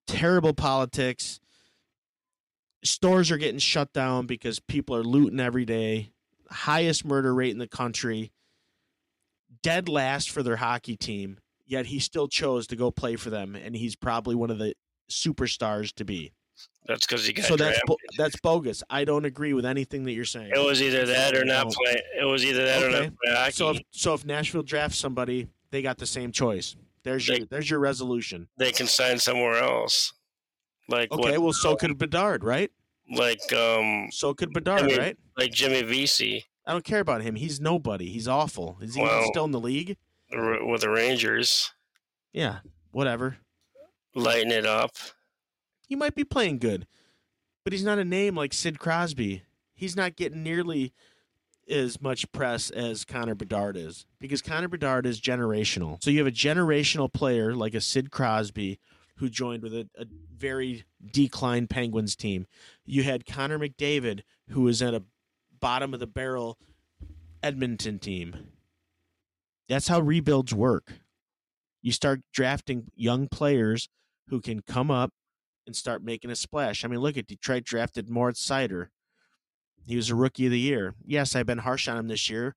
terrible 0.06 0.52
politics. 0.52 1.40
Stores 2.84 3.30
are 3.30 3.38
getting 3.38 3.58
shut 3.58 3.92
down 3.92 4.26
because 4.26 4.60
people 4.60 4.94
are 4.96 5.02
looting 5.02 5.40
every 5.40 5.64
day. 5.64 6.12
Highest 6.50 7.04
murder 7.04 7.34
rate 7.34 7.52
in 7.52 7.58
the 7.58 7.68
country. 7.68 8.32
Dead 9.62 9.88
last 9.88 10.30
for 10.30 10.42
their 10.42 10.56
hockey 10.56 10.96
team, 10.96 11.38
yet 11.66 11.86
he 11.86 11.98
still 11.98 12.28
chose 12.28 12.66
to 12.68 12.76
go 12.76 12.90
play 12.90 13.16
for 13.16 13.30
them, 13.30 13.54
and 13.54 13.74
he's 13.76 13.96
probably 13.96 14.34
one 14.34 14.50
of 14.50 14.58
the 14.58 14.74
superstars 15.10 15.92
to 15.94 16.04
be. 16.04 16.32
That's 16.86 17.06
because 17.06 17.26
he 17.26 17.32
got 17.32 17.44
so 17.46 17.56
that's 17.56 17.80
bo- 17.86 17.96
that's 18.16 18.38
bogus. 18.40 18.82
I 18.90 19.04
don't 19.04 19.24
agree 19.24 19.52
with 19.52 19.64
anything 19.66 20.04
that 20.04 20.12
you're 20.12 20.24
saying. 20.24 20.50
It 20.54 20.58
was 20.58 20.80
either 20.82 21.06
that 21.06 21.36
or 21.36 21.44
not 21.44 21.66
No. 21.66 21.72
play. 21.72 22.02
It 22.20 22.24
was 22.24 22.44
either 22.44 22.64
that 22.64 22.82
or 22.82 22.90
not 22.90 23.12
play. 23.24 23.50
So 23.52 23.70
if, 23.70 23.80
so 23.90 24.14
if 24.14 24.24
Nashville 24.24 24.62
drafts 24.62 24.98
somebody, 24.98 25.46
they 25.70 25.82
got 25.82 25.98
the 25.98 26.06
same 26.06 26.32
choice. 26.32 26.76
There's 27.04 27.26
your 27.28 27.46
there's 27.46 27.68
your 27.70 27.78
resolution. 27.80 28.48
they 28.56 28.72
can 28.72 28.86
sign 28.86 29.18
somewhere 29.18 29.56
else. 29.62 30.12
Like 30.88 31.12
Okay, 31.12 31.32
what? 31.32 31.40
well, 31.42 31.52
so 31.52 31.76
could 31.76 31.96
Bedard, 31.98 32.42
right? 32.44 32.70
Like 33.12 33.52
um, 33.52 34.08
So 34.10 34.34
could 34.34 34.52
Bedard, 34.52 34.82
I 34.82 34.86
mean- 34.86 34.98
right? 34.98 35.16
like 35.36 35.52
Jimmy 35.52 35.82
Vesey 35.82 36.44
I 36.66 36.72
don't 36.72 36.84
care 36.84 37.00
about 37.00 37.22
him. 37.22 37.34
He's 37.36 37.60
nobody. 37.60 38.10
He's 38.10 38.28
awful. 38.28 38.78
Is 38.80 38.94
he 38.94 39.02
Well- 39.02 39.26
still 39.30 39.44
in 39.44 39.50
the 39.50 39.60
league? 39.60 39.96
with 40.32 40.82
the 40.82 40.90
Rangers, 40.90 41.72
Yeah, 42.32 42.58
whatever. 42.92 43.38
Lighten 44.14 44.52
it 44.52 44.64
up. 44.66 44.92
He 45.90 45.96
might 45.96 46.14
be 46.14 46.22
playing 46.22 46.60
good, 46.60 46.86
but 47.64 47.72
he's 47.72 47.82
not 47.82 47.98
a 47.98 48.04
name 48.04 48.36
like 48.36 48.52
Sid 48.52 48.78
Crosby. 48.78 49.42
He's 49.74 49.96
not 49.96 50.14
getting 50.14 50.44
nearly 50.44 50.92
as 51.68 52.00
much 52.00 52.30
press 52.30 52.70
as 52.70 53.04
Connor 53.04 53.34
Bedard 53.34 53.76
is 53.76 54.06
because 54.20 54.40
Connor 54.40 54.68
Bedard 54.68 55.04
is 55.04 55.20
generational. 55.20 56.00
So 56.00 56.10
you 56.10 56.18
have 56.18 56.28
a 56.28 56.30
generational 56.30 57.12
player 57.12 57.56
like 57.56 57.74
a 57.74 57.80
Sid 57.80 58.12
Crosby 58.12 58.78
who 59.16 59.28
joined 59.28 59.64
with 59.64 59.74
a, 59.74 59.88
a 59.98 60.06
very 60.32 60.84
declined 61.12 61.70
Penguins 61.70 62.14
team. 62.14 62.46
You 62.86 63.02
had 63.02 63.26
Connor 63.26 63.58
McDavid 63.58 64.20
who 64.50 64.60
was 64.62 64.80
at 64.82 64.94
a 64.94 65.02
bottom 65.58 65.92
of 65.92 65.98
the 65.98 66.06
barrel 66.06 66.56
Edmonton 67.42 67.98
team. 67.98 68.36
That's 69.68 69.88
how 69.88 69.98
rebuilds 69.98 70.54
work. 70.54 70.92
You 71.82 71.90
start 71.90 72.20
drafting 72.32 72.92
young 72.94 73.26
players 73.26 73.88
who 74.28 74.40
can 74.40 74.62
come 74.62 74.92
up 74.92 75.12
and 75.70 75.76
start 75.76 76.02
making 76.02 76.32
a 76.32 76.36
splash. 76.36 76.84
I 76.84 76.88
mean, 76.88 76.98
look 76.98 77.16
at 77.16 77.28
Detroit 77.28 77.62
drafted 77.62 78.10
Moritz 78.10 78.44
Seider. 78.44 78.88
He 79.86 79.94
was 79.94 80.10
a 80.10 80.16
rookie 80.16 80.46
of 80.46 80.50
the 80.50 80.58
year. 80.58 80.94
Yes, 81.04 81.36
I've 81.36 81.46
been 81.46 81.58
harsh 81.58 81.86
on 81.86 81.96
him 81.96 82.08
this 82.08 82.28
year, 82.28 82.56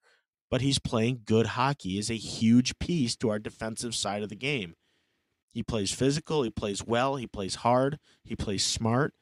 but 0.49 0.61
he's 0.61 0.79
playing 0.79 1.21
good 1.25 1.45
hockey. 1.45 1.89
He 1.91 1.99
is 1.99 2.09
a 2.09 2.15
huge 2.15 2.79
piece 2.79 3.15
to 3.17 3.29
our 3.29 3.37
defensive 3.37 3.93
side 3.93 4.23
of 4.23 4.29
the 4.29 4.35
game. 4.35 4.73
He 5.51 5.61
plays 5.61 5.91
physical, 5.91 6.41
he 6.41 6.49
plays 6.49 6.83
well, 6.83 7.17
he 7.17 7.27
plays 7.27 7.55
hard, 7.55 7.99
he 8.23 8.35
plays 8.35 8.63
smart, 8.63 9.13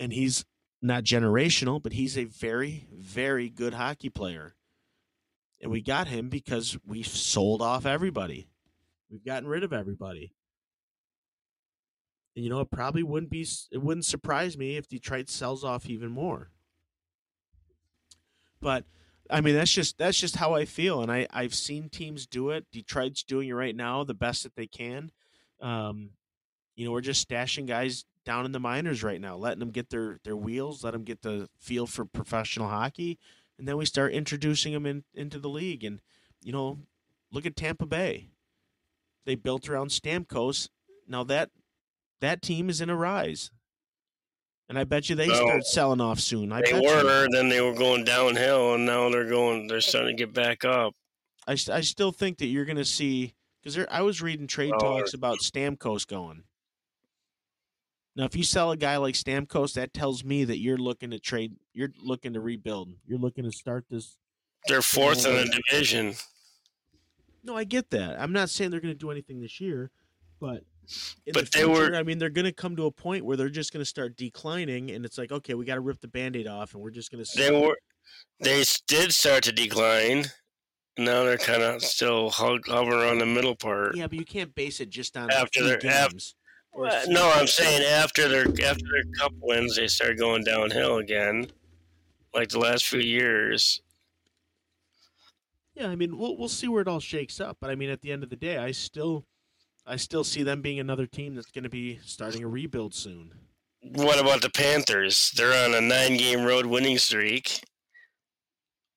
and 0.00 0.14
he's 0.14 0.46
not 0.80 1.04
generational, 1.04 1.82
but 1.82 1.92
he's 1.92 2.16
a 2.16 2.24
very, 2.24 2.88
very 2.90 3.50
good 3.50 3.74
hockey 3.74 4.08
player. 4.08 4.54
And 5.60 5.70
we 5.70 5.82
got 5.82 6.08
him 6.08 6.30
because 6.30 6.78
we 6.86 7.02
sold 7.02 7.60
off 7.60 7.84
everybody. 7.84 8.48
We've 9.10 9.24
gotten 9.24 9.46
rid 9.46 9.62
of 9.62 9.74
everybody. 9.74 10.32
You 12.34 12.48
know, 12.48 12.60
it 12.60 12.70
probably 12.70 13.02
wouldn't 13.02 13.30
be 13.30 13.46
it 13.70 13.82
wouldn't 13.82 14.06
surprise 14.06 14.56
me 14.56 14.76
if 14.76 14.88
Detroit 14.88 15.28
sells 15.28 15.64
off 15.64 15.86
even 15.86 16.10
more. 16.10 16.50
But 18.60 18.84
I 19.28 19.40
mean, 19.40 19.54
that's 19.54 19.72
just 19.72 19.98
that's 19.98 20.18
just 20.18 20.36
how 20.36 20.54
I 20.54 20.64
feel, 20.64 21.02
and 21.02 21.12
I 21.12 21.26
I've 21.30 21.54
seen 21.54 21.88
teams 21.88 22.26
do 22.26 22.50
it. 22.50 22.66
Detroit's 22.72 23.22
doing 23.22 23.48
it 23.48 23.54
right 23.54 23.76
now, 23.76 24.04
the 24.04 24.14
best 24.14 24.44
that 24.44 24.56
they 24.56 24.66
can. 24.66 25.10
Um, 25.60 26.10
you 26.74 26.84
know, 26.84 26.92
we're 26.92 27.02
just 27.02 27.28
stashing 27.28 27.66
guys 27.66 28.04
down 28.24 28.46
in 28.46 28.52
the 28.52 28.60
minors 28.60 29.02
right 29.02 29.20
now, 29.20 29.36
letting 29.36 29.60
them 29.60 29.70
get 29.70 29.90
their 29.90 30.18
their 30.24 30.36
wheels, 30.36 30.84
let 30.84 30.92
them 30.92 31.04
get 31.04 31.22
the 31.22 31.48
feel 31.58 31.86
for 31.86 32.04
professional 32.04 32.68
hockey, 32.68 33.18
and 33.58 33.68
then 33.68 33.76
we 33.76 33.84
start 33.84 34.12
introducing 34.12 34.72
them 34.72 34.86
in, 34.86 35.04
into 35.14 35.38
the 35.38 35.48
league. 35.48 35.84
And 35.84 36.00
you 36.42 36.52
know, 36.52 36.78
look 37.30 37.44
at 37.44 37.56
Tampa 37.56 37.86
Bay. 37.86 38.28
They 39.24 39.34
built 39.34 39.68
around 39.68 39.88
Stamkos. 39.88 40.68
Now 41.06 41.24
that 41.24 41.50
that 42.22 42.40
team 42.42 42.70
is 42.70 42.80
in 42.80 42.88
a 42.90 42.96
rise. 42.96 43.50
And 44.68 44.78
I 44.78 44.84
bet 44.84 45.10
you 45.10 45.16
they 45.16 45.28
Well, 45.28 45.36
start 45.46 45.64
selling 45.66 46.00
off 46.00 46.18
soon. 46.18 46.50
I 46.50 46.62
they 46.62 46.72
bet 46.72 46.82
you. 46.82 46.88
were, 46.88 47.28
then 47.30 47.50
they 47.50 47.60
were 47.60 47.74
going 47.74 48.04
downhill, 48.04 48.74
and 48.74 48.86
now 48.86 49.10
they're 49.10 49.28
going. 49.28 49.66
They're 49.66 49.82
starting 49.82 50.16
to 50.16 50.24
get 50.26 50.32
back 50.32 50.64
up. 50.64 50.94
I, 51.46 51.52
I 51.52 51.80
still 51.82 52.12
think 52.12 52.38
that 52.38 52.46
you're 52.46 52.64
going 52.64 52.76
to 52.78 52.84
see 52.84 53.34
because 53.62 53.84
I 53.90 54.00
was 54.00 54.22
reading 54.22 54.46
trade 54.46 54.72
Oh, 54.74 54.78
talks 54.78 55.12
about 55.12 55.38
Stamkos 55.40 56.06
going. 56.06 56.44
Now, 58.16 58.24
if 58.24 58.36
you 58.36 58.44
sell 58.44 58.70
a 58.70 58.76
guy 58.76 58.96
like 58.98 59.14
Stamkos, 59.14 59.74
that 59.74 59.92
tells 59.92 60.24
me 60.24 60.44
that 60.44 60.58
you're 60.58 60.78
looking 60.78 61.10
to 61.10 61.18
trade. 61.18 61.56
You're 61.74 61.92
looking 62.02 62.32
to 62.34 62.40
rebuild. 62.40 62.90
You're 63.06 63.18
looking 63.18 63.44
to 63.44 63.52
start 63.52 63.84
this. 63.90 64.16
They're 64.68 64.82
fourth 64.82 65.26
in 65.26 65.34
the 65.34 65.60
division. 65.70 66.14
No, 67.42 67.56
I 67.56 67.64
get 67.64 67.90
that. 67.90 68.20
I'm 68.20 68.32
not 68.32 68.48
saying 68.50 68.70
they're 68.70 68.80
going 68.80 68.94
to 68.94 68.98
do 68.98 69.10
anything 69.10 69.40
this 69.40 69.60
year, 69.60 69.90
but 70.40 70.62
in 71.26 71.32
But 71.32 71.46
the 71.46 71.50
they 71.58 71.64
future, 71.64 71.90
were- 71.90 71.96
I 71.96 72.02
mean, 72.02 72.18
they're 72.18 72.30
going 72.30 72.44
to 72.44 72.52
come 72.52 72.76
to 72.76 72.86
a 72.86 72.90
point 72.90 73.24
where 73.24 73.36
they're 73.36 73.48
just 73.48 73.72
going 73.72 73.80
to 73.82 73.88
start 73.88 74.16
declining, 74.16 74.90
and 74.90 75.04
it's 75.04 75.18
like, 75.18 75.32
okay, 75.32 75.54
we 75.54 75.64
got 75.64 75.76
to 75.76 75.80
rip 75.80 76.00
the 76.00 76.08
band-aid 76.08 76.46
off, 76.46 76.74
and 76.74 76.82
we're 76.82 76.90
just 76.90 77.10
going 77.10 77.24
to. 77.24 77.30
They 77.36 77.50
were. 77.50 77.78
They 78.40 78.62
did 78.88 79.12
start 79.12 79.44
to 79.44 79.52
decline. 79.52 80.26
Now 80.98 81.24
they're 81.24 81.38
kind 81.38 81.62
of 81.62 81.82
still 81.82 82.28
hovering 82.30 83.08
on 83.10 83.18
the 83.18 83.24
middle 83.26 83.56
part. 83.56 83.96
Yeah, 83.96 84.06
but 84.08 84.18
you 84.18 84.24
can't 84.26 84.54
base 84.54 84.80
it 84.80 84.90
just 84.90 85.16
on 85.16 85.30
After 85.30 85.64
their- 85.64 85.78
games. 85.78 86.34
or 86.72 86.86
Uh, 86.88 87.04
no, 87.08 87.30
I'm 87.30 87.46
saying 87.46 87.82
after 87.82 88.28
their 88.28 88.42
after 88.46 88.84
their 88.84 89.04
cup 89.18 89.32
wins, 89.40 89.76
they 89.76 89.86
start 89.88 90.18
going 90.18 90.44
downhill 90.44 90.98
again, 90.98 91.50
like 92.34 92.48
the 92.50 92.58
last 92.58 92.86
few 92.86 93.00
years. 93.00 93.80
Yeah, 95.74 95.88
I 95.88 95.96
mean, 95.96 96.18
we'll 96.18 96.36
we'll 96.36 96.48
see 96.48 96.68
where 96.68 96.82
it 96.82 96.88
all 96.88 97.00
shakes 97.00 97.40
up, 97.40 97.56
but 97.60 97.70
I 97.70 97.74
mean, 97.74 97.88
at 97.88 98.02
the 98.02 98.12
end 98.12 98.22
of 98.22 98.28
the 98.30 98.36
day, 98.36 98.58
I 98.58 98.72
still, 98.72 99.24
I 99.86 99.96
still 99.96 100.24
see 100.24 100.42
them 100.42 100.62
being 100.62 100.78
another 100.80 101.06
team 101.06 101.34
that's 101.34 101.50
going 101.50 101.64
to 101.64 101.70
be 101.70 101.98
starting 102.04 102.44
a 102.44 102.48
rebuild 102.48 102.94
soon. 102.94 103.32
What 103.80 104.20
about 104.20 104.40
the 104.42 104.50
Panthers? 104.50 105.32
They're 105.36 105.64
on 105.64 105.74
a 105.74 105.80
nine-game 105.80 106.44
road 106.44 106.66
winning 106.66 106.98
streak. 106.98 107.64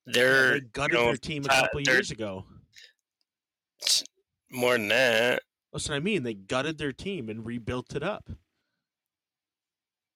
They're 0.06 0.54
They 0.54 0.60
gutted 0.74 0.94
you 0.94 1.00
know, 1.00 1.06
their 1.08 1.18
team 1.18 1.46
a 1.46 1.52
uh, 1.52 1.62
couple 1.62 1.82
they're- 1.84 1.96
years 1.96 2.12
ago. 2.12 2.46
more 4.52 4.74
than 4.74 4.88
that. 4.90 5.42
That's 5.74 5.90
what 5.90 5.96
I 5.96 6.00
mean. 6.00 6.24
They 6.24 6.36
gutted 6.36 6.78
their 6.78 6.94
team 6.94 7.30
and 7.30 7.46
rebuilt 7.46 7.96
it 7.96 8.04
up. 8.04 8.30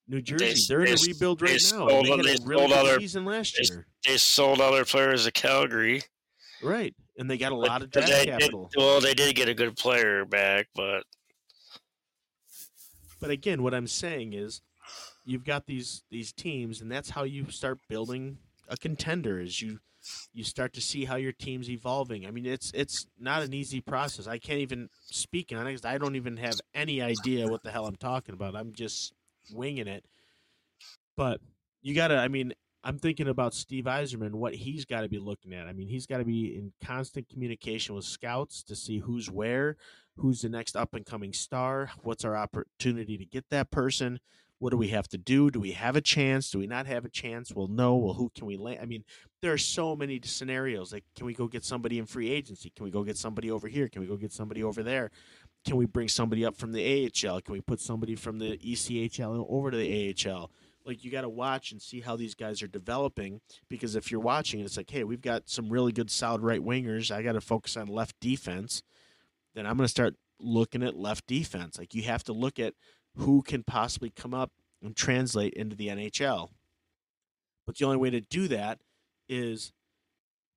New 0.07 0.21
Jersey, 0.21 0.45
s- 0.51 0.67
they're 0.67 0.83
in 0.85 0.93
a 0.93 1.01
rebuild 1.05 1.39
they 1.39 1.45
right 1.45 1.51
now. 1.53 1.57
sold 1.87 2.05
They 2.05 2.09
had 2.11 2.19
they 2.25 2.33
a 2.35 2.45
really 2.45 2.67
good 2.67 2.85
their- 2.85 2.99
season 2.99 3.25
last 3.25 3.55
they 3.59 3.73
year, 3.73 3.87
They 4.05 4.17
sold 4.17 4.61
all 4.61 4.71
their 4.71 4.85
players 4.85 5.25
to 5.25 5.31
Calgary. 5.31 6.03
Right? 6.61 6.93
And 7.17 7.29
they 7.29 7.37
got 7.37 7.51
a 7.51 7.55
But- 7.55 7.67
lot 7.67 7.81
of 7.81 7.91
but 7.91 8.05
draft 8.05 8.25
they 8.25 8.47
did- 8.47 8.53
well, 8.75 9.01
they 9.01 9.13
did 9.13 9.35
get 9.35 9.49
a 9.49 9.53
good 9.53 9.75
player 9.77 10.25
back, 10.25 10.67
but 10.75 11.03
But 13.19 13.31
again, 13.31 13.63
what 13.63 13.73
I'm 13.73 13.87
saying 13.87 14.33
is, 14.33 14.61
you've 15.25 15.43
got 15.43 15.65
these 15.67 16.03
these 16.09 16.31
teams, 16.31 16.81
and 16.81 16.89
that's 16.91 17.09
how 17.09 17.23
you 17.23 17.49
start 17.51 17.79
building 17.89 18.37
a 18.69 18.77
contender. 18.77 19.39
Is 19.41 19.61
you 19.61 19.79
you 20.31 20.45
start 20.45 20.71
to 20.73 20.81
see 20.81 21.03
how 21.03 21.17
your 21.17 21.33
team's 21.33 21.69
evolving. 21.69 22.25
I 22.25 22.31
mean, 22.31 22.45
it's 22.45 22.71
it's 22.73 23.07
not 23.19 23.43
an 23.43 23.53
easy 23.53 23.81
process. 23.81 24.25
I 24.27 24.37
can't 24.39 24.59
even 24.61 24.89
speak 25.01 25.51
on 25.51 25.67
it 25.67 25.73
'cause 25.73 25.83
I 25.85 25.97
don't 25.97 26.15
even 26.15 26.37
have 26.37 26.55
any 26.73 27.01
idea 27.01 27.47
what 27.47 27.63
the 27.63 27.71
hell 27.71 27.85
I'm 27.85 27.97
talking 27.97 28.33
about. 28.33 28.55
I'm 28.55 28.73
just 28.73 29.13
winging 29.51 29.87
it. 29.87 30.05
But 31.17 31.41
you 31.81 31.93
got 31.93 32.07
to. 32.09 32.15
I 32.17 32.29
mean, 32.29 32.53
I'm 32.83 32.97
thinking 32.97 33.27
about 33.27 33.53
Steve 33.53 33.85
Yzerman, 33.85 34.31
what 34.31 34.55
he's 34.55 34.85
got 34.85 35.01
to 35.01 35.09
be 35.09 35.19
looking 35.19 35.53
at. 35.53 35.67
I 35.67 35.73
mean, 35.73 35.87
he's 35.87 36.05
got 36.05 36.19
to 36.19 36.25
be 36.25 36.55
in 36.55 36.71
constant 36.83 37.27
communication 37.27 37.95
with 37.95 38.05
scouts 38.05 38.63
to 38.63 38.75
see 38.75 38.99
who's 38.99 39.29
where, 39.29 39.75
who's 40.17 40.41
the 40.41 40.49
next 40.49 40.75
up 40.75 40.93
and 40.93 41.05
coming 41.05 41.33
star, 41.33 41.91
what's 42.03 42.23
our 42.23 42.37
opportunity 42.37 43.17
to 43.17 43.25
get 43.25 43.49
that 43.49 43.69
person, 43.69 44.19
what 44.59 44.71
do 44.71 44.77
we 44.77 44.89
have 44.89 45.07
to 45.09 45.17
do? 45.17 45.49
Do 45.49 45.59
we 45.59 45.71
have 45.71 45.95
a 45.95 46.01
chance? 46.01 46.51
Do 46.51 46.59
we 46.59 46.67
not 46.67 46.85
have 46.85 47.05
a 47.05 47.09
chance? 47.09 47.53
Well, 47.53 47.67
no. 47.67 47.95
Well, 47.95 48.13
who 48.13 48.29
can 48.35 48.45
we 48.45 48.57
land? 48.57 48.79
I 48.81 48.85
mean, 48.85 49.05
there 49.41 49.53
are 49.53 49.57
so 49.57 49.95
many 49.95 50.19
scenarios. 50.23 50.91
Like, 50.91 51.05
can 51.15 51.25
we 51.25 51.33
go 51.33 51.47
get 51.47 51.63
somebody 51.63 51.97
in 51.97 52.05
free 52.05 52.29
agency? 52.29 52.71
Can 52.75 52.83
we 52.83 52.91
go 52.91 53.03
get 53.03 53.17
somebody 53.17 53.49
over 53.49 53.69
here? 53.69 53.87
Can 53.87 54.01
we 54.01 54.07
go 54.07 54.17
get 54.17 54.33
somebody 54.33 54.61
over 54.61 54.83
there? 54.83 55.11
Can 55.65 55.77
we 55.77 55.85
bring 55.85 56.09
somebody 56.09 56.45
up 56.45 56.57
from 56.57 56.73
the 56.73 57.09
AHL? 57.25 57.41
Can 57.41 57.53
we 57.53 57.61
put 57.61 57.79
somebody 57.79 58.15
from 58.15 58.39
the 58.39 58.57
ECHL 58.57 59.45
over 59.49 59.71
to 59.71 59.77
the 59.77 60.15
AHL? 60.27 60.51
Like, 60.85 61.03
you 61.03 61.11
got 61.11 61.21
to 61.21 61.29
watch 61.29 61.71
and 61.71 61.81
see 61.81 62.01
how 62.01 62.15
these 62.15 62.35
guys 62.35 62.63
are 62.63 62.67
developing 62.67 63.41
because 63.69 63.95
if 63.95 64.11
you're 64.11 64.21
watching, 64.21 64.61
it's 64.61 64.77
like, 64.77 64.89
hey, 64.89 65.03
we've 65.03 65.21
got 65.21 65.49
some 65.49 65.69
really 65.69 65.91
good, 65.91 66.09
solid 66.09 66.41
right 66.41 66.61
wingers. 66.61 67.11
I 67.11 67.21
got 67.21 67.33
to 67.33 67.41
focus 67.41 67.77
on 67.77 67.87
left 67.87 68.19
defense. 68.19 68.81
Then 69.53 69.65
I'm 69.65 69.77
going 69.77 69.85
to 69.85 69.89
start 69.89 70.15
looking 70.39 70.81
at 70.81 70.95
left 70.95 71.27
defense. 71.27 71.77
Like, 71.77 71.93
you 71.93 72.03
have 72.03 72.23
to 72.23 72.33
look 72.33 72.59
at 72.59 72.73
who 73.17 73.41
can 73.41 73.63
possibly 73.63 74.09
come 74.09 74.33
up 74.33 74.51
and 74.81 74.95
translate 74.95 75.53
into 75.53 75.75
the 75.75 75.89
NHL. 75.89 76.49
But 77.67 77.77
the 77.77 77.85
only 77.85 77.97
way 77.97 78.09
to 78.09 78.21
do 78.21 78.47
that 78.47 78.79
is 79.27 79.73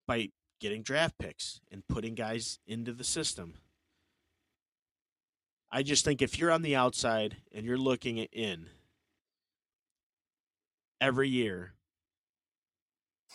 by 0.06 0.30
getting 0.60 0.82
draft 0.82 1.18
picks 1.18 1.60
and 1.70 1.86
putting 1.88 2.14
guys 2.14 2.58
into 2.66 2.92
the 2.92 3.04
system. 3.04 3.54
I 5.70 5.82
just 5.82 6.04
think 6.04 6.22
if 6.22 6.38
you're 6.38 6.50
on 6.50 6.62
the 6.62 6.76
outside 6.76 7.36
and 7.52 7.66
you're 7.66 7.78
looking 7.78 8.18
in 8.18 8.68
every 11.02 11.28
year, 11.28 11.74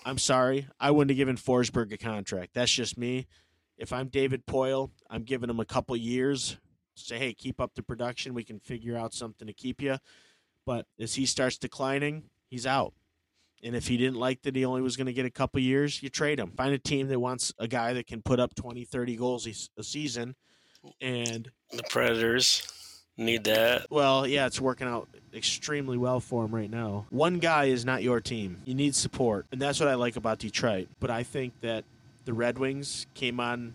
I'm 0.05 0.17
sorry, 0.17 0.67
I 0.79 0.89
wouldn't 0.89 1.11
have 1.11 1.17
given 1.17 1.35
Forsberg 1.35 1.91
a 1.91 1.97
contract. 1.97 2.53
That's 2.53 2.71
just 2.71 2.97
me. 2.97 3.27
If 3.77 3.91
I'm 3.91 4.07
David 4.07 4.45
Poile, 4.47 4.89
I'm 5.09 5.23
giving 5.23 5.49
him 5.49 5.59
a 5.59 5.65
couple 5.65 5.95
years. 5.97 6.57
Say, 6.95 7.19
hey, 7.19 7.33
keep 7.33 7.59
up 7.59 7.75
the 7.75 7.83
production. 7.83 8.33
We 8.33 8.43
can 8.43 8.59
figure 8.59 8.97
out 8.97 9.13
something 9.13 9.45
to 9.45 9.53
keep 9.53 9.81
you. 9.81 9.97
But 10.65 10.85
as 10.99 11.15
he 11.15 11.25
starts 11.25 11.57
declining, 11.57 12.23
he's 12.49 12.65
out. 12.65 12.93
And 13.63 13.75
if 13.75 13.87
he 13.87 13.97
didn't 13.97 14.17
like 14.17 14.43
that 14.43 14.55
he 14.55 14.65
only 14.65 14.81
was 14.81 14.95
going 14.95 15.07
to 15.07 15.13
get 15.13 15.25
a 15.25 15.31
couple 15.31 15.59
years, 15.59 16.01
you 16.01 16.09
trade 16.09 16.39
him. 16.39 16.51
Find 16.51 16.73
a 16.73 16.79
team 16.79 17.07
that 17.09 17.19
wants 17.19 17.53
a 17.59 17.67
guy 17.67 17.93
that 17.93 18.07
can 18.07 18.21
put 18.21 18.39
up 18.39 18.55
20, 18.55 18.85
30 18.85 19.15
goals 19.15 19.45
a- 19.47 19.79
a 19.79 19.83
season. 19.83 20.35
And, 21.01 21.51
the 21.71 21.83
Predators 21.89 22.65
need 23.17 23.43
that. 23.45 23.87
well, 23.89 24.27
yeah, 24.27 24.45
it's 24.45 24.61
working 24.61 24.87
out 24.87 25.07
extremely 25.33 25.97
well 25.97 26.19
for 26.19 26.45
him 26.45 26.53
right 26.55 26.69
now. 26.69 27.05
One 27.09 27.39
guy 27.39 27.65
is 27.65 27.83
not 27.85 28.01
your 28.03 28.21
team. 28.21 28.57
You 28.65 28.73
need 28.75 28.95
support. 28.95 29.45
And 29.51 29.61
that's 29.61 29.79
what 29.79 29.89
I 29.89 29.95
like 29.95 30.15
about 30.15 30.39
Detroit. 30.39 30.87
But 30.99 31.09
I 31.11 31.23
think 31.23 31.53
that 31.61 31.83
the 32.25 32.33
Red 32.33 32.57
Wings 32.57 33.05
came 33.13 33.39
on. 33.39 33.73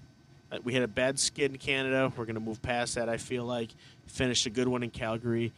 uh, 0.50 0.58
We 0.64 0.74
had 0.74 0.82
a 0.82 0.88
bad 0.88 1.18
skid 1.18 1.52
in 1.52 1.58
Canada. 1.58 2.12
We're 2.16 2.24
going 2.24 2.34
to 2.34 2.40
move 2.40 2.62
past 2.62 2.94
that, 2.96 3.08
I 3.08 3.16
feel 3.16 3.44
like. 3.44 3.70
Finished 4.06 4.46
a 4.46 4.50
good 4.50 4.68
one 4.68 4.82
in 4.82 4.90
Calgary. 4.90 5.52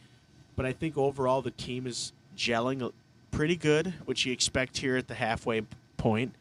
But 0.55 0.65
I 0.65 0.71
think 0.73 0.97
overall 0.97 1.41
the 1.41 1.51
team 1.51 1.87
is 1.87 2.13
gelling 2.37 2.91
pretty 3.31 3.55
good, 3.55 3.93
which 4.05 4.25
you 4.25 4.31
expect 4.31 4.77
here 4.77 4.95
at 4.97 5.07
the 5.07 5.15
halfway 5.15 5.63
point. 5.97 6.33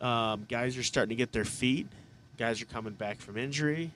Um, 0.00 0.46
guys 0.48 0.76
are 0.76 0.82
starting 0.82 1.10
to 1.10 1.14
get 1.16 1.32
their 1.32 1.44
feet. 1.44 1.86
Guys 2.38 2.60
are 2.60 2.66
coming 2.66 2.92
back 2.92 3.20
from 3.20 3.36
injury. 3.36 3.90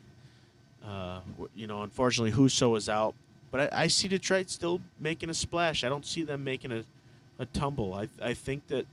Uh, 0.89 1.21
you 1.55 1.67
know, 1.67 1.83
unfortunately, 1.83 2.33
Husso 2.33 2.77
is 2.77 2.89
out, 2.89 3.15
but 3.51 3.73
I, 3.73 3.83
I 3.83 3.87
see 3.89 4.09
Detroit 4.09 4.49
still 4.49 4.81
making 4.99 5.29
a 5.29 5.35
splash. 5.35 5.85
I 5.85 5.89
don't 5.91 6.07
see 6.07 6.23
them 6.23 6.45
making 6.45 6.73
a, 6.73 6.85
a 7.39 7.45
tumble. 7.45 7.93
I, 7.93 8.09
I 8.23 8.33
think 8.33 8.69
that 8.69 8.87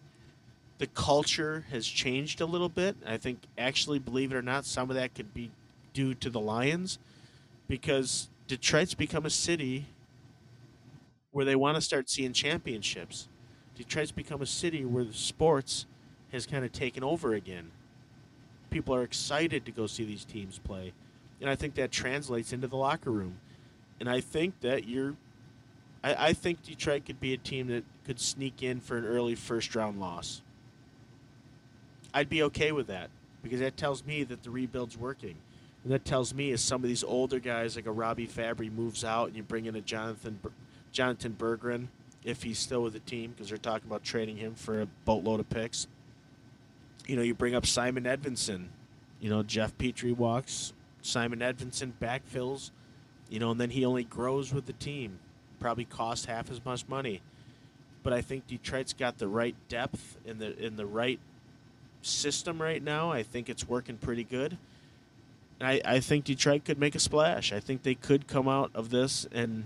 the 0.78 0.88
culture 0.88 1.66
has 1.72 1.88
changed 1.88 2.42
a 2.42 2.46
little 2.46 2.68
bit. 2.68 2.98
I 3.06 3.16
think, 3.16 3.40
actually, 3.58 4.00
believe 4.00 4.34
it 4.34 4.36
or 4.36 4.42
not, 4.42 4.66
some 4.66 4.90
of 4.90 4.98
that 4.98 5.16
could 5.16 5.34
be 5.34 5.52
due 5.94 6.14
to 6.16 6.30
the 6.30 6.40
Lions 6.40 7.00
because 7.70 8.28
Detroit's 8.48 8.94
become 8.94 9.26
a 9.26 9.30
city 9.30 9.86
where 11.32 11.46
they 11.46 11.56
want 11.56 11.76
to 11.76 11.82
start 11.82 12.10
seeing 12.10 12.34
championships. 12.34 13.30
Detroit's 13.78 14.12
become 14.12 14.42
a 14.42 14.46
city 14.46 14.84
where 14.84 15.06
the 15.06 15.14
sports 15.14 15.86
has 16.34 16.46
kind 16.46 16.66
of 16.66 16.74
taken 16.74 17.04
over 17.04 17.34
again. 17.34 17.72
People 18.70 18.94
are 18.94 19.04
excited 19.04 19.66
to 19.66 19.72
go 19.72 19.88
see 19.88 20.04
these 20.04 20.26
teams 20.26 20.60
play. 20.60 20.92
And 21.42 21.50
I 21.50 21.56
think 21.56 21.76
that 21.76 21.92
translates 21.92 22.54
into 22.54 22.68
the 22.68 22.78
locker 22.78 23.12
room. 23.12 23.40
And 24.00 24.10
I 24.10 24.22
think 24.22 24.60
that 24.62 24.88
you're 24.88 25.16
I, 26.04 26.28
I 26.28 26.34
think 26.34 26.64
Detroit 26.64 27.06
could 27.06 27.20
be 27.20 27.34
a 27.34 27.38
team 27.38 27.68
that 27.68 27.84
could 28.06 28.20
sneak 28.20 28.62
in 28.62 28.80
for 28.80 28.98
an 28.98 29.06
early 29.06 29.36
first 29.36 29.76
round 29.76 30.00
loss. 30.00 30.42
I'd 32.14 32.30
be 32.30 32.44
okay 32.44 32.72
with 32.72 32.88
that 32.88 33.10
because 33.44 33.60
that 33.60 33.76
tells 33.76 34.06
me 34.06 34.24
that 34.24 34.44
the 34.44 34.52
rebuild's 34.52 34.98
working. 34.98 35.36
And 35.84 35.92
that 35.92 36.06
tells 36.06 36.34
me 36.34 36.52
as 36.52 36.62
some 36.62 36.84
of 36.84 36.88
these 36.88 37.04
older 37.04 37.40
guys 37.40 37.76
like 37.76 37.86
a 37.86 37.92
Robby 37.92 38.28
Fabbri 38.28 38.72
moves 38.72 39.04
out 39.04 39.28
and 39.28 39.36
you 39.36 39.44
bring 39.44 39.66
in 39.66 39.76
a 39.76 39.82
Jonathan 39.82 40.40
Jonatan 40.94 41.36
Berggren 41.36 41.88
if 42.24 42.42
he's 42.42 42.58
still 42.58 42.82
with 42.82 42.94
the 42.94 43.00
team 43.00 43.32
because 43.32 43.50
they're 43.50 43.58
talking 43.58 43.88
about 43.88 44.04
trading 44.04 44.38
him 44.38 44.56
for 44.56 44.82
a 44.82 44.88
boatload 45.06 45.40
of 45.40 45.50
picks. 45.50 45.88
You 47.06 47.16
know, 47.16 47.22
you 47.22 47.36
bring 47.36 47.54
up 47.54 47.66
Simon 47.66 48.06
Edvinsson. 48.06 48.68
You 49.20 49.30
know, 49.30 49.44
Jeff 49.44 49.78
Petry 49.78 50.16
walks, 50.16 50.74
Simon 51.06 51.40
Edvinsson 51.40 51.92
backfills, 52.02 52.72
you 53.30 53.40
know, 53.40 53.52
and 53.52 53.60
then 53.60 53.70
he 53.70 53.86
only 53.86 54.04
grows 54.04 54.54
with 54.54 54.66
the 54.66 54.74
team. 54.74 55.20
Probably 55.60 55.86
costs 55.86 56.26
half 56.26 56.52
as 56.52 56.64
much 56.66 56.88
money. 56.88 57.22
But 58.04 58.14
I 58.14 58.22
think 58.22 58.48
Detroit's 58.48 58.94
got 58.94 59.18
the 59.18 59.28
right 59.28 59.56
depth 59.68 60.18
in 60.26 60.38
the 60.40 60.58
in 60.64 60.76
the 60.76 60.86
right 60.86 61.20
system 62.02 62.62
right 62.62 62.84
now. 62.84 63.12
I 63.12 63.24
think 63.24 63.50
it's 63.50 63.68
working 63.68 63.98
pretty 63.98 64.24
good. 64.24 64.58
I, 65.62 65.82
I 65.86 66.00
think 66.02 66.26
Detroit 66.26 66.66
could 66.66 66.78
make 66.78 66.96
a 66.96 67.00
splash. 67.00 67.54
I 67.54 67.60
think 67.60 67.84
they 67.84 67.96
could 67.96 68.28
come 68.28 68.48
out 68.48 68.72
of 68.76 68.90
this 68.90 69.26
and 69.32 69.66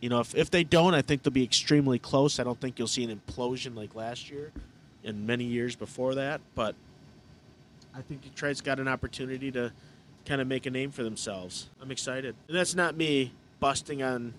you 0.00 0.10
know, 0.10 0.20
if, 0.20 0.34
if 0.34 0.50
they 0.50 0.62
don't, 0.62 0.94
I 0.94 1.02
think 1.02 1.22
they'll 1.22 1.32
be 1.32 1.42
extremely 1.42 1.98
close. 1.98 2.38
I 2.38 2.44
don't 2.44 2.60
think 2.60 2.78
you'll 2.78 2.86
see 2.86 3.02
an 3.04 3.20
implosion 3.20 3.74
like 3.74 3.94
last 3.94 4.30
year 4.30 4.52
and 5.04 5.26
many 5.26 5.44
years 5.44 5.74
before 5.74 6.14
that, 6.16 6.40
but 6.54 6.74
I 7.96 8.02
think 8.02 8.22
Detroit's 8.22 8.60
got 8.60 8.78
an 8.78 8.88
opportunity 8.88 9.50
to 9.52 9.72
kind 10.26 10.40
of 10.40 10.46
make 10.46 10.66
a 10.66 10.70
name 10.70 10.90
for 10.90 11.02
themselves. 11.02 11.68
I'm 11.80 11.90
excited. 11.90 12.34
And 12.48 12.56
that's 12.56 12.74
not 12.74 12.96
me 12.96 13.32
busting 13.58 14.02
on, 14.02 14.34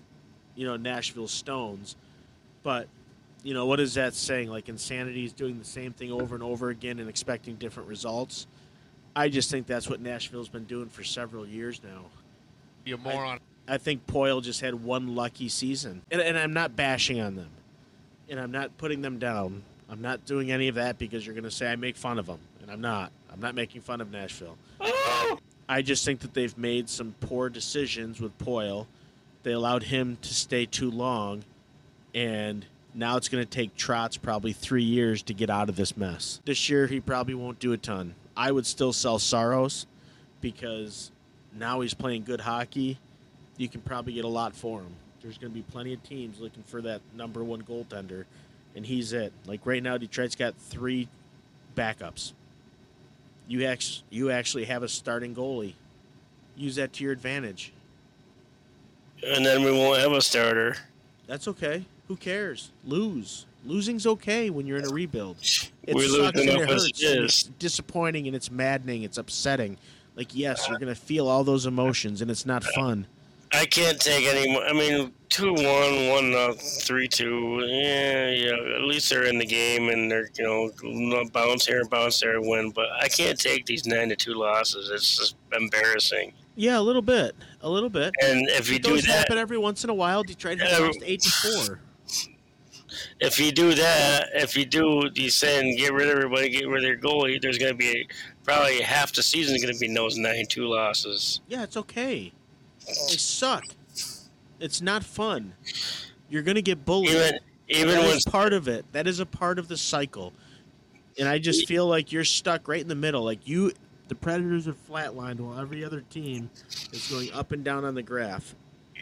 you 0.54 0.66
know, 0.66 0.76
Nashville 0.76 1.28
Stones, 1.28 1.96
but 2.62 2.86
you 3.42 3.54
know, 3.54 3.66
what 3.66 3.80
is 3.80 3.94
that 3.94 4.14
saying? 4.14 4.50
Like 4.50 4.68
insanity 4.68 5.24
is 5.24 5.32
doing 5.32 5.58
the 5.58 5.64
same 5.64 5.92
thing 5.92 6.12
over 6.12 6.34
and 6.34 6.44
over 6.44 6.70
again 6.70 6.98
and 6.98 7.08
expecting 7.08 7.56
different 7.56 7.88
results. 7.88 8.46
I 9.16 9.28
just 9.28 9.50
think 9.50 9.66
that's 9.66 9.88
what 9.88 10.00
Nashville's 10.00 10.48
been 10.48 10.64
doing 10.64 10.88
for 10.88 11.02
several 11.02 11.46
years 11.46 11.80
now. 11.82 12.04
You 12.84 12.96
moron. 12.96 13.40
I 13.66 13.78
think 13.78 14.06
Poile 14.06 14.42
just 14.42 14.60
had 14.60 14.74
one 14.74 15.14
lucky 15.14 15.48
season. 15.48 16.02
And, 16.10 16.20
and 16.20 16.38
I'm 16.38 16.52
not 16.52 16.76
bashing 16.76 17.20
on 17.20 17.34
them. 17.34 17.50
And 18.28 18.38
I'm 18.38 18.50
not 18.50 18.76
putting 18.78 19.02
them 19.02 19.18
down. 19.18 19.62
I'm 19.90 20.00
not 20.00 20.24
doing 20.26 20.50
any 20.50 20.68
of 20.68 20.76
that 20.76 20.98
because 20.98 21.26
you're 21.26 21.34
going 21.34 21.44
to 21.44 21.50
say 21.50 21.70
I 21.70 21.76
make 21.76 21.96
fun 21.96 22.18
of 22.18 22.26
them. 22.26 22.38
And 22.62 22.70
I'm 22.70 22.80
not. 22.80 23.10
I'm 23.32 23.40
not 23.40 23.54
making 23.54 23.82
fun 23.82 24.00
of 24.00 24.10
Nashville. 24.10 24.56
Oh! 24.80 25.38
I 25.68 25.82
just 25.82 26.04
think 26.04 26.20
that 26.20 26.32
they've 26.34 26.56
made 26.56 26.88
some 26.88 27.14
poor 27.20 27.48
decisions 27.50 28.20
with 28.20 28.36
Poile. 28.38 28.86
They 29.42 29.52
allowed 29.52 29.84
him 29.84 30.16
to 30.22 30.34
stay 30.34 30.64
too 30.66 30.90
long. 30.90 31.44
And 32.14 32.64
Now 32.94 33.16
it's 33.16 33.28
going 33.28 33.44
to 33.44 33.50
take 33.50 33.76
Trotz 33.76 34.20
probably 34.20 34.52
three 34.52 34.82
years 34.82 35.22
to 35.24 35.34
get 35.34 35.50
out 35.50 35.68
of 35.68 35.76
this 35.76 35.96
mess. 35.96 36.40
This 36.44 36.68
year, 36.68 36.86
he 36.86 37.00
probably 37.00 37.34
won't 37.34 37.58
do 37.60 37.72
a 37.72 37.76
ton. 37.76 38.14
I 38.36 38.50
would 38.50 38.66
still 38.66 38.92
sell 38.92 39.18
Saros 39.18 39.86
because 40.40 41.10
now 41.56 41.80
he's 41.80 41.94
playing 41.94 42.24
good 42.24 42.40
hockey. 42.40 42.98
You 43.56 43.68
can 43.68 43.82
probably 43.82 44.14
get 44.14 44.24
a 44.24 44.28
lot 44.28 44.54
for 44.54 44.80
him. 44.80 44.94
There's 45.22 45.38
going 45.38 45.52
to 45.52 45.54
be 45.54 45.62
plenty 45.62 45.92
of 45.92 46.02
teams 46.02 46.40
looking 46.40 46.62
for 46.62 46.80
that 46.82 47.00
number 47.14 47.42
one 47.44 47.62
goaltender, 47.62 48.24
and 48.74 48.86
he's 48.86 49.12
it. 49.12 49.32
Like 49.46 49.60
right 49.64 49.82
now, 49.82 49.98
Detroit's 49.98 50.36
got 50.36 50.54
three 50.56 51.08
backups. 51.76 52.32
You 53.48 53.64
actually, 53.64 54.04
you 54.10 54.30
actually 54.30 54.66
have 54.66 54.82
a 54.84 54.88
starting 54.88 55.34
goalie. 55.34 55.72
Use 56.56 56.76
that 56.76 56.92
to 56.94 57.04
your 57.04 57.12
advantage. 57.12 57.72
And 59.26 59.44
then 59.44 59.64
we 59.64 59.72
won't 59.72 59.98
have 59.98 60.12
a 60.12 60.20
starter. 60.20 60.76
That's 61.26 61.48
okay. 61.48 61.84
Who 62.08 62.16
cares? 62.16 62.70
Lose. 62.84 63.46
Losing's 63.64 64.06
okay 64.06 64.50
when 64.50 64.66
you're 64.66 64.78
in 64.78 64.84
a 64.84 64.90
rebuild. 64.90 65.38
It 65.82 65.94
We 65.94 66.06
lose 66.06 66.16
sucks 66.26 66.40
and 66.40 66.48
it 66.50 66.68
hurts. 66.68 67.02
and. 67.02 67.24
It's 67.24 67.42
disappointing 67.42 68.26
and 68.26 68.36
it's 68.36 68.50
maddening. 68.50 69.02
It's 69.02 69.18
upsetting. 69.18 69.78
Like 70.14 70.34
yes, 70.34 70.68
you're 70.68 70.78
gonna 70.78 70.94
feel 70.94 71.26
all 71.28 71.42
those 71.44 71.64
emotions 71.66 72.20
and 72.22 72.30
it's 72.30 72.44
not 72.46 72.62
fun. 72.64 73.06
I 73.52 73.64
can't 73.66 73.98
take 74.00 74.26
any 74.26 74.52
more. 74.52 74.62
I 74.64 74.72
mean, 74.72 75.12
two 75.28 75.52
one, 75.52 76.08
one 76.08 76.34
uh, 76.34 76.52
three 76.52 77.08
two. 77.08 77.60
Yeah, 77.66 78.28
yeah. 78.30 78.76
At 78.76 78.82
least 78.82 79.08
they're 79.10 79.24
in 79.24 79.38
the 79.38 79.46
game 79.46 79.88
and 79.88 80.10
they're 80.10 80.28
you 80.38 80.44
know 80.82 81.24
bounce 81.32 81.66
here, 81.66 81.80
and 81.80 81.90
bounce 81.90 82.20
there, 82.20 82.36
and 82.36 82.46
win. 82.48 82.70
But 82.70 82.86
I 83.00 83.08
can't 83.08 83.38
take 83.38 83.66
these 83.66 83.86
nine 83.86 84.08
to 84.10 84.16
two 84.16 84.34
losses. 84.34 84.90
It's 84.90 85.16
just 85.16 85.36
embarrassing. 85.56 86.32
Yeah, 86.56 86.78
a 86.78 86.82
little 86.82 87.02
bit, 87.02 87.36
a 87.60 87.70
little 87.70 87.88
bit. 87.88 88.12
And 88.20 88.48
if 88.48 88.70
you 88.70 88.78
do 88.78 88.90
Those 88.90 89.04
that, 89.04 89.12
happen 89.18 89.38
every 89.38 89.58
once 89.58 89.84
in 89.84 89.90
a 89.90 89.94
while. 89.94 90.24
Detroit 90.24 90.58
has 90.60 90.72
Yeah. 90.78 90.86
lost 90.86 90.98
eight 91.04 91.20
to 91.22 91.30
four. 91.30 91.80
if 93.20 93.38
you 93.38 93.52
do 93.52 93.74
that, 93.74 94.28
if 94.34 94.56
you 94.56 94.66
do, 94.66 95.08
you 95.14 95.30
saying 95.30 95.76
get 95.78 95.92
rid 95.92 96.08
of 96.08 96.16
everybody, 96.16 96.48
get 96.48 96.66
rid 96.66 96.78
of 96.78 96.82
their 96.82 96.98
goalie. 96.98 97.40
There's 97.40 97.58
going 97.58 97.72
to 97.72 97.76
be 97.78 98.08
probably 98.44 98.80
half 98.80 99.12
the 99.12 99.22
season 99.22 99.54
is 99.54 99.62
going 99.62 99.72
to 99.74 99.78
be 99.78 99.92
those 99.94 100.16
nine 100.18 100.46
two 100.48 100.66
losses. 100.66 101.40
Yeah, 101.48 101.62
it's 101.62 101.76
okay. 101.76 102.32
They 103.08 103.16
suck. 103.16 103.64
It's 104.60 104.80
not 104.80 105.04
fun. 105.04 105.54
You're 106.30 106.42
gonna 106.42 106.62
get 106.62 106.84
bullied. 106.84 107.10
Even 107.10 107.38
even 107.68 107.88
that 107.88 108.02
when 108.06 108.18
part 108.32 108.52
of 108.52 108.66
it. 108.68 108.84
That 108.92 109.06
is 109.06 109.20
a 109.20 109.26
part 109.26 109.58
of 109.58 109.68
the 109.68 109.76
cycle. 109.76 110.32
And 111.18 111.28
I 111.28 111.38
just 111.38 111.66
feel 111.68 111.86
like 111.86 112.12
you're 112.12 112.24
stuck 112.24 112.66
right 112.68 112.80
in 112.80 112.88
the 112.88 112.94
middle. 112.94 113.24
Like 113.24 113.46
you, 113.46 113.72
the 114.08 114.14
Predators 114.14 114.66
are 114.68 114.74
flatlined 114.88 115.40
while 115.40 115.58
every 115.58 115.84
other 115.84 116.00
team 116.02 116.48
is 116.92 117.08
going 117.08 117.32
up 117.32 117.52
and 117.52 117.62
down 117.64 117.84
on 117.84 117.94
the 117.94 118.02
graph. 118.02 118.54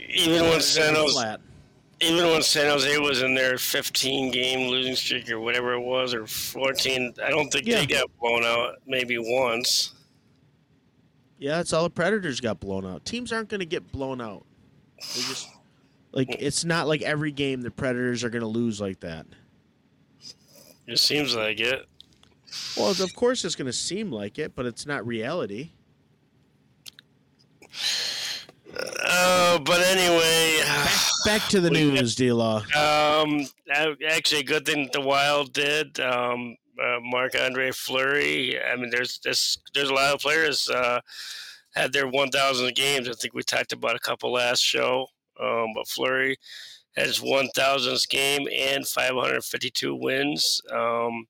even 0.08 0.42
when 0.48 0.60
San 0.60 0.94
Jose, 0.94 1.12
flat. 1.12 1.40
even 2.00 2.26
when 2.28 2.42
San 2.42 2.70
Jose 2.70 2.98
was 2.98 3.22
in 3.22 3.34
their 3.34 3.56
15 3.58 4.30
game 4.32 4.68
losing 4.68 4.96
streak 4.96 5.30
or 5.30 5.38
whatever 5.40 5.74
it 5.74 5.80
was, 5.80 6.12
or 6.14 6.26
14, 6.26 7.14
I 7.22 7.30
don't 7.30 7.50
think 7.50 7.66
Yeah. 7.66 7.80
they 7.80 7.86
got 7.86 8.06
blown 8.20 8.44
out 8.44 8.76
maybe 8.86 9.16
once. 9.18 9.92
Yeah, 11.38 11.60
it's 11.60 11.72
all 11.72 11.84
the 11.84 11.90
Predators 11.90 12.40
got 12.40 12.60
blown 12.60 12.86
out. 12.86 13.04
Teams 13.04 13.32
aren't 13.32 13.48
going 13.48 13.60
to 13.60 13.66
get 13.66 13.92
blown 13.92 14.20
out. 14.20 14.44
They 15.14 15.20
just 15.22 15.48
like 16.12 16.34
it's 16.38 16.64
not 16.64 16.88
like 16.88 17.02
every 17.02 17.30
game 17.32 17.60
the 17.60 17.70
Predators 17.70 18.24
are 18.24 18.30
going 18.30 18.42
to 18.42 18.48
lose 18.48 18.80
like 18.80 19.00
that. 19.00 19.26
It 20.86 20.98
seems 20.98 21.34
like 21.34 21.60
it. 21.60 21.86
Well, 22.76 22.90
of 22.90 23.14
course 23.14 23.44
it's 23.44 23.54
going 23.56 23.66
to 23.66 23.72
seem 23.72 24.10
like 24.10 24.38
it, 24.38 24.54
but 24.54 24.66
it's 24.66 24.86
not 24.86 25.06
reality. 25.06 25.70
Uh, 29.04 29.58
but 29.58 29.80
anyway, 29.82 30.60
Back 31.24 31.42
to 31.48 31.60
the 31.60 31.70
news, 31.72 32.14
D-Law. 32.14 32.62
um, 32.74 33.46
actually, 33.70 34.40
a 34.40 34.44
good 34.44 34.64
thing 34.66 34.84
that 34.84 34.92
the 34.92 35.00
Wild 35.00 35.52
did. 35.52 35.98
Um, 36.00 36.56
uh, 36.82 36.98
Marc 37.02 37.34
Andre 37.38 37.70
Fleury. 37.72 38.60
I 38.60 38.76
mean, 38.76 38.90
there's 38.90 39.18
this, 39.18 39.58
there's 39.74 39.90
a 39.90 39.94
lot 39.94 40.14
of 40.14 40.20
players 40.20 40.68
uh, 40.68 41.00
had 41.74 41.92
their 41.92 42.08
1,000 42.08 42.74
games. 42.74 43.08
I 43.08 43.12
think 43.12 43.34
we 43.34 43.42
talked 43.42 43.72
about 43.72 43.96
a 43.96 44.00
couple 44.00 44.32
last 44.32 44.60
show. 44.60 45.06
Um, 45.40 45.68
but 45.74 45.88
Fleury 45.88 46.36
had 46.96 47.06
his 47.06 47.20
1,000th 47.20 48.08
game 48.08 48.48
and 48.54 48.86
552 48.86 49.94
wins. 49.94 50.62
Um, 50.72 51.26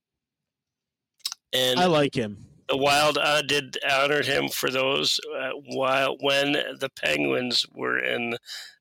and 1.52 1.80
I 1.80 1.86
like 1.86 2.14
him. 2.14 2.46
the 2.68 2.76
Wild 2.76 3.18
uh, 3.18 3.42
did 3.42 3.78
honored 3.88 4.26
him 4.26 4.48
for 4.48 4.70
those 4.70 5.18
uh, 5.36 5.50
while 5.66 6.16
when 6.20 6.52
the 6.52 6.90
Penguins 6.94 7.66
were 7.74 7.98
in 7.98 8.36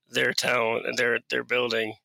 their 0.09 0.33
town 0.33 0.81
and 0.85 0.97
their 0.97 1.19
their 1.29 1.43
building, 1.43 1.95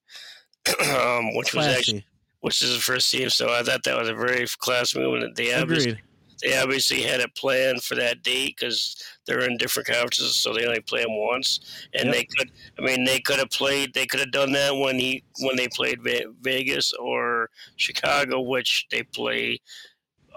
um, 0.97 1.35
which 1.35 1.55
was 1.55 1.66
actually 1.66 2.01
Classy. 2.01 2.07
Which 2.41 2.62
is 2.62 2.75
the 2.75 2.81
first 2.81 3.11
team. 3.11 3.31
So 3.31 3.53
I 3.53 3.62
thought 3.62 3.83
that 3.85 3.99
was 3.99 4.09
a 4.09 4.15
very 4.15 4.47
class 4.59 4.95
move, 4.95 5.23
and 5.23 5.35
they 5.37 5.55
obviously 5.55 6.01
they 6.43 6.59
obviously 6.59 7.03
had 7.03 7.21
it 7.21 7.35
planned 7.35 7.83
for 7.83 7.95
that 7.97 8.23
date 8.23 8.57
because 8.59 8.97
they're 9.27 9.45
in 9.45 9.59
different 9.59 9.89
conferences, 9.89 10.37
so 10.37 10.53
they 10.55 10.65
only 10.65 10.81
play 10.81 11.03
them 11.03 11.17
once. 11.19 11.61
And 11.95 12.07
Yep. 12.07 12.15
they 12.15 12.25
could, 12.25 12.51
I 12.79 12.83
mean, 12.83 13.05
they 13.05 13.21
could 13.21 13.39
have 13.39 13.51
played. 13.51 13.93
They 13.93 14.07
could 14.07 14.21
have 14.21 14.33
done 14.33 14.53
that 14.53 14.75
when 14.75 14.99
he 14.99 15.23
when 15.41 15.57
they 15.57 15.69
played 15.69 16.01
Vegas 16.41 16.93
or 16.95 17.51
Chicago, 17.77 18.41
which 18.41 18.87
they 18.91 19.03
play 19.03 19.61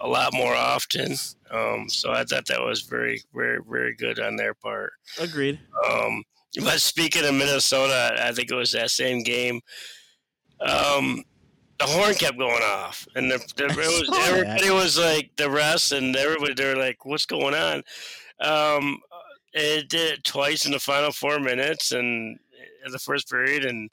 a 0.01 0.07
lot 0.07 0.33
more 0.33 0.55
often. 0.55 1.15
Um, 1.51 1.87
so 1.87 2.11
I 2.11 2.25
thought 2.25 2.47
that 2.47 2.61
was 2.61 2.81
very, 2.81 3.21
very, 3.33 3.59
very 3.69 3.95
good 3.95 4.19
on 4.19 4.35
their 4.35 4.53
part. 4.53 4.91
Agreed. 5.19 5.59
Um, 5.89 6.23
but 6.63 6.81
speaking 6.81 7.25
of 7.25 7.33
Minnesota, 7.33 8.17
I 8.19 8.31
think 8.33 8.51
it 8.51 8.55
was 8.55 8.71
that 8.73 8.91
same 8.91 9.23
game. 9.23 9.61
Um, 10.59 11.23
the 11.79 11.85
horn 11.85 12.13
kept 12.13 12.37
going 12.37 12.63
off, 12.63 13.07
and 13.15 13.31
the, 13.31 13.37
the, 13.55 13.65
it 13.65 13.77
was, 13.77 14.07
saw 14.07 14.13
that. 14.13 14.29
everybody 14.29 14.69
was 14.69 14.97
like 14.97 15.31
the 15.37 15.49
rest, 15.49 15.91
and 15.91 16.15
everybody 16.15 16.53
they 16.53 16.73
were 16.73 16.79
like, 16.79 17.05
"What's 17.05 17.25
going 17.25 17.55
on?" 17.55 17.83
Um, 18.39 18.99
it 19.53 19.89
did 19.89 20.13
it 20.13 20.23
twice 20.23 20.65
in 20.65 20.71
the 20.71 20.79
final 20.79 21.11
four 21.11 21.39
minutes, 21.39 21.91
and 21.91 22.37
in 22.85 22.91
the 22.91 22.99
first 22.99 23.29
period, 23.29 23.65
and 23.65 23.89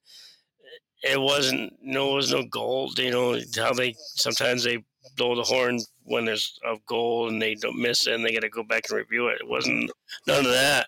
it 1.03 1.21
wasn't 1.21 1.73
no, 1.83 2.13
it 2.13 2.17
was 2.17 2.33
no 2.33 2.45
goal. 2.45 2.91
You 2.97 3.11
know 3.11 3.41
how 3.57 3.73
they 3.73 3.95
sometimes 3.99 4.65
they 4.65 4.85
blow 5.17 5.35
the 5.35 5.43
horn 5.43 5.81
when 6.05 6.25
there's 6.25 6.59
a 6.65 6.77
goal 6.87 7.29
and 7.29 7.41
they 7.41 7.55
don't 7.55 7.81
miss 7.81 8.07
it, 8.07 8.15
and 8.15 8.25
they 8.25 8.33
got 8.33 8.41
to 8.41 8.49
go 8.49 8.63
back 8.63 8.85
and 8.89 8.99
review 8.99 9.29
it. 9.29 9.41
It 9.41 9.49
wasn't 9.49 9.91
none 10.27 10.45
of 10.45 10.53
that. 10.53 10.87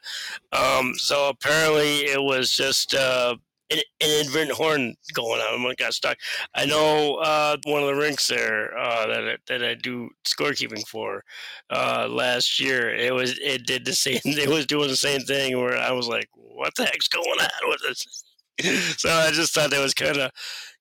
Um, 0.52 0.94
so 0.97 1.28
apparently 1.28 2.01
it 2.01 2.23
was 2.23 2.51
just 2.51 2.94
uh, 2.94 3.36
an, 3.73 3.82
inadvertent 4.01 4.57
horn 4.57 4.94
going 5.12 5.40
on. 5.40 5.62
One 5.62 5.74
got 5.78 5.94
stuck. 5.94 6.19
I 6.55 6.66
know 6.66 7.16
uh, 7.16 7.57
one 7.65 7.82
of 7.82 7.89
the 7.89 7.94
rinks 7.94 8.27
there 8.27 8.77
uh, 8.77 9.07
that 9.07 9.28
I, 9.28 9.36
that 9.49 9.65
I 9.65 9.74
do 9.74 10.11
scorekeeping 10.24 10.86
for 10.86 11.24
uh, 11.70 12.09
last 12.11 12.61
year. 12.61 12.94
It 12.94 13.15
was 13.15 13.39
it 13.39 13.66
did 13.66 13.85
the 13.85 13.94
same. 13.94 14.20
It 14.24 14.49
was 14.49 14.66
doing 14.66 14.89
the 14.89 14.97
same 14.97 15.20
thing 15.23 15.59
where 15.59 15.77
I 15.77 15.93
was 15.93 16.09
like, 16.09 16.28
"What 16.35 16.74
the 16.77 16.85
heck's 16.85 17.09
going 17.09 17.40
on 17.40 17.69
with 17.69 17.81
this?" 17.89 18.24
so 18.99 19.11
I 19.11 19.31
just 19.31 19.55
thought 19.55 19.70
that 19.70 19.82
was 19.82 19.94
kind 19.94 20.19
of 20.19 20.31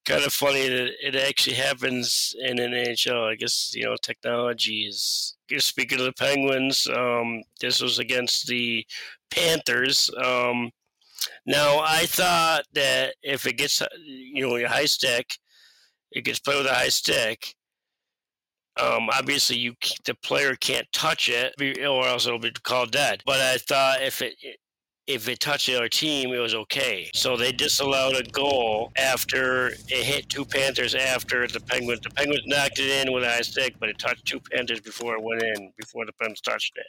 kind 0.06 0.24
of 0.24 0.34
funny 0.34 0.68
that 0.68 0.92
it 1.02 1.16
actually 1.16 1.56
happens 1.56 2.36
in 2.40 2.60
an 2.60 2.72
NHL. 2.72 3.32
I 3.32 3.36
guess 3.36 3.72
you 3.76 3.84
know 3.84 3.96
technology 4.02 4.86
is. 4.86 5.36
Speaking 5.58 6.00
of 6.00 6.06
the 6.06 6.14
Penguins, 6.14 6.88
um, 6.96 7.44
this 7.60 7.82
was 7.82 8.00
against 8.00 8.48
the 8.48 8.86
Panthers. 9.32 10.10
Um, 10.24 10.72
now 11.46 11.80
I 11.80 12.06
thought 12.06 12.64
that 12.74 13.16
if 13.22 13.46
it 13.46 13.58
gets 13.58 13.82
you 14.04 14.48
know 14.48 14.56
your 14.56 14.70
high 14.70 14.86
stick, 14.86 15.38
it 16.12 16.26
gets 16.26 16.40
played 16.40 16.58
with 16.58 16.72
a 16.72 16.74
high 16.74 16.90
stick. 16.90 17.56
Um, 18.82 19.10
obviously, 19.12 19.58
you 19.58 19.74
the 20.06 20.16
player 20.16 20.56
can't 20.56 20.88
touch 20.94 21.30
it, 21.30 21.54
or 21.86 22.08
else 22.08 22.26
it'll 22.26 22.40
be 22.40 22.52
called 22.52 22.92
dead. 22.92 23.22
But 23.26 23.40
I 23.40 23.58
thought 23.58 24.02
if 24.02 24.22
it 24.22 24.36
if 25.08 25.28
it 25.28 25.40
touched 25.40 25.68
the 25.68 25.76
other 25.76 25.90
team, 25.90 26.32
it 26.32 26.40
was 26.40 26.56
okay. 26.56 27.10
So 27.14 27.36
they 27.36 27.52
disallowed 27.52 28.16
a 28.16 28.24
goal 28.24 28.92
after 28.98 29.68
it 29.68 29.90
hit 29.90 30.30
two 30.30 30.46
Panthers 30.46 30.96
after 30.96 31.48
the 31.48 31.60
Penguins. 31.60 32.02
The 32.02 32.12
Penguins 32.12 32.44
knocked 32.46 32.80
it 32.80 33.08
in 33.08 33.14
with 33.14 33.24
a 33.24 33.30
high 33.30 33.42
stick, 33.42 33.76
but 33.80 33.90
it 33.90 34.00
touched 34.00 34.26
two 34.26 34.40
Panthers 34.40 34.80
before 34.80 35.16
it 35.16 35.24
went 35.24 35.44
in, 35.44 35.74
before 35.78 36.06
the 36.06 36.14
Penguins 36.14 36.42
touched 36.42 36.74
it. 36.78 36.86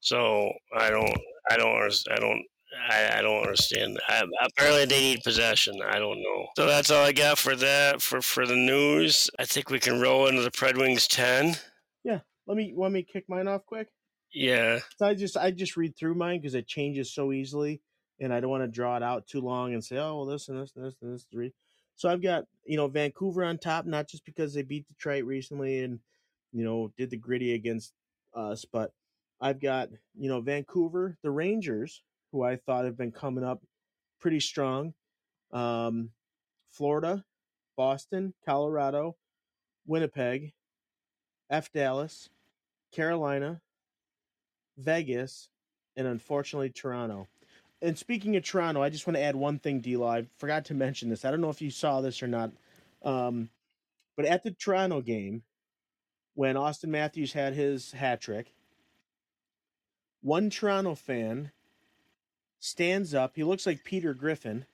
So 0.00 0.50
I 0.76 0.90
don't, 0.90 1.16
I 1.50 1.56
don't, 1.56 2.04
I 2.10 2.16
don't, 2.16 2.44
I, 2.88 3.18
I 3.18 3.22
don't 3.22 3.40
understand. 3.40 3.98
I, 4.08 4.22
apparently 4.42 4.84
they 4.84 5.00
need 5.00 5.24
possession. 5.24 5.80
I 5.82 5.98
don't 5.98 6.20
know. 6.22 6.46
So 6.56 6.66
that's 6.66 6.90
all 6.90 7.04
I 7.04 7.12
got 7.12 7.38
for 7.38 7.56
that. 7.56 8.00
For 8.00 8.20
for 8.20 8.46
the 8.46 8.56
news, 8.56 9.28
I 9.38 9.44
think 9.44 9.70
we 9.70 9.80
can 9.80 10.00
roll 10.00 10.26
into 10.26 10.42
the 10.42 10.50
Pred 10.50 10.78
Wings 10.78 11.08
ten. 11.08 11.56
Yeah, 12.04 12.20
Let 12.46 12.56
me 12.56 12.72
want 12.74 12.94
me 12.94 13.02
kick 13.02 13.24
mine 13.28 13.48
off 13.48 13.66
quick. 13.66 13.88
Yeah. 14.32 14.80
So 14.96 15.06
I 15.06 15.14
just 15.14 15.36
I 15.36 15.50
just 15.50 15.76
read 15.76 15.96
through 15.96 16.14
mine 16.14 16.40
because 16.40 16.54
it 16.54 16.66
changes 16.66 17.12
so 17.12 17.32
easily, 17.32 17.80
and 18.20 18.32
I 18.32 18.40
don't 18.40 18.50
want 18.50 18.62
to 18.62 18.68
draw 18.68 18.96
it 18.96 19.02
out 19.02 19.26
too 19.26 19.40
long 19.40 19.72
and 19.72 19.84
say, 19.84 19.96
oh 19.98 20.16
well, 20.16 20.26
this 20.26 20.48
and 20.48 20.60
this 20.60 20.72
and 20.76 20.84
this 20.84 20.94
and 21.02 21.12
this 21.12 21.26
three. 21.30 21.52
So 21.96 22.08
I've 22.08 22.22
got 22.22 22.44
you 22.64 22.76
know 22.76 22.88
Vancouver 22.88 23.44
on 23.44 23.58
top, 23.58 23.86
not 23.86 24.08
just 24.08 24.24
because 24.24 24.54
they 24.54 24.62
beat 24.62 24.86
Detroit 24.86 25.24
recently 25.24 25.82
and 25.82 25.98
you 26.52 26.64
know 26.64 26.92
did 26.96 27.10
the 27.10 27.16
gritty 27.16 27.54
against 27.54 27.92
us, 28.34 28.64
but 28.64 28.92
I've 29.40 29.60
got 29.60 29.88
you 30.16 30.28
know 30.28 30.40
Vancouver, 30.40 31.18
the 31.22 31.30
Rangers, 31.30 32.02
who 32.32 32.42
I 32.42 32.56
thought 32.56 32.84
have 32.84 32.96
been 32.96 33.12
coming 33.12 33.44
up 33.44 33.62
pretty 34.20 34.40
strong, 34.40 34.94
um, 35.52 36.10
Florida, 36.70 37.24
Boston, 37.76 38.34
Colorado, 38.44 39.16
Winnipeg, 39.86 40.52
F 41.48 41.72
Dallas, 41.72 42.28
Carolina, 42.92 43.60
Vegas, 44.76 45.48
and 45.96 46.06
unfortunately 46.06 46.70
Toronto. 46.70 47.26
And 47.82 47.96
speaking 47.96 48.36
of 48.36 48.44
Toronto, 48.44 48.82
I 48.82 48.90
just 48.90 49.06
want 49.06 49.16
to 49.16 49.22
add 49.22 49.34
one 49.34 49.58
thing, 49.58 49.80
D 49.80 49.96
Live. 49.96 50.28
Forgot 50.38 50.66
to 50.66 50.74
mention 50.74 51.08
this. 51.08 51.24
I 51.24 51.30
don't 51.30 51.40
know 51.40 51.50
if 51.50 51.62
you 51.62 51.70
saw 51.70 52.00
this 52.00 52.22
or 52.22 52.26
not. 52.26 52.52
Um, 53.02 53.48
but 54.16 54.26
at 54.26 54.44
the 54.44 54.50
Toronto 54.50 55.00
game, 55.00 55.42
when 56.34 56.56
Auston 56.56 56.88
Matthews 56.88 57.32
had 57.32 57.54
his 57.54 57.92
hat 57.92 58.20
trick, 58.20 58.52
one 60.20 60.50
Toronto 60.50 60.94
fan 60.94 61.52
stands 62.60 63.14
up. 63.14 63.32
He 63.34 63.42
looks 63.44 63.66
like 63.66 63.82
Peter 63.84 64.14
Griffin. 64.14 64.64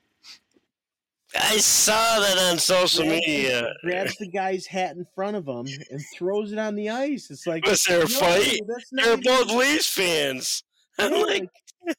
I 1.39 1.57
saw 1.59 2.21
that 2.21 2.39
on 2.39 2.59
social 2.59 3.05
grabs- 3.05 3.27
media. 3.27 3.75
grabs 3.83 4.17
the 4.17 4.29
guy's 4.29 4.67
hat 4.67 4.97
in 4.97 5.07
front 5.15 5.37
of 5.37 5.47
him 5.47 5.67
and 5.91 6.01
throws 6.17 6.53
it 6.53 6.59
on 6.59 6.77
the 6.77 6.89
ice. 6.91 7.31
It's 7.31 7.47
like 7.47 7.67
Was 7.67 7.83
there 7.85 7.99
a 7.99 8.03
no, 8.03 8.07
fight? 8.09 8.61
that's 8.67 8.93
not 8.93 9.05
They're 9.05 9.17
both 9.19 9.51
Leafs 9.51 9.89
fans. 9.89 10.63
I'm 10.99 11.13
Yeah, 11.13 11.19
like, 11.19 11.49
like- 11.87 11.97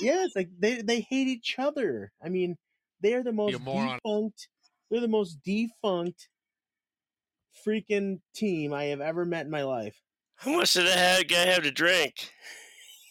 yeah, 0.00 0.24
it's 0.24 0.36
like 0.36 0.48
they 0.58 0.82
they 0.82 1.00
hate 1.00 1.26
each 1.28 1.56
other. 1.58 2.12
I 2.24 2.28
mean, 2.28 2.56
they're 3.00 3.22
the 3.22 3.32
most 3.32 3.52
defunct. 3.58 4.48
They're 4.90 5.00
the 5.00 5.08
most 5.08 5.38
defunct 5.44 6.28
freaking 7.66 8.20
team 8.34 8.72
I 8.72 8.84
have 8.84 9.00
ever 9.00 9.24
met 9.24 9.44
in 9.46 9.50
my 9.50 9.62
life. 9.62 9.96
how 10.36 10.52
much 10.56 10.72
did 10.74 10.86
that 10.86 11.28
guy 11.28 11.46
have 11.46 11.62
to 11.64 11.70
drink? 11.70 12.30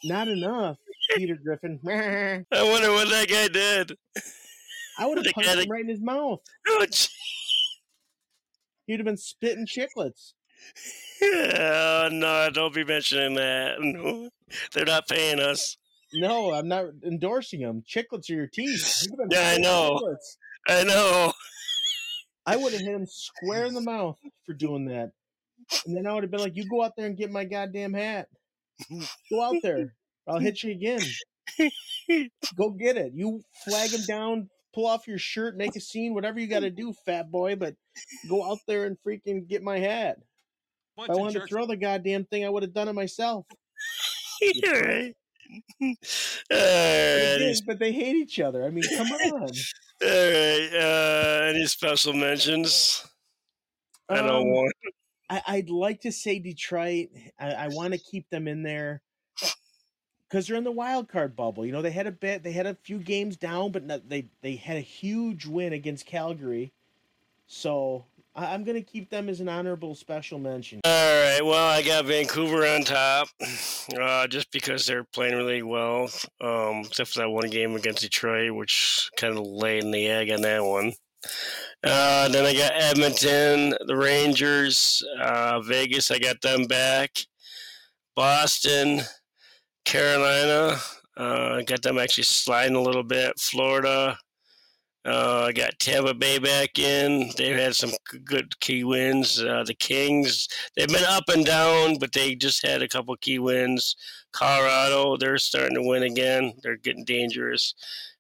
Not 0.04 0.28
enough, 0.30 0.78
Peter 1.16 1.38
Griffin. 1.44 1.80
I 1.88 2.64
wonder 2.64 2.92
what 2.92 3.10
that 3.10 3.28
guy 3.28 3.48
did. 3.48 3.98
I 4.98 5.06
would 5.06 5.18
have 5.18 5.26
punched 5.34 5.50
him 5.50 5.70
right 5.70 5.82
in 5.84 5.90
his 5.90 6.02
mouth. 6.02 6.40
Oh. 6.68 6.86
He'd 8.88 9.00
have 9.00 9.06
been 9.06 9.18
spitting 9.18 9.68
chiclets. 9.68 10.34
Oh, 11.22 12.10
no, 12.12 12.50
don't 12.52 12.74
be 12.74 12.84
mentioning 12.84 13.36
that. 13.36 13.80
No, 13.80 14.30
they're 14.74 14.86
not 14.86 15.08
paying 15.08 15.40
us. 15.40 15.78
No, 16.14 16.54
I'm 16.54 16.68
not 16.68 16.86
endorsing 17.06 17.60
him. 17.60 17.84
Chiclets 17.88 18.30
are 18.32 18.34
your 18.34 18.48
teeth. 18.48 19.02
He'd 19.02 19.12
have 19.12 19.30
been 19.30 19.30
Yeah, 19.32 19.52
I 19.52 19.58
know. 19.58 20.18
I 20.68 20.84
know. 20.84 21.34
I 22.48 22.56
would 22.56 22.74
have 22.74 22.82
hit 22.82 22.96
him 22.96 23.06
square 23.06 23.66
in 23.66 23.76
the 23.76 23.82
mouth 23.82 24.18
for 24.46 24.54
doing 24.54 24.86
that. 24.86 25.12
And 25.86 25.96
then 25.96 26.08
I 26.08 26.14
would 26.14 26.24
have 26.24 26.32
been 26.32 26.40
like, 26.40 26.56
you 26.56 26.68
go 26.68 26.84
out 26.84 26.94
there 26.98 27.06
and 27.06 27.16
get 27.18 27.30
my 27.30 27.46
goddamn 27.46 27.94
hat. 27.94 28.28
Go 29.30 29.44
out 29.44 29.58
there. 29.62 29.94
I'll 30.30 30.40
hit 30.40 30.64
you 30.64 30.72
again. 30.72 31.02
Go 32.56 32.70
get 32.72 32.98
it. 32.98 33.14
You 33.14 33.42
flag 33.66 33.92
him 33.92 34.02
down, 34.08 34.50
pull 34.74 34.86
off 34.86 35.08
your 35.08 35.18
shirt, 35.18 35.58
make 35.58 35.76
a 35.76 35.82
scene, 35.82 36.14
whatever 36.14 36.40
you 36.40 36.48
got 36.48 36.62
to 36.62 36.70
do, 36.70 36.94
fat 37.06 37.32
boy, 37.32 37.56
but 37.56 37.76
go 38.30 38.50
out 38.50 38.60
there 38.68 38.86
and 38.86 38.98
freaking 39.06 39.48
get 39.48 39.64
my 39.64 39.80
hat. 39.80 40.18
If 40.98 41.10
I 41.10 41.16
wanted 41.16 41.40
to 41.42 41.48
throw 41.48 41.66
the 41.66 41.78
goddamn 41.78 42.26
thing, 42.26 42.46
I 42.46 42.50
would 42.50 42.64
have 42.64 42.74
done 42.74 42.88
it 42.90 42.94
myself. 42.94 43.46
All 44.68 44.74
right. 44.82 45.14
All 45.82 45.94
But, 46.50 46.58
it 46.58 47.32
right. 47.32 47.38
did, 47.40 47.58
but 47.66 47.80
they 47.80 47.92
hate 47.92 48.16
each 48.16 48.40
other. 48.40 48.64
I 48.66 48.70
mean, 48.70 48.84
come 48.96 49.08
on. 49.08 49.32
All 49.42 49.48
right. 50.02 50.70
Uh, 50.74 51.46
any 51.50 51.66
special 51.66 52.14
mentions? 52.14 53.06
I 54.10 54.18
don't 54.18 54.30
Um, 54.30 54.50
want. 54.52 54.74
I, 55.30 55.42
I'd 55.48 55.70
like 55.70 56.02
to 56.02 56.12
say 56.12 56.40
Detroit. 56.40 57.10
I, 57.40 57.52
I 57.52 57.68
want 57.70 57.94
to 57.94 58.00
keep 58.00 58.30
them 58.30 58.48
in 58.48 58.64
there 58.64 59.02
because 60.30 60.48
they're 60.48 60.58
in 60.58 60.64
the 60.64 60.72
wild 60.72 61.10
card 61.10 61.36
bubble. 61.36 61.66
You 61.66 61.72
know, 61.72 61.82
they 61.82 61.92
had 61.92 62.08
a 62.08 62.12
bit, 62.12 62.44
they 62.44 62.52
had 62.52 62.68
a 62.68 62.76
few 62.76 63.00
games 63.00 63.36
down, 63.36 63.72
but 63.72 63.84
not, 63.84 64.08
they 64.10 64.28
they 64.42 64.56
had 64.56 64.78
a 64.78 64.82
huge 64.82 65.46
win 65.46 65.74
against 65.74 66.06
Calgary. 66.06 66.72
So 67.48 68.06
I, 68.36 68.54
I'm 68.54 68.64
gonna 68.64 68.82
keep 68.82 69.10
them 69.10 69.28
as 69.28 69.40
an 69.40 69.50
honorable 69.50 69.96
special 69.96 70.40
mention. 70.40 70.82
All 70.86 70.92
right. 70.92 71.42
Well, 71.44 71.68
I 71.68 71.82
got 71.82 72.06
Vancouver 72.06 72.66
on 72.68 72.84
top, 72.84 73.30
uh, 74.00 74.28
just 74.28 74.52
because 74.52 74.86
they're 74.86 75.04
playing 75.04 75.36
really 75.36 75.64
well. 75.64 76.10
Um, 76.42 76.84
except 76.86 77.14
for 77.14 77.20
that 77.20 77.30
one 77.30 77.50
game 77.50 77.76
against 77.76 78.02
Detroit, 78.02 78.54
which 78.54 79.10
kind 79.18 79.38
of 79.38 79.46
laid 79.46 79.84
in 79.84 79.92
the 79.92 80.08
egg 80.08 80.32
on 80.32 80.42
that 80.42 80.64
one. 80.64 80.94
Uh, 81.84 82.28
then 82.30 82.46
I 82.46 82.54
got 82.54 82.72
Edmonton, 82.76 83.74
the 83.88 83.96
Rangers, 83.96 85.04
uh, 85.22 85.60
Vegas. 85.62 86.12
I 86.12 86.20
got 86.20 86.42
them 86.42 86.66
back. 86.66 87.12
Boston, 88.16 89.02
Carolina. 89.90 90.78
Uh, 91.18 91.62
got 91.64 91.82
them 91.82 91.98
actually 91.98 92.24
sliding 92.24 92.76
a 92.76 92.82
little 92.82 93.02
bit. 93.02 93.40
Florida. 93.40 94.16
Uh, 95.04 95.46
I 95.48 95.52
got 95.52 95.80
Tampa 95.80 96.14
Bay 96.14 96.38
back 96.38 96.78
in. 96.78 97.32
They've 97.36 97.58
had 97.58 97.74
some 97.74 97.90
good 98.24 98.60
key 98.60 98.84
wins. 98.84 99.42
Uh, 99.42 99.64
the 99.66 99.74
Kings, 99.74 100.48
they've 100.76 100.88
been 100.88 101.06
up 101.06 101.24
and 101.30 101.44
down, 101.44 101.98
but 101.98 102.14
they 102.14 102.36
just 102.36 102.64
had 102.64 102.84
a 102.84 102.88
couple 102.88 103.16
key 103.16 103.40
wins. 103.40 103.96
Colorado, 104.32 105.18
they're 105.18 105.40
starting 105.40 105.74
to 105.74 105.82
win 105.82 106.04
again. 106.04 106.54
They're 106.62 106.78
getting 106.78 107.04
dangerous. 107.04 107.74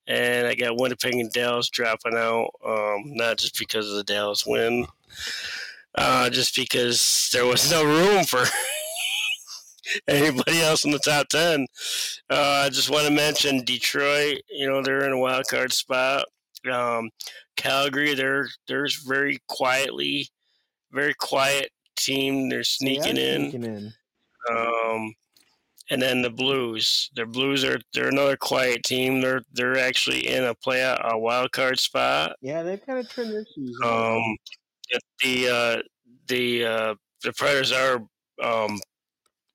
And 0.07 0.47
I 0.47 0.55
got 0.55 0.81
Winnipeg 0.81 1.13
and 1.13 1.31
Dallas 1.31 1.69
dropping 1.69 2.15
out, 2.15 2.49
um, 2.65 3.03
not 3.13 3.37
just 3.37 3.59
because 3.59 3.87
of 3.87 3.95
the 3.95 4.03
Dallas 4.03 4.43
win, 4.43 4.87
uh, 5.93 6.31
just 6.31 6.55
because 6.55 7.29
there 7.31 7.45
was 7.45 7.69
no 7.69 7.83
room 7.83 8.23
for 8.23 8.45
anybody 10.07 10.61
else 10.61 10.85
in 10.85 10.91
the 10.91 10.99
top 10.99 11.27
10. 11.29 11.65
Uh, 12.29 12.63
I 12.65 12.69
just 12.69 12.89
want 12.89 13.05
to 13.07 13.11
mention 13.13 13.63
Detroit. 13.63 14.41
You 14.49 14.67
know, 14.69 14.81
they're 14.81 15.05
in 15.05 15.11
a 15.13 15.17
wild 15.19 15.45
card 15.49 15.71
spot. 15.73 16.25
Um, 16.69 17.09
Calgary, 17.55 18.13
they're 18.13 18.49
they're 18.67 18.87
very 19.07 19.39
quietly, 19.47 20.27
very 20.91 21.13
quiet 21.13 21.69
team. 21.95 22.49
They're 22.49 22.63
sneaking 22.63 23.17
in. 23.17 23.51
Sneaking 23.51 23.63
in. 23.63 23.93
Um, 24.51 25.13
and 25.91 26.01
then 26.01 26.21
the 26.21 26.29
Blues. 26.29 27.09
The 27.15 27.25
Blues 27.25 27.63
are 27.63 27.79
they're 27.93 28.09
another 28.09 28.37
quiet 28.37 28.83
team. 28.83 29.21
They're 29.21 29.41
they're 29.53 29.77
actually 29.77 30.27
in 30.27 30.43
a 30.43 30.53
play 30.53 30.81
a 30.81 31.17
wild 31.17 31.51
card 31.51 31.79
spot. 31.79 32.35
Yeah, 32.41 32.61
they've 32.63 32.85
kind 32.85 32.99
of 32.99 33.09
turned 33.09 33.31
their 33.31 33.45
season. 33.55 33.75
Um, 33.83 34.37
the- 34.91 34.99
the 35.23 35.47
uh, 35.49 35.81
the 36.27 36.65
uh, 36.65 36.95
the 37.23 37.33
Predators 37.33 37.71
are 37.71 38.01
um, 38.41 38.79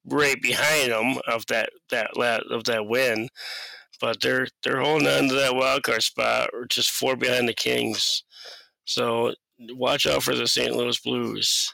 right 0.06 0.40
behind 0.42 0.92
them 0.92 1.18
of 1.26 1.46
that 1.46 1.70
that 1.90 2.16
la- 2.16 2.40
of 2.50 2.64
that 2.64 2.86
win, 2.86 3.28
but 4.00 4.20
they're 4.20 4.48
they're 4.62 4.80
holding 4.80 5.08
on 5.08 5.28
to 5.28 5.34
that 5.34 5.54
wild 5.54 5.82
card 5.82 6.02
spot, 6.02 6.50
or 6.52 6.66
just 6.66 6.90
four 6.90 7.16
behind 7.16 7.48
the 7.48 7.54
Kings. 7.54 8.24
So 8.84 9.34
watch 9.70 10.06
out 10.06 10.22
for 10.22 10.34
the 10.34 10.48
St. 10.48 10.74
Louis 10.76 11.00
Blues. 11.00 11.72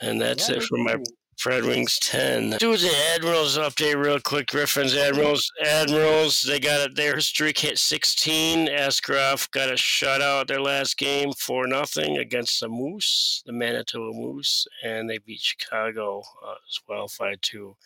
And 0.00 0.20
that's 0.20 0.48
Yeah, 0.48 0.56
it 0.56 0.64
for 0.64 0.78
my. 0.78 0.96
Pred 1.38 1.66
Wings 1.66 1.98
10. 1.98 2.56
Do 2.58 2.76
the 2.76 2.94
Admirals 3.14 3.58
update 3.58 4.02
real 4.02 4.20
quick. 4.20 4.48
Griffin's 4.48 4.94
Admirals. 4.94 5.50
Admirals, 5.64 6.42
they 6.42 6.60
got 6.60 6.80
it. 6.80 6.94
Their 6.94 7.20
streak 7.20 7.58
hit 7.58 7.78
16. 7.78 8.68
Askarov 8.68 9.50
got 9.50 9.70
a 9.70 9.74
shutout 9.74 10.46
their 10.46 10.60
last 10.60 10.96
game 10.98 11.32
for 11.32 11.66
nothing 11.66 12.18
against 12.18 12.60
the 12.60 12.68
Moose, 12.68 13.42
the 13.46 13.52
Manitoba 13.52 14.12
Moose, 14.12 14.66
and 14.84 15.08
they 15.08 15.18
beat 15.18 15.40
Chicago 15.40 16.22
uh, 16.46 16.52
as 16.52 16.80
well, 16.88 17.08
5 17.08 17.40
2. 17.40 17.76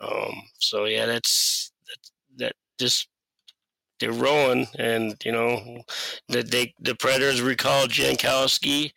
Um, 0.00 0.42
so, 0.58 0.86
yeah, 0.86 1.06
that's 1.06 1.72
that, 1.86 2.10
that 2.44 2.52
just. 2.78 3.08
They're 4.04 4.12
rolling, 4.12 4.66
and 4.78 5.16
you 5.24 5.32
know, 5.32 5.82
the 6.28 6.42
they 6.42 6.74
the 6.78 6.94
Predators 6.94 7.40
recalled 7.40 7.88
Jankowski, 7.88 8.92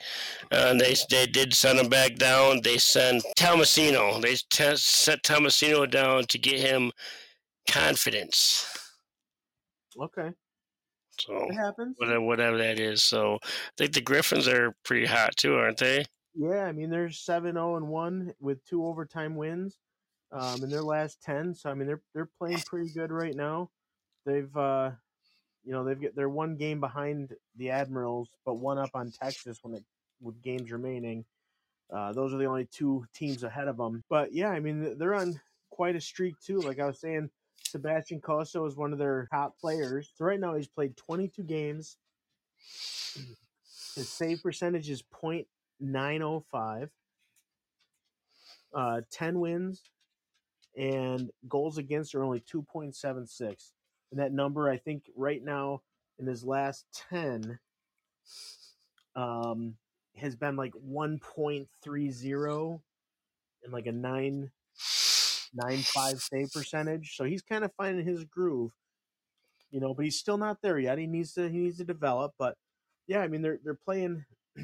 uh, 0.51 0.67
and 0.71 0.81
they 0.81 0.95
they 1.09 1.25
did 1.27 1.53
send 1.53 1.79
him 1.79 1.88
back 1.88 2.15
down. 2.15 2.59
They 2.61 2.77
sent 2.77 3.23
Tomasino. 3.38 4.21
They 4.21 4.35
t- 4.35 4.75
set 4.75 5.23
Tomasino 5.23 5.89
down 5.89 6.25
to 6.25 6.38
get 6.38 6.59
him 6.59 6.91
confidence. 7.69 8.67
Okay, 9.97 10.29
So 11.21 11.47
it 11.49 11.53
happens. 11.53 11.95
whatever 11.99 12.21
whatever 12.21 12.57
that 12.57 12.79
is. 12.79 13.01
So 13.01 13.35
I 13.41 13.47
think 13.77 13.93
the 13.93 14.01
Griffins 14.01 14.45
are 14.49 14.75
pretty 14.84 15.05
hot 15.05 15.38
too, 15.38 15.55
aren't 15.55 15.77
they? 15.77 16.03
Yeah, 16.35 16.65
I 16.65 16.73
mean 16.73 16.89
they're 16.89 17.09
seven 17.11 17.53
zero 17.53 17.77
and 17.77 17.88
one 17.88 18.34
with 18.41 18.61
two 18.65 18.85
overtime 18.85 19.35
wins, 19.38 19.77
um, 20.34 20.63
in 20.65 20.69
their 20.69 20.84
last 20.84 21.21
ten. 21.21 21.55
So 21.55 21.69
I 21.69 21.75
mean 21.75 21.88
they're 21.88 22.01
they're 22.13 22.29
playing 22.38 22.59
pretty 22.59 22.91
good 22.93 23.09
right 23.11 23.35
now. 23.35 23.69
They've 24.27 24.57
uh, 24.57 24.91
you 25.63 25.71
know 25.71 25.85
they've 25.85 25.99
got 25.99 26.13
they're 26.13 26.27
one 26.27 26.57
game 26.57 26.81
behind 26.81 27.33
the 27.55 27.71
Admirals, 27.71 28.27
but 28.45 28.55
one 28.55 28.77
up 28.77 28.91
on 28.93 29.09
Texas 29.09 29.59
when 29.61 29.73
it 29.73 29.83
with 30.21 30.41
games 30.41 30.69
remaining. 30.69 31.23
Uh, 31.91 32.11
those 32.11 32.33
are 32.33 32.37
the 32.37 32.45
only 32.45 32.65
two 32.65 33.05
teams 33.15 33.43
ahead 33.43 33.69
of 33.69 33.77
them. 33.77 34.03
But 34.09 34.33
yeah, 34.33 34.49
I 34.49 34.59
mean 34.59 34.97
they're 34.97 35.15
on 35.15 35.39
quite 35.69 35.95
a 35.95 36.01
streak 36.01 36.35
too. 36.41 36.59
Like 36.59 36.81
I 36.81 36.85
was 36.85 36.99
saying, 36.99 37.29
Sebastian 37.63 38.19
Cossa 38.19 38.67
is 38.67 38.75
one 38.75 38.91
of 38.91 38.99
their 38.99 39.29
top 39.31 39.57
players. 39.59 40.11
So 40.15 40.25
right 40.25 40.39
now 40.39 40.55
he's 40.55 40.67
played 40.67 40.97
22 40.97 41.43
games. 41.43 41.95
His 43.95 44.09
save 44.09 44.43
percentage 44.43 44.89
is 44.89 45.03
.905. 45.81 46.89
Uh, 48.73 49.01
10 49.09 49.39
wins 49.39 49.83
and 50.75 51.31
goals 51.47 51.77
against 51.77 52.13
are 52.13 52.23
only 52.23 52.41
2.76. 52.41 53.71
And 54.11 54.19
that 54.19 54.31
number, 54.31 54.69
I 54.69 54.77
think, 54.77 55.03
right 55.15 55.43
now 55.43 55.81
in 56.19 56.25
his 56.25 56.43
last 56.43 56.85
10, 57.09 57.59
um, 59.15 59.75
has 60.15 60.35
been 60.35 60.55
like 60.55 60.73
1.30 60.73 62.79
and 63.63 63.73
like 63.73 63.85
a 63.85 63.91
9 63.91 64.51
nine 65.53 65.79
five 65.79 66.19
save 66.19 66.51
percentage. 66.51 67.15
So 67.15 67.23
he's 67.23 67.41
kind 67.41 67.63
of 67.63 67.71
finding 67.75 68.05
his 68.05 68.23
groove, 68.23 68.71
you 69.71 69.79
know. 69.79 69.93
But 69.93 70.05
he's 70.05 70.19
still 70.19 70.38
not 70.38 70.61
there 70.61 70.79
yet. 70.79 70.97
He 70.97 71.07
needs 71.07 71.34
to 71.34 71.49
he 71.49 71.59
needs 71.59 71.77
to 71.77 71.84
develop. 71.84 72.34
But 72.38 72.55
yeah, 73.07 73.21
I 73.21 73.27
mean 73.27 73.41
they're 73.41 73.59
they're 73.63 73.79
playing 73.85 74.25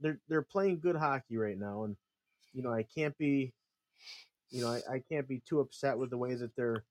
they're 0.00 0.20
they're 0.28 0.42
playing 0.42 0.80
good 0.80 0.96
hockey 0.96 1.36
right 1.36 1.58
now, 1.58 1.84
and 1.84 1.96
you 2.52 2.62
know 2.62 2.72
I 2.72 2.84
can't 2.84 3.16
be 3.18 3.52
you 4.50 4.62
know 4.62 4.70
I, 4.70 4.94
I 4.94 5.02
can't 5.10 5.28
be 5.28 5.42
too 5.48 5.60
upset 5.60 5.98
with 5.98 6.10
the 6.10 6.18
way 6.18 6.34
that 6.34 6.54
they're 6.56 6.84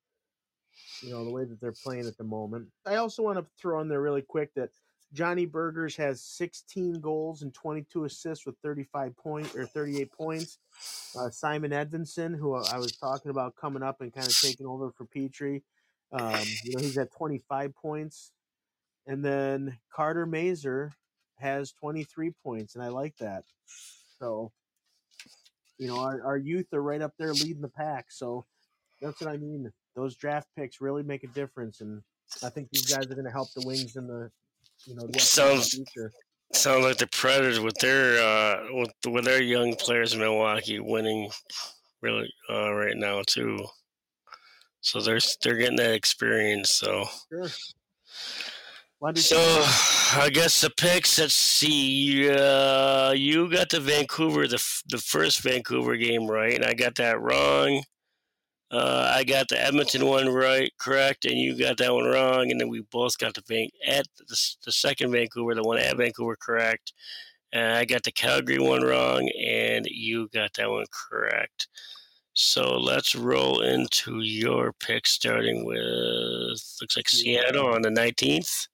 you 1.02 1.12
know 1.12 1.24
the 1.26 1.32
way 1.32 1.46
that 1.46 1.60
they're 1.60 1.74
playing 1.84 2.08
at 2.08 2.18
the 2.18 2.24
moment. 2.24 2.68
I 2.86 2.96
also 2.96 3.24
want 3.24 3.38
to 3.38 3.46
throw 3.60 3.82
in 3.82 3.88
there 3.88 4.02
really 4.02 4.22
quick 4.22 4.54
that 4.56 4.70
Johnny 5.14 5.46
Berggren 5.46 5.96
has 5.98 6.22
16 6.22 7.00
goals 7.00 7.44
and 7.44 7.54
22 7.54 8.06
assists 8.06 8.46
with 8.46 8.56
35 8.64 9.16
point 9.16 9.56
or 9.56 9.66
38 9.66 10.12
points. 10.12 10.58
Uh, 11.18 11.30
Simon 11.30 11.72
Edvinsson, 11.72 12.36
who 12.36 12.56
I 12.56 12.78
was 12.78 12.94
talking 12.94 13.30
about 13.30 13.56
coming 13.56 13.84
up 13.84 14.02
and 14.02 14.12
kind 14.12 14.26
of 14.26 14.40
taking 14.40 14.66
over 14.66 14.92
for 14.92 15.06
Petry, 15.06 15.62
um, 16.12 16.42
you 16.64 16.76
know 16.76 16.82
he's 16.82 16.98
at 16.98 17.12
25 17.12 17.76
points, 17.76 18.32
and 19.06 19.24
then 19.24 19.78
Carter 19.94 20.26
Mazur 20.26 20.92
has 21.40 21.74
23 21.74 22.32
points, 22.44 22.76
and 22.76 22.84
I 22.84 22.88
like 22.88 23.18
that. 23.18 23.44
So, 24.20 24.52
you 25.78 25.88
know, 25.88 26.00
our, 26.00 26.24
our 26.24 26.38
youth 26.38 26.74
are 26.74 26.82
right 26.82 27.02
up 27.02 27.14
there 27.20 27.34
leading 27.34 27.62
the 27.62 27.70
pack. 27.70 28.06
So 28.10 28.46
that's 29.02 29.20
what 29.20 29.30
I 29.30 29.38
mean. 29.38 29.72
Those 29.96 30.16
draft 30.16 30.48
picks 30.58 30.82
really 30.82 31.04
make 31.04 31.24
a 31.24 31.28
difference, 31.28 31.82
and 31.82 32.02
I 32.44 32.50
think 32.50 32.70
these 32.72 32.92
guys 32.94 33.06
are 33.06 33.14
going 33.16 33.26
to 33.26 33.32
help 33.32 33.50
the 33.56 33.66
Wings 33.66 33.96
in 33.96 34.08
the 34.08 34.30
you 34.86 34.96
know 34.96 35.08
the 35.08 35.20
Sounds- 35.20 35.74
future. 35.74 36.12
Sounds 36.54 36.84
like 36.86 36.98
the 36.98 37.08
Predators 37.08 37.60
with 37.60 37.74
their 37.80 38.22
uh, 38.22 38.64
with, 38.74 38.92
with 39.08 39.26
their 39.26 39.42
young 39.42 39.74
players 39.76 40.14
in 40.14 40.20
Milwaukee 40.20 40.80
winning 40.80 41.32
really 42.04 42.32
uh, 42.48 42.72
right 42.74 42.96
now 42.96 43.24
too. 43.26 43.58
So 44.82 45.02
they're 45.02 45.20
they're 45.42 45.56
getting 45.58 45.78
that 45.78 45.94
experience. 45.96 46.70
So 46.70 47.06
Sure. 47.32 47.50
So 49.16 49.38
I 50.16 50.30
guess 50.32 50.62
the 50.62 50.70
picks. 50.78 51.20
Let's 51.20 51.34
see. 51.34 52.30
Uh, 52.30 53.12
you 53.12 53.50
got 53.50 53.70
the 53.70 53.80
Vancouver 53.82 54.48
the 54.48 54.56
f- 54.56 54.84
the 54.88 54.98
first 55.00 55.42
Vancouver 55.42 55.98
game 55.98 56.26
right, 56.28 56.54
and 56.54 56.64
I 56.66 56.74
got 56.74 56.96
that 56.96 57.20
wrong. 57.20 57.84
Uh, 58.74 59.14
I 59.16 59.24
got 59.24 59.50
the 59.50 59.64
Edmonton 59.64 60.04
one 60.08 60.30
right, 60.30 60.72
correct, 60.80 61.26
and 61.26 61.38
you 61.38 61.56
got 61.56 61.78
that 61.78 61.94
one 61.94 62.06
wrong, 62.06 62.50
and 62.50 62.60
then 62.60 62.70
we 62.70 62.82
both 62.82 63.20
got 63.20 63.36
the 63.36 63.44
Van- 63.48 63.70
at 63.86 64.08
the, 64.18 64.36
the 64.66 64.72
second 64.72 65.12
Vancouver, 65.12 65.54
the 65.54 65.62
one 65.62 65.78
at 65.78 65.96
Vancouver, 65.96 66.36
correct. 66.36 66.92
And 67.52 67.78
I 67.78 67.86
got 67.86 68.02
the 68.02 68.12
Calgary 68.12 68.58
one 68.58 68.82
wrong, 68.82 69.30
and 69.40 69.86
you 69.86 70.28
got 70.34 70.54
that 70.56 70.72
one 70.72 70.86
correct. 70.92 71.68
So 72.34 72.80
let's 72.80 73.14
roll 73.14 73.62
into 73.62 74.22
your 74.22 74.74
pick, 74.74 75.06
starting 75.06 75.66
with 75.66 75.80
looks 76.82 76.98
like 76.98 77.08
Seattle 77.08 77.68
on 77.68 77.84
the 77.84 77.92
nineteenth. 77.92 78.66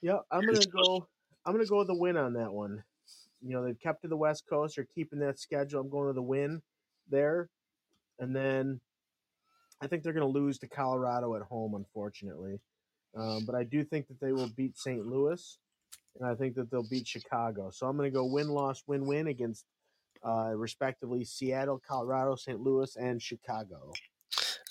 Yeah, 0.00 0.18
I'm 0.30 0.46
gonna 0.46 0.60
go. 0.60 1.08
I'm 1.44 1.54
gonna 1.54 1.66
go 1.66 1.78
with 1.78 1.88
the 1.88 1.94
win 1.96 2.16
on 2.16 2.34
that 2.34 2.52
one. 2.52 2.84
You 3.42 3.54
know, 3.54 3.64
they've 3.64 3.80
kept 3.80 4.02
to 4.02 4.08
the 4.08 4.16
West 4.16 4.44
Coast. 4.48 4.76
They're 4.76 4.86
keeping 4.94 5.18
that 5.18 5.40
schedule. 5.40 5.80
I'm 5.80 5.90
going 5.90 6.06
to 6.06 6.12
the 6.12 6.22
win 6.22 6.62
there, 7.08 7.48
and 8.20 8.36
then 8.36 8.80
I 9.80 9.86
think 9.86 10.02
they're 10.02 10.12
gonna 10.12 10.26
lose 10.26 10.58
to 10.58 10.68
Colorado 10.68 11.34
at 11.36 11.42
home, 11.42 11.74
unfortunately. 11.74 12.60
Um, 13.16 13.44
but 13.44 13.54
I 13.54 13.64
do 13.64 13.84
think 13.84 14.06
that 14.08 14.20
they 14.20 14.32
will 14.32 14.50
beat 14.56 14.78
St. 14.78 15.04
Louis, 15.04 15.58
and 16.18 16.28
I 16.28 16.34
think 16.34 16.54
that 16.54 16.70
they'll 16.70 16.88
beat 16.88 17.06
Chicago. 17.06 17.70
So 17.70 17.86
I'm 17.86 17.96
gonna 17.96 18.10
go 18.10 18.24
win, 18.24 18.48
loss, 18.48 18.82
win, 18.86 19.06
win 19.06 19.28
against, 19.28 19.64
uh, 20.22 20.52
respectively, 20.54 21.24
Seattle, 21.24 21.80
Colorado, 21.86 22.36
St. 22.36 22.60
Louis, 22.60 22.94
and 22.96 23.20
Chicago. 23.20 23.92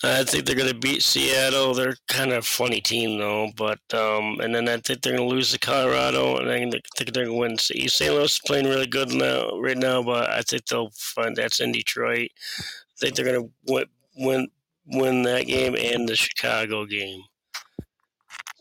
I 0.02 0.24
think 0.24 0.46
they're 0.46 0.56
going 0.56 0.70
to 0.72 0.80
beat 0.80 1.04
Seattle. 1.04 1.74
They're 1.74 1.98
kind 2.08 2.32
of 2.32 2.38
a 2.38 2.42
funny 2.42 2.80
team, 2.80 3.18
though. 3.18 3.52
But 3.58 3.80
um, 3.94 4.40
and 4.40 4.56
then 4.56 4.70
I 4.70 4.78
think 4.78 5.02
they're 5.02 5.16
going 5.18 5.30
to 5.30 5.36
lose 5.36 5.52
to 5.52 5.60
Colorado, 5.60 6.38
and 6.38 6.50
I 6.50 6.60
think 6.60 7.14
they're 7.14 7.26
going 7.26 7.28
to 7.28 7.34
win. 7.34 7.58
St. 7.58 8.14
Louis 8.14 8.24
is 8.24 8.42
playing 8.46 8.66
really 8.66 8.88
good 8.88 9.12
now, 9.12 9.60
right 9.60 9.78
now, 9.78 10.02
but 10.02 10.30
I 10.30 10.42
think 10.42 10.66
they'll 10.66 10.92
find 10.96 11.36
that's 11.36 11.60
in 11.60 11.74
Detroit. 11.74 12.30
I 12.60 12.64
think 12.98 13.16
they're 13.16 13.26
going 13.26 13.44
to 13.44 13.74
win, 13.74 13.86
win 14.16 14.48
win 14.92 15.24
that 15.24 15.48
game 15.48 15.76
and 15.76 16.08
the 16.08 16.16
Chicago 16.16 16.86
game. 16.86 17.22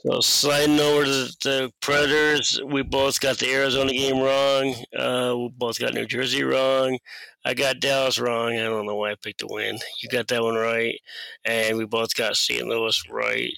So 0.06 0.20
sliding 0.20 0.78
over 0.78 1.04
to 1.04 1.36
the 1.42 1.72
Predators, 1.80 2.60
we 2.64 2.82
both 2.82 3.20
got 3.20 3.38
the 3.38 3.52
Arizona 3.52 3.92
game 3.92 4.20
wrong. 4.20 4.74
Uh, 4.96 5.34
we 5.36 5.48
both 5.48 5.78
got 5.80 5.92
New 5.92 6.06
Jersey 6.06 6.44
wrong. 6.44 6.98
I 7.44 7.54
got 7.54 7.80
Dallas 7.80 8.18
wrong. 8.18 8.52
I 8.52 8.62
don't 8.64 8.86
know 8.86 8.94
why 8.94 9.10
I 9.10 9.16
picked 9.16 9.40
the 9.40 9.48
win. 9.48 9.78
You 10.00 10.08
got 10.08 10.28
that 10.28 10.42
one 10.42 10.54
right, 10.54 10.98
and 11.44 11.76
we 11.76 11.84
both 11.84 12.14
got 12.14 12.36
St. 12.36 12.66
Louis 12.66 13.02
right. 13.10 13.52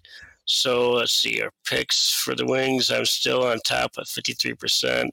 So 0.47 0.93
let's 0.93 1.13
see 1.13 1.43
our 1.43 1.53
picks 1.67 2.11
for 2.11 2.35
the 2.35 2.47
Wings. 2.47 2.91
I'm 2.91 3.05
still 3.05 3.45
on 3.45 3.59
top 3.61 3.93
at 3.99 4.07
53%, 4.07 5.11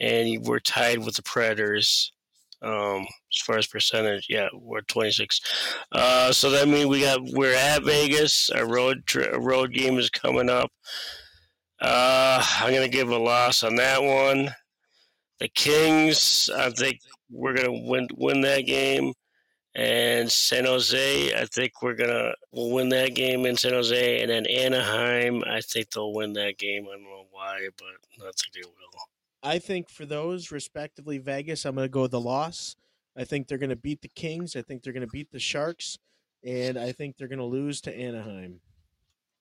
and 0.00 0.46
we're 0.46 0.60
tied 0.60 0.98
with 0.98 1.16
the 1.16 1.22
Predators. 1.22 2.12
Um, 2.60 3.06
as 3.32 3.40
far 3.44 3.56
as 3.56 3.66
percentage, 3.66 4.26
yeah, 4.28 4.48
we're 4.52 4.80
26. 4.80 5.40
Uh, 5.92 6.32
so 6.32 6.50
that 6.50 6.66
means 6.68 6.86
we 6.86 7.02
got 7.02 7.20
we're 7.22 7.54
at 7.54 7.84
Vegas. 7.84 8.50
Our 8.50 8.66
road 8.66 9.06
tri- 9.06 9.30
road 9.30 9.72
game 9.72 9.98
is 9.98 10.10
coming 10.10 10.50
up. 10.50 10.72
Uh, 11.80 12.44
I'm 12.60 12.74
gonna 12.74 12.88
give 12.88 13.10
a 13.10 13.18
loss 13.18 13.62
on 13.62 13.76
that 13.76 14.02
one. 14.02 14.54
The 15.38 15.48
Kings, 15.48 16.50
I 16.56 16.70
think 16.70 16.98
we're 17.30 17.54
gonna 17.54 17.72
win 17.72 18.08
win 18.16 18.40
that 18.40 18.62
game. 18.62 19.12
And 19.74 20.30
San 20.30 20.64
Jose, 20.64 21.40
I 21.40 21.44
think 21.46 21.80
we're 21.82 21.94
gonna 21.94 22.32
we'll 22.50 22.72
win 22.72 22.88
that 22.88 23.14
game 23.14 23.46
in 23.46 23.56
San 23.56 23.72
Jose, 23.72 24.20
and 24.20 24.28
then 24.28 24.46
Anaheim, 24.46 25.44
I 25.46 25.60
think 25.60 25.90
they'll 25.90 26.12
win 26.12 26.32
that 26.32 26.58
game. 26.58 26.88
I 26.88 26.94
don't 26.94 27.04
know 27.04 27.26
why, 27.30 27.68
but 27.76 28.26
I 28.26 28.30
think 28.36 28.54
they 28.54 28.62
will. 28.64 29.07
I 29.42 29.58
think 29.58 29.88
for 29.88 30.04
those, 30.04 30.50
respectively, 30.50 31.18
Vegas, 31.18 31.64
I'm 31.64 31.74
going 31.74 31.84
to 31.84 31.90
go 31.90 32.02
with 32.02 32.10
the 32.10 32.20
loss. 32.20 32.76
I 33.16 33.24
think 33.24 33.46
they're 33.46 33.58
going 33.58 33.70
to 33.70 33.76
beat 33.76 34.02
the 34.02 34.08
Kings. 34.08 34.56
I 34.56 34.62
think 34.62 34.82
they're 34.82 34.92
going 34.92 35.06
to 35.06 35.12
beat 35.12 35.30
the 35.30 35.38
Sharks. 35.38 35.98
And 36.44 36.78
I 36.78 36.92
think 36.92 37.16
they're 37.16 37.28
going 37.28 37.38
to 37.38 37.44
lose 37.44 37.80
to 37.82 37.96
Anaheim. 37.96 38.60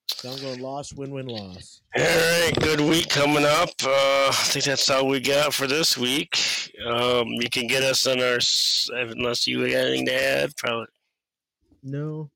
So 0.07 0.31
I'm 0.31 0.39
going 0.39 0.61
loss, 0.61 0.93
win, 0.93 1.11
win, 1.11 1.27
loss. 1.27 1.81
All 1.95 2.03
right, 2.03 2.53
good 2.61 2.79
week 2.79 3.09
coming 3.09 3.45
up. 3.45 3.69
Uh, 3.83 4.29
I 4.29 4.45
think 4.45 4.65
that's 4.65 4.89
all 4.89 5.07
we 5.07 5.19
got 5.19 5.53
for 5.53 5.67
this 5.67 5.97
week. 5.97 6.71
Um, 6.87 7.27
you 7.27 7.49
can 7.51 7.67
get 7.67 7.83
us 7.83 8.07
on 8.07 8.21
our, 8.21 8.39
unless 9.11 9.45
you 9.45 9.67
got 9.67 9.85
anything 9.85 10.05
to 10.07 10.13
add, 10.13 10.55
probably. 10.55 10.87
No. 11.83 12.31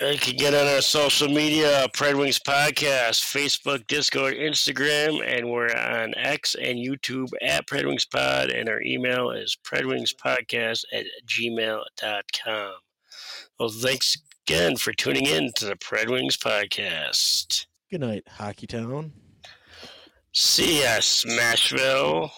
You 0.00 0.16
can 0.16 0.36
get 0.36 0.54
on 0.54 0.68
our 0.68 0.80
social 0.80 1.26
media, 1.26 1.84
uh, 1.84 1.88
Pred 1.88 2.16
Wings 2.16 2.38
Podcast, 2.38 3.20
Facebook, 3.24 3.84
Discord, 3.88 4.34
Instagram, 4.34 5.20
and 5.26 5.50
we're 5.50 5.74
on 5.74 6.14
X 6.16 6.54
and 6.54 6.78
YouTube 6.78 7.30
at 7.42 7.66
Pred 7.66 7.84
Wings 7.84 8.04
Pod, 8.04 8.50
and 8.50 8.68
our 8.68 8.80
email 8.80 9.30
is 9.30 9.58
predwingspodcast 9.64 10.84
at 10.92 11.04
gmail.com. 11.26 12.72
Well, 13.58 13.68
thanks 13.70 14.16
again 14.46 14.76
for 14.76 14.92
tuning 14.92 15.26
in 15.26 15.50
to 15.56 15.64
the 15.64 15.74
Pred 15.74 16.08
Wings 16.08 16.36
Podcast. 16.36 17.66
Good 17.90 18.02
night, 18.02 18.22
Hockey 18.28 18.68
Town. 18.68 19.12
See 20.32 20.82
ya, 20.82 20.98
Smashville. 20.98 22.30